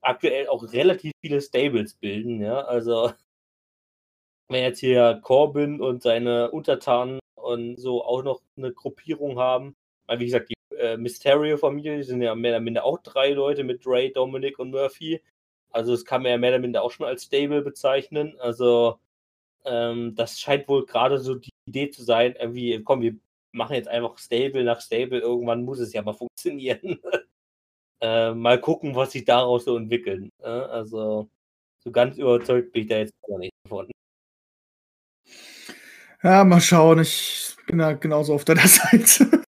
aktuell 0.01 0.49
auch 0.49 0.73
relativ 0.73 1.13
viele 1.21 1.41
Stables 1.43 1.95
bilden. 1.95 2.41
Ja, 2.41 2.63
also 2.63 3.13
wenn 4.49 4.63
jetzt 4.63 4.81
hier 4.81 5.21
Corbin 5.23 5.81
und 5.83 6.03
seine 6.03 6.51
Untertanen 6.51 7.21
und 7.35 7.77
so 7.77 8.03
auch 8.05 8.23
noch 8.23 8.41
eine 8.57 8.73
Gruppierung 8.73 9.39
haben, 9.39 9.77
wie 10.09 10.25
gesagt, 10.27 10.51
die 10.51 10.77
äh, 10.77 10.97
Mysterio-Familie 10.97 12.05
sind 12.05 12.23
ja 12.23 12.35
mehr 12.35 12.53
oder 12.53 12.61
minder 12.61 12.85
auch 12.85 12.99
drei 13.03 13.31
Leute 13.33 13.65
mit 13.65 13.83
Ray, 13.87 14.13
Dominic 14.13 14.59
und 14.59 14.71
Murphy. 14.71 15.23
Also 15.71 15.93
das 15.93 16.05
kann 16.07 16.23
man 16.23 16.33
ja 16.33 16.39
mehr 16.39 16.51
oder 16.51 16.61
minder 16.61 16.83
auch 16.83 16.91
schon 16.91 17.07
als 17.07 17.25
Stable 17.25 17.63
bezeichnen. 17.63 18.37
Also 18.41 18.99
ähm, 19.65 20.15
das 20.15 20.41
scheint 20.41 20.69
wohl 20.69 20.87
gerade 20.87 21.19
so 21.19 21.35
die 21.37 21.51
Idee 21.67 21.91
zu 21.91 22.03
sein, 22.05 22.35
irgendwie, 22.39 22.83
komm, 22.85 23.03
wir 23.03 23.17
machen 23.55 23.75
jetzt 23.75 23.89
einfach 23.89 24.19
Stable 24.19 24.65
nach 24.65 24.81
Stable. 24.81 25.21
Irgendwann 25.21 25.65
muss 25.65 25.79
es 25.79 25.93
ja 25.93 26.03
mal 26.03 26.15
funktionieren. 26.15 26.99
äh, 28.01 28.33
mal 28.33 28.61
gucken, 28.61 28.95
was 28.95 29.13
sich 29.13 29.25
daraus 29.25 29.65
so 29.65 29.77
entwickeln. 29.77 30.31
Äh, 30.43 30.49
also, 30.49 31.29
so 31.79 31.91
ganz 31.91 32.19
überzeugt 32.19 32.73
bin 32.73 32.83
ich 32.83 32.89
da 32.89 32.99
jetzt 32.99 33.15
gar 33.27 33.39
nicht 33.39 33.53
davon. 33.65 33.91
Ja, 36.23 36.45
mal 36.45 36.61
schauen. 36.61 37.01
Ich 37.01 37.57
bin 37.67 37.79
da 37.79 37.93
genauso 37.93 38.35
auf 38.35 38.45
deiner 38.45 38.67
Seite. 38.67 39.45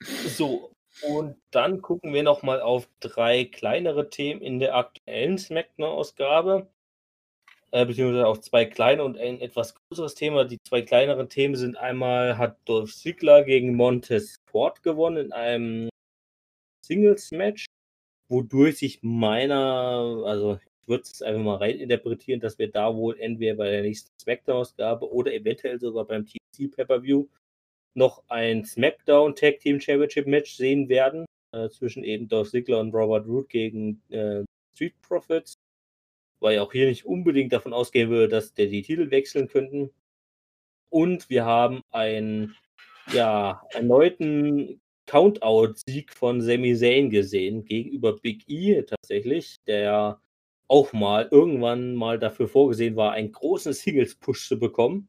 So, 0.00 0.72
und 1.02 1.36
dann 1.50 1.82
gucken 1.82 2.12
wir 2.12 2.22
nochmal 2.22 2.60
auf 2.60 2.88
drei 3.00 3.44
kleinere 3.44 4.08
Themen 4.08 4.40
in 4.40 4.58
der 4.58 4.76
aktuellen 4.76 5.38
SmackDown-Ausgabe 5.38 6.70
äh, 7.70 7.84
beziehungsweise 7.84 8.26
auch 8.26 8.38
zwei 8.38 8.64
kleine 8.64 9.04
und 9.04 9.18
ein 9.18 9.40
etwas 9.40 9.74
größeres 9.74 10.14
Thema. 10.14 10.44
Die 10.44 10.58
zwei 10.66 10.82
kleineren 10.82 11.28
Themen 11.28 11.56
sind 11.56 11.76
einmal 11.76 12.38
hat 12.38 12.56
Dolph 12.66 12.94
Ziggler 12.94 13.44
gegen 13.44 13.74
Montez 13.74 14.36
Ford 14.50 14.82
gewonnen 14.82 15.26
in 15.26 15.32
einem 15.32 15.88
Singles-Match, 16.86 17.66
wodurch 18.30 18.78
sich 18.78 19.00
meiner, 19.02 20.22
also 20.24 20.58
ich 20.82 20.88
würde 20.88 21.04
es 21.04 21.22
einfach 21.22 21.42
mal 21.42 21.56
reininterpretieren, 21.56 22.40
dass 22.40 22.58
wir 22.58 22.70
da 22.70 22.94
wohl 22.94 23.18
entweder 23.20 23.56
bei 23.56 23.70
der 23.70 23.82
nächsten 23.82 24.10
Smackdown-Ausgabe 24.20 25.12
oder 25.12 25.32
eventuell 25.34 25.78
sogar 25.78 26.06
beim 26.06 26.24
TC 26.24 26.74
Pay-Per-View 26.74 27.26
noch 27.94 28.22
ein 28.28 28.64
SmackDown 28.64 29.34
Tag 29.34 29.60
Team 29.60 29.80
Championship 29.80 30.26
Match 30.26 30.54
sehen 30.54 30.88
werden, 30.88 31.26
äh, 31.54 31.68
zwischen 31.68 32.04
eben 32.04 32.28
Dolph 32.28 32.50
Ziggler 32.50 32.80
und 32.80 32.94
Robert 32.94 33.26
Root 33.26 33.50
gegen 33.50 34.00
äh, 34.08 34.44
Street 34.74 34.94
Profits 35.02 35.54
weil 36.40 36.54
ich 36.54 36.60
auch 36.60 36.72
hier 36.72 36.86
nicht 36.86 37.06
unbedingt 37.06 37.52
davon 37.52 37.72
ausgehen 37.72 38.10
würde, 38.10 38.28
dass 38.28 38.54
der 38.54 38.66
die 38.66 38.82
Titel 38.82 39.10
wechseln 39.10 39.48
könnten. 39.48 39.90
Und 40.90 41.28
wir 41.30 41.44
haben 41.44 41.82
einen 41.90 42.56
ja, 43.12 43.62
erneuten 43.70 44.80
Countout-Sieg 45.06 46.12
von 46.12 46.40
Sami 46.40 46.76
Zayn 46.76 47.10
gesehen 47.10 47.64
gegenüber 47.64 48.16
Big 48.16 48.48
E 48.48 48.82
tatsächlich, 48.82 49.56
der 49.66 50.20
auch 50.68 50.92
mal 50.92 51.28
irgendwann 51.30 51.94
mal 51.94 52.18
dafür 52.18 52.46
vorgesehen 52.46 52.94
war, 52.96 53.12
einen 53.12 53.32
großen 53.32 53.72
Singles-Push 53.72 54.48
zu 54.48 54.58
bekommen, 54.58 55.08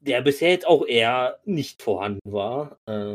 der 0.00 0.20
bisher 0.20 0.50
jetzt 0.50 0.66
auch 0.66 0.84
eher 0.84 1.40
nicht 1.44 1.80
vorhanden 1.80 2.32
war. 2.32 2.78
Äh. 2.86 3.14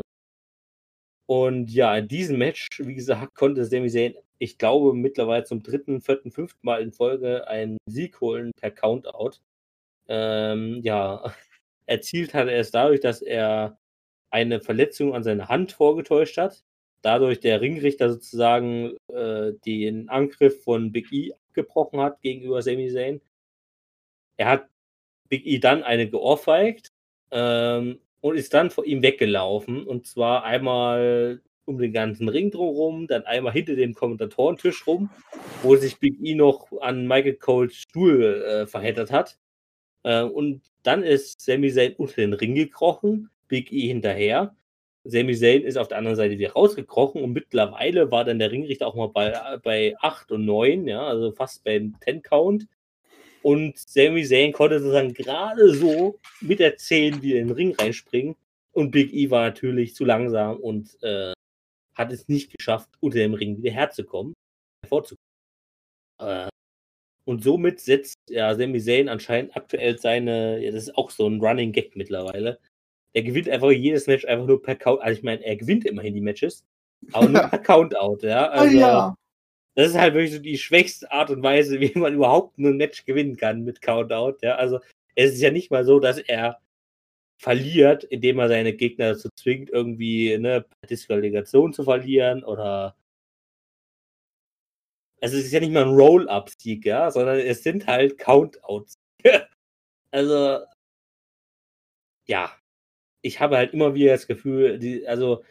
Und 1.26 1.70
ja, 1.70 1.98
in 1.98 2.08
diesem 2.08 2.38
Match, 2.38 2.66
wie 2.78 2.94
gesagt, 2.94 3.34
konnte 3.34 3.66
Sami 3.66 3.90
Zayn 3.90 4.14
ich 4.38 4.58
glaube, 4.58 4.94
mittlerweile 4.94 5.44
zum 5.44 5.62
dritten, 5.62 6.00
vierten, 6.00 6.30
fünften 6.30 6.64
Mal 6.64 6.80
in 6.82 6.92
Folge 6.92 7.46
einen 7.48 7.78
Sieg 7.86 8.20
holen 8.20 8.52
per 8.56 8.70
Countout. 8.70 9.38
Ähm, 10.08 10.80
ja, 10.82 11.34
erzielt 11.86 12.34
hat 12.34 12.48
er 12.48 12.60
es 12.60 12.70
dadurch, 12.70 13.00
dass 13.00 13.22
er 13.22 13.78
eine 14.30 14.60
Verletzung 14.60 15.14
an 15.14 15.24
seiner 15.24 15.48
Hand 15.48 15.72
vorgetäuscht 15.72 16.36
hat. 16.38 16.64
Dadurch 17.02 17.40
der 17.40 17.60
Ringrichter 17.60 18.10
sozusagen 18.10 18.96
äh, 19.08 19.52
den 19.66 20.08
Angriff 20.08 20.62
von 20.64 20.92
Big 20.92 21.12
E 21.12 21.32
abgebrochen 21.32 22.00
hat 22.00 22.20
gegenüber 22.22 22.62
Sami 22.62 22.90
Zayn. 22.92 23.20
Er 24.36 24.48
hat 24.48 24.68
Big 25.28 25.46
E 25.46 25.58
dann 25.58 25.82
eine 25.82 26.08
geohrfeigt 26.08 26.92
ähm, 27.30 28.00
und 28.20 28.36
ist 28.36 28.54
dann 28.54 28.70
vor 28.70 28.84
ihm 28.84 29.02
weggelaufen. 29.02 29.86
Und 29.86 30.06
zwar 30.06 30.44
einmal 30.44 31.40
um 31.68 31.78
den 31.78 31.92
ganzen 31.92 32.28
Ring 32.28 32.50
drumherum, 32.50 33.06
dann 33.06 33.24
einmal 33.24 33.52
hinter 33.52 33.76
dem 33.76 33.94
Kommentatorentisch 33.94 34.86
rum, 34.86 35.10
wo 35.62 35.76
sich 35.76 35.98
Big 35.98 36.16
E 36.22 36.34
noch 36.34 36.68
an 36.80 37.06
Michael 37.06 37.34
Coles 37.34 37.76
Stuhl 37.76 38.42
äh, 38.42 38.66
verheddert 38.66 39.12
hat. 39.12 39.38
Äh, 40.02 40.22
und 40.22 40.62
dann 40.82 41.02
ist 41.02 41.40
Sami 41.40 41.70
Zayn 41.70 41.94
unter 41.96 42.16
den 42.16 42.32
Ring 42.32 42.54
gekrochen, 42.54 43.30
Big 43.48 43.72
E 43.72 43.88
hinterher. 43.88 44.54
Sami 45.04 45.34
Zayn 45.34 45.62
ist 45.62 45.78
auf 45.78 45.88
der 45.88 45.98
anderen 45.98 46.16
Seite 46.16 46.38
wieder 46.38 46.52
rausgekrochen 46.52 47.22
und 47.22 47.32
mittlerweile 47.32 48.10
war 48.10 48.24
dann 48.24 48.38
der 48.38 48.50
Ringrichter 48.50 48.86
auch 48.86 48.94
mal 48.94 49.08
bei, 49.08 49.58
bei 49.62 49.94
8 50.00 50.32
und 50.32 50.44
9, 50.44 50.86
ja, 50.88 51.02
also 51.02 51.32
fast 51.32 51.64
beim 51.64 51.94
10 52.04 52.22
Count. 52.22 52.66
Und 53.42 53.78
Sami 53.78 54.24
Zayn 54.24 54.52
konnte 54.52 54.80
sozusagen 54.80 55.14
gerade 55.14 55.72
so 55.74 56.18
mit 56.40 56.58
der 56.58 56.76
10 56.76 57.22
wieder 57.22 57.38
in 57.38 57.48
den 57.48 57.54
Ring 57.54 57.74
reinspringen. 57.74 58.36
Und 58.72 58.90
Big 58.90 59.12
E 59.12 59.30
war 59.30 59.46
natürlich 59.46 59.94
zu 59.94 60.04
langsam 60.04 60.56
und 60.56 60.96
äh, 61.02 61.32
hat 61.98 62.12
es 62.12 62.28
nicht 62.28 62.56
geschafft, 62.56 62.88
unter 63.00 63.18
dem 63.18 63.34
Ring 63.34 63.58
wieder 63.58 63.72
herzukommen, 63.72 64.34
hervorzukommen. 64.82 65.18
Äh, 66.20 66.48
und 67.26 67.42
somit 67.44 67.80
setzt 67.80 68.16
ja 68.30 68.54
Sami 68.54 68.80
Zayn 68.80 69.08
anscheinend 69.08 69.54
aktuell 69.56 69.98
seine, 69.98 70.64
ja, 70.64 70.70
das 70.70 70.84
ist 70.84 70.96
auch 70.96 71.10
so 71.10 71.28
ein 71.28 71.40
Running 71.40 71.72
Gag 71.72 71.94
mittlerweile. 71.96 72.58
Er 73.12 73.22
gewinnt 73.22 73.48
einfach 73.48 73.70
jedes 73.70 74.06
Match 74.06 74.24
einfach 74.24 74.46
nur 74.46 74.62
per 74.62 74.76
Count. 74.76 75.02
Also 75.02 75.18
ich 75.18 75.24
meine, 75.24 75.44
er 75.44 75.56
gewinnt 75.56 75.84
immerhin 75.84 76.14
die 76.14 76.20
Matches, 76.22 76.64
aber 77.12 77.28
nur 77.28 77.42
per 77.48 77.58
Countout, 77.58 78.26
ja. 78.26 78.48
Ah, 78.50 78.60
Also, 78.62 78.78
ja. 78.78 79.14
das 79.74 79.88
ist 79.88 79.98
halt 79.98 80.14
wirklich 80.14 80.32
so 80.32 80.38
die 80.38 80.56
schwächste 80.58 81.10
Art 81.12 81.30
und 81.30 81.42
Weise, 81.42 81.80
wie 81.80 81.98
man 81.98 82.14
überhaupt 82.14 82.58
ein 82.58 82.76
Match 82.76 83.04
gewinnen 83.04 83.36
kann 83.36 83.62
mit 83.64 83.82
Countout. 83.82 84.38
Ja, 84.42 84.54
also 84.56 84.80
es 85.14 85.34
ist 85.34 85.42
ja 85.42 85.50
nicht 85.50 85.70
mal 85.70 85.84
so, 85.84 86.00
dass 86.00 86.18
er 86.18 86.60
verliert, 87.38 88.04
indem 88.04 88.38
er 88.38 88.48
seine 88.48 88.74
Gegner 88.74 89.12
dazu 89.12 89.28
zwingt, 89.36 89.70
irgendwie 89.70 90.34
eine 90.34 90.66
Disqualifikation 90.88 91.72
zu 91.72 91.84
verlieren 91.84 92.44
oder 92.44 92.96
also 95.20 95.36
es 95.36 95.46
ist 95.46 95.52
ja 95.52 95.60
nicht 95.60 95.72
mal 95.72 95.84
ein 95.84 95.94
Roll-Up-Sieg, 95.94 96.84
ja, 96.84 97.10
sondern 97.10 97.38
es 97.38 97.62
sind 97.62 97.86
halt 97.86 98.18
Countouts. 98.18 98.94
also 100.12 100.60
ja, 102.26 102.52
ich 103.22 103.40
habe 103.40 103.56
halt 103.56 103.72
immer 103.74 103.94
wieder 103.94 104.12
das 104.12 104.26
Gefühl, 104.26 104.78
die, 104.78 105.06
also 105.08 105.44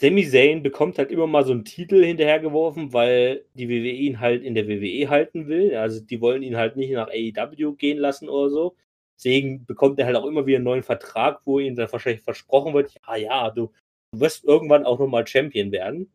Sami 0.00 0.28
Zayn 0.28 0.62
bekommt 0.62 0.98
halt 0.98 1.10
immer 1.10 1.26
mal 1.26 1.44
so 1.44 1.52
einen 1.52 1.64
Titel 1.64 2.04
hinterhergeworfen, 2.04 2.92
weil 2.92 3.46
die 3.54 3.68
WWE 3.68 3.90
ihn 3.92 4.20
halt 4.20 4.42
in 4.42 4.54
der 4.54 4.68
WWE 4.68 5.08
halten 5.08 5.48
will. 5.48 5.76
Also 5.76 6.00
die 6.00 6.20
wollen 6.20 6.42
ihn 6.42 6.56
halt 6.56 6.76
nicht 6.76 6.92
nach 6.92 7.08
AEW 7.08 7.74
gehen 7.76 7.98
lassen 7.98 8.28
oder 8.28 8.50
so. 8.50 8.76
Deswegen 9.16 9.64
bekommt 9.66 9.98
er 9.98 10.06
halt 10.06 10.16
auch 10.16 10.26
immer 10.26 10.46
wieder 10.46 10.56
einen 10.56 10.64
neuen 10.64 10.82
Vertrag, 10.82 11.40
wo 11.44 11.58
ihm 11.58 11.76
dann 11.76 11.90
wahrscheinlich 11.90 12.22
versprochen 12.22 12.74
wird, 12.74 12.94
ja, 13.06 13.16
ja, 13.16 13.50
du, 13.50 13.72
du 14.12 14.20
wirst 14.20 14.44
irgendwann 14.44 14.84
auch 14.84 14.98
nochmal 14.98 15.26
Champion 15.26 15.72
werden. 15.72 16.12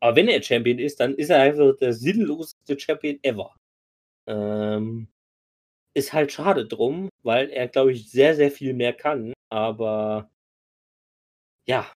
Aber 0.00 0.16
wenn 0.16 0.28
er 0.28 0.42
Champion 0.42 0.78
ist, 0.78 1.00
dann 1.00 1.14
ist 1.14 1.30
er 1.30 1.42
einfach 1.42 1.76
der 1.78 1.92
sinnloseste 1.92 2.78
Champion 2.78 3.18
ever. 3.22 3.54
Ähm, 4.26 5.08
ist 5.94 6.12
halt 6.12 6.32
schade 6.32 6.66
drum, 6.66 7.08
weil 7.22 7.50
er, 7.50 7.68
glaube 7.68 7.92
ich, 7.92 8.10
sehr, 8.10 8.36
sehr 8.36 8.50
viel 8.50 8.74
mehr 8.74 8.92
kann. 8.92 9.32
Aber 9.50 10.30
ja, 11.66 11.90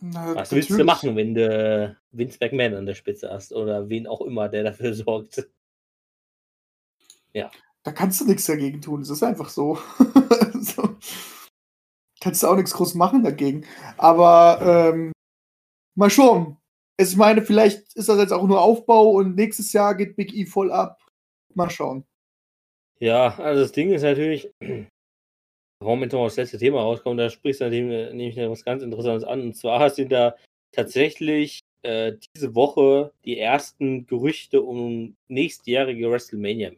Na, 0.00 0.34
was 0.34 0.52
willst 0.52 0.70
du 0.70 0.84
machen, 0.84 1.14
wenn 1.16 1.34
du 1.34 1.96
Vince 2.12 2.38
McMahon 2.40 2.74
an 2.74 2.86
der 2.86 2.94
Spitze 2.94 3.30
hast 3.30 3.52
oder 3.52 3.88
wen 3.88 4.06
auch 4.06 4.22
immer, 4.22 4.48
der 4.48 4.64
dafür 4.64 4.94
sorgt? 4.94 5.48
Da 7.82 7.92
kannst 7.92 8.20
du 8.20 8.26
nichts 8.26 8.46
dagegen 8.46 8.80
tun. 8.80 9.00
Es 9.00 9.10
ist 9.10 9.22
einfach 9.22 9.48
so. 9.48 9.78
so. 10.60 10.96
Kannst 12.20 12.42
du 12.42 12.48
auch 12.48 12.56
nichts 12.56 12.74
groß 12.74 12.94
machen 12.94 13.22
dagegen. 13.22 13.64
Aber 13.96 14.92
ähm, 14.92 15.12
mal 15.96 16.10
schauen. 16.10 16.58
Ich 16.98 17.16
meine, 17.16 17.42
vielleicht 17.42 17.94
ist 17.94 18.10
das 18.10 18.18
jetzt 18.18 18.32
auch 18.32 18.46
nur 18.46 18.60
Aufbau 18.60 19.10
und 19.10 19.34
nächstes 19.34 19.72
Jahr 19.72 19.94
geht 19.94 20.16
Big 20.16 20.34
E 20.34 20.44
voll 20.44 20.70
ab. 20.70 21.00
Mal 21.54 21.70
schauen. 21.70 22.04
Ja, 22.98 23.38
also 23.38 23.62
das 23.62 23.72
Ding 23.72 23.90
ist 23.90 24.02
natürlich, 24.02 24.52
warum 25.80 26.02
jetzt 26.02 26.12
noch 26.12 26.24
das 26.24 26.36
letzte 26.36 26.58
Thema 26.58 26.82
rauskommt, 26.82 27.18
da 27.18 27.30
sprichst 27.30 27.62
du 27.62 27.70
nämlich 27.70 28.36
was 28.36 28.64
ganz 28.64 28.82
Interessantes 28.82 29.24
an. 29.24 29.40
Und 29.40 29.56
zwar 29.56 29.88
sind 29.88 30.12
da 30.12 30.36
tatsächlich 30.72 31.60
äh, 31.82 32.12
diese 32.36 32.54
Woche 32.54 33.12
die 33.24 33.38
ersten 33.38 34.06
Gerüchte 34.06 34.60
um 34.60 35.16
nächstjährige 35.28 36.10
WrestleMania. 36.10 36.72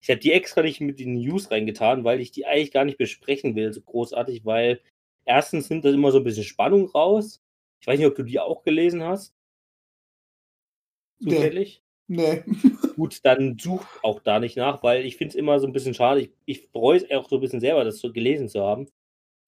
Ich 0.00 0.10
habe 0.10 0.20
die 0.20 0.32
extra 0.32 0.62
nicht 0.62 0.80
mit 0.80 1.00
den 1.00 1.14
News 1.14 1.50
reingetan, 1.50 2.04
weil 2.04 2.20
ich 2.20 2.30
die 2.30 2.46
eigentlich 2.46 2.72
gar 2.72 2.84
nicht 2.84 2.98
besprechen 2.98 3.56
will, 3.56 3.72
so 3.72 3.80
großartig, 3.80 4.44
weil 4.44 4.80
erstens 5.24 5.70
nimmt 5.70 5.84
das 5.84 5.94
immer 5.94 6.12
so 6.12 6.18
ein 6.18 6.24
bisschen 6.24 6.44
Spannung 6.44 6.86
raus. 6.88 7.42
Ich 7.80 7.86
weiß 7.86 7.98
nicht, 7.98 8.06
ob 8.06 8.14
du 8.14 8.22
die 8.22 8.40
auch 8.40 8.62
gelesen 8.62 9.02
hast. 9.02 9.34
Nee. 11.20 11.34
Zufällig. 11.34 11.82
Nee. 12.06 12.42
Gut, 12.96 13.20
dann 13.24 13.58
such 13.58 13.84
auch 14.02 14.20
da 14.20 14.40
nicht 14.40 14.56
nach, 14.56 14.82
weil 14.82 15.04
ich 15.04 15.16
finde 15.16 15.30
es 15.30 15.34
immer 15.36 15.60
so 15.60 15.66
ein 15.66 15.72
bisschen 15.72 15.94
schade. 15.94 16.22
Ich, 16.22 16.30
ich 16.46 16.70
bereue 16.72 16.96
es 16.96 17.10
auch 17.10 17.28
so 17.28 17.36
ein 17.36 17.40
bisschen 17.40 17.60
selber, 17.60 17.84
das 17.84 17.98
so 17.98 18.12
gelesen 18.12 18.48
zu 18.48 18.62
haben, 18.62 18.88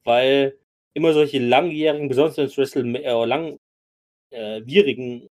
weil 0.04 0.58
immer 0.94 1.12
solche 1.12 1.38
langjährigen, 1.38 2.08
besonders 2.08 2.36
wenn 2.36 2.46
es 2.46 2.58
WrestleMania, 2.58 3.22
äh, 3.22 4.58
langwierigen 4.60 5.28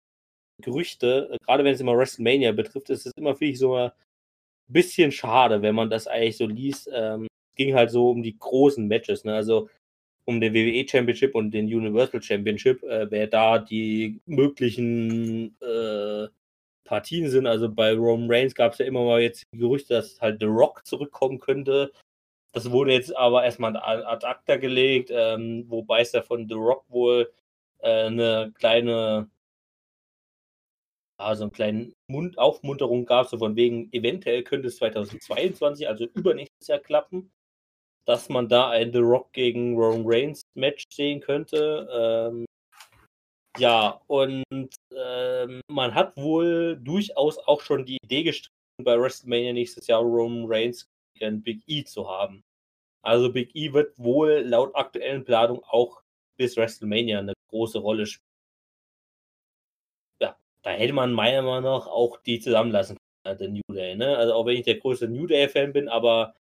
Gerüchte, 0.61 1.31
äh, 1.33 1.39
gerade 1.45 1.65
wenn 1.65 1.75
es 1.75 1.81
immer 1.81 1.97
WrestleMania 1.97 2.53
betrifft, 2.53 2.91
ist 2.91 3.07
es 3.07 3.13
immer, 3.17 3.37
finde 3.37 3.53
ich, 3.53 3.59
so 3.59 3.91
bisschen 4.69 5.13
schade, 5.13 5.63
wenn 5.63 5.75
man 5.75 5.91
das 5.91 6.07
eigentlich 6.07 6.37
so 6.37 6.47
liest. 6.47 6.91
Ähm, 6.93 7.25
es 7.25 7.57
ging 7.57 7.75
halt 7.75 7.91
so 7.91 8.11
um 8.11 8.23
die 8.23 8.39
großen 8.39 8.87
Matches, 8.87 9.25
ne? 9.25 9.35
also 9.35 9.69
um 10.25 10.41
den 10.41 10.55
WWE 10.55 10.87
Championship 10.89 11.35
und 11.35 11.51
den 11.51 11.67
Universal 11.67 12.23
Championship, 12.23 12.83
äh, 12.85 13.11
wer 13.11 13.27
da 13.27 13.59
die 13.59 14.21
möglichen 14.27 15.57
äh, 15.61 16.29
Partien 16.85 17.29
sind. 17.31 17.47
Also 17.47 17.69
bei 17.69 17.93
Roman 17.95 18.31
Reigns 18.31 18.55
gab 18.55 18.73
es 18.73 18.79
ja 18.79 18.87
immer 18.87 19.05
mal 19.05 19.21
jetzt 19.21 19.45
Gerüchte, 19.53 19.95
dass 19.95 20.21
halt 20.21 20.41
The 20.41 20.47
Rock 20.47 20.87
zurückkommen 20.87 21.41
könnte. 21.41 21.93
Das 22.53 22.71
wurde 22.71 22.93
jetzt 22.93 23.17
aber 23.17 23.45
erstmal 23.45 23.77
ad 23.77 24.27
acta 24.27 24.57
gelegt, 24.57 25.11
ähm, 25.13 25.65
wobei 25.69 26.03
es 26.03 26.13
ja 26.13 26.23
von 26.23 26.47
The 26.49 26.55
Rock 26.55 26.85
wohl 26.89 27.33
äh, 27.79 28.07
eine 28.07 28.53
kleine, 28.55 29.31
also 31.25 31.45
eine 31.45 31.51
kleine 31.53 31.93
Mund 32.09 32.39
Aufmunterung 32.39 33.05
gab, 33.07 33.29
so 33.29 33.39
von 33.39 33.57
wegen, 33.57 33.93
eventuell 33.93 34.43
könnte 34.43 34.69
es 34.69 34.77
2022, 34.77 35.89
also 35.89 36.05
übernächstes 36.15 36.69
Jahr 36.69 36.79
klappen, 36.79 37.31
dass 38.07 38.29
man 38.29 38.49
da 38.49 38.71
ein 38.71 38.93
The 38.93 38.99
Rock 38.99 39.33
gegen 39.33 39.77
Roman 39.77 40.05
Reigns 40.07 40.43
Match 40.55 40.85
sehen 40.91 41.21
könnte. 41.21 41.89
Ähm, 41.93 42.47
ja, 43.59 44.01
und 44.07 44.45
ähm, 44.97 45.61
man 45.71 45.95
hat 45.95 46.17
wohl 46.17 46.77
durchaus 46.83 47.39
auch 47.39 47.61
schon 47.61 47.85
die 47.85 47.99
Idee 48.03 48.23
gestrichen, 48.23 48.53
bei 48.83 48.99
WrestleMania 48.99 49.53
nächstes 49.53 49.87
Jahr 49.87 50.03
Roman 50.03 50.47
Reigns 50.47 50.89
gegen 51.19 51.43
Big 51.43 51.63
E 51.67 51.85
zu 51.85 52.09
haben. 52.09 52.43
Also 53.05 53.33
Big 53.33 53.55
E 53.55 53.73
wird 53.73 53.99
wohl 53.99 54.41
laut 54.47 54.75
aktuellen 54.75 55.25
Planung 55.25 55.63
auch 55.65 56.03
bis 56.39 56.57
WrestleMania 56.57 57.19
eine 57.19 57.35
große 57.51 57.79
Rolle 57.79 58.07
spielen. 58.07 58.32
Da 60.63 60.71
hätte 60.71 60.93
man 60.93 61.13
meiner 61.13 61.43
Meinung 61.43 61.65
nach 61.65 61.87
auch 61.87 62.19
die 62.23 62.41
zusammenlassen 62.41 62.97
können, 63.25 63.39
der 63.39 63.49
New 63.49 63.75
Day. 63.75 63.97
Ne? 63.97 64.17
Also 64.17 64.35
auch 64.35 64.47
wenn 64.47 64.57
ich 64.57 64.65
der 64.65 64.79
größte 64.79 65.09
New 65.09 65.27
Day-Fan 65.27 65.73
bin, 65.73 65.89
aber 65.89 66.35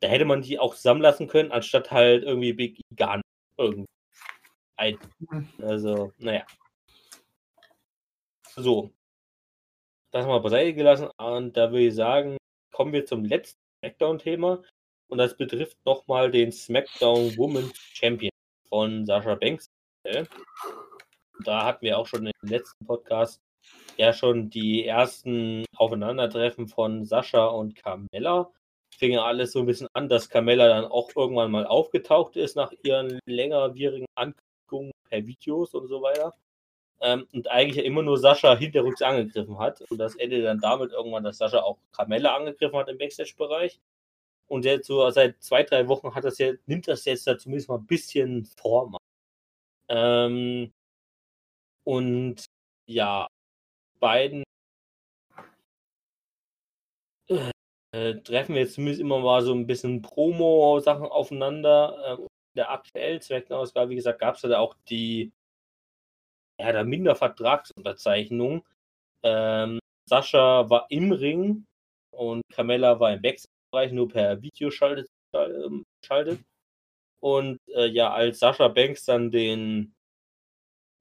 da 0.00 0.08
hätte 0.08 0.24
man 0.24 0.42
die 0.42 0.58
auch 0.58 0.74
zusammenlassen 0.74 1.28
können, 1.28 1.52
anstatt 1.52 1.90
halt 1.90 2.24
irgendwie 2.24 2.52
Big 2.52 2.78
E 2.78 2.94
gar 2.94 3.16
nicht 3.16 3.24
irgendwie 3.56 3.86
ein. 4.76 4.98
Also, 5.60 6.12
naja. 6.18 6.46
So. 8.56 8.92
Das 10.10 10.26
mal 10.26 10.38
beiseite 10.40 10.74
gelassen. 10.74 11.08
Und 11.18 11.56
da 11.56 11.70
würde 11.70 11.86
ich 11.86 11.94
sagen, 11.94 12.36
kommen 12.72 12.92
wir 12.92 13.04
zum 13.04 13.24
letzten 13.24 13.60
Smackdown-Thema. 13.80 14.62
Und 15.08 15.18
das 15.18 15.36
betrifft 15.36 15.76
nochmal 15.84 16.30
den 16.30 16.52
SmackDown 16.52 17.36
Women's 17.36 17.76
Champion 17.94 18.30
von 18.68 19.04
Sascha 19.06 19.34
Banks. 19.34 19.66
Da 21.44 21.64
hatten 21.64 21.84
wir 21.84 21.98
auch 21.98 22.06
schon 22.06 22.26
im 22.26 22.48
letzten 22.48 22.84
Podcast 22.86 23.40
ja 23.96 24.12
schon 24.12 24.50
die 24.50 24.86
ersten 24.86 25.64
Aufeinandertreffen 25.76 26.68
von 26.68 27.04
Sascha 27.04 27.46
und 27.46 27.74
Carmella. 27.74 28.50
Fing 28.96 29.12
ja 29.12 29.24
alles 29.24 29.52
so 29.52 29.60
ein 29.60 29.66
bisschen 29.66 29.88
an, 29.92 30.08
dass 30.08 30.28
Carmella 30.28 30.68
dann 30.68 30.84
auch 30.86 31.10
irgendwann 31.14 31.50
mal 31.50 31.66
aufgetaucht 31.66 32.36
ist 32.36 32.56
nach 32.56 32.72
ihren 32.82 33.20
längerwierigen 33.26 34.06
Ankündigungen 34.14 34.92
per 35.08 35.26
Videos 35.26 35.74
und 35.74 35.88
so 35.88 36.02
weiter. 36.02 36.34
Ähm, 37.00 37.28
und 37.32 37.48
eigentlich 37.48 37.76
ja 37.76 37.84
immer 37.84 38.02
nur 38.02 38.18
Sascha 38.18 38.56
hinterrücks 38.56 39.02
angegriffen 39.02 39.58
hat. 39.58 39.82
Und 39.90 39.98
das 39.98 40.16
endete 40.16 40.42
dann 40.42 40.60
damit 40.60 40.92
irgendwann, 40.92 41.24
dass 41.24 41.38
Sascha 41.38 41.60
auch 41.60 41.78
Carmella 41.92 42.34
angegriffen 42.36 42.78
hat 42.78 42.88
im 42.88 42.98
Backstage-Bereich. 42.98 43.80
Und 44.48 44.64
jetzt 44.64 44.86
so 44.86 45.08
seit 45.10 45.40
zwei, 45.42 45.62
drei 45.62 45.86
Wochen 45.88 46.14
hat 46.14 46.24
das 46.24 46.38
jetzt, 46.38 46.66
nimmt 46.66 46.88
das 46.88 47.04
jetzt 47.04 47.26
da 47.26 47.38
zumindest 47.38 47.68
mal 47.68 47.76
ein 47.76 47.86
bisschen 47.86 48.46
Form. 48.46 48.96
Ähm, 49.88 50.72
und 51.88 52.44
ja, 52.86 53.26
beiden 53.98 54.44
äh, 57.94 58.14
treffen 58.20 58.54
wir 58.54 58.60
jetzt 58.60 58.74
zumindest 58.74 59.00
immer 59.00 59.20
mal 59.20 59.40
so 59.40 59.54
ein 59.54 59.66
bisschen 59.66 60.02
Promo-Sachen 60.02 61.06
aufeinander. 61.06 62.18
In 62.18 62.26
der 62.56 62.70
aktuellen 62.72 63.22
Zweckenausgabe, 63.22 63.90
wie 63.90 63.94
gesagt, 63.94 64.20
gab 64.20 64.34
es 64.34 64.42
ja 64.42 64.50
da 64.50 64.58
auch 64.58 64.74
die 64.90 65.32
ja, 66.60 66.72
der 66.72 66.84
Mindervertragsunterzeichnung. 66.84 68.66
Ähm, 69.22 69.78
Sascha 70.10 70.68
war 70.68 70.86
im 70.90 71.12
Ring 71.12 71.64
und 72.10 72.42
Carmella 72.52 73.00
war 73.00 73.14
im 73.14 73.22
Backstage-Bereich 73.22 73.92
nur 73.92 74.08
per 74.08 74.42
Video 74.42 74.70
schaltet. 74.70 75.08
schaltet. 76.04 76.40
Und 77.20 77.58
äh, 77.68 77.86
ja, 77.86 78.12
als 78.12 78.40
Sascha 78.40 78.68
Banks 78.68 79.06
dann 79.06 79.30
den 79.30 79.94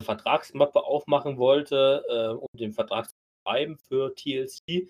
Vertragsmappe 0.04 0.84
aufmachen 0.84 1.38
wollte, 1.38 2.04
äh, 2.10 2.36
um 2.36 2.48
den 2.54 2.74
Vertrag 2.74 3.10
zu 3.10 3.16
schreiben 3.46 3.78
für 3.78 4.14
TLC, 4.16 4.90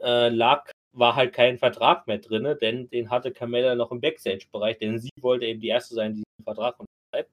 äh, 0.00 0.28
lag, 0.28 0.70
war 0.92 1.14
halt 1.14 1.34
kein 1.34 1.58
Vertrag 1.58 2.06
mehr 2.06 2.18
drin, 2.18 2.56
denn 2.60 2.88
den 2.90 3.10
hatte 3.10 3.32
Carmella 3.32 3.74
noch 3.74 3.92
im 3.92 4.00
Backstage-Bereich, 4.00 4.78
denn 4.78 4.98
sie 4.98 5.10
wollte 5.20 5.46
eben 5.46 5.60
die 5.60 5.68
erste 5.68 5.94
sein, 5.94 6.14
die 6.14 6.22
den 6.22 6.44
Vertrag 6.44 6.76
unterschreibt. 6.80 7.32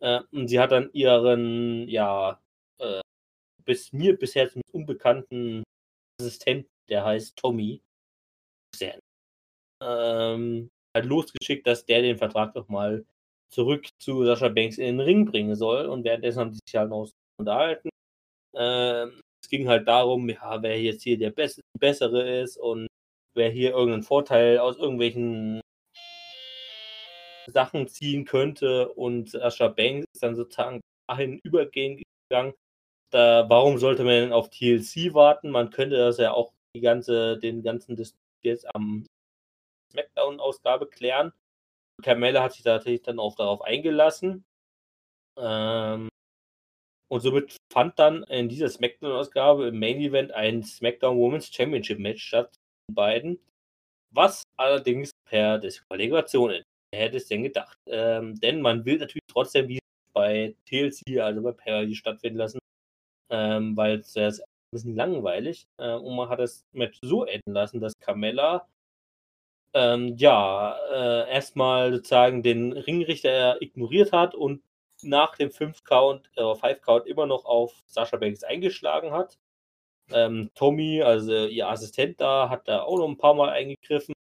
Äh, 0.00 0.20
und 0.32 0.48
sie 0.48 0.58
hat 0.60 0.72
dann 0.72 0.90
ihren, 0.92 1.88
ja, 1.88 2.40
äh, 2.78 3.00
bis 3.64 3.92
mir 3.92 4.16
bisher 4.18 4.50
zum 4.50 4.62
unbekannten 4.72 5.64
Assistenten, 6.20 6.70
der 6.88 7.04
heißt 7.04 7.36
Tommy, 7.36 7.82
sehr, 8.74 8.98
ähm, 9.82 10.70
halt 10.96 11.06
losgeschickt, 11.06 11.66
dass 11.66 11.84
der 11.84 12.02
den 12.02 12.18
Vertrag 12.18 12.54
nochmal 12.54 13.04
zurück 13.50 13.86
zu 13.98 14.24
Sascha 14.24 14.48
Banks 14.48 14.78
in 14.78 14.98
den 14.98 15.00
Ring 15.00 15.24
bringen 15.26 15.56
soll. 15.56 15.86
Und 15.86 16.04
währenddessen 16.04 16.40
haben 16.40 16.52
sie 16.52 16.60
sich 16.66 16.76
halt 16.76 16.90
noch 16.90 17.08
unterhalten. 17.38 17.88
Ähm, 18.54 19.20
es 19.42 19.48
ging 19.48 19.68
halt 19.68 19.86
darum, 19.88 20.28
ja, 20.28 20.62
wer 20.62 20.80
jetzt 20.80 21.02
hier 21.02 21.18
der 21.18 21.30
Bess 21.30 21.60
Bessere 21.78 22.40
ist 22.40 22.56
und 22.56 22.88
wer 23.34 23.50
hier 23.50 23.70
irgendeinen 23.70 24.02
Vorteil 24.02 24.58
aus 24.58 24.76
irgendwelchen 24.76 25.60
Sachen 27.46 27.88
ziehen 27.88 28.24
könnte. 28.24 28.88
Und 28.92 29.30
Sascha 29.30 29.68
Banks 29.68 30.06
ist 30.12 30.22
dann 30.22 30.36
sozusagen 30.36 30.80
dahin 31.08 31.38
übergehen 31.42 32.02
gegangen. 32.28 32.54
Da, 33.10 33.48
warum 33.48 33.78
sollte 33.78 34.04
man 34.04 34.12
denn 34.12 34.32
auf 34.32 34.50
TLC 34.50 35.14
warten? 35.14 35.50
Man 35.50 35.70
könnte 35.70 35.96
das 35.96 36.18
ja 36.18 36.32
auch 36.32 36.52
die 36.76 36.80
ganze, 36.80 37.38
den 37.38 37.62
ganzen 37.62 37.96
Disput 37.96 38.20
jetzt 38.42 38.66
am 38.74 39.06
SmackDown-Ausgabe 39.92 40.86
klären. 40.88 41.32
Carmella 42.02 42.42
hat 42.42 42.52
sich 42.52 42.64
natürlich 42.64 43.02
dann 43.02 43.18
auch 43.18 43.34
darauf 43.34 43.62
eingelassen. 43.62 44.44
Ähm, 45.36 46.08
und 47.10 47.20
somit 47.20 47.56
fand 47.72 47.98
dann 47.98 48.22
in 48.24 48.48
dieser 48.48 48.68
SmackDown-Ausgabe 48.68 49.68
im 49.68 49.78
Main 49.78 49.98
Event 49.98 50.32
ein 50.32 50.62
SmackDown 50.62 51.16
Women's 51.16 51.52
Championship 51.52 51.98
Match 51.98 52.24
statt 52.24 52.52
zwischen 52.52 52.94
beiden. 52.94 53.40
Was 54.10 54.42
allerdings 54.56 55.10
per 55.26 55.58
Disqualifikation 55.58 56.50
ist. 56.50 56.64
Wer 56.92 57.00
hätte 57.00 57.16
es 57.18 57.28
denn 57.28 57.42
gedacht? 57.42 57.78
Ähm, 57.86 58.38
denn 58.40 58.60
man 58.60 58.84
will 58.84 58.98
natürlich 58.98 59.26
trotzdem 59.30 59.68
wie 59.68 59.78
bei 60.14 60.54
TLC, 60.66 61.20
also 61.20 61.42
bei 61.42 61.52
Perry, 61.52 61.94
stattfinden 61.94 62.38
lassen, 62.38 62.58
ähm, 63.30 63.76
weil 63.76 63.98
es 63.98 64.16
ist 64.16 64.40
ein 64.40 64.46
bisschen 64.72 64.96
langweilig. 64.96 65.66
Äh, 65.78 65.94
und 65.94 66.16
man 66.16 66.28
hat 66.28 66.38
das 66.38 66.64
Match 66.72 66.98
so 67.02 67.24
enden 67.24 67.52
lassen, 67.52 67.80
dass 67.80 67.92
Carmella 68.00 68.66
ähm, 69.74 70.16
ja, 70.16 70.76
äh, 70.92 71.30
erstmal 71.30 71.92
sozusagen 71.92 72.42
den 72.42 72.72
Ringrichter 72.72 73.60
ignoriert 73.62 74.12
hat 74.12 74.34
und 74.34 74.62
nach 75.02 75.36
dem 75.36 75.50
5-Count, 75.50 76.30
äh, 76.36 76.42
5-Count 76.42 77.06
immer 77.06 77.26
noch 77.26 77.44
auf 77.44 77.82
Sascha 77.86 78.16
Banks 78.16 78.44
eingeschlagen 78.44 79.12
hat. 79.12 79.38
Ähm, 80.12 80.50
Tommy, 80.54 81.02
also 81.02 81.46
ihr 81.46 81.68
Assistent 81.68 82.20
da, 82.20 82.48
hat 82.50 82.68
da 82.68 82.82
auch 82.82 82.98
noch 82.98 83.08
ein 83.08 83.18
paar 83.18 83.34
Mal 83.34 83.50
eingegriffen. 83.50 84.14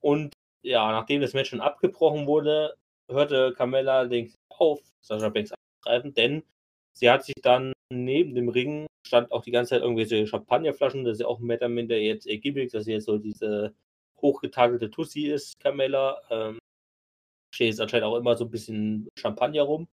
Und 0.00 0.32
ja, 0.62 0.90
nachdem 0.92 1.20
das 1.20 1.34
Match 1.34 1.50
schon 1.50 1.60
abgebrochen 1.60 2.26
wurde, 2.26 2.74
hörte 3.10 3.54
Carmella 3.56 3.98
allerdings 4.00 4.34
auf, 4.48 4.80
Sascha 5.00 5.28
Banks 5.28 5.52
anzugreifen, 5.52 6.14
denn 6.14 6.42
sie 6.92 7.10
hat 7.10 7.24
sich 7.24 7.34
dann 7.42 7.72
neben 7.90 8.34
dem 8.34 8.48
Ring 8.48 8.86
stand 9.06 9.32
auch 9.32 9.42
die 9.42 9.50
ganze 9.50 9.70
Zeit 9.70 9.82
irgendwelche 9.82 10.26
Champagnerflaschen, 10.26 11.04
das 11.04 11.14
ist 11.14 11.20
ja 11.20 11.26
auch 11.26 11.40
mehr 11.40 11.56
oder 11.58 11.68
minder 11.68 11.96
jetzt 11.96 12.26
ihr 12.26 12.38
Gimmick, 12.38 12.70
dass 12.72 12.84
sie 12.84 12.92
jetzt 12.92 13.06
so 13.06 13.18
diese 13.18 13.74
hochgetagelte 14.22 14.90
Tussi 14.90 15.26
ist, 15.26 15.58
Carmella. 15.60 16.20
Ähm, 16.30 16.58
steht 17.54 17.68
jetzt 17.68 17.80
anscheinend 17.80 18.06
auch 18.06 18.16
immer 18.16 18.36
so 18.36 18.44
ein 18.44 18.50
bisschen 18.50 19.08
Champagner 19.18 19.62
rum. 19.62 19.88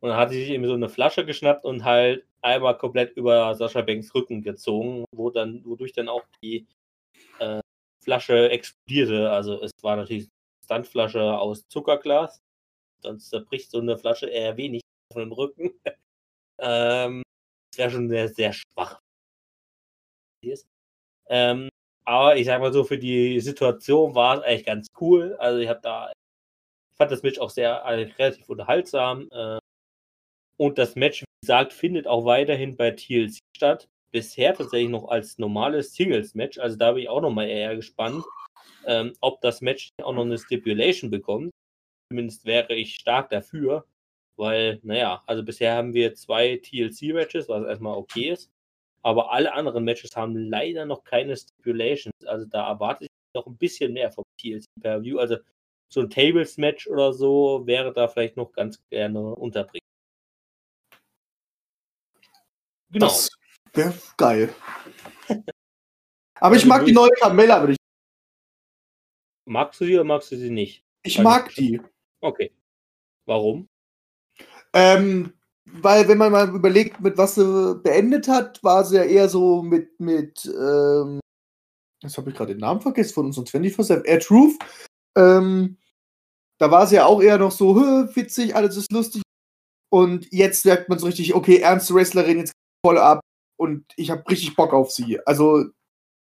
Und 0.00 0.10
dann 0.10 0.18
hat 0.18 0.30
sie 0.30 0.40
sich 0.40 0.50
eben 0.50 0.66
so 0.66 0.74
eine 0.74 0.88
Flasche 0.88 1.24
geschnappt 1.24 1.64
und 1.64 1.84
halt 1.84 2.24
einmal 2.42 2.78
komplett 2.78 3.16
über 3.16 3.54
Sascha 3.54 3.82
Banks 3.82 4.14
Rücken 4.14 4.42
gezogen, 4.42 5.04
wo 5.12 5.30
dann, 5.30 5.64
wodurch 5.64 5.92
dann 5.92 6.08
auch 6.08 6.24
die 6.42 6.66
äh, 7.40 7.60
Flasche 8.04 8.50
explodierte. 8.50 9.30
Also 9.30 9.60
es 9.62 9.72
war 9.82 9.96
natürlich 9.96 10.24
eine 10.24 10.64
Standflasche 10.64 11.38
aus 11.38 11.66
Zuckerglas. 11.68 12.42
Sonst 13.02 13.30
zerbricht 13.30 13.70
so 13.70 13.80
eine 13.80 13.98
Flasche 13.98 14.26
eher 14.26 14.56
wenig 14.56 14.82
von 15.12 15.22
dem 15.22 15.32
Rücken. 15.32 15.72
ähm, 16.58 17.22
das 17.72 17.78
wäre 17.78 17.90
schon 17.90 18.08
sehr, 18.08 18.28
sehr 18.28 18.52
schwach. 18.52 19.00
Ähm, 21.28 21.68
aber 22.08 22.36
ich 22.36 22.46
sag 22.46 22.60
mal 22.62 22.72
so, 22.72 22.84
für 22.84 22.96
die 22.96 23.38
Situation 23.38 24.14
war 24.14 24.38
es 24.38 24.42
eigentlich 24.42 24.64
ganz 24.64 24.86
cool. 24.98 25.36
Also 25.38 25.58
ich 25.58 25.68
habe 25.68 25.80
da, 25.82 26.10
ich 26.10 26.96
fand 26.96 27.10
das 27.12 27.22
Match 27.22 27.38
auch 27.38 27.50
sehr 27.50 27.84
also 27.84 28.10
relativ 28.18 28.48
unterhaltsam. 28.48 29.28
Äh, 29.30 29.58
und 30.56 30.78
das 30.78 30.96
Match, 30.96 31.20
wie 31.20 31.46
gesagt, 31.46 31.74
findet 31.74 32.06
auch 32.06 32.24
weiterhin 32.24 32.78
bei 32.78 32.92
TLC 32.92 33.38
statt. 33.54 33.88
Bisher 34.10 34.54
tatsächlich 34.54 34.88
noch 34.88 35.08
als 35.08 35.36
normales 35.36 35.94
Singles-Match. 35.94 36.58
Also 36.58 36.76
da 36.78 36.92
bin 36.92 37.02
ich 37.02 37.10
auch 37.10 37.20
noch 37.20 37.30
mal 37.30 37.46
eher 37.46 37.76
gespannt, 37.76 38.24
ähm, 38.86 39.12
ob 39.20 39.42
das 39.42 39.60
Match 39.60 39.90
auch 40.02 40.14
noch 40.14 40.24
eine 40.24 40.38
Stipulation 40.38 41.10
bekommt. 41.10 41.50
Zumindest 42.10 42.46
wäre 42.46 42.74
ich 42.74 42.94
stark 42.94 43.28
dafür, 43.28 43.84
weil, 44.36 44.80
naja, 44.82 45.22
also 45.26 45.44
bisher 45.44 45.74
haben 45.74 45.92
wir 45.92 46.14
zwei 46.14 46.56
TLC-Matches, 46.56 47.50
was 47.50 47.66
erstmal 47.66 47.98
okay 47.98 48.30
ist. 48.30 48.50
Aber 49.02 49.32
alle 49.32 49.52
anderen 49.52 49.84
Matches 49.84 50.10
haben 50.16 50.36
leider 50.36 50.84
noch 50.84 51.04
keine 51.04 51.36
Stipulations. 51.36 52.14
Also 52.26 52.46
da 52.46 52.68
erwarte 52.68 53.04
ich 53.04 53.10
noch 53.34 53.46
ein 53.46 53.56
bisschen 53.56 53.92
mehr 53.92 54.10
vom 54.10 54.24
TLC 54.40 54.64
per 54.80 55.02
View. 55.02 55.18
Also 55.18 55.36
so 55.88 56.00
ein 56.00 56.10
Tables-Match 56.10 56.86
oder 56.88 57.12
so 57.12 57.66
wäre 57.66 57.92
da 57.92 58.08
vielleicht 58.08 58.36
noch 58.36 58.52
ganz 58.52 58.80
gerne 58.90 59.34
unterbringen. 59.34 59.86
Genau. 62.90 63.06
Das 63.06 63.30
wäre 63.72 63.94
geil. 64.16 64.54
Aber 66.40 66.56
ich 66.56 66.62
also 66.62 66.68
mag 66.68 66.84
die 66.84 66.92
neue 66.92 67.10
Carmella, 67.10 67.60
würde 67.60 67.72
ich. 67.72 67.78
Magst 69.46 69.80
du 69.80 69.86
sie 69.86 69.94
oder 69.94 70.04
magst 70.04 70.30
du 70.32 70.36
sie 70.36 70.50
nicht? 70.50 70.84
Ich 71.02 71.18
mag 71.18 71.54
die. 71.54 71.80
Okay. 72.20 72.52
Warum? 73.24 73.68
Ähm, 74.72 75.37
weil 75.74 76.08
wenn 76.08 76.18
man 76.18 76.32
mal 76.32 76.48
überlegt, 76.54 77.00
mit 77.00 77.16
was 77.16 77.36
sie 77.36 77.80
beendet 77.82 78.28
hat, 78.28 78.62
war 78.62 78.84
sie 78.84 78.96
ja 78.96 79.04
eher 79.04 79.28
so 79.28 79.62
mit, 79.62 79.98
mit 80.00 80.44
ähm, 80.46 81.20
jetzt 82.02 82.16
habe 82.16 82.30
ich 82.30 82.36
gerade 82.36 82.54
den 82.54 82.60
Namen 82.60 82.80
vergessen 82.80 83.14
von 83.14 83.26
unserem 83.26 83.46
24-7, 83.46 84.04
Air 84.04 84.20
Truth. 84.20 84.58
Ähm, 85.16 85.78
da 86.58 86.70
war 86.70 86.86
sie 86.86 86.96
ja 86.96 87.06
auch 87.06 87.22
eher 87.22 87.38
noch 87.38 87.52
so, 87.52 87.76
witzig, 87.76 88.54
alles 88.54 88.76
ist 88.76 88.92
lustig. 88.92 89.22
Und 89.90 90.30
jetzt 90.32 90.64
merkt 90.64 90.88
man 90.88 90.98
so 90.98 91.06
richtig, 91.06 91.34
okay, 91.34 91.58
ernste 91.58 91.94
Wrestlerin, 91.94 92.38
jetzt 92.38 92.52
voll 92.84 92.98
ab. 92.98 93.20
Und 93.56 93.84
ich 93.96 94.10
habe 94.10 94.28
richtig 94.28 94.54
Bock 94.54 94.72
auf 94.72 94.90
sie. 94.90 95.18
Also, 95.26 95.66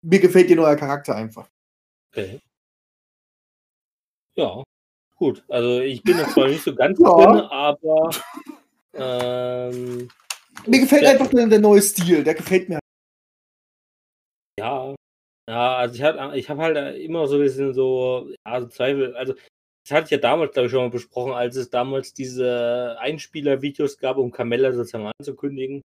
mir 0.04 0.20
gefällt 0.20 0.50
ihr 0.50 0.56
neuer 0.56 0.76
Charakter 0.76 1.16
einfach. 1.16 1.48
Okay. 2.12 2.40
Ja, 4.36 4.64
gut. 5.16 5.44
Also, 5.50 5.82
ich 5.82 6.02
bin 6.02 6.18
jetzt 6.18 6.34
zwar 6.34 6.48
nicht 6.48 6.64
so 6.64 6.74
ganz 6.74 6.98
drin, 7.00 7.08
aber 7.10 8.10
ähm, 8.94 10.10
mir 10.68 10.80
gefällt 10.80 11.04
der, 11.04 11.12
einfach 11.12 11.28
der, 11.30 11.48
der, 11.48 11.60
neue 11.60 11.82
Stil, 11.82 12.24
der 12.24 12.36
gefällt 12.36 12.70
mir. 12.70 12.80
Ja, 14.60 14.96
ja, 15.50 15.78
also 15.78 15.96
ich 15.96 16.02
habe 16.02 16.38
ich 16.38 16.50
hab 16.50 16.58
halt 16.60 16.98
immer 16.98 17.28
so 17.28 17.36
ein 17.36 17.42
bisschen 17.42 17.74
so, 17.74 18.30
ja, 18.46 18.62
so 18.62 18.68
Zweifel, 18.68 19.16
also 19.16 19.34
das 19.84 19.92
hatte 19.92 20.06
ich 20.06 20.12
ja 20.12 20.18
damals, 20.18 20.54
glaube 20.54 20.68
ich, 20.68 20.72
schon 20.72 20.84
mal 20.84 20.90
besprochen, 20.90 21.34
als 21.34 21.56
es 21.56 21.70
damals 21.70 22.14
diese 22.14 22.98
Einspieler-Videos 23.00 23.98
gab, 23.98 24.18
um 24.18 24.32
Camella 24.32 24.72
sozusagen 24.72 25.12
anzukündigen. 25.18 25.82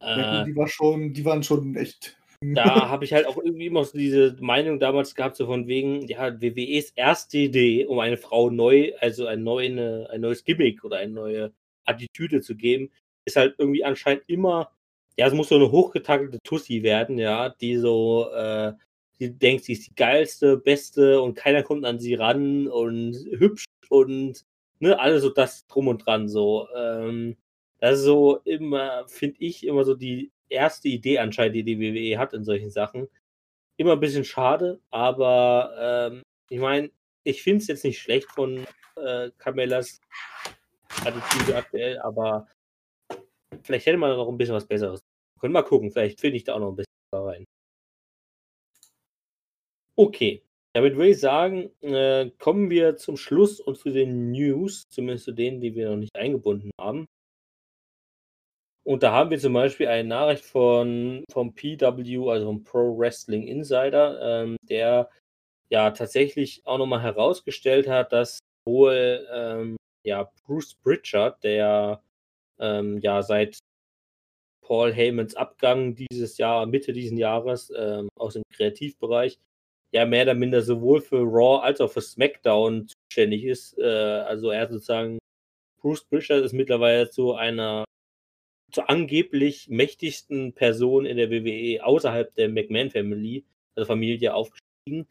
Ja, 0.00 0.42
äh, 0.42 0.44
die, 0.44 0.54
war 0.54 0.68
schon, 0.68 1.12
die 1.12 1.24
waren 1.24 1.42
schon 1.42 1.74
echt. 1.76 2.16
Da 2.40 2.88
habe 2.88 3.04
ich 3.04 3.12
halt 3.12 3.26
auch 3.26 3.36
irgendwie 3.36 3.66
immer 3.66 3.84
so 3.84 3.98
diese 3.98 4.36
Meinung 4.40 4.78
damals 4.78 5.14
gehabt, 5.14 5.36
so 5.36 5.46
von 5.46 5.66
wegen, 5.66 6.06
ja, 6.06 6.40
WWEs 6.40 6.92
erste 6.94 7.38
Idee, 7.38 7.86
um 7.86 7.98
eine 7.98 8.16
Frau 8.16 8.50
neu, 8.50 8.92
also 9.00 9.26
ein, 9.26 9.42
neue, 9.42 10.08
ein 10.10 10.20
neues 10.20 10.44
Gimmick 10.44 10.84
oder 10.84 10.98
eine 10.98 11.12
neue 11.12 11.52
Attitüde 11.88 12.40
zu 12.40 12.56
geben, 12.56 12.90
ist 13.24 13.36
halt 13.36 13.54
irgendwie 13.58 13.84
anscheinend 13.84 14.24
immer, 14.28 14.72
ja, 15.18 15.26
es 15.26 15.34
muss 15.34 15.48
so 15.48 15.56
eine 15.56 15.70
hochgetakelte 15.70 16.38
Tussi 16.44 16.82
werden, 16.82 17.18
ja, 17.18 17.50
die 17.50 17.76
so, 17.76 18.30
äh, 18.32 18.72
die 19.20 19.36
denkt, 19.36 19.64
sie 19.64 19.72
ist 19.72 19.86
die 19.88 19.94
geilste, 19.94 20.56
beste 20.56 21.20
und 21.20 21.34
keiner 21.34 21.62
kommt 21.62 21.84
an 21.84 21.98
sie 21.98 22.14
ran 22.14 22.68
und 22.68 23.14
hübsch 23.30 23.64
und 23.88 24.44
ne, 24.80 24.98
alles 24.98 25.22
so 25.22 25.30
das 25.30 25.66
drum 25.66 25.88
und 25.88 26.06
dran 26.06 26.28
so. 26.28 26.68
Ähm, 26.76 27.36
das 27.80 27.98
ist 27.98 28.04
so 28.04 28.38
immer, 28.44 29.06
finde 29.08 29.36
ich, 29.40 29.66
immer 29.66 29.84
so 29.84 29.94
die 29.94 30.32
erste 30.48 30.88
Idee 30.88 31.18
anscheinend, 31.18 31.56
die 31.56 31.64
die 31.64 31.80
WWE 31.80 32.18
hat 32.18 32.32
in 32.32 32.44
solchen 32.44 32.70
Sachen. 32.70 33.08
Immer 33.76 33.92
ein 33.92 34.00
bisschen 34.00 34.24
schade, 34.24 34.80
aber 34.90 36.10
ähm, 36.12 36.22
ich 36.50 36.58
meine, 36.58 36.90
ich 37.24 37.42
finde 37.42 37.62
es 37.62 37.68
jetzt 37.68 37.84
nicht 37.84 38.00
schlecht 38.00 38.28
von 38.30 38.66
äh, 38.96 39.30
Carmellas 40.88 41.24
Attitüde 41.24 41.56
aktuell, 41.56 41.98
aber 42.00 42.48
vielleicht 43.62 43.86
hätte 43.86 43.98
man 43.98 44.16
noch 44.16 44.28
ein 44.28 44.38
bisschen 44.38 44.54
was 44.54 44.66
Besseres. 44.66 45.00
Können 45.40 45.52
wir 45.52 45.62
mal 45.62 45.68
gucken, 45.68 45.90
vielleicht 45.90 46.20
finde 46.20 46.36
ich 46.36 46.44
da 46.44 46.54
auch 46.54 46.60
noch 46.60 46.70
ein 46.70 46.76
bisschen 46.76 46.88
rein. 47.12 47.44
Okay, 49.96 50.42
damit 50.74 50.94
würde 50.96 51.10
ich 51.10 51.20
sagen, 51.20 51.70
äh, 51.82 52.30
kommen 52.38 52.70
wir 52.70 52.96
zum 52.96 53.16
Schluss 53.16 53.60
und 53.60 53.78
zu 53.78 53.90
den 53.90 54.30
News, 54.30 54.84
zumindest 54.90 55.24
zu 55.24 55.32
denen, 55.32 55.60
die 55.60 55.74
wir 55.74 55.90
noch 55.90 55.96
nicht 55.96 56.14
eingebunden 56.16 56.70
haben. 56.80 57.06
Und 58.84 59.02
da 59.02 59.12
haben 59.12 59.30
wir 59.30 59.38
zum 59.38 59.52
Beispiel 59.52 59.88
eine 59.88 60.08
Nachricht 60.08 60.44
von, 60.44 61.24
vom 61.30 61.52
PW, 61.54 62.30
also 62.30 62.46
vom 62.46 62.64
Pro 62.64 62.96
Wrestling 62.98 63.46
Insider, 63.46 64.42
ähm, 64.42 64.56
der 64.62 65.10
ja 65.70 65.90
tatsächlich 65.90 66.62
auch 66.64 66.78
nochmal 66.78 67.02
herausgestellt 67.02 67.86
hat, 67.86 68.12
dass 68.12 68.38
wohl 68.66 69.26
ähm, 69.30 69.76
ja, 70.08 70.30
Bruce 70.44 70.74
Pritchard, 70.74 71.42
der 71.44 72.02
ähm, 72.58 72.98
ja 72.98 73.22
seit 73.22 73.58
Paul 74.62 74.92
Heymans 74.94 75.34
Abgang 75.34 75.94
dieses 75.94 76.38
Jahr, 76.38 76.66
Mitte 76.66 76.92
dieses 76.92 77.18
Jahres 77.18 77.72
ähm, 77.76 78.08
aus 78.16 78.34
dem 78.34 78.42
Kreativbereich, 78.52 79.38
ja 79.92 80.04
mehr 80.06 80.24
oder 80.24 80.34
minder 80.34 80.62
sowohl 80.62 81.00
für 81.00 81.22
Raw 81.22 81.62
als 81.64 81.80
auch 81.80 81.90
für 81.90 82.02
SmackDown 82.02 82.88
zuständig 82.88 83.44
ist. 83.44 83.78
Äh, 83.78 83.84
also 83.84 84.50
er 84.50 84.68
sozusagen, 84.68 85.18
Bruce 85.80 86.04
Pritchard 86.04 86.44
ist 86.44 86.52
mittlerweile 86.52 87.08
zu 87.10 87.34
einer 87.34 87.84
zur 88.72 88.90
angeblich 88.90 89.68
mächtigsten 89.68 90.52
Person 90.52 91.06
in 91.06 91.16
der 91.16 91.30
WWE 91.30 91.82
außerhalb 91.84 92.34
der 92.34 92.50
McMahon 92.50 92.90
Family, 92.90 93.44
also 93.74 93.86
Familie, 93.86 94.34
aufgestiegen. 94.34 95.06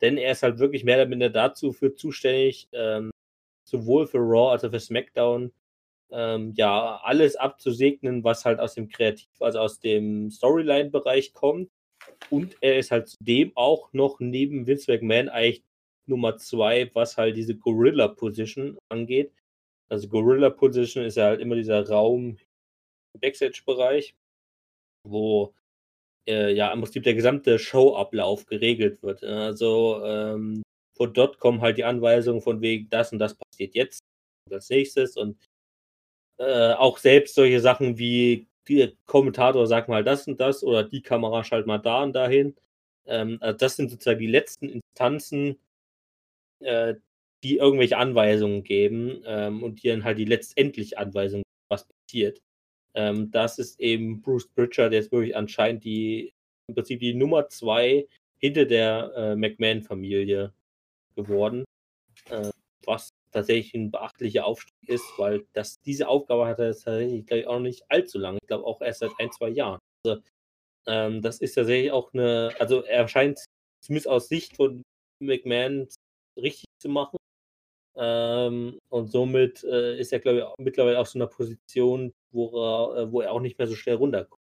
Denn 0.00 0.18
er 0.18 0.32
ist 0.32 0.42
halt 0.42 0.58
wirklich 0.58 0.84
mehr 0.84 0.96
oder 0.96 1.06
minder 1.06 1.30
dazu 1.30 1.72
für 1.72 1.94
zuständig, 1.94 2.68
ähm, 2.72 3.10
sowohl 3.66 4.06
für 4.06 4.18
Raw 4.18 4.52
als 4.52 4.64
auch 4.64 4.70
für 4.70 4.80
SmackDown, 4.80 5.52
ähm, 6.10 6.52
ja, 6.56 7.00
alles 7.02 7.36
abzusegnen, 7.36 8.24
was 8.24 8.44
halt 8.44 8.60
aus 8.60 8.74
dem 8.74 8.88
Kreativ, 8.88 9.28
also 9.40 9.58
aus 9.58 9.80
dem 9.80 10.30
Storyline-Bereich 10.30 11.32
kommt. 11.34 11.70
Und 12.30 12.56
er 12.60 12.78
ist 12.78 12.90
halt 12.90 13.08
zudem 13.08 13.52
auch 13.56 13.92
noch 13.92 14.20
neben 14.20 14.66
Vince 14.66 14.90
McMahon 14.90 15.28
eigentlich 15.28 15.64
Nummer 16.06 16.36
zwei, 16.36 16.90
was 16.94 17.16
halt 17.16 17.36
diese 17.36 17.56
Gorilla-Position 17.56 18.78
angeht. 18.88 19.32
Also 19.88 20.08
Gorilla-Position 20.08 21.04
ist 21.04 21.16
ja 21.16 21.24
halt 21.24 21.40
immer 21.40 21.56
dieser 21.56 21.88
Raum 21.88 22.36
im 23.14 23.20
Backstage-Bereich, 23.20 24.14
wo 25.04 25.54
äh, 26.28 26.52
ja 26.54 26.72
im 26.72 26.80
Prinzip 26.82 27.02
der 27.02 27.14
gesamte 27.14 27.58
Showablauf 27.58 28.46
geregelt 28.46 29.02
wird. 29.02 29.24
Also 29.24 30.02
ähm, 30.04 30.62
von 30.96 31.12
dort 31.12 31.38
kommen 31.38 31.60
halt 31.60 31.78
die 31.78 31.84
Anweisungen 31.84 32.40
von 32.40 32.60
wegen, 32.60 32.88
das 32.90 33.12
und 33.12 33.18
das 33.18 33.34
passiert 33.34 33.74
jetzt 33.74 34.00
und 34.46 34.54
als 34.54 34.70
nächstes 34.70 35.16
und 35.16 35.36
äh, 36.38 36.72
auch 36.72 36.98
selbst 36.98 37.34
solche 37.34 37.60
Sachen 37.60 37.98
wie 37.98 38.48
der 38.68 38.92
Kommentator 39.06 39.66
sagt 39.66 39.88
mal 39.88 40.04
das 40.04 40.26
und 40.26 40.40
das 40.40 40.64
oder 40.64 40.82
die 40.84 41.02
Kamera 41.02 41.44
schaltet 41.44 41.66
mal 41.66 41.78
da 41.78 42.02
und 42.02 42.14
dahin. 42.14 42.56
Ähm, 43.06 43.38
also 43.40 43.56
das 43.58 43.76
sind 43.76 43.90
sozusagen 43.90 44.18
die 44.18 44.26
letzten 44.26 44.68
Instanzen, 44.68 45.58
äh, 46.60 46.94
die 47.44 47.58
irgendwelche 47.58 47.96
Anweisungen 47.96 48.64
geben 48.64 49.22
ähm, 49.24 49.62
und 49.62 49.82
die 49.82 49.88
dann 49.88 50.04
halt 50.04 50.18
die 50.18 50.24
letztendliche 50.24 50.98
Anweisung, 50.98 51.42
was 51.70 51.86
passiert. 51.86 52.40
Ähm, 52.94 53.30
das 53.30 53.58
ist 53.58 53.78
eben 53.80 54.22
Bruce 54.22 54.48
Pritchard, 54.48 54.92
der 54.92 55.00
ist 55.00 55.12
wirklich 55.12 55.36
anscheinend 55.36 55.84
die, 55.84 56.32
im 56.68 56.74
Prinzip 56.74 57.00
die 57.00 57.14
Nummer 57.14 57.48
zwei 57.48 58.08
hinter 58.38 58.64
der 58.64 59.12
äh, 59.14 59.36
McMahon-Familie 59.36 60.52
geworden, 61.16 61.64
äh, 62.30 62.50
was 62.84 63.10
tatsächlich 63.32 63.74
ein 63.74 63.90
beachtlicher 63.90 64.46
Aufstieg 64.46 64.88
ist, 64.88 65.04
weil 65.18 65.46
das, 65.52 65.80
diese 65.82 66.08
Aufgabe 66.08 66.46
hat 66.46 66.58
er 66.58 66.72
tatsächlich, 66.72 67.26
glaube 67.26 67.40
ich, 67.40 67.46
auch 67.46 67.54
noch 67.54 67.60
nicht 67.60 67.84
allzu 67.88 68.18
lange. 68.18 68.38
Ich 68.40 68.46
glaube 68.46 68.64
auch 68.64 68.80
erst 68.80 69.00
seit 69.00 69.12
ein, 69.18 69.32
zwei 69.32 69.48
Jahren. 69.48 69.80
Also, 70.04 70.22
ähm, 70.86 71.22
das 71.22 71.40
ist 71.40 71.54
tatsächlich 71.54 71.92
auch 71.92 72.12
eine, 72.14 72.54
also 72.58 72.82
er 72.84 73.08
scheint 73.08 73.44
zumindest 73.80 74.08
aus 74.08 74.28
Sicht 74.28 74.56
von 74.56 74.82
McMahon 75.20 75.88
richtig 76.36 76.66
zu 76.80 76.88
machen. 76.88 77.16
Ähm, 77.96 78.78
und 78.90 79.10
somit 79.10 79.64
äh, 79.64 79.98
ist 79.98 80.12
er, 80.12 80.20
glaube 80.20 80.38
ich, 80.38 80.44
auch, 80.44 80.54
mittlerweile 80.58 80.98
auf 80.98 81.08
so 81.08 81.18
einer 81.18 81.26
Position, 81.28 82.12
wo 82.30 82.48
er, 82.62 82.96
äh, 82.98 83.12
wo 83.12 83.22
er 83.22 83.32
auch 83.32 83.40
nicht 83.40 83.58
mehr 83.58 83.66
so 83.66 83.74
schnell 83.74 83.96
runterkommt. 83.96 84.40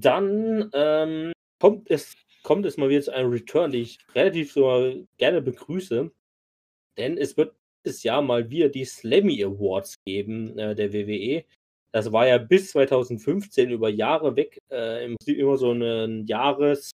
Dann 0.00 0.70
ähm, 0.72 1.32
kommt 1.60 1.90
es 1.90 2.14
kommt 2.42 2.66
es 2.66 2.76
mal 2.76 2.88
wieder 2.88 3.02
zu 3.02 3.14
einem 3.14 3.30
Return, 3.30 3.70
den 3.72 3.82
ich 3.82 3.98
relativ 4.14 4.52
so 4.52 5.06
gerne 5.18 5.42
begrüße. 5.42 6.10
Denn 6.98 7.18
es 7.18 7.36
wird 7.36 7.54
dieses 7.84 8.02
Jahr 8.02 8.22
mal 8.22 8.50
wieder 8.50 8.68
die 8.68 8.84
Slammy 8.84 9.42
Awards 9.44 9.96
geben 10.04 10.58
äh, 10.58 10.74
der 10.74 10.92
WWE. 10.92 11.44
Das 11.92 12.10
war 12.12 12.26
ja 12.26 12.38
bis 12.38 12.70
2015 12.72 13.70
über 13.70 13.88
Jahre 13.88 14.36
weg. 14.36 14.58
Äh, 14.70 15.04
Im 15.04 15.16
Prinzip 15.16 15.38
immer 15.38 15.56
so 15.58 15.72
ein 15.72 16.26
Jahres, 16.26 16.92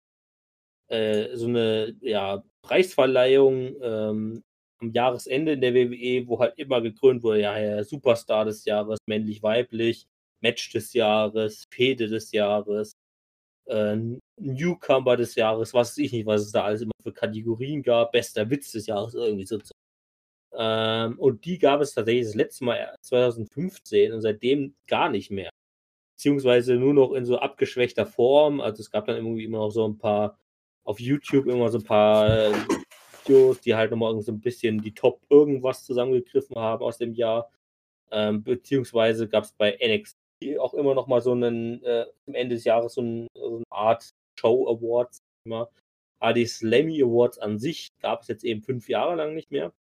äh, 0.90 1.36
so 1.36 1.48
eine 1.48 1.96
ja, 2.02 2.44
Preisverleihung 2.62 3.76
ähm, 3.82 4.44
am 4.80 4.92
Jahresende 4.92 5.54
in 5.54 5.62
der 5.62 5.74
WWE, 5.74 6.28
wo 6.28 6.40
halt 6.40 6.58
immer 6.58 6.82
gekrönt 6.82 7.24
wurde, 7.24 7.42
ja, 7.42 7.58
ja 7.60 7.84
Superstar 7.84 8.46
des 8.46 8.66
Jahres, 8.66 9.00
männlich-weiblich, 9.08 10.06
Match 10.42 10.72
des 10.72 10.94
Jahres, 10.94 11.66
Fede 11.72 12.08
des 12.08 12.32
Jahres, 12.32 12.94
äh, 13.66 13.98
Newcomer 14.38 15.18
des 15.18 15.36
Jahres, 15.36 15.74
was 15.74 15.92
weiß 15.92 15.98
ich 16.00 16.12
nicht, 16.12 16.26
was 16.26 16.42
es 16.42 16.52
da 16.52 16.64
alles 16.64 16.82
immer 16.82 16.92
für 17.02 17.14
Kategorien 17.14 17.84
gab, 17.84 18.12
bester 18.12 18.50
Witz 18.50 18.72
des 18.72 18.88
Jahres, 18.88 19.14
irgendwie 19.14 19.46
so. 19.46 19.60
Ähm, 20.58 21.20
und 21.20 21.46
die 21.46 21.58
gab 21.60 21.82
es 21.82 21.94
tatsächlich 21.94 22.28
das 22.28 22.36
letzte 22.36 22.66
Mal 22.66 22.96
2015 23.02 24.14
und 24.14 24.22
seitdem 24.22 24.76
gar 24.88 25.10
nicht 25.10 25.32
mehr. 25.32 25.50
Beziehungsweise 26.18 26.76
nur 26.76 26.94
noch 26.94 27.14
in 27.14 27.26
so 27.26 27.38
abgeschwächter 27.40 28.06
Form. 28.06 28.62
Also 28.62 28.82
es 28.82 28.92
gab 28.92 29.06
dann 29.06 29.18
irgendwie 29.18 29.44
immer 29.44 29.60
noch 29.60 29.72
so 29.72 29.86
ein 29.88 29.98
paar 29.98 30.38
auf 30.86 31.00
YouTube 31.00 31.48
immer 31.48 31.70
so 31.70 31.80
ein 31.80 31.84
paar 31.84 32.30
äh, 32.30 32.54
Videos, 33.26 33.60
die 33.62 33.76
halt 33.76 33.92
nochmal 33.92 34.20
so 34.22 34.32
ein 34.32 34.40
bisschen 34.40 34.82
die 34.82 34.94
Top 34.94 35.22
irgendwas 35.30 35.84
zusammengegriffen 35.84 36.56
haben 36.58 36.84
aus 36.84 36.98
dem 36.98 37.14
Jahr. 37.14 37.52
Ähm, 38.12 38.44
beziehungsweise 38.44 39.28
gab 39.28 39.44
es 39.44 39.52
bei 39.52 39.78
NXT 39.82 40.18
auch 40.60 40.74
immer 40.74 40.96
noch 40.96 41.08
mal 41.08 41.22
so 41.22 41.32
einen, 41.32 41.84
äh, 41.84 42.06
am 42.28 42.36
Ende 42.36 42.56
des 42.56 42.64
Jahres 42.66 42.94
so, 42.96 43.02
ein, 43.02 43.28
so 43.36 43.58
eine 43.58 43.66
Art 43.70 44.10
Show 44.40 44.68
Awards 44.68 45.20
immer. 45.46 45.70
Aber 46.20 46.34
die 46.34 46.46
Slammy 46.46 47.02
Awards 47.02 47.40
an 47.40 47.60
sich 47.60 47.90
gab 48.02 48.22
es 48.22 48.28
jetzt 48.28 48.44
eben 48.44 48.62
fünf 48.62 48.90
Jahre 48.90 49.16
lang 49.16 49.34
nicht 49.36 49.52
mehr. 49.52 49.74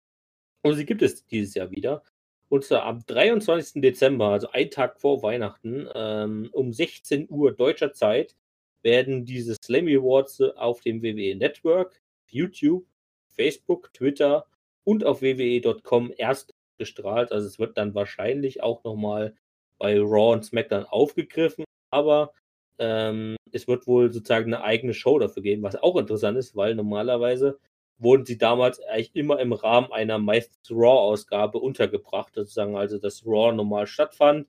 Und 0.62 0.74
sie 0.74 0.86
gibt 0.86 1.02
es 1.02 1.26
dieses 1.26 1.54
Jahr 1.54 1.70
wieder. 1.70 2.02
Und 2.48 2.64
zwar 2.64 2.84
am 2.84 3.04
23. 3.06 3.80
Dezember, 3.80 4.28
also 4.28 4.50
ein 4.50 4.70
Tag 4.70 5.00
vor 5.00 5.22
Weihnachten, 5.22 5.88
ähm, 5.94 6.50
um 6.52 6.72
16 6.72 7.28
Uhr 7.30 7.52
deutscher 7.52 7.92
Zeit, 7.92 8.36
werden 8.82 9.24
diese 9.24 9.56
Slammy 9.64 9.96
Awards 9.96 10.40
auf 10.40 10.80
dem 10.80 11.02
WWE 11.02 11.36
Network, 11.36 12.02
YouTube, 12.28 12.86
Facebook, 13.30 13.92
Twitter 13.94 14.46
und 14.84 15.04
auf 15.04 15.22
wwe.com 15.22 16.12
erst 16.16 16.52
gestrahlt. 16.78 17.32
Also 17.32 17.46
es 17.46 17.58
wird 17.58 17.78
dann 17.78 17.94
wahrscheinlich 17.94 18.62
auch 18.62 18.84
nochmal 18.84 19.34
bei 19.82 19.98
Raw 19.98 20.32
und 20.32 20.44
SmackDown 20.44 20.84
aufgegriffen, 20.84 21.64
aber 21.90 22.32
ähm, 22.78 23.34
es 23.50 23.66
wird 23.66 23.88
wohl 23.88 24.12
sozusagen 24.12 24.54
eine 24.54 24.62
eigene 24.62 24.94
Show 24.94 25.18
dafür 25.18 25.42
geben, 25.42 25.64
was 25.64 25.74
auch 25.74 25.96
interessant 25.96 26.38
ist, 26.38 26.54
weil 26.54 26.76
normalerweise 26.76 27.58
wurden 27.98 28.24
sie 28.24 28.38
damals 28.38 28.80
eigentlich 28.80 29.14
immer 29.14 29.40
im 29.40 29.52
Rahmen 29.52 29.90
einer 29.92 30.18
meistens 30.18 30.70
Raw-Ausgabe 30.70 31.58
untergebracht, 31.58 32.32
sozusagen, 32.34 32.76
also 32.76 32.98
dass 32.98 33.26
Raw 33.26 33.52
normal 33.52 33.88
stattfand 33.88 34.46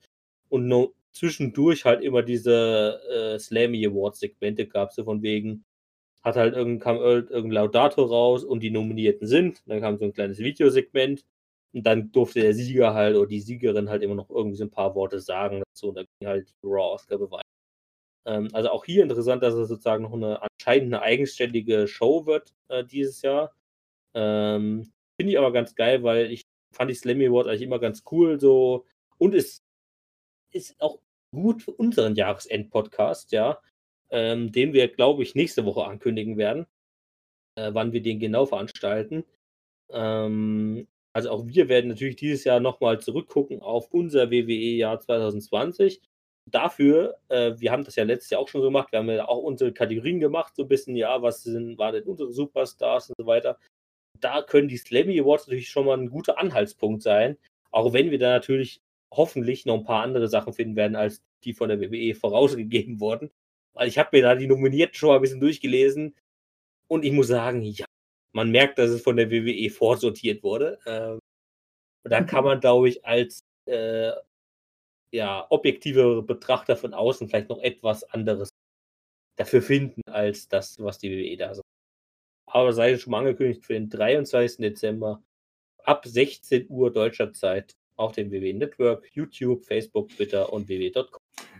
und 0.50 0.68
nur 0.68 0.94
zwischendurch 1.12 1.84
halt 1.84 2.04
immer 2.04 2.22
diese 2.22 3.02
äh, 3.10 3.40
Slammy 3.40 3.88
Awards-Segmente 3.88 4.68
gab, 4.68 4.94
so 4.94 5.04
von 5.04 5.24
wegen, 5.24 5.66
hat 6.22 6.36
halt 6.36 6.56
irgendein, 6.56 6.80
kam 6.80 6.98
irgendein 6.98 7.52
Laudator 7.52 8.08
raus 8.08 8.44
und 8.44 8.62
die 8.62 8.72
Nominierten 8.72 9.28
sind. 9.28 9.64
Dann 9.66 9.82
kam 9.82 9.98
so 9.98 10.06
ein 10.06 10.14
kleines 10.14 10.38
Videosegment 10.38 11.26
und 11.74 11.84
dann 11.84 12.12
durfte 12.12 12.42
der 12.42 12.54
Sieger 12.54 12.94
halt 12.94 13.16
oder 13.16 13.28
die 13.28 13.42
Siegerin 13.42 13.90
halt 13.90 14.04
immer 14.04 14.16
noch 14.16 14.30
irgendwie 14.30 14.58
so 14.58 14.64
ein 14.64 14.72
paar 14.72 14.94
Worte 14.96 15.20
sagen 15.20 15.64
dazu. 15.68 15.90
Und 15.90 15.96
da 15.96 16.04
ging 16.04 16.28
halt 16.28 16.50
die 16.50 16.68
Raw-Ausgabe 16.68 17.32
weiter. 17.32 17.44
Ähm, 18.26 18.50
also 18.54 18.70
auch 18.70 18.86
hier 18.86 19.04
interessant, 19.04 19.44
dass 19.44 19.56
es 19.56 19.70
sozusagen 19.70 20.04
noch 20.04 20.14
eine 20.14 20.42
anscheinend 20.42 20.94
eine 20.94 21.02
eigenständige 21.02 21.88
Show 21.88 22.26
wird 22.26 22.54
äh, 22.70 22.84
dieses 22.86 23.22
Jahr. 23.22 23.56
Ähm, 24.14 24.92
Finde 25.20 25.32
ich 25.34 25.38
aber 25.38 25.52
ganz 25.52 25.76
geil, 25.76 26.04
weil 26.04 26.32
ich 26.32 26.44
fand 26.74 26.90
die 26.92 26.96
Slammy 26.96 27.28
Award 27.28 27.48
eigentlich 27.48 27.62
immer 27.64 27.80
ganz 27.80 28.04
cool 28.12 28.40
so. 28.40 28.86
Und 29.18 29.36
es 29.36 29.64
ist 30.52 30.80
auch 30.80 31.00
gut 31.34 31.64
für 31.64 31.72
unseren 31.72 32.16
Jahresend-Podcast, 32.16 33.32
ja. 33.32 33.60
Ähm, 34.12 34.52
den 34.52 34.74
wir, 34.74 34.90
glaube 34.90 35.24
ich, 35.24 35.34
nächste 35.34 35.66
Woche 35.66 35.86
ankündigen 35.86 36.38
werden, 36.38 36.68
äh, 37.56 37.74
wann 37.74 37.94
wir 37.94 38.02
den 38.02 38.20
genau 38.20 38.46
veranstalten. 38.46 39.26
Ähm, 39.90 40.88
also 41.14 41.30
auch 41.30 41.46
wir 41.48 41.70
werden 41.70 41.90
natürlich 41.90 42.16
dieses 42.16 42.44
Jahr 42.44 42.60
nochmal 42.60 43.00
zurückgucken 43.00 43.62
auf 43.62 43.92
unser 43.92 44.32
WWE-Jahr 44.32 45.00
2020. 45.00 46.02
Dafür, 46.50 47.18
äh, 47.30 47.54
wir 47.58 47.72
haben 47.72 47.86
das 47.86 47.96
ja 47.96 48.04
letztes 48.04 48.32
Jahr 48.32 48.42
auch 48.42 48.48
schon 48.48 48.62
so 48.62 48.68
gemacht, 48.68 48.92
wir 48.92 49.00
haben 49.00 49.10
ja 49.10 49.28
auch 49.28 49.38
unsere 49.44 49.72
Kategorien 49.72 50.20
gemacht, 50.20 50.56
so 50.56 50.64
ein 50.64 50.68
bisschen, 50.68 50.96
ja, 50.96 51.22
was 51.22 51.44
sind, 51.44 51.78
waren 51.78 51.94
denn 51.94 52.04
unsere 52.04 52.34
Superstars 52.34 53.10
und 53.10 53.16
so 53.18 53.26
weiter. 53.26 53.58
Da 54.20 54.42
können 54.42 54.68
die 54.68 54.78
Slammy 54.78 55.20
Awards 55.20 55.48
natürlich 55.48 55.70
schon 55.70 55.86
mal 55.86 55.98
ein 55.98 56.10
guter 56.10 56.38
Anhaltspunkt 56.40 57.04
sein, 57.04 57.38
auch 57.72 57.94
wenn 57.94 58.12
wir 58.12 58.20
da 58.20 58.32
natürlich 58.32 58.82
hoffentlich 59.14 59.66
noch 59.66 59.76
ein 59.76 59.84
paar 59.86 60.04
andere 60.04 60.28
Sachen 60.28 60.54
finden 60.54 60.76
werden, 60.76 60.96
als 60.96 61.24
die 61.44 61.54
von 61.54 61.70
der 61.70 61.80
WWE 61.80 62.16
vorausgegeben 62.16 63.00
wurden. 63.00 63.32
Weil 63.74 63.88
ich 63.88 63.98
habe 63.98 64.10
mir 64.14 64.24
da 64.24 64.36
die 64.36 64.48
Nominierten 64.48 64.96
schon 64.96 65.10
mal 65.10 65.16
ein 65.16 65.22
bisschen 65.22 65.40
durchgelesen 65.40 66.16
und 66.88 67.06
ich 67.06 67.12
muss 67.12 67.28
sagen, 67.28 67.62
ja, 67.62 67.86
man 68.34 68.52
merkt, 68.52 68.78
dass 68.78 68.90
es 68.90 69.02
von 69.02 69.16
der 69.16 69.32
WWE 69.32 69.70
vorsortiert 69.70 70.44
wurde. 70.44 70.80
Ähm, 70.86 71.20
und 72.04 72.12
da 72.12 72.24
kann 72.24 72.44
man, 72.44 72.60
glaube 72.60 72.90
ich, 72.90 73.06
als 73.06 73.42
äh, 73.66 74.12
ja, 75.12 75.46
objektivere 75.50 76.24
Betrachter 76.24 76.76
von 76.76 76.94
außen 76.94 77.30
vielleicht 77.30 77.50
noch 77.50 77.60
etwas 77.60 78.04
anderes 78.04 78.50
dafür 79.38 79.62
finden, 79.62 80.02
als 80.08 80.48
das, 80.48 80.78
was 80.80 81.00
die 81.00 81.12
WWE 81.12 81.38
da 81.38 81.54
sagt. 81.54 81.68
Aber 82.48 82.74
sei 82.74 82.98
schon 82.98 83.12
mal 83.12 83.20
angekündigt 83.20 83.64
für 83.66 83.74
den 83.74 83.90
23. 83.90 84.58
Dezember 84.58 85.24
ab 85.84 86.06
16 86.06 86.68
Uhr 86.70 86.92
deutscher 86.92 87.32
Zeit 87.34 87.74
auf 87.96 88.14
dem 88.14 88.32
WWE 88.32 88.54
Network, 88.54 89.08
YouTube, 89.14 89.64
Facebook, 89.66 90.10
Twitter 90.10 90.52
und 90.52 90.68
www.com. 90.68 91.20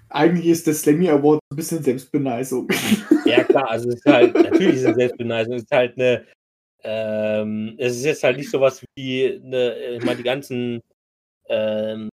Eigentlich 0.10 0.48
ist 0.48 0.68
der 0.68 0.74
Slammy 0.74 1.10
Award 1.10 1.40
ein 1.52 1.56
bisschen 1.56 1.84
Selbstbeneisung. 1.84 2.68
Ja, 3.26 3.44
klar, 3.44 3.70
also 3.70 3.90
es 3.90 3.96
ist 3.96 4.06
halt, 4.06 4.34
natürlich 4.36 4.76
ist 4.76 4.84
es 4.84 4.96
Selbstbeneisung, 4.96 5.54
es 5.54 5.64
ist 5.64 5.72
halt 5.72 5.98
eine, 5.98 6.26
ähm, 6.84 7.76
es 7.78 7.96
ist 7.98 8.06
jetzt 8.06 8.24
halt 8.24 8.38
nicht 8.38 8.52
sowas 8.52 8.84
wie 8.96 9.42
eine, 9.44 9.96
ich 9.96 10.04
meine, 10.04 10.18
die 10.18 10.24
ganzen 10.24 10.82
ähm, 11.48 12.10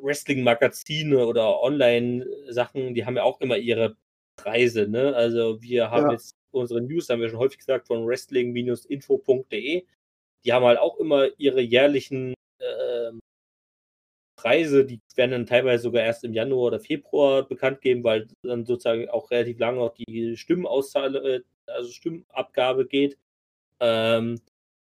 Wrestling-Magazine 0.00 1.26
oder 1.26 1.60
Online-Sachen, 1.62 2.94
die 2.94 3.06
haben 3.06 3.16
ja 3.16 3.22
auch 3.22 3.40
immer 3.40 3.56
ihre 3.56 3.96
Preise, 4.36 4.88
ne? 4.88 5.14
Also 5.14 5.62
wir 5.62 5.90
haben 5.90 6.06
ja. 6.06 6.12
jetzt 6.12 6.32
unsere 6.52 6.80
News, 6.80 7.08
haben 7.08 7.20
wir 7.20 7.28
schon 7.28 7.38
häufig 7.38 7.58
gesagt, 7.58 7.86
von 7.86 8.06
wrestling-info.de. 8.06 9.84
Die 10.44 10.52
haben 10.52 10.64
halt 10.64 10.78
auch 10.78 10.98
immer 10.98 11.28
ihre 11.38 11.60
jährlichen 11.60 12.34
äh, 12.58 13.12
Preise, 14.36 14.84
die 14.84 15.00
werden 15.16 15.30
dann 15.30 15.46
teilweise 15.46 15.84
sogar 15.84 16.02
erst 16.02 16.24
im 16.24 16.34
Januar 16.34 16.66
oder 16.66 16.80
Februar 16.80 17.44
bekannt 17.44 17.80
geben, 17.80 18.04
weil 18.04 18.28
dann 18.42 18.66
sozusagen 18.66 19.08
auch 19.08 19.30
relativ 19.30 19.58
lange 19.58 19.78
noch 19.78 19.94
die 19.94 20.36
Stimmenauszahl, 20.36 21.16
äh, 21.16 21.40
also 21.66 21.90
Stimmabgabe 21.90 22.86
geht. 22.86 23.16
Ähm, 23.84 24.40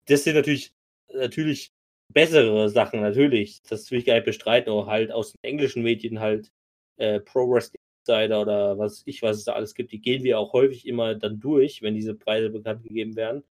das 0.06 0.24
sind 0.24 0.36
natürlich, 0.36 0.72
natürlich 1.12 1.72
bessere 2.12 2.68
Sachen, 2.70 3.00
natürlich. 3.00 3.62
Das 3.68 3.90
will 3.90 3.98
ich 4.00 4.06
gar 4.06 4.14
nicht 4.14 4.24
bestreiten, 4.26 4.70
aber 4.70 4.86
halt 4.86 5.12
aus 5.12 5.32
den 5.32 5.44
englischen 5.44 5.82
Medien 5.82 6.20
halt 6.20 6.50
äh, 6.98 7.20
Pro 7.20 7.48
Wrestling 7.50 7.80
Insider 8.06 8.40
oder 8.40 8.78
was 8.78 9.02
ich, 9.06 9.22
was 9.22 9.38
es 9.38 9.44
da 9.44 9.54
alles 9.54 9.74
gibt, 9.74 9.92
die 9.92 10.00
gehen 10.00 10.22
wir 10.22 10.38
auch 10.38 10.52
häufig 10.52 10.86
immer 10.86 11.14
dann 11.14 11.40
durch, 11.40 11.82
wenn 11.82 11.94
diese 11.94 12.14
Preise 12.14 12.50
bekannt 12.50 12.82
gegeben 12.84 13.16
werden. 13.16 13.44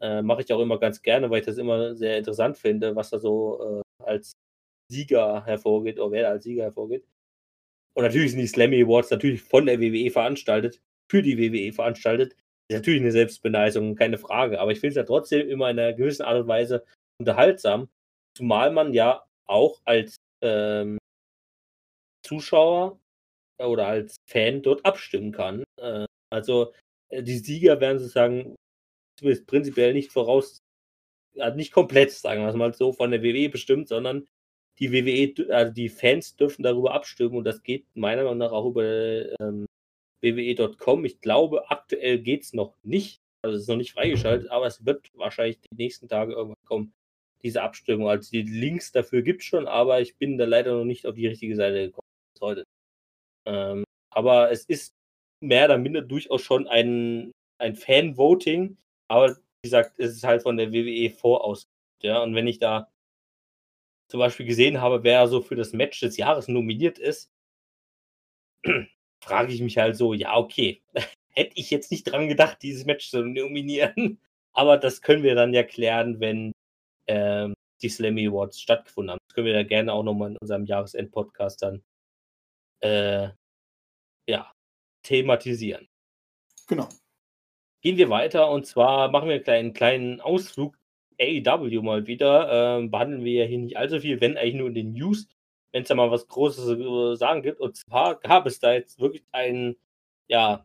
Äh, 0.00 0.22
Mache 0.22 0.42
ich 0.42 0.52
auch 0.52 0.60
immer 0.60 0.78
ganz 0.78 1.02
gerne, 1.02 1.30
weil 1.30 1.40
ich 1.40 1.46
das 1.46 1.58
immer 1.58 1.94
sehr 1.96 2.18
interessant 2.18 2.58
finde, 2.58 2.96
was 2.96 3.10
da 3.10 3.18
so 3.18 3.80
äh, 3.80 4.04
als 4.04 4.32
Sieger 4.90 5.44
hervorgeht 5.46 5.98
oder 5.98 6.12
wer 6.12 6.22
da 6.24 6.30
als 6.30 6.44
Sieger 6.44 6.64
hervorgeht. 6.64 7.06
Und 7.96 8.04
natürlich 8.04 8.32
sind 8.32 8.40
die 8.40 8.46
Slammy 8.46 8.82
Awards 8.82 9.10
natürlich 9.10 9.42
von 9.42 9.66
der 9.66 9.80
WWE 9.80 10.10
veranstaltet, 10.10 10.82
für 11.10 11.22
die 11.22 11.38
WWE 11.38 11.72
veranstaltet. 11.72 12.36
Ist 12.68 12.76
natürlich 12.76 13.00
eine 13.00 13.12
Selbstbeneisung, 13.12 13.94
keine 13.94 14.18
Frage. 14.18 14.60
Aber 14.60 14.72
ich 14.72 14.80
finde 14.80 14.90
es 14.90 14.96
ja 14.96 15.04
trotzdem 15.04 15.48
immer 15.48 15.70
in 15.70 15.78
einer 15.78 15.92
gewissen 15.92 16.22
Art 16.22 16.40
und 16.40 16.48
Weise 16.48 16.84
unterhaltsam, 17.20 17.88
zumal 18.36 18.70
man 18.72 18.92
ja 18.92 19.24
auch 19.46 19.80
als 19.84 20.16
ähm, 20.42 20.98
Zuschauer 22.24 22.98
oder 23.58 23.86
als 23.86 24.16
Fan 24.28 24.62
dort 24.62 24.84
abstimmen 24.84 25.32
kann. 25.32 25.64
Äh, 25.80 26.06
also 26.32 26.72
äh, 27.10 27.22
die 27.22 27.38
Sieger 27.38 27.80
werden 27.80 27.98
sozusagen 27.98 28.56
prinzipiell 29.46 29.92
nicht 29.92 30.10
voraus, 30.10 30.58
also 31.38 31.56
nicht 31.56 31.72
komplett, 31.72 32.10
sagen 32.12 32.42
wir 32.42 32.48
es 32.48 32.56
mal 32.56 32.72
so, 32.74 32.92
von 32.92 33.10
der 33.10 33.22
WWE 33.22 33.48
bestimmt, 33.48 33.88
sondern 33.88 34.26
die 34.80 34.92
WWE, 34.92 35.54
also 35.54 35.72
die 35.72 35.88
Fans 35.88 36.34
dürfen 36.36 36.62
darüber 36.62 36.94
abstimmen 36.94 37.36
und 37.36 37.44
das 37.44 37.62
geht 37.62 37.86
meiner 37.94 38.24
Meinung 38.24 38.38
nach 38.38 38.52
auch 38.52 38.66
über 38.66 38.82
ähm, 39.40 39.66
WWE.com. 40.24 41.04
Ich 41.04 41.20
glaube, 41.20 41.70
aktuell 41.70 42.18
geht 42.18 42.42
es 42.42 42.52
noch 42.52 42.76
nicht. 42.82 43.20
Also 43.42 43.56
es 43.56 43.62
ist 43.62 43.68
noch 43.68 43.76
nicht 43.76 43.92
freigeschaltet, 43.92 44.50
aber 44.50 44.66
es 44.66 44.86
wird 44.86 45.10
wahrscheinlich 45.14 45.60
die 45.60 45.74
nächsten 45.74 46.08
Tage 46.08 46.32
irgendwann 46.32 46.64
kommen, 46.66 46.94
diese 47.42 47.62
Abstimmung. 47.62 48.08
Also 48.08 48.30
die 48.30 48.42
Links 48.42 48.90
dafür 48.90 49.22
gibt 49.22 49.42
es 49.42 49.46
schon, 49.46 49.68
aber 49.68 50.00
ich 50.00 50.16
bin 50.16 50.38
da 50.38 50.46
leider 50.46 50.72
noch 50.72 50.84
nicht 50.84 51.06
auf 51.06 51.14
die 51.14 51.26
richtige 51.26 51.54
Seite 51.54 51.86
gekommen 51.86 52.08
bis 52.34 52.40
heute. 52.40 52.64
Ähm, 53.46 53.84
aber 54.10 54.50
es 54.50 54.64
ist 54.64 54.94
mehr 55.40 55.66
oder 55.66 55.78
minder 55.78 56.00
durchaus 56.00 56.42
schon 56.42 56.66
ein, 56.68 57.32
ein 57.58 57.76
Fan-Voting, 57.76 58.78
aber 59.08 59.36
wie 59.36 59.68
gesagt, 59.68 59.98
es 59.98 60.12
ist 60.16 60.24
halt 60.24 60.42
von 60.42 60.56
der 60.56 60.72
WWE 60.72 61.10
voraus. 61.10 61.66
Ja, 62.02 62.22
und 62.22 62.34
wenn 62.34 62.46
ich 62.46 62.58
da 62.58 62.90
zum 64.10 64.20
Beispiel 64.20 64.46
gesehen 64.46 64.80
habe, 64.80 65.02
wer 65.04 65.28
so 65.28 65.40
für 65.40 65.56
das 65.56 65.72
Match 65.72 66.00
des 66.00 66.16
Jahres 66.16 66.48
nominiert 66.48 66.98
ist, 66.98 67.30
frage 69.24 69.52
ich 69.52 69.60
mich 69.60 69.78
halt 69.78 69.96
so, 69.96 70.14
ja, 70.14 70.36
okay, 70.36 70.82
hätte 71.30 71.52
ich 71.54 71.70
jetzt 71.70 71.90
nicht 71.90 72.04
dran 72.04 72.28
gedacht, 72.28 72.58
dieses 72.62 72.84
Match 72.84 73.10
zu 73.10 73.24
nominieren. 73.24 74.20
Aber 74.52 74.78
das 74.78 75.02
können 75.02 75.24
wir 75.24 75.34
dann 75.34 75.52
ja 75.52 75.64
klären, 75.64 76.20
wenn 76.20 76.52
ähm, 77.08 77.54
die 77.82 77.88
Slammy 77.88 78.28
Awards 78.28 78.60
stattgefunden 78.60 79.12
haben. 79.12 79.18
Das 79.26 79.34
können 79.34 79.46
wir 79.46 79.54
ja 79.54 79.64
gerne 79.64 79.92
auch 79.92 80.04
nochmal 80.04 80.30
in 80.30 80.36
unserem 80.36 80.64
Jahresend-Podcast 80.64 81.62
dann 81.62 81.82
äh, 82.80 83.30
ja, 84.28 84.52
thematisieren. 85.02 85.88
Genau. 86.68 86.88
Gehen 87.82 87.96
wir 87.98 88.10
weiter 88.10 88.50
und 88.50 88.66
zwar 88.66 89.10
machen 89.10 89.28
wir 89.28 89.34
einen 89.34 89.44
kleinen, 89.44 89.72
kleinen 89.74 90.20
Ausflug 90.20 90.78
AEW 91.20 91.82
mal 91.82 92.06
wieder. 92.06 92.78
Ähm, 92.78 92.90
behandeln 92.90 93.24
wir 93.24 93.32
ja 93.42 93.44
hier 93.44 93.58
nicht 93.58 93.76
allzu 93.76 94.00
viel, 94.00 94.20
wenn 94.20 94.36
eigentlich 94.36 94.54
nur 94.54 94.68
in 94.68 94.74
den 94.74 94.92
News, 94.92 95.28
wenn 95.74 95.82
es 95.82 95.88
da 95.88 95.96
mal 95.96 96.10
was 96.10 96.28
Großes 96.28 96.64
zu 96.66 97.16
sagen 97.16 97.42
gibt. 97.42 97.60
Und 97.60 97.76
zwar 97.76 98.14
gab 98.20 98.46
es 98.46 98.60
da 98.60 98.72
jetzt 98.74 99.00
wirklich 99.00 99.24
einen, 99.32 99.76
ja, 100.28 100.64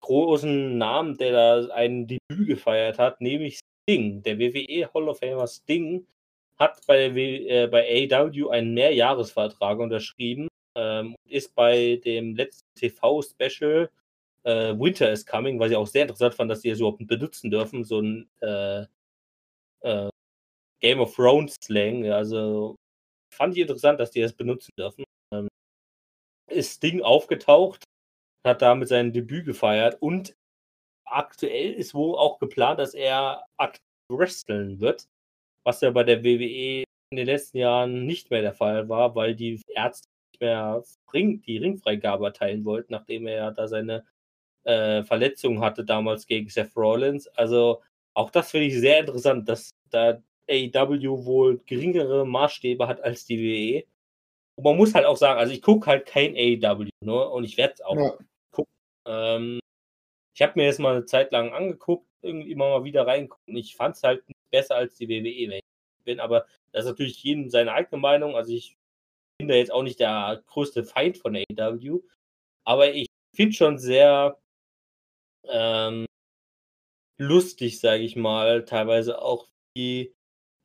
großen 0.00 0.76
Namen, 0.76 1.16
der 1.16 1.32
da 1.32 1.74
ein 1.74 2.08
Debüt 2.08 2.48
gefeiert 2.48 2.98
hat, 2.98 3.20
nämlich 3.20 3.60
Sting. 3.84 4.22
Der 4.22 4.38
WWE 4.38 4.90
Hall 4.92 5.08
of 5.08 5.20
Famer 5.20 5.46
Sting 5.46 6.06
hat 6.58 6.80
bei, 6.86 7.14
w 7.14 7.46
äh, 7.48 7.66
bei 7.68 8.08
AEW 8.10 8.48
einen 8.50 8.74
Mehrjahresvertrag 8.74 9.78
unterschrieben 9.78 10.48
ähm, 10.76 11.14
ist 11.24 11.54
bei 11.54 12.00
dem 12.04 12.34
letzten 12.34 12.66
TV-Special 12.74 13.90
äh, 14.44 14.74
Winter 14.78 15.12
is 15.12 15.24
Coming, 15.24 15.60
was 15.60 15.70
ich 15.70 15.76
auch 15.76 15.86
sehr 15.86 16.02
interessant 16.02 16.34
fand, 16.34 16.50
dass 16.50 16.62
die 16.62 16.70
das 16.70 16.80
überhaupt 16.80 17.06
benutzen 17.06 17.50
dürfen, 17.50 17.84
so 17.84 18.00
ein 18.00 18.28
äh, 18.40 18.86
äh, 19.82 20.10
Game 20.80 21.00
of 21.00 21.14
Thrones 21.14 21.56
Slang. 21.62 22.10
Also 22.10 22.76
fand 23.38 23.56
ich 23.56 23.62
interessant, 23.62 24.00
dass 24.00 24.10
die 24.10 24.20
das 24.20 24.34
benutzen 24.34 24.72
dürfen. 24.78 25.04
Ähm, 25.32 25.48
ist 26.50 26.82
Ding 26.82 27.02
aufgetaucht, 27.02 27.84
hat 28.46 28.62
damit 28.62 28.88
sein 28.88 29.12
Debüt 29.12 29.46
gefeiert 29.46 29.96
und 30.02 30.34
aktuell 31.06 31.72
ist 31.72 31.94
wohl 31.94 32.18
auch 32.18 32.38
geplant, 32.38 32.78
dass 32.80 32.94
er 32.94 33.44
aktiv 33.56 33.82
wresteln 34.10 34.80
wird, 34.80 35.08
was 35.64 35.80
ja 35.80 35.90
bei 35.90 36.04
der 36.04 36.24
WWE 36.24 36.84
in 37.10 37.16
den 37.16 37.26
letzten 37.26 37.58
Jahren 37.58 38.06
nicht 38.06 38.30
mehr 38.30 38.42
der 38.42 38.52
Fall 38.54 38.88
war, 38.88 39.14
weil 39.14 39.34
die 39.34 39.62
Ärzte 39.68 40.08
mehr 40.40 40.82
Ring, 41.12 41.42
die 41.42 41.58
Ringfreigabe 41.58 42.26
erteilen 42.26 42.64
wollte, 42.64 42.92
nachdem 42.92 43.26
er 43.26 43.34
ja 43.36 43.50
da 43.50 43.66
seine 43.68 44.04
äh, 44.64 45.02
Verletzung 45.04 45.60
hatte 45.60 45.84
damals 45.84 46.26
gegen 46.26 46.48
Seth 46.48 46.76
Rollins. 46.76 47.28
Also 47.28 47.82
auch 48.14 48.30
das 48.30 48.50
finde 48.50 48.66
ich 48.66 48.78
sehr 48.78 49.00
interessant, 49.00 49.48
dass 49.48 49.70
da 49.90 50.22
AEW 50.48 51.24
wohl 51.24 51.60
geringere 51.66 52.26
Maßstäbe 52.26 52.86
hat 52.86 53.02
als 53.02 53.26
die 53.26 53.38
WWE. 53.38 53.84
Und 54.56 54.64
man 54.64 54.76
muss 54.76 54.94
halt 54.94 55.06
auch 55.06 55.16
sagen, 55.16 55.38
also 55.38 55.52
ich 55.52 55.62
gucke 55.62 55.86
halt 55.86 56.06
kein 56.06 56.34
AEW, 56.34 56.88
ne? 57.04 57.28
Und 57.28 57.44
ich 57.44 57.56
werde 57.56 57.74
es 57.74 57.80
auch 57.80 57.96
ja. 57.96 58.18
gucken. 58.50 58.72
Ähm, 59.06 59.60
ich 60.34 60.42
habe 60.42 60.52
mir 60.56 60.66
das 60.66 60.78
mal 60.78 60.96
eine 60.96 61.04
Zeit 61.04 61.32
lang 61.32 61.52
angeguckt, 61.52 62.06
irgendwie 62.22 62.52
immer 62.52 62.68
mal 62.70 62.84
wieder 62.84 63.06
reingucken. 63.06 63.56
Ich 63.56 63.76
fand 63.76 63.96
es 63.96 64.02
halt 64.02 64.26
nicht 64.28 64.50
besser 64.50 64.76
als 64.76 64.96
die 64.96 65.08
WWE, 65.08 65.50
wenn 65.50 65.58
ich 65.58 66.04
bin, 66.04 66.20
aber 66.20 66.46
das 66.72 66.84
ist 66.84 66.90
natürlich 66.90 67.22
jedem 67.22 67.50
seine 67.50 67.72
eigene 67.72 68.00
Meinung. 68.00 68.36
Also 68.36 68.52
ich 68.52 68.76
bin 69.38 69.48
da 69.48 69.54
jetzt 69.54 69.72
auch 69.72 69.82
nicht 69.82 70.00
der 70.00 70.42
größte 70.46 70.84
Feind 70.84 71.18
von 71.18 71.36
AEW, 71.36 72.02
aber 72.64 72.92
ich 72.92 73.06
finde 73.34 73.54
schon 73.54 73.78
sehr 73.78 74.38
ähm, 75.44 76.06
lustig, 77.18 77.80
sage 77.80 78.02
ich 78.02 78.16
mal, 78.16 78.64
teilweise 78.64 79.20
auch, 79.22 79.48
wie 79.76 80.14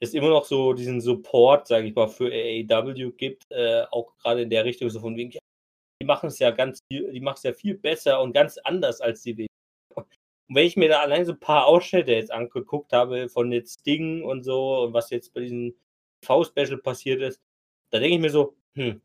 es 0.04 0.14
immer 0.14 0.30
noch 0.30 0.46
so 0.46 0.74
diesen 0.74 1.02
Support, 1.02 1.68
sage 1.68 1.88
ich 1.88 1.96
mal, 1.96 2.08
für 2.08 2.32
AEW 2.32 3.12
gibt, 3.12 3.46
äh, 3.52 3.84
auch 3.92 4.16
gerade 4.18 4.44
in 4.44 4.50
der 4.50 4.66
Richtung 4.66 4.90
so 4.90 5.00
von 5.00 5.16
wegen, 5.16 5.32
die 5.32 6.06
machen 6.06 6.28
es 6.28 6.40
ja 6.40 6.52
ganz 6.52 6.80
viel, 6.92 7.12
die 7.12 7.22
machen 7.22 7.38
es 7.38 7.44
ja 7.44 7.54
viel 7.54 7.76
besser 7.76 8.22
und 8.22 8.34
ganz 8.34 8.58
anders 8.60 9.02
als 9.02 9.22
die 9.24 9.38
WWE. 9.38 9.48
Und 9.96 10.08
wenn 10.50 10.66
ich 10.66 10.78
mir 10.78 10.90
da 10.90 11.02
allein 11.02 11.26
so 11.26 11.34
ein 11.34 11.40
paar 11.40 11.68
Ausschnitte 11.68 12.14
jetzt 12.14 12.32
angeguckt 12.32 12.94
habe 12.94 13.30
von 13.30 13.52
jetzt 13.52 13.86
Ding 13.86 14.24
und 14.24 14.44
so 14.44 14.84
und 14.84 14.94
was 14.94 15.10
jetzt 15.10 15.34
bei 15.34 15.42
diesem 15.42 15.76
V-Special 16.26 16.78
passiert 16.78 17.22
ist, 17.22 17.42
da 17.92 18.00
denke 18.00 18.16
ich 18.16 18.22
mir 18.22 18.30
so, 18.32 18.56
hm. 18.76 19.02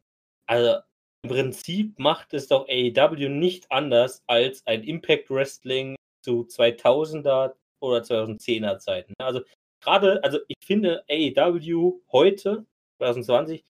Also 0.49 0.81
im 1.25 1.31
Prinzip 1.31 1.99
macht 1.99 2.33
es 2.33 2.49
doch 2.49 2.67
AEW 2.69 3.29
nicht 3.29 3.71
anders 3.71 4.23
als 4.27 4.67
ein 4.67 4.83
Impact 4.83 5.31
Wrestling 5.31 5.97
zu 6.25 6.45
2000er 6.45 7.55
oder 7.81 8.03
2010er 8.03 8.79
Zeiten. 8.79 9.13
Also 9.19 9.43
gerade, 9.81 10.23
also 10.25 10.39
ich 10.49 10.57
finde 10.65 11.05
AEW 11.09 12.01
heute, 12.13 12.67
2020, 12.99 13.65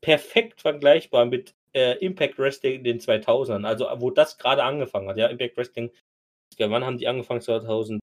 perfekt 0.00 0.60
vergleichbar 0.60 1.24
mit 1.26 1.54
äh, 1.74 1.98
Impact 2.04 2.38
Wrestling 2.38 2.74
in 2.76 2.84
den 2.84 3.00
2000ern. 3.00 3.66
Also 3.66 3.86
wo 3.96 4.10
das 4.10 4.38
gerade 4.38 4.64
angefangen 4.64 5.08
hat. 5.08 5.16
Ja, 5.16 5.28
Impact 5.28 5.56
Wrestling, 5.56 5.90
wann 6.58 6.84
haben 6.84 6.98
die 6.98 7.08
angefangen? 7.08 7.40
2003 7.40 8.00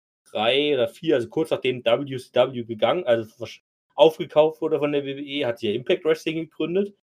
oder 0.75 0.89
2004, 0.89 1.15
also 1.15 1.29
kurz 1.29 1.51
nachdem 1.51 1.85
WCW 1.85 2.65
gegangen, 2.65 3.05
also 3.05 3.47
aufgekauft 3.95 4.61
wurde 4.61 4.79
von 4.79 4.93
der 4.93 5.05
WWE, 5.05 5.47
hat 5.47 5.59
sie 5.59 5.69
ja 5.69 5.75
Impact 5.75 6.05
Wrestling 6.05 6.37
gegründet. 6.37 6.97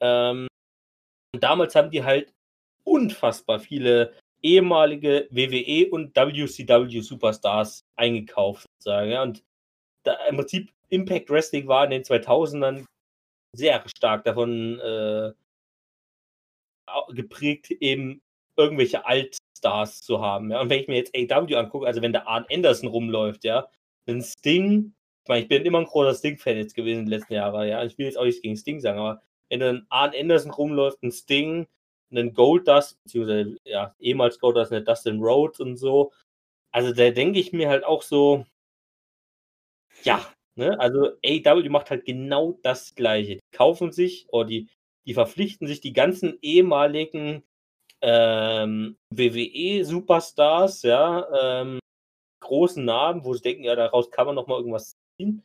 Ähm, 0.00 0.48
und 1.34 1.42
damals 1.42 1.74
haben 1.74 1.90
die 1.90 2.02
halt 2.02 2.32
unfassbar 2.84 3.60
viele 3.60 4.14
ehemalige 4.42 5.28
WWE 5.30 5.90
und 5.90 6.16
WCW 6.16 7.00
Superstars 7.00 7.84
eingekauft, 7.96 8.66
sozusagen. 8.78 9.10
Ja. 9.10 9.22
Und 9.22 9.44
da, 10.04 10.14
im 10.28 10.36
Prinzip 10.36 10.72
Impact 10.88 11.30
Wrestling 11.30 11.68
war 11.68 11.84
in 11.84 11.90
den 11.90 12.02
2000ern 12.02 12.86
sehr 13.52 13.82
stark 13.88 14.24
davon 14.24 14.78
äh, 14.80 15.32
geprägt, 17.12 17.70
eben 17.70 18.20
irgendwelche 18.56 19.04
Altstars 19.06 20.02
zu 20.02 20.20
haben. 20.20 20.50
Ja. 20.50 20.60
Und 20.60 20.70
wenn 20.70 20.80
ich 20.80 20.88
mir 20.88 20.96
jetzt 20.96 21.14
AW 21.14 21.54
angucke, 21.54 21.86
also 21.86 22.02
wenn 22.02 22.12
der 22.12 22.28
Arn 22.28 22.46
Anderson 22.50 22.88
rumläuft, 22.88 23.44
ja, 23.44 23.68
ein 24.06 24.22
Sting, 24.22 24.94
ich 25.24 25.28
meine, 25.28 25.42
ich 25.42 25.48
bin 25.48 25.64
immer 25.64 25.78
ein 25.78 25.84
großer 25.84 26.14
Sting-Fan 26.14 26.56
jetzt 26.56 26.74
gewesen 26.74 27.00
in 27.00 27.06
den 27.06 27.18
letzten 27.18 27.34
Jahren, 27.34 27.68
ja. 27.68 27.84
Ich 27.84 27.98
will 27.98 28.06
jetzt 28.06 28.18
auch 28.18 28.24
nichts 28.24 28.42
gegen 28.42 28.56
Sting 28.56 28.80
sagen, 28.80 28.98
aber 28.98 29.22
wenn 29.48 29.60
dann 29.60 29.86
Arn 29.88 30.12
Anderson 30.18 30.52
rumläuft, 30.52 31.02
ein 31.02 31.12
Sting, 31.12 31.66
einen 32.10 32.32
Goldust, 32.34 33.02
beziehungsweise 33.04 33.56
ja, 33.64 33.94
ehemals 33.98 34.38
Goldust, 34.38 34.72
eine 34.72 34.82
Dustin 34.82 35.20
Rhodes 35.20 35.60
und 35.60 35.76
so. 35.76 36.12
Also 36.72 36.92
da 36.92 37.10
denke 37.10 37.38
ich 37.40 37.52
mir 37.52 37.68
halt 37.68 37.84
auch 37.84 38.02
so, 38.02 38.46
ja, 40.04 40.26
ne, 40.56 40.78
also 40.80 41.12
AW 41.24 41.68
macht 41.68 41.90
halt 41.90 42.04
genau 42.04 42.58
das 42.62 42.94
Gleiche. 42.94 43.36
Die 43.36 43.56
kaufen 43.56 43.92
sich 43.92 44.26
oder 44.30 44.46
die, 44.46 44.68
die 45.06 45.14
verpflichten 45.14 45.66
sich 45.66 45.80
die 45.80 45.92
ganzen 45.92 46.38
ehemaligen 46.42 47.42
ähm, 48.02 48.96
WWE-Superstars, 49.14 50.82
ja, 50.82 51.60
ähm, 51.62 51.80
großen 52.42 52.84
Namen, 52.84 53.24
wo 53.24 53.34
sie 53.34 53.42
denken, 53.42 53.64
ja, 53.64 53.76
daraus 53.76 54.10
kann 54.10 54.26
man 54.26 54.34
noch 54.34 54.46
mal 54.46 54.58
irgendwas 54.58 54.94
ziehen. 55.16 55.42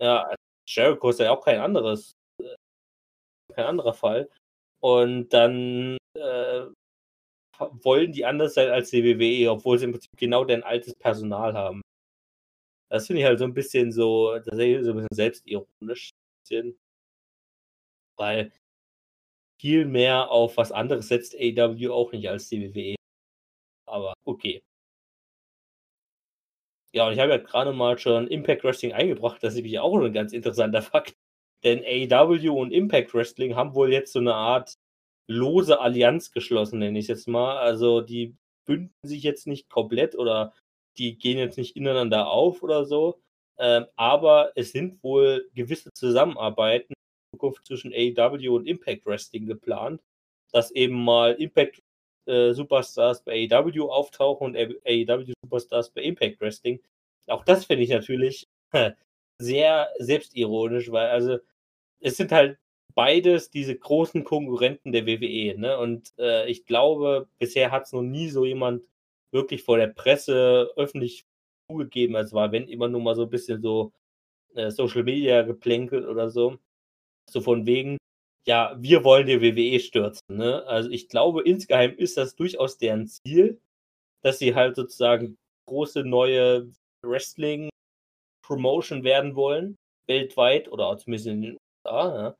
Ja, 0.00 0.34
Jericho 0.68 1.10
ist 1.10 1.20
ja 1.20 1.30
auch 1.32 1.44
kein 1.44 1.60
anderes, 1.60 2.12
äh, 2.40 2.54
kein 3.54 3.66
anderer 3.66 3.94
Fall. 3.94 4.30
Und 4.80 5.30
dann 5.30 5.96
äh, 6.16 6.66
wollen 7.58 8.12
die 8.12 8.24
anders 8.24 8.54
sein 8.54 8.70
als 8.70 8.90
die 8.90 9.04
WWE, 9.04 9.50
obwohl 9.50 9.78
sie 9.78 9.86
im 9.86 9.92
Prinzip 9.92 10.16
genau 10.16 10.44
dein 10.44 10.62
altes 10.62 10.94
Personal 10.94 11.54
haben. 11.54 11.82
Das 12.90 13.06
finde 13.06 13.20
ich 13.22 13.26
halt 13.26 13.38
so 13.38 13.44
ein 13.44 13.54
bisschen 13.54 13.92
so, 13.92 14.38
tatsächlich 14.38 14.84
so 14.84 14.90
ein 14.92 14.96
bisschen 14.96 15.14
selbstironisch. 15.14 16.10
Weil 18.16 18.52
viel 19.60 19.84
mehr 19.86 20.30
auf 20.30 20.56
was 20.56 20.72
anderes 20.72 21.08
setzt 21.08 21.34
AW 21.34 21.88
auch 21.90 22.12
nicht 22.12 22.28
als 22.28 22.48
die 22.48 22.74
WWE. 22.74 22.96
Aber 23.86 24.14
okay. 24.24 24.62
Ja, 26.94 27.06
und 27.06 27.12
ich 27.12 27.18
habe 27.18 27.32
ja 27.32 27.36
gerade 27.38 27.72
mal 27.72 27.98
schon 27.98 28.28
Impact 28.28 28.64
Wrestling 28.64 28.92
eingebracht, 28.92 29.42
das 29.42 29.52
ist 29.52 29.56
nämlich 29.56 29.78
auch 29.78 29.98
ein 30.00 30.12
ganz 30.12 30.32
interessanter 30.32 30.82
Fakt. 30.82 31.14
Denn 31.64 31.80
AW 31.84 32.48
und 32.50 32.72
Impact 32.72 33.12
Wrestling 33.14 33.56
haben 33.56 33.74
wohl 33.74 33.92
jetzt 33.92 34.12
so 34.12 34.20
eine 34.20 34.34
Art 34.34 34.74
lose 35.28 35.80
Allianz 35.80 36.30
geschlossen, 36.32 36.78
nenne 36.78 36.98
ich 36.98 37.04
es 37.06 37.08
jetzt 37.08 37.28
mal. 37.28 37.58
Also 37.58 38.00
die 38.00 38.36
bünden 38.66 38.94
sich 39.02 39.22
jetzt 39.22 39.46
nicht 39.46 39.68
komplett 39.68 40.16
oder 40.16 40.54
die 40.98 41.18
gehen 41.18 41.38
jetzt 41.38 41.58
nicht 41.58 41.76
ineinander 41.76 42.28
auf 42.28 42.62
oder 42.62 42.84
so. 42.84 43.20
Ähm, 43.58 43.86
aber 43.96 44.52
es 44.54 44.72
sind 44.72 45.02
wohl 45.02 45.50
gewisse 45.54 45.92
Zusammenarbeiten 45.92 46.92
in 46.92 47.38
Zukunft 47.38 47.66
zwischen 47.66 47.92
AEW 47.92 48.54
und 48.54 48.66
Impact 48.66 49.04
Wrestling 49.06 49.46
geplant, 49.46 50.00
dass 50.52 50.70
eben 50.70 51.02
mal 51.02 51.32
Impact 51.34 51.82
äh, 52.26 52.52
Superstars 52.52 53.24
bei 53.24 53.48
AEW 53.50 53.90
auftauchen 53.90 54.48
und 54.48 54.56
AEW 54.56 55.32
Superstars 55.42 55.90
bei 55.90 56.02
Impact 56.02 56.40
Wrestling. 56.40 56.80
Auch 57.26 57.44
das 57.44 57.64
finde 57.64 57.84
ich 57.84 57.90
natürlich 57.90 58.48
sehr 59.40 59.88
selbstironisch, 59.98 60.90
weil 60.92 61.08
also 61.08 61.38
es 62.00 62.16
sind 62.16 62.32
halt 62.32 62.58
beides 62.94 63.50
diese 63.50 63.76
großen 63.76 64.24
Konkurrenten 64.24 64.92
der 64.92 65.06
WWE. 65.06 65.58
Ne? 65.58 65.78
Und 65.78 66.12
äh, 66.18 66.48
ich 66.48 66.64
glaube, 66.64 67.28
bisher 67.38 67.70
hat 67.70 67.84
es 67.84 67.92
noch 67.92 68.02
nie 68.02 68.28
so 68.28 68.44
jemand 68.44 68.82
wirklich 69.32 69.62
vor 69.62 69.78
der 69.78 69.88
Presse 69.88 70.70
öffentlich 70.76 71.24
zugegeben. 71.70 72.14
Es 72.16 72.32
war, 72.32 72.52
wenn 72.52 72.68
immer 72.68 72.88
nur 72.88 73.00
mal 73.00 73.14
so 73.14 73.22
ein 73.24 73.30
bisschen 73.30 73.62
so 73.62 73.92
äh, 74.54 74.70
Social 74.70 75.04
Media 75.04 75.42
geplänkelt 75.42 76.06
oder 76.06 76.30
so. 76.30 76.58
So 77.30 77.40
von 77.40 77.66
wegen, 77.66 77.98
ja, 78.46 78.76
wir 78.78 79.04
wollen 79.04 79.26
die 79.26 79.40
WWE 79.40 79.80
stürzen. 79.80 80.36
Ne? 80.36 80.64
Also 80.66 80.90
ich 80.90 81.08
glaube, 81.08 81.42
insgeheim 81.42 81.94
ist 81.96 82.16
das 82.16 82.36
durchaus 82.36 82.78
deren 82.78 83.06
Ziel, 83.06 83.60
dass 84.22 84.38
sie 84.38 84.54
halt 84.54 84.76
sozusagen 84.76 85.36
große 85.66 86.04
neue 86.04 86.70
Wrestling-Promotion 87.02 89.04
werden 89.04 89.36
wollen, 89.36 89.76
weltweit 90.06 90.72
oder 90.72 90.96
zumindest 90.96 91.28
in 91.28 91.42
den 91.42 91.58
USA. 91.86 92.36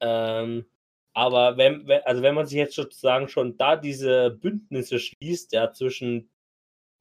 Ähm, 0.00 0.66
aber 1.14 1.56
wenn, 1.56 1.86
wenn, 1.86 2.02
also 2.02 2.22
wenn 2.22 2.34
man 2.34 2.46
sich 2.46 2.58
jetzt 2.58 2.74
sozusagen 2.74 3.28
schon 3.28 3.56
da 3.56 3.76
diese 3.76 4.30
Bündnisse 4.30 4.98
schließt, 4.98 5.52
ja, 5.52 5.72
zwischen 5.72 6.28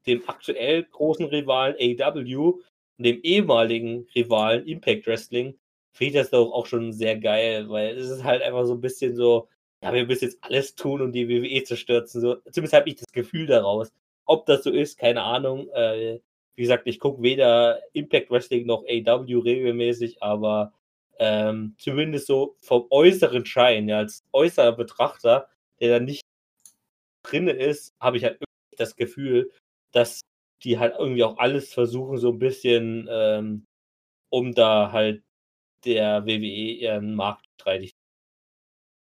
dem 0.05 0.23
aktuell 0.27 0.83
großen 0.83 1.25
Rivalen 1.25 1.75
AW 1.79 2.35
und 2.45 2.63
dem 3.05 3.21
ehemaligen 3.23 4.07
Rivalen 4.15 4.67
Impact 4.67 5.07
Wrestling, 5.07 5.57
finde 5.93 6.07
ich 6.07 6.13
das 6.13 6.29
doch 6.29 6.51
auch 6.51 6.67
schon 6.67 6.93
sehr 6.93 7.17
geil, 7.17 7.69
weil 7.69 7.97
es 7.97 8.09
ist 8.09 8.23
halt 8.23 8.41
einfach 8.43 8.65
so 8.65 8.73
ein 8.73 8.81
bisschen 8.81 9.15
so, 9.15 9.49
ja, 9.83 9.93
wir 9.93 10.05
müssen 10.05 10.25
jetzt 10.25 10.43
alles 10.43 10.75
tun, 10.75 11.01
um 11.01 11.11
die 11.11 11.27
WWE 11.27 11.63
zu 11.63 11.75
stürzen. 11.75 12.21
So, 12.21 12.35
zumindest 12.51 12.73
habe 12.73 12.89
ich 12.89 12.95
das 12.95 13.11
Gefühl 13.11 13.47
daraus. 13.47 13.91
Ob 14.25 14.45
das 14.45 14.63
so 14.63 14.71
ist, 14.71 14.97
keine 14.97 15.23
Ahnung. 15.23 15.69
Äh, 15.71 16.19
wie 16.55 16.61
gesagt, 16.61 16.87
ich 16.87 16.99
gucke 16.99 17.21
weder 17.21 17.81
Impact 17.93 18.29
Wrestling 18.29 18.65
noch 18.65 18.83
AW 18.87 19.39
regelmäßig, 19.39 20.21
aber 20.21 20.73
ähm, 21.19 21.75
zumindest 21.79 22.27
so 22.27 22.55
vom 22.61 22.87
äußeren 22.89 23.45
Schein, 23.45 23.87
ja, 23.89 23.99
als 23.99 24.23
äußerer 24.33 24.73
Betrachter, 24.73 25.49
der 25.79 25.99
da 25.99 26.05
nicht 26.05 26.23
drin 27.23 27.47
ist, 27.47 27.93
habe 27.99 28.17
ich 28.17 28.23
halt 28.23 28.35
irgendwie 28.35 28.77
das 28.77 28.95
Gefühl, 28.95 29.51
dass 29.91 30.21
die 30.63 30.79
halt 30.79 30.95
irgendwie 30.97 31.23
auch 31.23 31.37
alles 31.37 31.73
versuchen, 31.73 32.17
so 32.17 32.31
ein 32.31 32.39
bisschen, 32.39 33.07
ähm, 33.11 33.65
um 34.29 34.53
da 34.53 34.91
halt 34.91 35.23
der 35.85 36.25
WWE 36.25 36.37
ihren 36.37 37.15
Markt 37.15 37.45
streitig. 37.59 37.93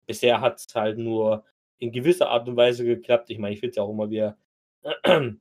Bisher 0.08 0.42
hat 0.42 0.60
es 0.60 0.74
halt 0.74 0.98
nur 0.98 1.46
in 1.80 1.92
gewisser 1.92 2.30
Art 2.30 2.48
und 2.48 2.56
Weise 2.56 2.86
geklappt. 2.86 3.30
Ich 3.30 3.40
meine, 3.40 3.54
ich 3.54 3.60
finde 3.60 3.72
es 3.72 3.76
ja 3.78 3.84
auch 3.84 3.92
immer 3.92 4.10
wieder 4.10 4.38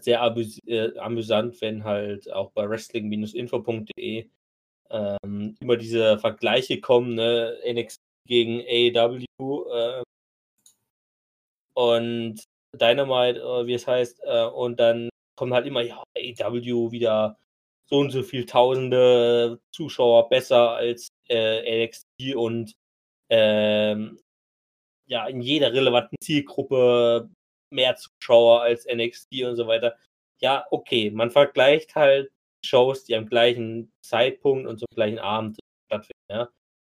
sehr 0.00 0.36
äh, 0.66 0.98
amüsant, 0.98 1.60
wenn 1.60 1.84
halt 1.84 2.30
auch 2.32 2.52
bei 2.52 2.68
wrestling-info.de 2.68 4.30
ähm, 4.92 5.56
immer 5.60 5.76
diese 5.76 6.18
Vergleiche 6.18 6.80
kommen, 6.80 7.14
ne? 7.14 7.58
NXT 7.66 8.00
gegen 8.26 8.60
AEW 8.60 9.64
äh, 9.72 10.02
und 11.74 12.44
Dynamite, 12.74 13.40
äh, 13.40 13.66
wie 13.66 13.74
es 13.74 13.86
heißt, 13.86 14.20
äh, 14.24 14.46
und 14.46 14.78
dann 14.80 15.08
kommen 15.36 15.54
halt 15.54 15.66
immer, 15.66 15.82
ja, 15.82 16.02
AEW 16.16 16.92
wieder 16.92 17.38
so 17.86 17.98
und 17.98 18.10
so 18.10 18.22
viel 18.22 18.46
tausende 18.46 19.60
Zuschauer 19.72 20.28
besser 20.28 20.70
als 20.70 21.08
äh, 21.28 21.84
NXT 21.86 22.34
und 22.36 22.72
ähm, 23.30 24.18
ja, 25.06 25.26
in 25.26 25.40
jeder 25.42 25.72
relevanten 25.72 26.16
Zielgruppe 26.22 27.30
mehr 27.70 27.96
Zuschauer 27.96 28.62
als 28.62 28.86
NXT 28.86 29.42
und 29.44 29.56
so 29.56 29.66
weiter. 29.66 29.96
Ja, 30.40 30.66
okay, 30.70 31.10
man 31.10 31.30
vergleicht 31.30 31.94
halt 31.94 32.30
Shows, 32.64 33.04
die 33.04 33.14
am 33.16 33.26
gleichen 33.26 33.92
Zeitpunkt 34.02 34.66
und 34.66 34.78
zum 34.78 34.86
gleichen 34.94 35.18
Abend 35.18 35.58
stattfinden. 35.86 36.22
Ja. 36.30 36.48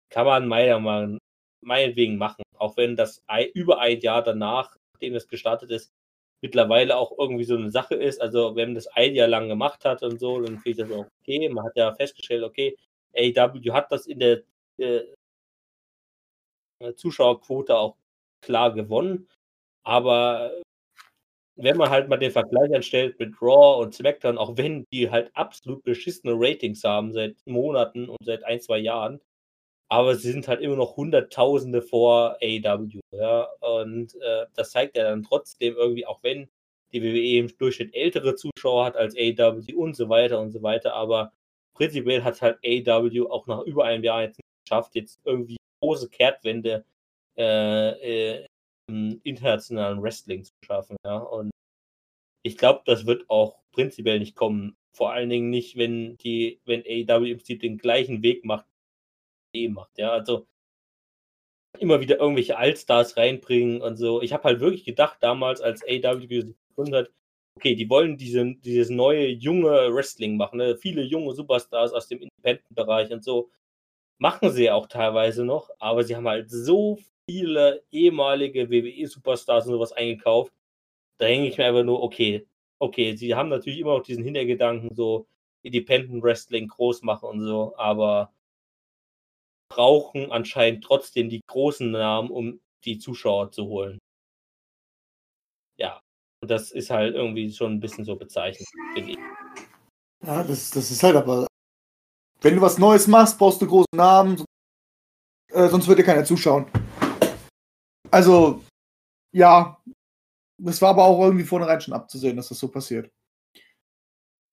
Kann 0.09 0.25
man 0.25 0.47
meiner 0.47 1.17
meinetwegen 1.61 2.17
machen, 2.17 2.43
auch 2.57 2.77
wenn 2.77 2.95
das 2.95 3.23
über 3.53 3.79
ein 3.79 3.99
Jahr 3.99 4.23
danach, 4.23 4.75
nachdem 4.93 5.15
es 5.15 5.27
gestartet 5.27 5.71
ist, 5.71 5.91
mittlerweile 6.41 6.97
auch 6.97 7.17
irgendwie 7.17 7.43
so 7.43 7.55
eine 7.55 7.71
Sache 7.71 7.95
ist. 7.95 8.19
Also 8.21 8.55
wenn 8.55 8.69
man 8.69 8.75
das 8.75 8.87
ein 8.87 9.15
Jahr 9.15 9.27
lang 9.27 9.47
gemacht 9.47 9.85
hat 9.85 10.03
und 10.03 10.19
so, 10.19 10.41
dann 10.41 10.59
finde 10.59 10.69
ich 10.69 10.77
das 10.77 10.91
auch 10.91 11.07
okay. 11.21 11.49
Man 11.49 11.65
hat 11.65 11.75
ja 11.75 11.93
festgestellt, 11.93 12.43
okay, 12.43 12.75
AW 13.15 13.71
hat 13.71 13.91
das 13.91 14.07
in 14.07 14.19
der 14.19 14.41
äh, 14.77 15.03
Zuschauerquote 16.95 17.77
auch 17.77 17.95
klar 18.41 18.73
gewonnen. 18.73 19.27
Aber 19.83 20.51
wenn 21.61 21.77
man 21.77 21.89
halt 21.89 22.09
mal 22.09 22.17
den 22.17 22.31
Vergleich 22.31 22.73
anstellt 22.73 23.19
mit 23.19 23.41
Raw 23.41 23.81
und 23.83 23.93
SmackDown, 23.93 24.37
auch 24.37 24.57
wenn 24.57 24.85
die 24.91 25.09
halt 25.09 25.31
absolut 25.35 25.83
beschissene 25.83 26.33
Ratings 26.35 26.83
haben 26.83 27.13
seit 27.13 27.35
Monaten 27.45 28.09
und 28.09 28.23
seit 28.23 28.43
ein, 28.43 28.59
zwei 28.61 28.79
Jahren, 28.79 29.21
aber 29.89 30.15
sie 30.15 30.31
sind 30.31 30.47
halt 30.47 30.61
immer 30.61 30.77
noch 30.77 30.97
Hunderttausende 30.97 31.81
vor 31.81 32.37
AEW. 32.41 32.99
Ja? 33.11 33.47
Und 33.59 34.15
äh, 34.21 34.45
das 34.55 34.71
zeigt 34.71 34.97
ja 34.97 35.03
dann 35.03 35.23
trotzdem 35.23 35.75
irgendwie, 35.75 36.05
auch 36.05 36.23
wenn 36.23 36.49
die 36.93 37.03
WWE 37.03 37.39
im 37.39 37.57
Durchschnitt 37.57 37.93
ältere 37.93 38.35
Zuschauer 38.35 38.85
hat 38.85 38.97
als 38.97 39.15
AEW 39.15 39.75
und 39.75 39.95
so 39.95 40.09
weiter 40.09 40.39
und 40.39 40.51
so 40.51 40.63
weiter, 40.63 40.93
aber 40.93 41.33
prinzipiell 41.73 42.23
hat 42.23 42.41
halt 42.41 42.59
AEW 42.65 43.27
auch 43.29 43.47
nach 43.47 43.61
über 43.63 43.85
einem 43.85 44.03
Jahr 44.03 44.23
jetzt 44.23 44.37
nicht 44.37 44.65
geschafft, 44.65 44.95
jetzt 44.95 45.19
irgendwie 45.25 45.57
große 45.81 46.09
Kehrtwende 46.09 46.85
äh, 47.37 48.39
äh, 48.39 48.47
internationalen 49.23 50.01
Wrestling 50.01 50.43
zu 50.43 50.53
schaffen. 50.65 50.97
Ja? 51.05 51.17
Und 51.17 51.50
ich 52.43 52.57
glaube, 52.57 52.81
das 52.85 53.05
wird 53.05 53.29
auch 53.29 53.59
prinzipiell 53.71 54.19
nicht 54.19 54.35
kommen. 54.35 54.77
vor 54.93 55.13
allen 55.13 55.29
Dingen 55.29 55.49
nicht, 55.49 55.77
wenn 55.77 56.17
die, 56.17 56.59
wenn 56.65 56.83
AEW 56.83 57.25
im 57.25 57.37
Prinzip 57.37 57.61
den 57.61 57.77
gleichen 57.77 58.23
Weg 58.23 58.43
macht, 58.45 58.65
eh 59.53 59.69
macht. 59.69 59.97
Ja, 59.97 60.11
also 60.11 60.47
immer 61.79 62.01
wieder 62.01 62.19
irgendwelche 62.19 62.57
Allstars 62.57 63.17
reinbringen 63.17 63.81
und 63.81 63.97
so. 63.97 64.21
Ich 64.21 64.33
habe 64.33 64.43
halt 64.43 64.59
wirklich 64.59 64.83
gedacht, 64.83 65.17
damals, 65.21 65.61
als 65.61 65.83
AEW 65.83 66.27
gegründet 66.27 67.07
hat, 67.07 67.11
okay, 67.57 67.75
die 67.75 67.89
wollen 67.89 68.17
diese, 68.17 68.55
dieses 68.55 68.89
neue, 68.89 69.27
junge 69.27 69.93
Wrestling 69.93 70.37
machen. 70.37 70.57
Ne? 70.57 70.77
Viele 70.77 71.03
junge 71.03 71.33
Superstars 71.33 71.93
aus 71.93 72.07
dem 72.07 72.19
Independent-Bereich 72.21 73.11
und 73.11 73.23
so. 73.23 73.49
Machen 74.19 74.51
sie 74.51 74.65
ja 74.65 74.75
auch 74.75 74.87
teilweise 74.87 75.45
noch, 75.45 75.69
aber 75.79 76.03
sie 76.03 76.15
haben 76.15 76.27
halt 76.27 76.49
so 76.51 76.99
viele 77.29 77.83
ehemalige 77.91 78.69
WWE-Superstars 78.69 79.65
und 79.67 79.73
sowas 79.73 79.93
eingekauft. 79.93 80.53
Da 81.21 81.27
hänge 81.27 81.47
ich 81.47 81.59
mir 81.59 81.65
einfach 81.65 81.83
nur, 81.83 82.01
okay, 82.01 82.47
okay, 82.79 83.15
sie 83.15 83.35
haben 83.35 83.49
natürlich 83.49 83.79
immer 83.79 83.95
noch 83.95 84.03
diesen 84.03 84.23
Hintergedanken, 84.23 84.95
so 84.95 85.27
Independent 85.61 86.23
Wrestling 86.23 86.67
groß 86.67 87.03
machen 87.03 87.29
und 87.29 87.41
so, 87.41 87.77
aber 87.77 88.33
brauchen 89.69 90.31
anscheinend 90.31 90.83
trotzdem 90.83 91.29
die 91.29 91.41
großen 91.45 91.91
Namen, 91.91 92.31
um 92.31 92.59
die 92.85 92.97
Zuschauer 92.97 93.51
zu 93.51 93.67
holen. 93.67 93.99
Ja, 95.77 96.01
und 96.41 96.49
das 96.49 96.71
ist 96.71 96.89
halt 96.89 97.13
irgendwie 97.13 97.53
schon 97.53 97.73
ein 97.73 97.79
bisschen 97.79 98.03
so 98.03 98.15
bezeichnend. 98.15 98.67
Ja, 100.25 100.43
das, 100.43 100.71
das 100.71 100.89
ist 100.89 101.03
halt 101.03 101.17
aber. 101.17 101.45
Wenn 102.41 102.55
du 102.55 102.61
was 102.61 102.79
Neues 102.79 103.05
machst, 103.05 103.37
brauchst 103.37 103.61
du 103.61 103.67
große 103.67 103.95
Namen, 103.95 104.43
äh, 105.51 105.67
sonst 105.67 105.87
wird 105.87 105.99
dir 105.99 106.03
keiner 106.03 106.25
zuschauen. 106.25 106.65
Also, 108.09 108.63
ja, 109.31 109.79
das 110.63 110.81
war 110.81 110.89
aber 110.91 111.05
auch 111.05 111.21
irgendwie 111.23 111.45
vornherein 111.45 111.81
schon 111.81 111.93
abzusehen, 111.93 112.37
dass 112.37 112.49
das 112.49 112.59
so 112.59 112.69
passiert. 112.69 113.11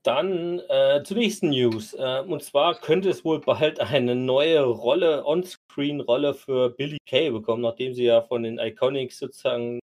Dann 0.04 0.60
äh, 0.68 1.02
zur 1.04 1.16
nächsten 1.16 1.50
News. 1.50 1.92
Äh, 1.94 2.22
und 2.26 2.42
zwar 2.42 2.80
könnte 2.80 3.10
es 3.10 3.24
wohl 3.24 3.40
bald 3.40 3.80
eine 3.80 4.14
neue 4.14 4.62
Rolle, 4.62 5.24
On-Screen-Rolle 5.26 6.34
für 6.34 6.70
Billy 6.70 6.98
Kay 7.06 7.30
bekommen, 7.30 7.62
nachdem 7.62 7.94
sie 7.94 8.04
ja 8.04 8.22
von 8.22 8.42
den 8.42 8.58
Iconics 8.58 9.18
sozusagen, 9.18 9.80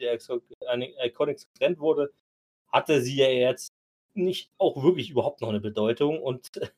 der 0.00 0.18
Iconics 1.04 1.46
getrennt 1.52 1.78
wurde, 1.78 2.10
hatte 2.72 3.00
sie 3.02 3.16
ja 3.16 3.28
jetzt 3.28 3.70
nicht 4.14 4.50
auch 4.58 4.82
wirklich 4.82 5.10
überhaupt 5.10 5.40
noch 5.42 5.50
eine 5.50 5.60
Bedeutung. 5.60 6.20
Und 6.22 6.48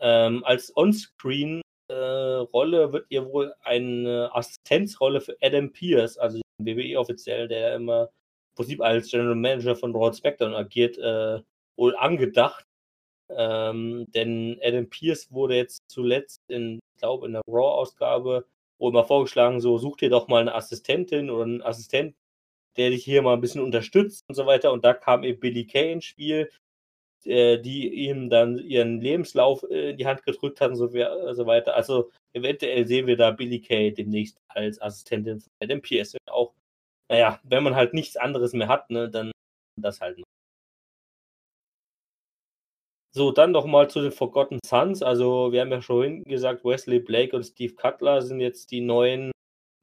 ähm, 0.00 0.42
als 0.44 0.76
On-Screen 0.76 1.60
äh, 1.88 1.94
wird 1.94 3.06
ihr 3.10 3.26
wohl 3.26 3.54
eine 3.60 4.30
Assistenzrolle 4.32 5.20
für 5.20 5.36
Adam 5.40 5.72
Pierce, 5.72 6.18
also 6.18 6.40
den 6.58 6.66
WWE-Offiziell, 6.66 7.48
der 7.48 7.76
immer 7.76 8.04
im 8.04 8.21
Prinzip 8.54 8.80
als 8.80 9.10
General 9.10 9.34
Manager 9.34 9.76
von 9.76 9.94
Raw 9.94 10.12
SmackDown 10.12 10.54
agiert, 10.54 10.98
äh, 10.98 11.40
wohl 11.76 11.96
angedacht. 11.96 12.66
Ähm, 13.30 14.06
denn 14.14 14.60
Adam 14.62 14.88
Pierce 14.88 15.32
wurde 15.32 15.56
jetzt 15.56 15.82
zuletzt 15.88 16.42
in, 16.48 16.80
ich 16.94 17.00
glaube, 17.00 17.26
in 17.26 17.32
der 17.32 17.42
Raw-Ausgabe 17.48 18.46
wohl 18.78 18.92
mal 18.92 19.04
vorgeschlagen, 19.04 19.60
so 19.60 19.78
such 19.78 19.96
dir 19.96 20.10
doch 20.10 20.28
mal 20.28 20.40
eine 20.40 20.54
Assistentin 20.54 21.30
oder 21.30 21.44
einen 21.44 21.62
Assistent, 21.62 22.16
der 22.76 22.90
dich 22.90 23.04
hier 23.04 23.22
mal 23.22 23.34
ein 23.34 23.40
bisschen 23.40 23.62
unterstützt 23.62 24.24
und 24.28 24.34
so 24.34 24.46
weiter. 24.46 24.72
Und 24.72 24.84
da 24.84 24.94
kam 24.94 25.24
eben 25.24 25.40
Billy 25.40 25.66
Kay 25.66 25.92
ins 25.92 26.04
Spiel, 26.04 26.50
äh, 27.24 27.58
die 27.58 27.88
ihm 27.88 28.28
dann 28.30 28.58
ihren 28.58 29.00
Lebenslauf 29.00 29.64
äh, 29.70 29.90
in 29.90 29.96
die 29.96 30.06
Hand 30.06 30.24
gedrückt 30.24 30.60
hat 30.60 30.70
und 30.70 30.76
so, 30.76 30.88
äh, 30.88 31.34
so, 31.34 31.46
weiter. 31.46 31.76
Also 31.76 32.10
eventuell 32.32 32.86
sehen 32.86 33.06
wir 33.06 33.16
da 33.16 33.30
Billy 33.30 33.60
Kay 33.60 33.92
demnächst 33.92 34.38
als 34.48 34.80
Assistentin 34.82 35.40
von 35.40 35.52
Adam 35.60 35.80
Pierce. 35.80 36.16
Auch, 36.26 36.52
naja, 37.12 37.38
wenn 37.42 37.62
man 37.62 37.76
halt 37.76 37.92
nichts 37.92 38.16
anderes 38.16 38.54
mehr 38.54 38.68
hat, 38.68 38.88
ne, 38.88 39.10
dann 39.10 39.32
das 39.78 40.00
halt. 40.00 40.16
Noch. 40.16 40.24
So, 43.14 43.30
dann 43.32 43.52
noch 43.52 43.66
mal 43.66 43.90
zu 43.90 44.00
den 44.00 44.12
Forgotten 44.12 44.58
Sons. 44.64 45.02
Also, 45.02 45.52
wir 45.52 45.60
haben 45.60 45.70
ja 45.70 45.82
schon 45.82 46.24
gesagt, 46.24 46.64
Wesley 46.64 47.00
Blake 47.00 47.36
und 47.36 47.44
Steve 47.44 47.74
Cutler 47.74 48.22
sind 48.22 48.40
jetzt 48.40 48.70
die 48.70 48.80
neuen 48.80 49.30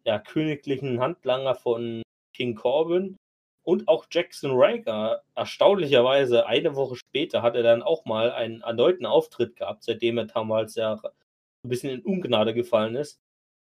ja, 0.05 0.17
königlichen 0.17 0.99
Handlanger 0.99 1.53
von 1.53 2.01
King 2.35 2.55
Corbin. 2.55 3.15
Und 3.63 3.87
auch 3.87 4.07
Jackson 4.09 4.59
Riker, 4.59 5.21
erstaunlicherweise 5.35 6.47
eine 6.47 6.75
Woche 6.75 6.95
später, 6.95 7.43
hat 7.43 7.55
er 7.55 7.61
dann 7.61 7.83
auch 7.83 8.05
mal 8.05 8.31
einen 8.31 8.61
erneuten 8.61 9.05
Auftritt 9.05 9.55
gehabt, 9.55 9.83
seitdem 9.83 10.17
er 10.17 10.25
damals 10.25 10.73
ja 10.73 10.93
ein 11.03 11.69
bisschen 11.69 11.91
in 11.91 12.01
Ungnade 12.01 12.55
gefallen 12.55 12.95
ist. 12.95 13.19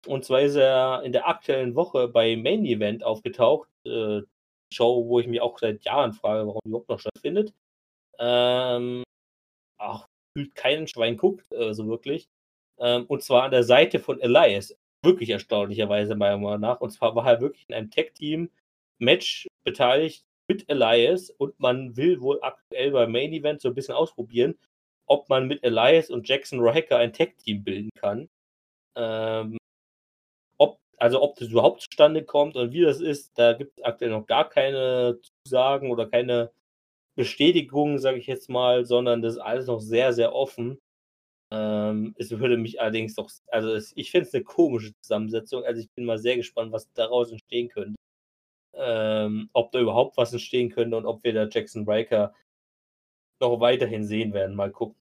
Und 0.06 0.24
zwar 0.24 0.42
ist 0.42 0.56
er 0.56 1.02
in 1.02 1.12
der 1.12 1.28
aktuellen 1.28 1.74
Woche 1.74 2.08
bei 2.08 2.36
Main 2.36 2.64
Event 2.64 3.04
aufgetaucht. 3.04 3.68
Äh, 3.86 4.22
Show, 4.72 5.06
wo 5.08 5.20
ich 5.20 5.26
mich 5.26 5.40
auch 5.40 5.58
seit 5.58 5.84
Jahren 5.84 6.12
frage, 6.12 6.46
warum 6.46 6.60
die 6.64 6.68
überhaupt 6.70 6.88
noch 6.88 6.98
stattfindet. 6.98 7.54
Ähm, 8.18 9.04
auch 9.78 10.06
fühlt 10.36 10.54
keinen 10.54 10.88
Schwein 10.88 11.16
guckt, 11.16 11.50
äh, 11.52 11.72
so 11.74 11.86
wirklich. 11.86 12.28
Ähm, 12.78 13.06
und 13.06 13.22
zwar 13.22 13.44
an 13.44 13.52
der 13.52 13.64
Seite 13.64 13.98
von 14.00 14.20
Elias. 14.20 14.76
Wirklich 15.04 15.30
erstaunlicherweise 15.30 16.16
meiner 16.16 16.38
Meinung 16.38 16.60
nach. 16.60 16.80
Und 16.80 16.90
zwar 16.90 17.14
war 17.14 17.26
er 17.26 17.40
wirklich 17.40 17.66
in 17.68 17.74
einem 17.74 17.90
Tag-Team-Match 17.90 19.46
beteiligt 19.64 20.24
mit 20.48 20.68
Elias 20.68 21.30
und 21.30 21.58
man 21.58 21.96
will 21.96 22.20
wohl 22.20 22.38
aktuell 22.42 22.90
beim 22.90 23.12
Main 23.12 23.32
Event 23.32 23.60
so 23.60 23.68
ein 23.68 23.74
bisschen 23.74 23.94
ausprobieren, 23.94 24.58
ob 25.06 25.28
man 25.28 25.46
mit 25.46 25.62
Elias 25.62 26.10
und 26.10 26.28
Jackson 26.28 26.60
Riker 26.60 26.98
ein 26.98 27.12
Tag-Team 27.12 27.64
bilden 27.64 27.90
kann. 27.96 28.28
Ähm, 28.96 29.58
also 30.98 31.22
ob 31.22 31.36
das 31.36 31.48
überhaupt 31.48 31.82
zustande 31.82 32.24
kommt 32.24 32.56
und 32.56 32.72
wie 32.72 32.82
das 32.82 33.00
ist, 33.00 33.38
da 33.38 33.52
gibt 33.54 33.78
es 33.78 33.84
aktuell 33.84 34.10
noch 34.10 34.26
gar 34.26 34.48
keine 34.48 35.18
Zusagen 35.46 35.90
oder 35.90 36.08
keine 36.08 36.52
Bestätigung, 37.16 37.98
sage 37.98 38.18
ich 38.18 38.26
jetzt 38.26 38.50
mal, 38.50 38.84
sondern 38.84 39.22
das 39.22 39.34
ist 39.34 39.40
alles 39.40 39.66
noch 39.66 39.80
sehr, 39.80 40.12
sehr 40.12 40.34
offen. 40.34 40.78
Ähm, 41.52 42.14
es 42.18 42.30
würde 42.32 42.56
mich 42.56 42.80
allerdings 42.80 43.14
doch, 43.14 43.30
also 43.48 43.72
es, 43.74 43.92
ich 43.96 44.10
finde 44.10 44.28
es 44.28 44.34
eine 44.34 44.44
komische 44.44 44.92
Zusammensetzung. 45.02 45.64
Also 45.64 45.80
ich 45.80 45.90
bin 45.94 46.04
mal 46.04 46.18
sehr 46.18 46.36
gespannt, 46.36 46.72
was 46.72 46.92
daraus 46.94 47.30
entstehen 47.30 47.68
könnte. 47.68 47.94
Ähm, 48.74 49.50
ob 49.52 49.70
da 49.72 49.80
überhaupt 49.80 50.16
was 50.16 50.32
entstehen 50.32 50.70
könnte 50.70 50.96
und 50.96 51.06
ob 51.06 51.22
wir 51.24 51.32
da 51.32 51.46
Jackson 51.48 51.88
Riker 51.88 52.34
noch 53.40 53.60
weiterhin 53.60 54.04
sehen 54.04 54.32
werden. 54.32 54.56
Mal 54.56 54.72
gucken. 54.72 54.96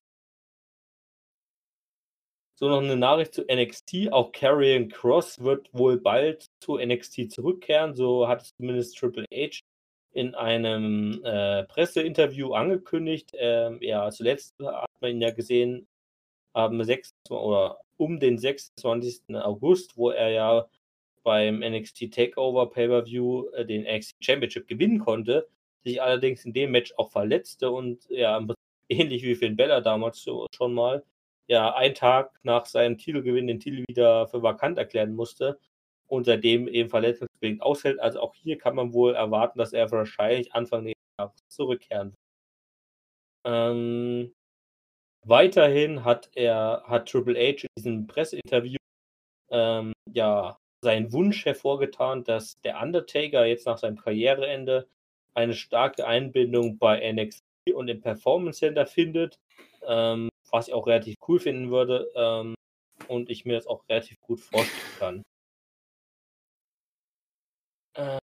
So, 2.56 2.68
noch 2.68 2.82
eine 2.82 2.96
Nachricht 2.96 3.34
zu 3.34 3.42
NXT. 3.42 4.12
Auch 4.12 4.30
Karrion 4.30 4.88
Cross 4.88 5.42
wird 5.42 5.68
wohl 5.72 5.98
bald 6.00 6.46
zu 6.60 6.78
NXT 6.78 7.32
zurückkehren. 7.32 7.94
So 7.94 8.28
hat 8.28 8.42
es 8.42 8.54
zumindest 8.56 8.96
Triple 8.96 9.24
H 9.32 9.58
in 10.12 10.34
einem 10.36 11.20
äh, 11.24 11.64
Presseinterview 11.64 12.52
angekündigt. 12.52 13.32
Ähm, 13.36 13.78
ja, 13.80 14.08
zuletzt 14.10 14.54
hat 14.60 14.88
man 15.00 15.10
ihn 15.10 15.20
ja 15.20 15.32
gesehen 15.32 15.88
am 16.52 16.82
6. 16.82 17.12
oder 17.30 17.80
um 17.96 18.20
den 18.20 18.38
26. 18.38 19.34
August, 19.34 19.96
wo 19.96 20.10
er 20.10 20.30
ja 20.30 20.68
beim 21.24 21.58
NXT 21.58 22.12
Takeover 22.12 22.70
Pay-Per-View 22.70 23.48
äh, 23.48 23.66
den 23.66 23.82
NXT 23.82 24.14
Championship 24.20 24.68
gewinnen 24.68 25.00
konnte, 25.00 25.48
sich 25.82 26.00
allerdings 26.00 26.44
in 26.44 26.52
dem 26.52 26.70
Match 26.70 26.94
auch 26.96 27.10
verletzte 27.10 27.70
und 27.70 28.04
ja, 28.08 28.46
ähnlich 28.88 29.24
wie 29.24 29.34
Finn 29.34 29.56
Bella 29.56 29.80
damals 29.80 30.22
schon 30.22 30.74
mal, 30.74 31.02
ja, 31.46 31.74
einen 31.74 31.94
Tag 31.94 32.32
nach 32.42 32.66
seinem 32.66 32.98
Titelgewinn 32.98 33.46
den 33.46 33.60
Titel 33.60 33.84
wieder 33.88 34.26
für 34.28 34.42
vakant 34.42 34.78
erklären 34.78 35.14
musste 35.14 35.58
und 36.06 36.24
seitdem 36.24 36.68
eben 36.68 36.88
verletzungsbedingt 36.88 37.62
aushält. 37.62 38.00
Also 38.00 38.20
auch 38.20 38.34
hier 38.34 38.58
kann 38.58 38.74
man 38.76 38.92
wohl 38.92 39.14
erwarten, 39.14 39.58
dass 39.58 39.72
er 39.72 39.90
wahrscheinlich 39.90 40.54
Anfang 40.54 40.84
nächsten 40.84 41.02
Jahres 41.18 41.34
zurückkehren 41.48 42.08
wird. 42.08 42.18
Ähm, 43.46 44.34
weiterhin 45.26 46.04
hat 46.04 46.30
er, 46.34 46.82
hat 46.86 47.08
Triple 47.08 47.38
H 47.38 47.62
in 47.62 47.68
diesem 47.76 48.06
Presseinterview 48.06 48.78
ähm, 49.50 49.92
ja 50.12 50.58
seinen 50.82 51.12
Wunsch 51.12 51.44
hervorgetan, 51.44 52.24
dass 52.24 52.60
der 52.62 52.80
Undertaker 52.80 53.44
jetzt 53.46 53.66
nach 53.66 53.78
seinem 53.78 53.96
Karriereende 53.96 54.88
eine 55.34 55.54
starke 55.54 56.06
Einbindung 56.06 56.78
bei 56.78 57.12
NXT 57.12 57.42
und 57.74 57.88
im 57.88 58.00
Performance 58.00 58.60
Center 58.60 58.86
findet, 58.86 59.38
ähm, 59.86 60.28
was 60.54 60.68
ich 60.68 60.74
auch 60.74 60.86
relativ 60.86 61.16
cool 61.26 61.40
finden 61.40 61.72
würde 61.72 62.08
ähm, 62.14 62.54
und 63.08 63.28
ich 63.28 63.44
mir 63.44 63.54
das 63.54 63.66
auch 63.66 63.82
relativ 63.88 64.20
gut 64.20 64.38
vorstellen 64.38 64.94
kann. 65.00 65.22
Äh, 67.96 68.18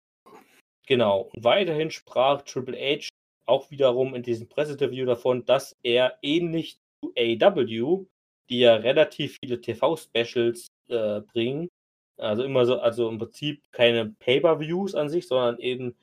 genau. 0.86 1.28
Und 1.34 1.42
weiterhin 1.42 1.90
sprach 1.90 2.42
Triple 2.42 2.78
H 2.78 3.08
auch 3.46 3.68
wiederum 3.72 4.14
in 4.14 4.22
diesem 4.22 4.48
Presseinterview 4.48 5.06
davon, 5.06 5.44
dass 5.44 5.74
er 5.82 6.18
ähnlich 6.22 6.78
zu 7.02 7.12
AW, 7.18 8.06
die 8.48 8.60
ja 8.60 8.76
relativ 8.76 9.36
viele 9.42 9.60
TV-Specials 9.60 10.68
äh, 10.88 11.22
bringen, 11.22 11.68
also 12.16 12.44
immer 12.44 12.64
so, 12.64 12.78
also 12.78 13.08
im 13.08 13.18
Prinzip 13.18 13.60
keine 13.72 14.14
Pay-Per-Views 14.20 14.94
an 14.94 15.08
sich, 15.08 15.26
sondern 15.26 15.58
eben 15.58 15.96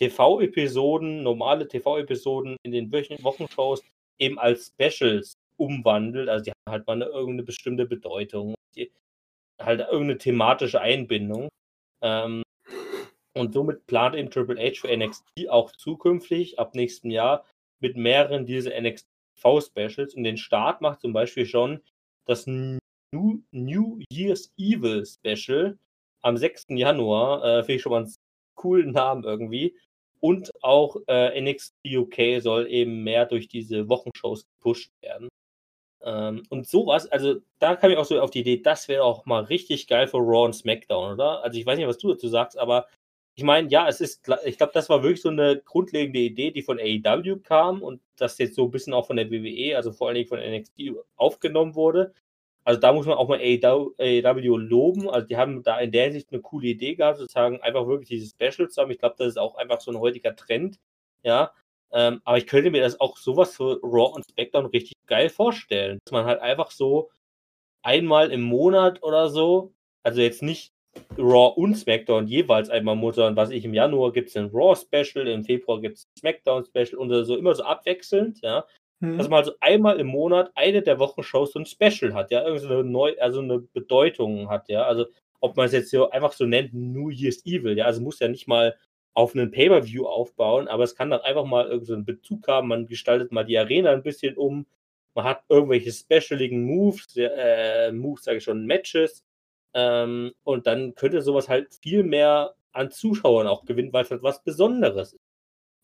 TV-Episoden, 0.00 1.22
normale 1.22 1.68
TV-Episoden 1.68 2.56
in 2.64 2.72
den 2.72 2.90
Wochenshows 2.90 3.84
eben 4.18 4.38
als 4.38 4.72
Specials 4.74 5.35
umwandelt. 5.56 6.28
Also 6.28 6.44
die 6.44 6.50
haben 6.50 6.72
halt 6.72 6.86
mal 6.86 6.94
eine, 6.94 7.06
irgendeine 7.06 7.44
bestimmte 7.44 7.86
Bedeutung, 7.86 8.54
die, 8.74 8.92
halt 9.60 9.80
irgendeine 9.80 10.18
thematische 10.18 10.80
Einbindung. 10.80 11.48
Ähm, 12.02 12.42
und 13.36 13.52
somit 13.52 13.86
plant 13.86 14.14
eben 14.14 14.30
Triple 14.30 14.58
H 14.58 14.80
für 14.80 14.96
NXT 14.96 15.48
auch 15.50 15.70
zukünftig 15.72 16.58
ab 16.58 16.74
nächstem 16.74 17.10
Jahr 17.10 17.44
mit 17.80 17.96
mehreren 17.96 18.46
diese 18.46 18.70
NXT-Specials 18.70 20.14
und 20.14 20.24
den 20.24 20.38
Start 20.38 20.80
macht 20.80 21.02
zum 21.02 21.12
Beispiel 21.12 21.44
schon 21.44 21.82
das 22.26 22.46
New, 22.46 23.42
New 23.50 24.00
Year's 24.10 24.52
Evil 24.58 25.04
Special 25.04 25.78
am 26.22 26.36
6. 26.36 26.66
Januar. 26.70 27.44
Äh, 27.44 27.62
Finde 27.62 27.74
ich 27.74 27.82
schon 27.82 27.92
mal 27.92 28.02
einen 28.04 28.14
coolen 28.54 28.92
Namen 28.92 29.24
irgendwie. 29.24 29.76
Und 30.20 30.50
auch 30.62 30.96
äh, 31.06 31.40
NXT 31.40 31.74
UK 31.84 32.40
soll 32.40 32.68
eben 32.68 33.04
mehr 33.04 33.26
durch 33.26 33.48
diese 33.48 33.88
Wochenshows 33.88 34.44
gepusht 34.46 34.90
werden. 35.02 35.28
Ähm, 36.06 36.44
und 36.50 36.68
sowas, 36.68 37.08
also 37.08 37.40
da 37.58 37.74
kam 37.74 37.90
ich 37.90 37.96
auch 37.98 38.04
so 38.04 38.20
auf 38.20 38.30
die 38.30 38.40
Idee, 38.40 38.58
das 38.62 38.86
wäre 38.86 39.02
auch 39.02 39.26
mal 39.26 39.42
richtig 39.44 39.88
geil 39.88 40.06
für 40.06 40.18
Raw 40.18 40.44
und 40.44 40.54
SmackDown, 40.54 41.14
oder? 41.14 41.42
Also 41.42 41.58
ich 41.58 41.66
weiß 41.66 41.76
nicht, 41.76 41.88
was 41.88 41.98
du 41.98 42.12
dazu 42.12 42.28
sagst, 42.28 42.56
aber 42.56 42.86
ich 43.34 43.42
meine, 43.44 43.68
ja, 43.68 43.88
es 43.88 44.00
ist, 44.00 44.28
ich 44.44 44.56
glaube, 44.56 44.72
das 44.72 44.88
war 44.88 45.02
wirklich 45.02 45.20
so 45.20 45.30
eine 45.30 45.60
grundlegende 45.64 46.20
Idee, 46.20 46.52
die 46.52 46.62
von 46.62 46.78
AEW 46.78 47.40
kam 47.42 47.82
und 47.82 48.00
das 48.16 48.38
jetzt 48.38 48.54
so 48.54 48.66
ein 48.66 48.70
bisschen 48.70 48.94
auch 48.94 49.06
von 49.06 49.16
der 49.16 49.30
WWE, 49.30 49.76
also 49.76 49.92
vor 49.92 50.08
allen 50.08 50.14
Dingen 50.14 50.28
von 50.28 50.38
NXT 50.40 50.92
aufgenommen 51.16 51.74
wurde. 51.74 52.14
Also 52.64 52.80
da 52.80 52.92
muss 52.92 53.06
man 53.06 53.16
auch 53.16 53.28
mal 53.28 53.40
AEW 53.40 54.56
loben. 54.56 55.10
Also 55.10 55.26
die 55.26 55.36
haben 55.36 55.62
da 55.62 55.78
in 55.80 55.92
der 55.92 56.04
Hinsicht 56.04 56.32
eine 56.32 56.40
coole 56.40 56.68
Idee 56.68 56.94
gehabt, 56.94 57.18
sozusagen 57.18 57.60
einfach 57.62 57.86
wirklich 57.86 58.08
diese 58.08 58.28
Specials 58.28 58.76
haben. 58.76 58.90
Ich 58.90 58.98
glaube, 58.98 59.16
das 59.18 59.28
ist 59.28 59.38
auch 59.38 59.56
einfach 59.56 59.80
so 59.80 59.90
ein 59.90 60.00
heutiger 60.00 60.34
Trend. 60.36 60.78
Ja. 61.22 61.52
Ähm, 61.92 62.20
aber 62.24 62.38
ich 62.38 62.46
könnte 62.46 62.70
mir 62.70 62.82
das 62.82 63.00
auch 63.00 63.16
sowas 63.16 63.56
für 63.56 63.80
Raw 63.82 64.14
und 64.14 64.24
SmackDown 64.32 64.66
richtig 64.66 64.94
geil 65.06 65.28
vorstellen. 65.28 65.98
Dass 66.04 66.12
man 66.12 66.24
halt 66.26 66.40
einfach 66.40 66.70
so 66.70 67.10
einmal 67.82 68.30
im 68.32 68.42
Monat 68.42 69.02
oder 69.02 69.28
so, 69.28 69.72
also 70.02 70.20
jetzt 70.20 70.42
nicht 70.42 70.72
Raw 71.18 71.52
und 71.56 71.74
SmackDown 71.74 72.26
jeweils 72.26 72.70
einmal 72.70 72.94
im 72.94 73.00
Monat, 73.00 73.16
sondern 73.16 73.36
was 73.36 73.50
ich 73.50 73.64
im 73.64 73.74
Januar 73.74 74.12
gibt 74.12 74.30
es 74.30 74.36
ein 74.36 74.50
Raw 74.52 74.74
Special, 74.74 75.26
im 75.26 75.44
Februar 75.44 75.80
gibt 75.80 75.98
es 75.98 76.04
ein 76.04 76.20
SmackDown 76.20 76.64
Special 76.64 76.98
und 76.98 77.24
so 77.24 77.36
immer 77.36 77.54
so 77.54 77.62
abwechselnd, 77.64 78.40
ja. 78.42 78.64
Hm. 79.00 79.18
Dass 79.18 79.28
man 79.28 79.40
also 79.40 79.52
einmal 79.60 80.00
im 80.00 80.06
Monat 80.06 80.50
eine 80.54 80.82
der 80.82 80.98
Wochenshows 80.98 81.52
so 81.52 81.58
ein 81.58 81.66
Special 81.66 82.14
hat, 82.14 82.30
ja, 82.30 82.42
irgendwie 82.42 82.66
so 82.66 82.72
eine, 82.72 82.84
neu, 82.84 83.14
also 83.20 83.40
eine 83.40 83.58
Bedeutung 83.58 84.48
hat, 84.48 84.68
ja. 84.68 84.84
Also 84.84 85.06
ob 85.40 85.56
man 85.56 85.66
es 85.66 85.72
jetzt 85.72 85.90
so 85.90 86.10
einfach 86.10 86.32
so 86.32 86.46
nennt, 86.46 86.72
New 86.72 87.10
Year's 87.10 87.44
Evil, 87.44 87.76
ja, 87.76 87.84
also 87.84 88.00
muss 88.00 88.20
ja 88.20 88.28
nicht 88.28 88.48
mal 88.48 88.74
auf 89.16 89.34
einen 89.34 89.50
Pay-Per-View 89.50 90.06
aufbauen, 90.06 90.68
aber 90.68 90.84
es 90.84 90.94
kann 90.94 91.10
dann 91.10 91.20
einfach 91.22 91.44
mal 91.44 91.66
irgendwie 91.66 91.86
so 91.86 91.94
einen 91.94 92.04
Bezug 92.04 92.46
haben, 92.48 92.68
man 92.68 92.86
gestaltet 92.86 93.32
mal 93.32 93.44
die 93.44 93.58
Arena 93.58 93.92
ein 93.92 94.02
bisschen 94.02 94.36
um, 94.36 94.66
man 95.14 95.24
hat 95.24 95.42
irgendwelche 95.48 95.92
specialigen 95.92 96.62
Moves, 96.64 97.16
äh, 97.16 97.92
Moves 97.92 98.24
sage 98.24 98.38
ich 98.38 98.44
schon, 98.44 98.66
Matches, 98.66 99.24
ähm, 99.74 100.32
und 100.44 100.66
dann 100.66 100.94
könnte 100.94 101.22
sowas 101.22 101.48
halt 101.48 101.74
viel 101.82 102.02
mehr 102.02 102.54
an 102.72 102.90
Zuschauern 102.90 103.46
auch 103.46 103.64
gewinnen, 103.64 103.92
weil 103.92 104.04
es 104.04 104.10
halt 104.10 104.22
was 104.22 104.44
Besonderes 104.44 105.14
ist. 105.14 105.20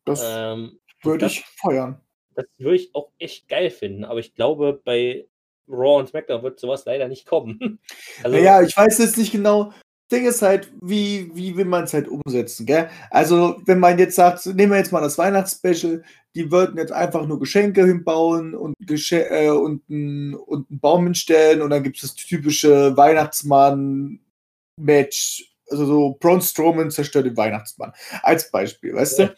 Das 0.04 0.22
ähm, 0.24 0.80
würde 1.02 1.26
ich 1.26 1.44
feuern 1.44 2.00
das 2.34 2.46
würde 2.58 2.76
ich 2.76 2.94
auch 2.94 3.10
echt 3.18 3.48
geil 3.48 3.70
finden. 3.70 4.04
Aber 4.04 4.20
ich 4.20 4.34
glaube, 4.34 4.80
bei 4.84 5.26
Raw 5.68 6.00
und 6.00 6.08
SmackDown 6.08 6.42
wird 6.42 6.58
sowas 6.58 6.84
leider 6.84 7.08
nicht 7.08 7.26
kommen. 7.26 7.80
Also, 8.22 8.36
naja, 8.36 8.62
ich 8.62 8.76
weiß 8.76 8.98
jetzt 8.98 9.18
nicht 9.18 9.32
genau. 9.32 9.72
Ding 10.12 10.26
ist 10.26 10.42
halt, 10.42 10.70
wie, 10.80 11.30
wie 11.34 11.56
will 11.56 11.64
man 11.64 11.84
es 11.84 11.94
halt 11.94 12.08
umsetzen, 12.08 12.66
gell? 12.66 12.88
Also, 13.10 13.60
wenn 13.64 13.80
man 13.80 13.98
jetzt 13.98 14.16
sagt, 14.16 14.44
nehmen 14.46 14.72
wir 14.72 14.78
jetzt 14.78 14.92
mal 14.92 15.00
das 15.00 15.18
Weihnachtsspecial, 15.18 16.04
die 16.34 16.50
würden 16.50 16.78
jetzt 16.78 16.92
einfach 16.92 17.26
nur 17.26 17.38
Geschenke 17.40 17.84
hinbauen 17.84 18.54
und, 18.54 18.74
Gesche 18.80 19.28
äh, 19.30 19.50
und, 19.50 19.88
ein, 19.88 20.34
und 20.34 20.70
einen 20.70 20.80
Baum 20.80 21.04
hinstellen 21.04 21.62
und 21.62 21.70
dann 21.70 21.82
gibt 21.82 21.96
es 21.96 22.02
das 22.02 22.14
typische 22.14 22.96
Weihnachtsmann-Match. 22.96 25.48
Also 25.70 25.86
so 25.86 26.16
Braun 26.20 26.42
Strowman 26.42 26.90
zerstört 26.90 27.26
den 27.26 27.36
Weihnachtsmann. 27.36 27.92
Als 28.22 28.50
Beispiel, 28.50 28.94
weißt 28.94 29.18
du? 29.18 29.34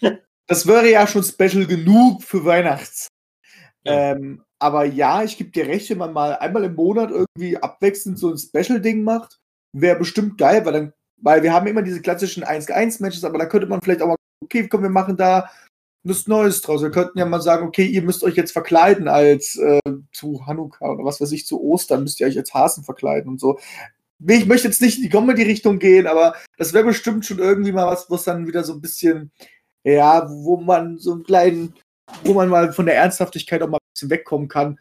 das 0.46 0.66
wäre 0.66 0.90
ja 0.90 1.06
schon 1.06 1.22
special 1.22 1.66
genug 1.66 2.22
für 2.22 2.44
Weihnachts. 2.44 3.08
Ja. 3.84 4.12
Ähm, 4.12 4.42
aber 4.58 4.84
ja, 4.84 5.22
ich 5.22 5.36
gebe 5.36 5.50
dir 5.50 5.66
recht, 5.66 5.90
wenn 5.90 5.98
man 5.98 6.12
mal 6.12 6.36
einmal 6.36 6.64
im 6.64 6.74
Monat 6.74 7.10
irgendwie 7.10 7.56
abwechselnd 7.56 8.18
so 8.18 8.30
ein 8.30 8.38
Special-Ding 8.38 9.02
macht, 9.02 9.40
wäre 9.74 9.98
bestimmt 9.98 10.38
geil, 10.38 10.64
weil 10.64 10.72
dann, 10.72 10.92
weil 11.20 11.42
wir 11.42 11.52
haben 11.52 11.66
immer 11.66 11.82
diese 11.82 12.00
klassischen 12.00 12.44
1-1-Matches, 12.44 13.24
aber 13.24 13.38
da 13.38 13.46
könnte 13.46 13.66
man 13.66 13.82
vielleicht 13.82 14.02
auch 14.02 14.08
mal, 14.08 14.16
okay, 14.42 14.68
komm, 14.68 14.82
wir 14.82 14.90
machen 14.90 15.16
da 15.16 15.50
was 16.06 16.26
Neues 16.26 16.60
draus. 16.60 16.82
Wir 16.82 16.90
könnten 16.90 17.18
ja 17.18 17.24
mal 17.24 17.40
sagen, 17.40 17.66
okay, 17.66 17.86
ihr 17.86 18.02
müsst 18.02 18.24
euch 18.24 18.36
jetzt 18.36 18.52
verkleiden 18.52 19.08
als 19.08 19.56
äh, 19.56 19.80
zu 20.12 20.46
Hanukkah 20.46 20.90
oder 20.92 21.04
was 21.04 21.20
weiß 21.20 21.32
ich, 21.32 21.46
zu 21.46 21.62
Ostern 21.62 22.02
müsst 22.02 22.20
ihr 22.20 22.26
euch 22.26 22.36
als 22.36 22.52
Hasen 22.52 22.84
verkleiden 22.84 23.30
und 23.30 23.40
so. 23.40 23.58
Ich 24.26 24.46
möchte 24.46 24.68
jetzt 24.68 24.80
nicht 24.80 24.98
in 24.98 25.04
die 25.04 25.08
Comedy-Richtung 25.08 25.78
gehen, 25.78 26.06
aber 26.06 26.34
das 26.56 26.72
wäre 26.72 26.84
bestimmt 26.84 27.26
schon 27.26 27.38
irgendwie 27.38 27.72
mal 27.72 27.86
was, 27.86 28.10
was 28.10 28.24
dann 28.24 28.46
wieder 28.46 28.64
so 28.64 28.74
ein 28.74 28.80
bisschen 28.80 29.32
ja, 29.84 30.28
wo 30.28 30.56
man 30.56 30.98
so 30.98 31.12
einen 31.12 31.22
kleinen, 31.22 31.74
wo 32.24 32.34
man 32.34 32.48
mal 32.48 32.72
von 32.72 32.86
der 32.86 32.96
Ernsthaftigkeit 32.96 33.62
auch 33.62 33.68
mal 33.68 33.76
ein 33.76 33.92
bisschen 33.94 34.10
wegkommen 34.10 34.48
kann. 34.48 34.78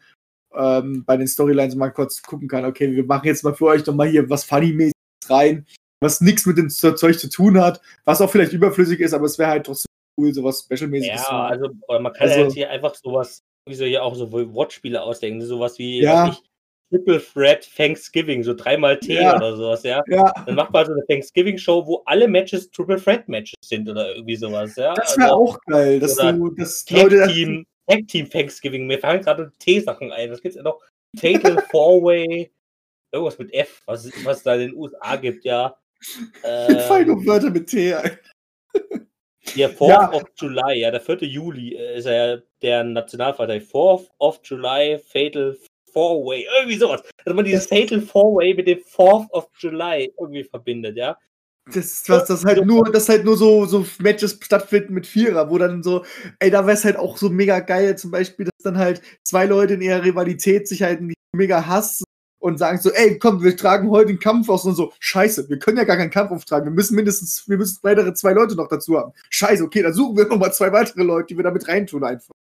Ähm, 0.56 1.04
bei 1.04 1.16
den 1.16 1.26
Storylines 1.26 1.74
mal 1.74 1.90
kurz 1.90 2.22
gucken 2.22 2.48
kann, 2.48 2.64
okay, 2.64 2.94
wir 2.94 3.04
machen 3.04 3.26
jetzt 3.26 3.44
mal 3.44 3.54
für 3.54 3.66
euch 3.66 3.84
nochmal 3.86 4.08
hier 4.08 4.28
was 4.30 4.44
Funny-mäßiges 4.44 4.94
rein, 5.28 5.66
was 6.00 6.20
nichts 6.20 6.46
mit 6.46 6.58
dem 6.58 6.70
Zeug 6.70 7.18
zu 7.18 7.28
tun 7.28 7.60
hat, 7.60 7.80
was 8.04 8.20
auch 8.20 8.30
vielleicht 8.30 8.52
überflüssig 8.52 9.00
ist, 9.00 9.14
aber 9.14 9.26
es 9.26 9.38
wäre 9.38 9.50
halt 9.50 9.66
trotzdem 9.66 9.90
cool, 10.18 10.32
sowas 10.32 10.60
Special-mäßiges. 10.60 11.26
Ja, 11.28 11.46
also 11.46 11.70
man 11.88 12.12
kann 12.12 12.28
also, 12.28 12.38
ja 12.38 12.44
jetzt 12.44 12.54
hier 12.54 12.70
einfach 12.70 12.94
sowas, 12.94 13.40
wie 13.68 13.74
so 13.74 13.84
hier 13.84 14.02
auch 14.02 14.14
so 14.14 14.30
Wortspiele 14.30 15.02
ausdenken, 15.02 15.40
sowas 15.40 15.78
wie, 15.78 16.02
ja. 16.02 16.28
ich, 16.28 16.42
Triple 16.90 17.20
Threat 17.20 17.68
Thanksgiving, 17.76 18.42
so 18.44 18.54
dreimal 18.54 18.98
T 18.98 19.14
ja. 19.14 19.36
oder 19.36 19.56
sowas, 19.56 19.82
ja? 19.82 20.02
ja. 20.06 20.32
Dann 20.46 20.54
macht 20.54 20.72
man 20.72 20.86
so 20.86 20.92
eine 20.92 21.04
Thanksgiving-Show, 21.06 21.86
wo 21.86 22.02
alle 22.06 22.28
Matches 22.28 22.70
Triple 22.70 23.02
Threat 23.02 23.28
Matches 23.28 23.58
sind 23.64 23.88
oder 23.88 24.14
irgendwie 24.14 24.36
sowas, 24.36 24.76
ja. 24.76 24.94
Das 24.94 25.16
wäre 25.16 25.32
also, 25.32 25.36
auch 25.36 25.58
geil, 25.66 25.98
dass 25.98 26.16
du 26.16 26.50
das 26.50 26.88
Leute. 26.90 27.26
Team, 27.28 27.66
Tag 27.88 28.08
Team 28.08 28.28
Thanksgiving, 28.28 28.86
mir 28.86 28.98
fallen 28.98 29.22
gerade 29.22 29.52
T-Sachen 29.58 30.12
ein. 30.12 30.30
Das 30.30 30.40
gibt's 30.40 30.56
ja 30.56 30.62
noch. 30.62 30.80
Fatal 31.18 31.62
Four-Way, 31.70 32.50
irgendwas 33.12 33.38
mit 33.38 33.52
F, 33.52 33.82
was, 33.86 34.10
was 34.24 34.42
da 34.42 34.54
in 34.54 34.60
den 34.60 34.74
USA 34.74 35.16
gibt, 35.16 35.44
ja. 35.44 35.76
Äh, 36.42 36.80
fallen 36.80 37.08
noch 37.08 37.24
Wörter 37.24 37.50
mit 37.50 37.68
T 37.68 37.94
ein. 37.94 38.18
Ja, 39.54 39.68
4th 39.68 39.88
ja. 39.88 40.12
of 40.12 40.24
July, 40.36 40.80
ja, 40.80 40.90
der 40.90 41.02
4. 41.02 41.18
Juli 41.24 41.74
äh, 41.74 41.98
ist 41.98 42.06
ja 42.06 42.38
der 42.62 42.82
Nationalfeiertag. 42.82 43.62
4th 43.62 44.08
of 44.18 44.40
July, 44.42 44.98
Fatal 44.98 45.56
Four-Way, 45.92 46.46
irgendwie 46.58 46.78
sowas. 46.78 47.02
Dass 47.24 47.34
man 47.34 47.44
dieses 47.44 47.66
Fatal 47.66 48.00
Four-Way 48.00 48.54
mit 48.54 48.66
dem 48.66 48.78
4th 48.78 49.30
of 49.30 49.48
July 49.58 50.12
irgendwie 50.18 50.44
verbindet, 50.44 50.96
ja. 50.96 51.16
Das, 51.72 52.04
was, 52.08 52.26
das 52.26 52.44
halt 52.44 52.64
nur, 52.66 52.84
das 52.92 53.08
halt 53.08 53.24
nur 53.24 53.38
so, 53.38 53.64
so 53.64 53.86
Matches 53.98 54.38
stattfinden 54.42 54.92
mit 54.92 55.06
Vierer, 55.06 55.48
wo 55.48 55.56
dann 55.56 55.82
so, 55.82 56.04
ey, 56.38 56.50
da 56.50 56.66
wäre 56.66 56.76
es 56.76 56.84
halt 56.84 56.96
auch 56.96 57.16
so 57.16 57.30
mega 57.30 57.60
geil, 57.60 57.96
zum 57.96 58.10
Beispiel, 58.10 58.44
dass 58.44 58.62
dann 58.64 58.76
halt 58.76 59.00
zwei 59.22 59.46
Leute 59.46 59.74
in 59.74 59.80
ihrer 59.80 60.04
Rivalität 60.04 60.68
sich 60.68 60.82
halt 60.82 61.00
mega 61.32 61.66
hassen 61.66 62.04
und 62.38 62.58
sagen 62.58 62.78
so, 62.78 62.90
ey, 62.92 63.18
komm, 63.18 63.42
wir 63.42 63.56
tragen 63.56 63.88
heute 63.90 64.10
einen 64.10 64.18
Kampf 64.18 64.50
aus 64.50 64.66
und 64.66 64.74
so, 64.74 64.92
scheiße, 64.98 65.48
wir 65.48 65.58
können 65.58 65.78
ja 65.78 65.84
gar 65.84 65.96
keinen 65.96 66.10
Kampf 66.10 66.32
auftragen, 66.32 66.66
wir 66.66 66.74
müssen 66.74 66.96
mindestens, 66.96 67.48
wir 67.48 67.56
müssen 67.56 67.78
weitere 67.82 68.12
zwei 68.12 68.34
Leute 68.34 68.56
noch 68.56 68.68
dazu 68.68 68.98
haben. 68.98 69.12
Scheiße, 69.30 69.64
okay, 69.64 69.82
dann 69.82 69.94
suchen 69.94 70.18
wir 70.18 70.26
nochmal 70.26 70.52
zwei 70.52 70.70
weitere 70.70 71.02
Leute, 71.02 71.28
die 71.28 71.36
wir 71.38 71.44
damit 71.44 71.66
reintun 71.66 72.04
einfach 72.04 72.34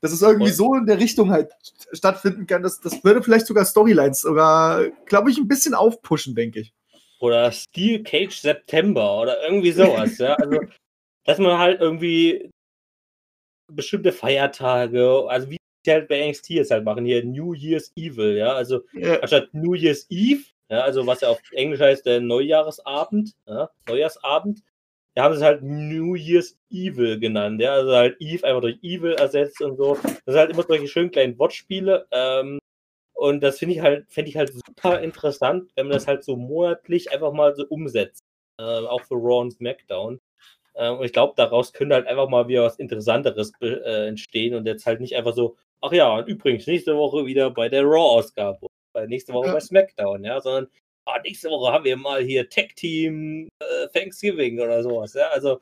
dass 0.00 0.12
es 0.12 0.22
irgendwie 0.22 0.50
und 0.50 0.56
so 0.56 0.74
in 0.74 0.86
der 0.86 0.98
Richtung 0.98 1.30
halt 1.30 1.52
stattfinden 1.92 2.46
kann, 2.46 2.62
das, 2.62 2.80
das 2.80 3.04
würde 3.04 3.22
vielleicht 3.22 3.46
sogar 3.46 3.64
Storylines 3.64 4.22
sogar, 4.22 4.84
glaube 5.06 5.30
ich, 5.30 5.38
ein 5.38 5.48
bisschen 5.48 5.74
aufpushen, 5.74 6.34
denke 6.34 6.60
ich. 6.60 6.72
Oder 7.20 7.52
Steel 7.52 8.02
Cage 8.02 8.34
September 8.34 9.20
oder 9.20 9.42
irgendwie 9.44 9.72
sowas, 9.72 10.18
ja. 10.18 10.34
Also, 10.34 10.60
dass 11.24 11.38
man 11.38 11.58
halt 11.58 11.80
irgendwie 11.80 12.50
bestimmte 13.70 14.12
Feiertage, 14.12 15.26
also 15.28 15.50
wie 15.50 15.56
die 15.86 15.92
halt 15.92 16.08
bei 16.08 16.28
NXT 16.28 16.50
jetzt 16.50 16.70
halt 16.70 16.84
machen, 16.84 17.04
hier 17.04 17.24
New 17.24 17.54
Year's 17.54 17.92
Evil, 17.96 18.36
ja. 18.36 18.52
Also 18.52 18.82
ja. 18.92 19.20
anstatt 19.20 19.52
New 19.52 19.74
Year's 19.74 20.06
Eve, 20.10 20.42
ja, 20.70 20.80
also 20.80 21.06
was 21.06 21.20
ja 21.20 21.28
auf 21.28 21.40
Englisch 21.52 21.80
heißt 21.80 22.06
der 22.06 22.20
Neujahresabend, 22.20 23.34
ja, 23.46 23.70
Neujahrsabend, 23.88 24.62
da 25.14 25.24
haben 25.24 25.34
sie 25.34 25.40
es 25.40 25.44
halt 25.44 25.62
New 25.62 26.14
Year's 26.14 26.56
Evil 26.70 27.18
genannt, 27.18 27.60
ja, 27.60 27.72
also 27.72 27.92
halt 27.92 28.16
Eve 28.20 28.46
einfach 28.46 28.60
durch 28.62 28.78
Evil 28.82 29.12
ersetzt 29.12 29.60
und 29.60 29.76
so. 29.76 29.98
Das 30.02 30.12
sind 30.26 30.36
halt 30.36 30.50
immer 30.52 30.62
solche 30.62 30.88
schönen 30.88 31.10
kleinen 31.10 31.38
Wortspiele. 31.38 32.06
Ähm, 32.12 32.59
und 33.20 33.42
das 33.42 33.58
finde 33.58 33.74
ich 33.74 33.82
halt, 33.82 34.06
finde 34.08 34.30
ich 34.30 34.36
halt 34.38 34.50
super 34.50 34.98
interessant, 35.02 35.70
wenn 35.76 35.88
man 35.88 35.92
das 35.92 36.06
halt 36.06 36.24
so 36.24 36.36
monatlich 36.36 37.12
einfach 37.12 37.32
mal 37.34 37.54
so 37.54 37.66
umsetzt. 37.68 38.24
Äh, 38.58 38.62
auch 38.62 39.02
für 39.02 39.16
Raw 39.16 39.42
und 39.42 39.50
SmackDown. 39.50 40.18
Ähm, 40.74 40.98
und 40.98 41.04
ich 41.04 41.12
glaube, 41.12 41.34
daraus 41.36 41.74
könnte 41.74 41.96
halt 41.96 42.06
einfach 42.06 42.30
mal 42.30 42.48
wieder 42.48 42.62
was 42.62 42.78
Interessanteres 42.78 43.52
äh, 43.60 44.08
entstehen 44.08 44.54
und 44.54 44.64
jetzt 44.66 44.86
halt 44.86 45.00
nicht 45.00 45.16
einfach 45.16 45.34
so, 45.34 45.56
ach 45.82 45.92
ja, 45.92 46.16
und 46.16 46.28
übrigens 46.28 46.66
nächste 46.66 46.96
Woche 46.96 47.26
wieder 47.26 47.50
bei 47.50 47.68
der 47.68 47.82
Raw-Ausgabe, 47.84 48.66
bei 48.94 49.06
nächste 49.06 49.34
Woche 49.34 49.48
ja. 49.48 49.52
bei 49.52 49.60
SmackDown, 49.60 50.24
ja, 50.24 50.40
sondern 50.40 50.68
ah, 51.04 51.20
nächste 51.22 51.50
Woche 51.50 51.74
haben 51.74 51.84
wir 51.84 51.98
mal 51.98 52.22
hier 52.22 52.48
Tech 52.48 52.74
Team 52.74 53.48
äh, 53.58 53.88
Thanksgiving 53.88 54.60
oder 54.60 54.82
sowas. 54.82 55.12
Ja? 55.12 55.28
Also 55.28 55.60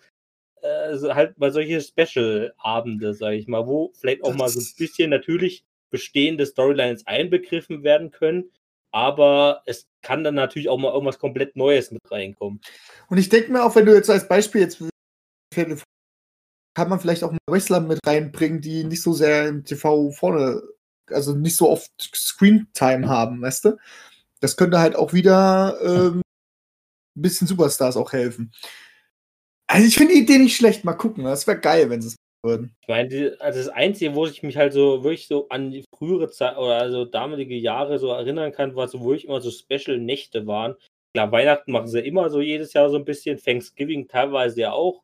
äh, 0.62 0.96
halt 1.12 1.36
mal 1.38 1.50
solche 1.50 1.80
Special-Abende, 1.80 3.14
sage 3.14 3.34
ich 3.34 3.48
mal, 3.48 3.66
wo 3.66 3.90
vielleicht 3.94 4.22
auch 4.22 4.34
mal 4.34 4.48
so 4.48 4.60
ein 4.60 4.66
bisschen 4.78 5.10
natürlich 5.10 5.64
bestehende 5.90 6.46
Storylines 6.46 7.06
einbegriffen 7.06 7.82
werden 7.82 8.10
können, 8.10 8.50
aber 8.90 9.62
es 9.66 9.86
kann 10.02 10.24
dann 10.24 10.34
natürlich 10.34 10.68
auch 10.68 10.78
mal 10.78 10.92
irgendwas 10.92 11.18
komplett 11.18 11.56
Neues 11.56 11.90
mit 11.90 12.10
reinkommen. 12.10 12.60
Und 13.08 13.18
ich 13.18 13.28
denke 13.28 13.52
mir 13.52 13.64
auch, 13.64 13.74
wenn 13.76 13.86
du 13.86 13.94
jetzt 13.94 14.10
als 14.10 14.28
Beispiel 14.28 14.62
jetzt 14.62 14.82
kann 16.74 16.88
man 16.88 17.00
vielleicht 17.00 17.24
auch 17.24 17.32
mal 17.32 17.38
Wrestler 17.50 17.80
mit 17.80 17.98
reinbringen, 18.06 18.60
die 18.60 18.84
nicht 18.84 19.02
so 19.02 19.12
sehr 19.12 19.48
im 19.48 19.64
TV 19.64 20.12
vorne, 20.12 20.62
also 21.08 21.34
nicht 21.34 21.56
so 21.56 21.68
oft 21.68 21.90
Screentime 22.14 23.08
haben, 23.08 23.42
weißt 23.42 23.64
du? 23.64 23.78
Das 24.40 24.56
könnte 24.56 24.78
halt 24.78 24.94
auch 24.94 25.12
wieder 25.12 25.76
ähm, 25.82 26.22
ein 27.16 27.22
bisschen 27.22 27.48
Superstars 27.48 27.96
auch 27.96 28.12
helfen. 28.12 28.52
Also 29.66 29.86
ich 29.86 29.96
finde 29.96 30.14
die 30.14 30.20
Idee 30.20 30.38
nicht 30.38 30.56
schlecht, 30.56 30.84
mal 30.84 30.94
gucken. 30.94 31.24
Das 31.24 31.46
wäre 31.48 31.58
geil, 31.58 31.90
wenn 31.90 32.00
sie 32.00 32.08
es 32.08 32.16
würden. 32.42 32.74
Ich 32.82 32.88
meine, 32.88 33.36
also 33.40 33.58
das 33.58 33.68
Einzige, 33.68 34.14
wo 34.14 34.26
ich 34.26 34.42
mich 34.42 34.56
halt 34.56 34.72
so 34.72 35.02
wirklich 35.04 35.26
so 35.26 35.48
an 35.48 35.70
die 35.70 35.84
frühere 35.96 36.30
Zeit 36.30 36.56
oder 36.56 36.76
also 36.76 37.04
damalige 37.04 37.56
Jahre 37.56 37.98
so 37.98 38.08
erinnern 38.08 38.52
kann, 38.52 38.76
war 38.76 38.88
so, 38.88 39.00
wo 39.00 39.12
ich 39.12 39.26
immer 39.26 39.40
so 39.40 39.50
Special-Nächte 39.50 40.46
waren. 40.46 40.76
Klar, 41.14 41.32
Weihnachten 41.32 41.72
machen 41.72 41.88
sie 41.88 42.00
immer 42.00 42.30
so 42.30 42.40
jedes 42.40 42.72
Jahr 42.72 42.90
so 42.90 42.96
ein 42.96 43.04
bisschen, 43.04 43.38
Thanksgiving 43.38 44.08
teilweise 44.08 44.60
ja 44.60 44.72
auch. 44.72 45.02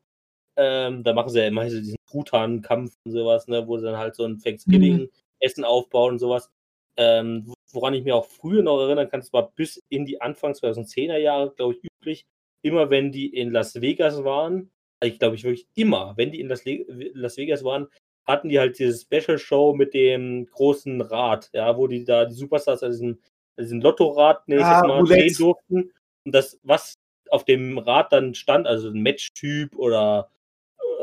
Ähm, 0.57 1.03
da 1.03 1.13
machen 1.13 1.29
sie 1.29 1.39
ja 1.39 1.47
immer 1.47 1.69
so 1.69 1.77
diesen 1.77 1.97
Truthahn-Kampf 2.09 2.93
und 3.05 3.11
sowas, 3.11 3.47
ne, 3.47 3.67
wo 3.67 3.77
sie 3.77 3.85
dann 3.85 3.97
halt 3.97 4.15
so 4.15 4.23
ein 4.23 4.39
Thanksgiving-Essen 4.39 5.61
mhm. 5.61 5.65
aufbauen 5.65 6.13
und 6.13 6.19
sowas. 6.19 6.49
Ähm, 6.97 7.53
woran 7.73 7.93
ich 7.93 8.05
mich 8.05 8.13
auch 8.13 8.25
früher 8.25 8.63
noch 8.63 8.79
erinnern 8.79 9.09
kann, 9.09 9.19
das 9.19 9.33
war 9.33 9.51
bis 9.51 9.83
in 9.89 10.05
die 10.05 10.21
Anfang 10.21 10.53
2010er 10.53 11.17
Jahre, 11.17 11.53
glaube 11.53 11.73
ich, 11.73 11.83
üblich, 11.83 12.25
immer 12.61 12.89
wenn 12.89 13.11
die 13.11 13.27
in 13.27 13.51
Las 13.51 13.81
Vegas 13.81 14.23
waren, 14.23 14.71
ich 15.03 15.19
glaube 15.19 15.35
ich 15.35 15.43
wirklich 15.43 15.67
immer, 15.75 16.13
wenn 16.17 16.31
die 16.31 16.39
in 16.39 16.47
Las, 16.47 16.63
Las 16.65 17.37
Vegas 17.37 17.63
waren, 17.63 17.87
hatten 18.25 18.49
die 18.49 18.59
halt 18.59 18.79
diese 18.79 18.99
Special 18.99 19.37
Show 19.37 19.73
mit 19.73 19.93
dem 19.93 20.47
großen 20.47 21.01
Rad, 21.01 21.49
ja, 21.53 21.77
wo 21.77 21.87
die 21.87 22.03
da 22.03 22.25
die 22.25 22.33
Superstars 22.33 22.83
an 22.83 22.91
diesem, 22.91 23.19
diesem 23.59 23.81
Lottorad 23.81 24.47
nächstes 24.47 24.67
ah, 24.67 24.87
Mal 24.87 25.03
drehen 25.03 25.33
durften. 25.37 25.93
Und 26.25 26.31
das, 26.33 26.59
was 26.63 26.95
auf 27.29 27.45
dem 27.45 27.77
Rad 27.77 28.11
dann 28.11 28.33
stand, 28.33 28.67
also 28.67 28.89
ein 28.89 29.01
Match-Typ 29.01 29.75
oder 29.75 30.29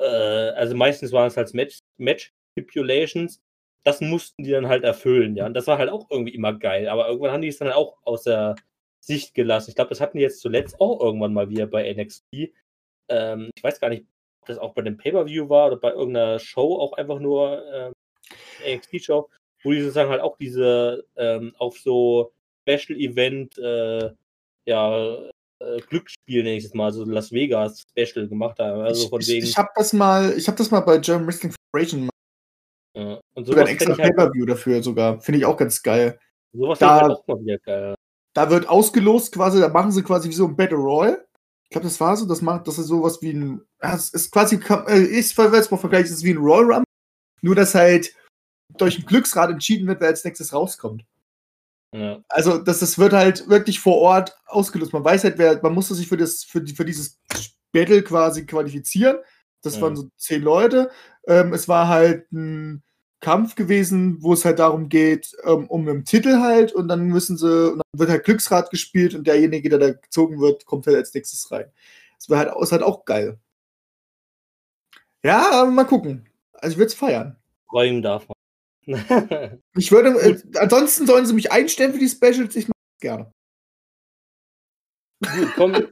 äh, 0.00 0.50
also 0.56 0.74
meistens 0.74 1.12
waren 1.12 1.28
es 1.28 1.36
halt 1.36 1.54
Match, 1.54 1.78
Match 1.96 2.32
Stipulations, 2.52 3.40
das 3.84 4.00
mussten 4.00 4.44
die 4.44 4.50
dann 4.50 4.68
halt 4.68 4.84
erfüllen, 4.84 5.36
ja. 5.36 5.46
Und 5.46 5.54
das 5.54 5.66
war 5.66 5.78
halt 5.78 5.90
auch 5.90 6.10
irgendwie 6.10 6.34
immer 6.34 6.52
geil. 6.52 6.88
Aber 6.88 7.08
irgendwann 7.08 7.32
haben 7.32 7.42
die 7.42 7.48
es 7.48 7.58
dann 7.58 7.72
auch 7.72 7.98
aus 8.04 8.24
der 8.24 8.54
Sicht 9.00 9.34
gelassen. 9.34 9.70
Ich 9.70 9.76
glaube, 9.76 9.90
das 9.90 10.00
hatten 10.00 10.18
die 10.18 10.22
jetzt 10.22 10.40
zuletzt 10.40 10.80
auch 10.80 11.00
irgendwann 11.00 11.32
mal 11.32 11.50
wieder 11.50 11.66
bei 11.66 11.92
NXT. 11.92 12.52
Ähm, 13.12 13.50
ich 13.54 13.62
weiß 13.62 13.80
gar 13.80 13.90
nicht, 13.90 14.06
ob 14.40 14.48
das 14.48 14.58
auch 14.58 14.74
bei 14.74 14.82
dem 14.82 14.96
Pay-Per-View 14.96 15.48
war 15.48 15.66
oder 15.68 15.76
bei 15.76 15.90
irgendeiner 15.90 16.38
Show 16.38 16.78
auch 16.78 16.94
einfach 16.94 17.18
nur 17.18 17.62
ähm, 17.72 17.92
NXT-Show, 18.66 19.28
wo 19.62 19.70
die 19.70 19.80
sozusagen 19.80 20.10
halt 20.10 20.20
auch 20.20 20.36
diese 20.38 21.04
ähm, 21.16 21.54
auf 21.58 21.78
so 21.78 22.32
Special-Event, 22.66 23.58
äh, 23.58 24.10
ja, 24.64 25.16
äh, 25.58 25.80
Glücksspiel, 25.88 26.42
nenne 26.42 26.56
ich 26.56 26.64
es 26.64 26.74
mal, 26.74 26.92
so 26.92 27.04
Las 27.04 27.32
Vegas 27.32 27.84
Special 27.90 28.28
gemacht 28.28 28.58
haben. 28.58 28.80
Also 28.80 29.08
von 29.08 29.20
ich, 29.20 29.28
wegen. 29.28 29.46
Ich, 29.46 29.56
habe 29.56 29.68
das 29.74 29.92
mal, 29.92 30.32
ich 30.36 30.46
habe 30.46 30.58
das 30.58 30.70
mal 30.70 30.80
bei 30.80 30.98
German 30.98 31.26
Wrestling 31.26 31.52
Federation 31.72 32.08
ja. 32.94 33.20
Und 33.34 33.46
sogar 33.46 33.64
ein 33.64 33.72
extra 33.72 33.96
halt 33.96 34.00
Pay-Per-View 34.00 34.46
dafür 34.46 34.82
sogar. 34.82 35.20
Finde 35.20 35.38
ich 35.38 35.46
auch 35.46 35.56
ganz 35.56 35.82
geil. 35.82 36.18
Sowas 36.52 36.78
da, 36.78 37.00
halt 37.00 37.12
auch 37.12 37.26
mal 37.26 37.40
wieder 37.40 37.58
geil. 37.58 37.94
Da 38.34 38.50
wird 38.50 38.68
ausgelost 38.68 39.32
quasi, 39.32 39.60
da 39.60 39.68
machen 39.68 39.92
sie 39.92 40.02
quasi 40.02 40.28
wie 40.28 40.34
so 40.34 40.46
ein 40.46 40.56
Battle 40.56 40.78
Royal. 40.78 41.26
Ich 41.72 41.74
glaube, 41.74 41.88
das 41.88 42.00
war 42.00 42.14
so, 42.18 42.26
das 42.26 42.42
macht, 42.42 42.68
das 42.68 42.76
ist 42.76 42.88
sowas 42.88 43.22
wie 43.22 43.32
ein, 43.32 43.62
das 43.78 44.10
ist 44.10 44.30
quasi, 44.30 44.56
äh, 44.88 45.04
ich 45.04 45.34
verwende 45.34 45.68
mal 45.70 45.78
vergleichen, 45.78 46.10
das 46.10 46.18
ist 46.18 46.24
wie 46.24 46.32
ein 46.32 46.36
Royal 46.36 46.64
Rumble. 46.64 46.84
Nur, 47.40 47.54
dass 47.54 47.74
halt 47.74 48.14
durch 48.76 48.98
ein 48.98 49.06
Glücksrad 49.06 49.48
entschieden 49.48 49.88
wird, 49.88 50.02
wer 50.02 50.08
als 50.08 50.22
nächstes 50.22 50.52
rauskommt. 50.52 51.02
Ja. 51.94 52.22
Also, 52.28 52.58
das, 52.58 52.80
das 52.80 52.98
wird 52.98 53.14
halt 53.14 53.48
wirklich 53.48 53.80
vor 53.80 53.96
Ort 53.96 54.36
ausgelöst. 54.44 54.92
Man 54.92 55.02
weiß 55.02 55.24
halt, 55.24 55.38
wer, 55.38 55.62
man 55.62 55.72
musste 55.72 55.94
sich 55.94 56.08
für, 56.08 56.18
das, 56.18 56.44
für, 56.44 56.60
die, 56.60 56.74
für 56.74 56.84
dieses 56.84 57.18
Battle 57.72 58.02
quasi 58.02 58.44
qualifizieren. 58.44 59.16
Das 59.62 59.78
mhm. 59.78 59.80
waren 59.80 59.96
so 59.96 60.10
zehn 60.18 60.42
Leute. 60.42 60.90
Ähm, 61.26 61.54
es 61.54 61.68
war 61.68 61.88
halt 61.88 62.30
ein 62.32 62.82
Kampf 63.22 63.54
gewesen, 63.54 64.18
wo 64.20 64.34
es 64.34 64.44
halt 64.44 64.58
darum 64.58 64.88
geht, 64.90 65.34
ähm, 65.44 65.66
um 65.68 65.88
einen 65.88 66.04
Titel 66.04 66.40
halt. 66.40 66.72
Und 66.72 66.88
dann 66.88 67.04
müssen 67.06 67.38
sie, 67.38 67.72
und 67.72 67.78
dann 67.78 67.98
wird 68.00 68.10
halt 68.10 68.24
Glücksrad 68.24 68.70
gespielt 68.70 69.14
und 69.14 69.26
derjenige, 69.26 69.70
der 69.70 69.78
da 69.78 69.92
gezogen 69.92 70.40
wird, 70.40 70.66
kommt 70.66 70.86
halt 70.86 70.96
als 70.96 71.14
nächstes 71.14 71.50
rein. 71.50 71.70
Das 72.18 72.28
war 72.28 72.38
halt, 72.38 72.52
ist 72.60 72.72
halt 72.72 72.82
auch 72.82 73.04
geil. 73.04 73.38
Ja, 75.22 75.64
mal 75.64 75.84
gucken. 75.84 76.28
Also 76.52 76.72
ich 76.74 76.78
würde 76.78 76.88
es 76.88 76.94
feiern. 76.94 77.36
Freuen 77.70 78.02
darf 78.02 78.26
man. 78.28 78.36
ich 79.76 79.92
würde, 79.92 80.10
äh, 80.20 80.38
ansonsten 80.58 81.06
sollen 81.06 81.24
sie 81.24 81.34
mich 81.34 81.52
einstellen 81.52 81.92
für 81.92 82.00
die 82.00 82.08
Specials, 82.08 82.56
ich 82.56 82.66
mache 82.66 82.74
es 82.96 83.00
gerne. 83.00 83.32
Gut, 85.22 85.54
kommen 85.54 85.74
wir, 85.74 85.88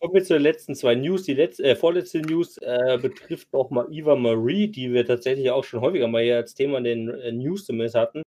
kommen 0.00 0.14
wir 0.14 0.24
zu 0.24 0.34
den 0.34 0.42
letzten 0.42 0.74
zwei 0.74 0.94
News. 0.94 1.22
Die 1.22 1.34
letzte, 1.34 1.64
äh, 1.64 1.76
vorletzte 1.76 2.20
News 2.20 2.58
äh, 2.58 2.98
betrifft 3.00 3.48
auch 3.52 3.70
mal 3.70 3.86
Eva 3.90 4.16
Marie, 4.16 4.68
die 4.68 4.92
wir 4.92 5.06
tatsächlich 5.06 5.50
auch 5.50 5.64
schon 5.64 5.80
häufiger 5.80 6.08
mal 6.08 6.22
hier 6.22 6.36
als 6.36 6.54
Thema 6.54 6.78
in 6.78 6.84
den 6.84 7.08
äh, 7.08 7.32
News 7.32 7.66
zumindest 7.66 7.94
hatten. 7.94 8.22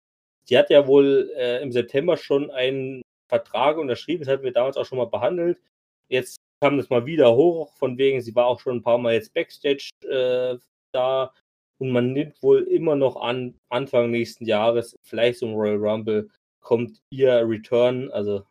Die 0.49 0.57
hat 0.57 0.69
ja 0.69 0.85
wohl 0.87 1.31
äh, 1.35 1.61
im 1.63 1.71
September 1.71 2.15
schon 2.17 2.51
einen 2.51 3.01
Vertrag 3.27 3.77
unterschrieben, 3.77 4.23
das 4.23 4.31
hatten 4.31 4.43
wir 4.43 4.53
damals 4.53 4.77
auch 4.77 4.85
schon 4.85 4.99
mal 4.99 5.05
behandelt. 5.05 5.59
Jetzt 6.09 6.37
kam 6.61 6.77
das 6.77 6.89
mal 6.89 7.05
wieder 7.05 7.35
hoch, 7.35 7.75
von 7.77 7.97
wegen, 7.97 8.21
sie 8.21 8.35
war 8.35 8.45
auch 8.45 8.59
schon 8.59 8.77
ein 8.77 8.83
paar 8.83 8.99
Mal 8.99 9.15
jetzt 9.15 9.33
Backstage 9.33 9.89
äh, 10.07 10.57
da 10.91 11.33
und 11.79 11.91
man 11.91 12.13
nimmt 12.13 12.41
wohl 12.43 12.63
immer 12.63 12.95
noch 12.95 13.15
an, 13.17 13.55
Anfang 13.69 14.11
nächsten 14.11 14.45
Jahres, 14.45 14.95
vielleicht 15.01 15.41
ein 15.41 15.53
Royal 15.53 15.77
Rumble, 15.77 16.29
kommt 16.61 16.99
ihr 17.09 17.43
Return, 17.47 18.11
also 18.11 18.43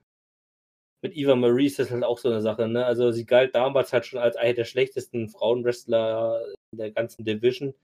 mit 1.04 1.14
Eva 1.18 1.36
Marie 1.36 1.66
ist 1.66 1.78
das 1.78 1.90
halt 1.90 2.02
auch 2.02 2.16
so 2.18 2.30
eine 2.30 2.40
Sache. 2.40 2.66
Ne? 2.66 2.84
Also 2.84 3.12
sie 3.12 3.26
galt 3.26 3.54
damals 3.54 3.92
halt 3.92 4.06
schon 4.06 4.18
als 4.18 4.36
eine 4.36 4.54
der 4.54 4.64
schlechtesten 4.64 5.28
Frauenwrestler 5.28 6.40
in 6.72 6.78
der 6.78 6.92
ganzen 6.92 7.24
Division. 7.24 7.74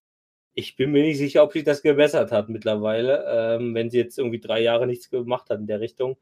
Ich 0.54 0.74
bin 0.74 0.90
mir 0.90 1.02
nicht 1.02 1.18
sicher, 1.18 1.42
ob 1.44 1.52
sich 1.52 1.64
das 1.64 1.82
gebessert 1.82 2.32
hat 2.32 2.48
mittlerweile, 2.48 3.24
ähm, 3.28 3.74
wenn 3.74 3.90
sie 3.90 3.98
jetzt 3.98 4.18
irgendwie 4.18 4.40
drei 4.40 4.62
Jahre 4.62 4.86
nichts 4.86 5.10
gemacht 5.10 5.50
hat 5.50 5.60
in 5.60 5.66
der 5.66 5.80
Richtung. 5.80 6.16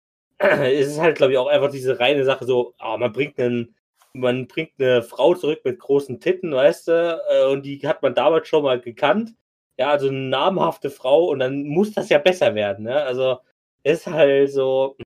es 0.38 0.88
ist 0.88 1.00
halt, 1.00 1.16
glaube 1.16 1.32
ich, 1.32 1.38
auch 1.38 1.46
einfach 1.46 1.70
diese 1.70 2.00
reine 2.00 2.24
Sache 2.24 2.44
so, 2.46 2.74
oh, 2.80 2.96
man 2.98 3.12
bringt 3.12 3.38
einen, 3.38 3.76
man 4.12 4.48
bringt 4.48 4.72
eine 4.80 5.02
Frau 5.02 5.34
zurück 5.34 5.60
mit 5.64 5.78
großen 5.78 6.18
Titten, 6.20 6.52
weißt 6.52 6.88
du, 6.88 7.22
äh, 7.30 7.46
und 7.46 7.64
die 7.64 7.86
hat 7.86 8.02
man 8.02 8.14
damals 8.14 8.48
schon 8.48 8.64
mal 8.64 8.80
gekannt. 8.80 9.34
Ja, 9.78 9.90
also 9.90 10.08
eine 10.08 10.18
namhafte 10.18 10.90
Frau 10.90 11.26
und 11.26 11.38
dann 11.38 11.62
muss 11.64 11.92
das 11.92 12.08
ja 12.08 12.18
besser 12.18 12.56
werden. 12.56 12.86
Ne? 12.86 12.96
Also 13.02 13.38
ist 13.84 14.06
halt 14.08 14.50
so, 14.52 14.96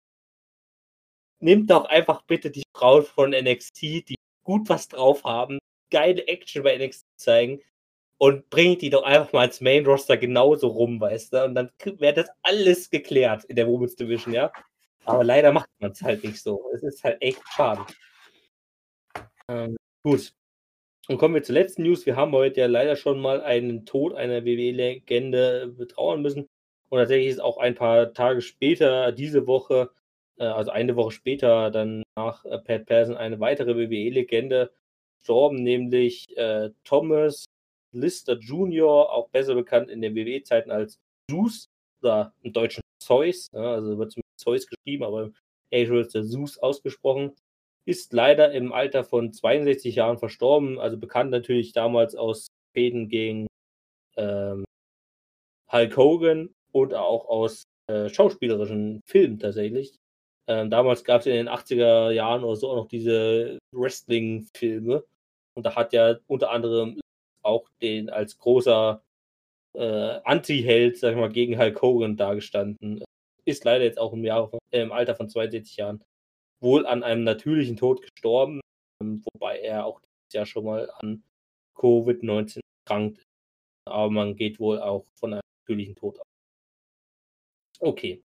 nimmt 1.44 1.70
doch 1.70 1.84
einfach 1.84 2.22
bitte 2.22 2.50
die 2.50 2.64
Frauen 2.74 3.04
von 3.04 3.30
NXT, 3.30 3.82
die 3.82 4.16
gut 4.44 4.68
was 4.68 4.88
drauf 4.88 5.24
haben, 5.24 5.58
geile 5.90 6.26
Action 6.26 6.62
bei 6.62 6.76
NXT 6.76 7.06
zeigen 7.16 7.60
und 8.18 8.48
bringt 8.48 8.80
die 8.80 8.90
doch 8.90 9.02
einfach 9.02 9.32
mal 9.32 9.44
ins 9.44 9.60
Main 9.60 9.84
Roster 9.84 10.16
genauso 10.16 10.68
rum, 10.68 11.00
weißt 11.00 11.34
du? 11.34 11.44
Und 11.44 11.54
dann 11.54 11.70
wäre 11.98 12.14
das 12.14 12.30
alles 12.42 12.88
geklärt 12.88 13.44
in 13.44 13.56
der 13.56 13.68
Women's 13.68 13.94
Division, 13.94 14.32
ja? 14.32 14.50
Aber 15.04 15.22
leider 15.22 15.52
macht 15.52 15.68
man 15.80 15.90
es 15.90 16.00
halt 16.00 16.24
nicht 16.24 16.40
so. 16.40 16.70
Es 16.74 16.82
ist 16.82 17.04
halt 17.04 17.20
echt 17.20 17.42
schade. 17.54 17.84
Ähm, 19.48 19.76
gut. 20.02 20.32
Und 21.08 21.18
kommen 21.18 21.34
wir 21.34 21.42
zur 21.42 21.54
letzten 21.54 21.82
News. 21.82 22.06
Wir 22.06 22.16
haben 22.16 22.32
heute 22.32 22.60
ja 22.60 22.66
leider 22.66 22.96
schon 22.96 23.20
mal 23.20 23.42
einen 23.42 23.84
Tod 23.84 24.14
einer 24.14 24.46
WWE-Legende 24.46 25.74
betrauern 25.76 26.22
müssen. 26.22 26.48
Und 26.88 26.98
tatsächlich 26.98 27.28
ist 27.28 27.42
auch 27.42 27.58
ein 27.58 27.74
paar 27.74 28.14
Tage 28.14 28.40
später, 28.40 29.12
diese 29.12 29.46
Woche, 29.46 29.90
also 30.42 30.70
eine 30.70 30.96
Woche 30.96 31.12
später 31.12 31.70
dann 31.70 32.02
nach 32.16 32.44
äh, 32.44 32.58
Pat 32.58 32.86
Patterson 32.86 33.16
eine 33.16 33.40
weitere 33.40 33.76
WWE-Legende 33.76 34.72
gestorben, 35.20 35.62
nämlich 35.62 36.36
äh, 36.36 36.70
Thomas 36.84 37.44
Lister 37.92 38.38
Jr., 38.38 39.12
auch 39.12 39.28
besser 39.30 39.54
bekannt 39.54 39.90
in 39.90 40.00
den 40.02 40.14
WWE-Zeiten 40.14 40.70
als 40.70 40.98
Zeus 41.30 41.66
oder 42.02 42.34
im 42.42 42.52
Deutschen 42.52 42.82
Zeus, 43.02 43.48
ja, 43.52 43.74
also 43.74 43.98
wird 43.98 44.16
mit 44.16 44.24
Zeus 44.36 44.66
geschrieben, 44.66 45.04
aber 45.04 45.24
im 45.24 45.34
Angel 45.72 46.00
ist 46.00 46.14
der 46.14 46.24
Zeus 46.24 46.58
ausgesprochen, 46.58 47.32
ist 47.86 48.12
leider 48.12 48.52
im 48.52 48.72
Alter 48.72 49.04
von 49.04 49.32
62 49.32 49.94
Jahren 49.94 50.18
verstorben, 50.18 50.78
also 50.78 50.98
bekannt 50.98 51.30
natürlich 51.30 51.72
damals 51.72 52.14
aus 52.14 52.48
Fäden 52.72 53.08
gegen 53.08 53.46
ähm, 54.16 54.64
Hulk 55.70 55.96
Hogan 55.96 56.54
und 56.72 56.94
auch 56.94 57.28
aus 57.28 57.64
äh, 57.88 58.08
schauspielerischen 58.08 59.00
Filmen 59.06 59.38
tatsächlich. 59.38 59.96
Ähm, 60.46 60.70
damals 60.70 61.04
gab 61.04 61.20
es 61.20 61.26
in 61.26 61.32
den 61.32 61.48
80er 61.48 62.10
Jahren 62.10 62.44
oder 62.44 62.56
so 62.56 62.70
auch 62.70 62.76
noch 62.76 62.88
diese 62.88 63.58
Wrestling-Filme. 63.72 65.04
Und 65.54 65.66
da 65.66 65.74
hat 65.74 65.92
ja 65.92 66.16
unter 66.26 66.50
anderem 66.50 67.00
auch 67.42 67.68
den 67.80 68.10
als 68.10 68.38
großer 68.38 69.02
äh, 69.74 70.20
Anti-Held, 70.24 70.98
sag 70.98 71.12
ich 71.12 71.16
mal, 71.16 71.30
gegen 71.30 71.58
Hulk 71.58 71.80
Hogan 71.82 72.16
dargestanden. 72.16 73.02
Ist 73.44 73.64
leider 73.64 73.84
jetzt 73.84 73.98
auch 73.98 74.12
im, 74.12 74.24
Jahr, 74.24 74.50
äh, 74.70 74.82
im 74.82 74.92
Alter 74.92 75.14
von 75.14 75.28
62 75.28 75.76
Jahren 75.76 76.02
wohl 76.60 76.86
an 76.86 77.02
einem 77.02 77.24
natürlichen 77.24 77.76
Tod 77.76 78.02
gestorben, 78.02 78.60
ähm, 79.02 79.22
wobei 79.32 79.60
er 79.60 79.86
auch 79.86 80.00
dieses 80.00 80.34
Jahr 80.34 80.46
schon 80.46 80.64
mal 80.64 80.90
an 81.00 81.22
Covid-19 81.76 82.60
erkrankt 82.86 83.18
ist. 83.18 83.26
Aber 83.86 84.10
man 84.10 84.36
geht 84.36 84.58
wohl 84.60 84.80
auch 84.80 85.06
von 85.14 85.34
einem 85.34 85.42
natürlichen 85.62 85.96
Tod 85.96 86.18
aus. 86.18 86.26
Okay. 87.80 88.22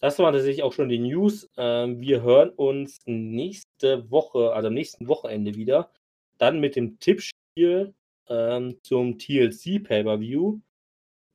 Das 0.00 0.18
waren 0.18 0.32
tatsächlich 0.32 0.62
auch 0.62 0.72
schon 0.72 0.88
die 0.88 0.98
News. 0.98 1.48
Ähm, 1.58 2.00
wir 2.00 2.22
hören 2.22 2.50
uns 2.50 3.00
nächste 3.04 4.10
Woche, 4.10 4.52
also 4.54 4.68
am 4.68 4.74
nächsten 4.74 5.08
Wochenende 5.08 5.54
wieder. 5.54 5.90
Dann 6.38 6.58
mit 6.58 6.74
dem 6.74 6.98
Tippspiel 6.98 7.94
ähm, 8.28 8.78
zum 8.82 9.18
TLC 9.18 9.84
Pay-Per-View. 9.84 10.58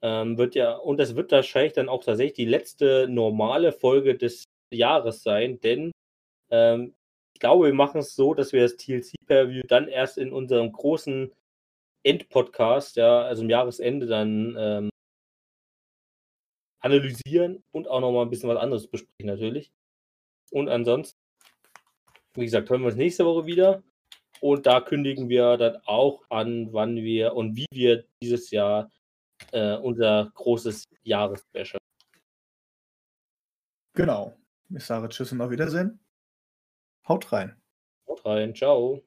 Ähm, 0.01 0.37
wird 0.37 0.55
ja, 0.55 0.75
und 0.75 0.97
das 0.99 1.15
wird 1.15 1.31
wahrscheinlich 1.31 1.73
dann 1.73 1.89
auch 1.89 2.03
tatsächlich 2.03 2.33
die 2.35 2.45
letzte 2.45 3.07
normale 3.07 3.71
Folge 3.71 4.17
des 4.17 4.45
Jahres 4.71 5.23
sein, 5.23 5.59
denn 5.61 5.91
ähm, 6.51 6.95
ich 7.33 7.39
glaube, 7.39 7.67
wir 7.67 7.73
machen 7.73 7.99
es 7.99 8.15
so, 8.15 8.33
dass 8.33 8.53
wir 8.53 8.61
das 8.61 8.77
TLC 8.77 9.13
Pay-Per-View 9.27 9.63
dann 9.67 9.87
erst 9.87 10.17
in 10.17 10.31
unserem 10.33 10.71
großen 10.71 11.31
Endpodcast, 12.03 12.97
ja, 12.97 13.21
also 13.21 13.43
im 13.43 13.49
Jahresende 13.49 14.05
dann 14.05 14.55
ähm, 14.57 14.89
analysieren 16.85 17.63
und 17.71 17.87
auch 17.87 17.99
nochmal 17.99 18.25
ein 18.25 18.29
bisschen 18.29 18.49
was 18.49 18.59
anderes 18.59 18.87
besprechen 18.87 19.25
natürlich. 19.25 19.71
Und 20.51 20.69
ansonsten, 20.69 21.17
wie 22.35 22.45
gesagt, 22.45 22.69
hören 22.69 22.81
wir 22.81 22.87
uns 22.87 22.95
nächste 22.95 23.25
Woche 23.25 23.47
wieder. 23.47 23.83
Und 24.39 24.67
da 24.67 24.81
kündigen 24.81 25.27
wir 25.27 25.57
dann 25.57 25.77
auch 25.85 26.23
an, 26.29 26.71
wann 26.71 26.97
wir 26.97 27.33
und 27.33 27.57
wie 27.57 27.65
wir 27.71 28.05
dieses 28.21 28.51
Jahr 28.51 28.91
äh, 29.51 29.75
unser 29.77 30.31
großes 30.35 30.85
Jahresspecial. 31.03 31.79
Genau. 33.95 34.37
Ich 34.69 34.83
sage 34.83 35.09
Tschüss 35.09 35.31
und 35.31 35.41
auf 35.41 35.51
Wiedersehen. 35.51 35.99
Haut 37.07 37.31
rein. 37.31 37.55
Haut 38.07 38.25
rein. 38.25 38.53
Ciao. 38.53 39.05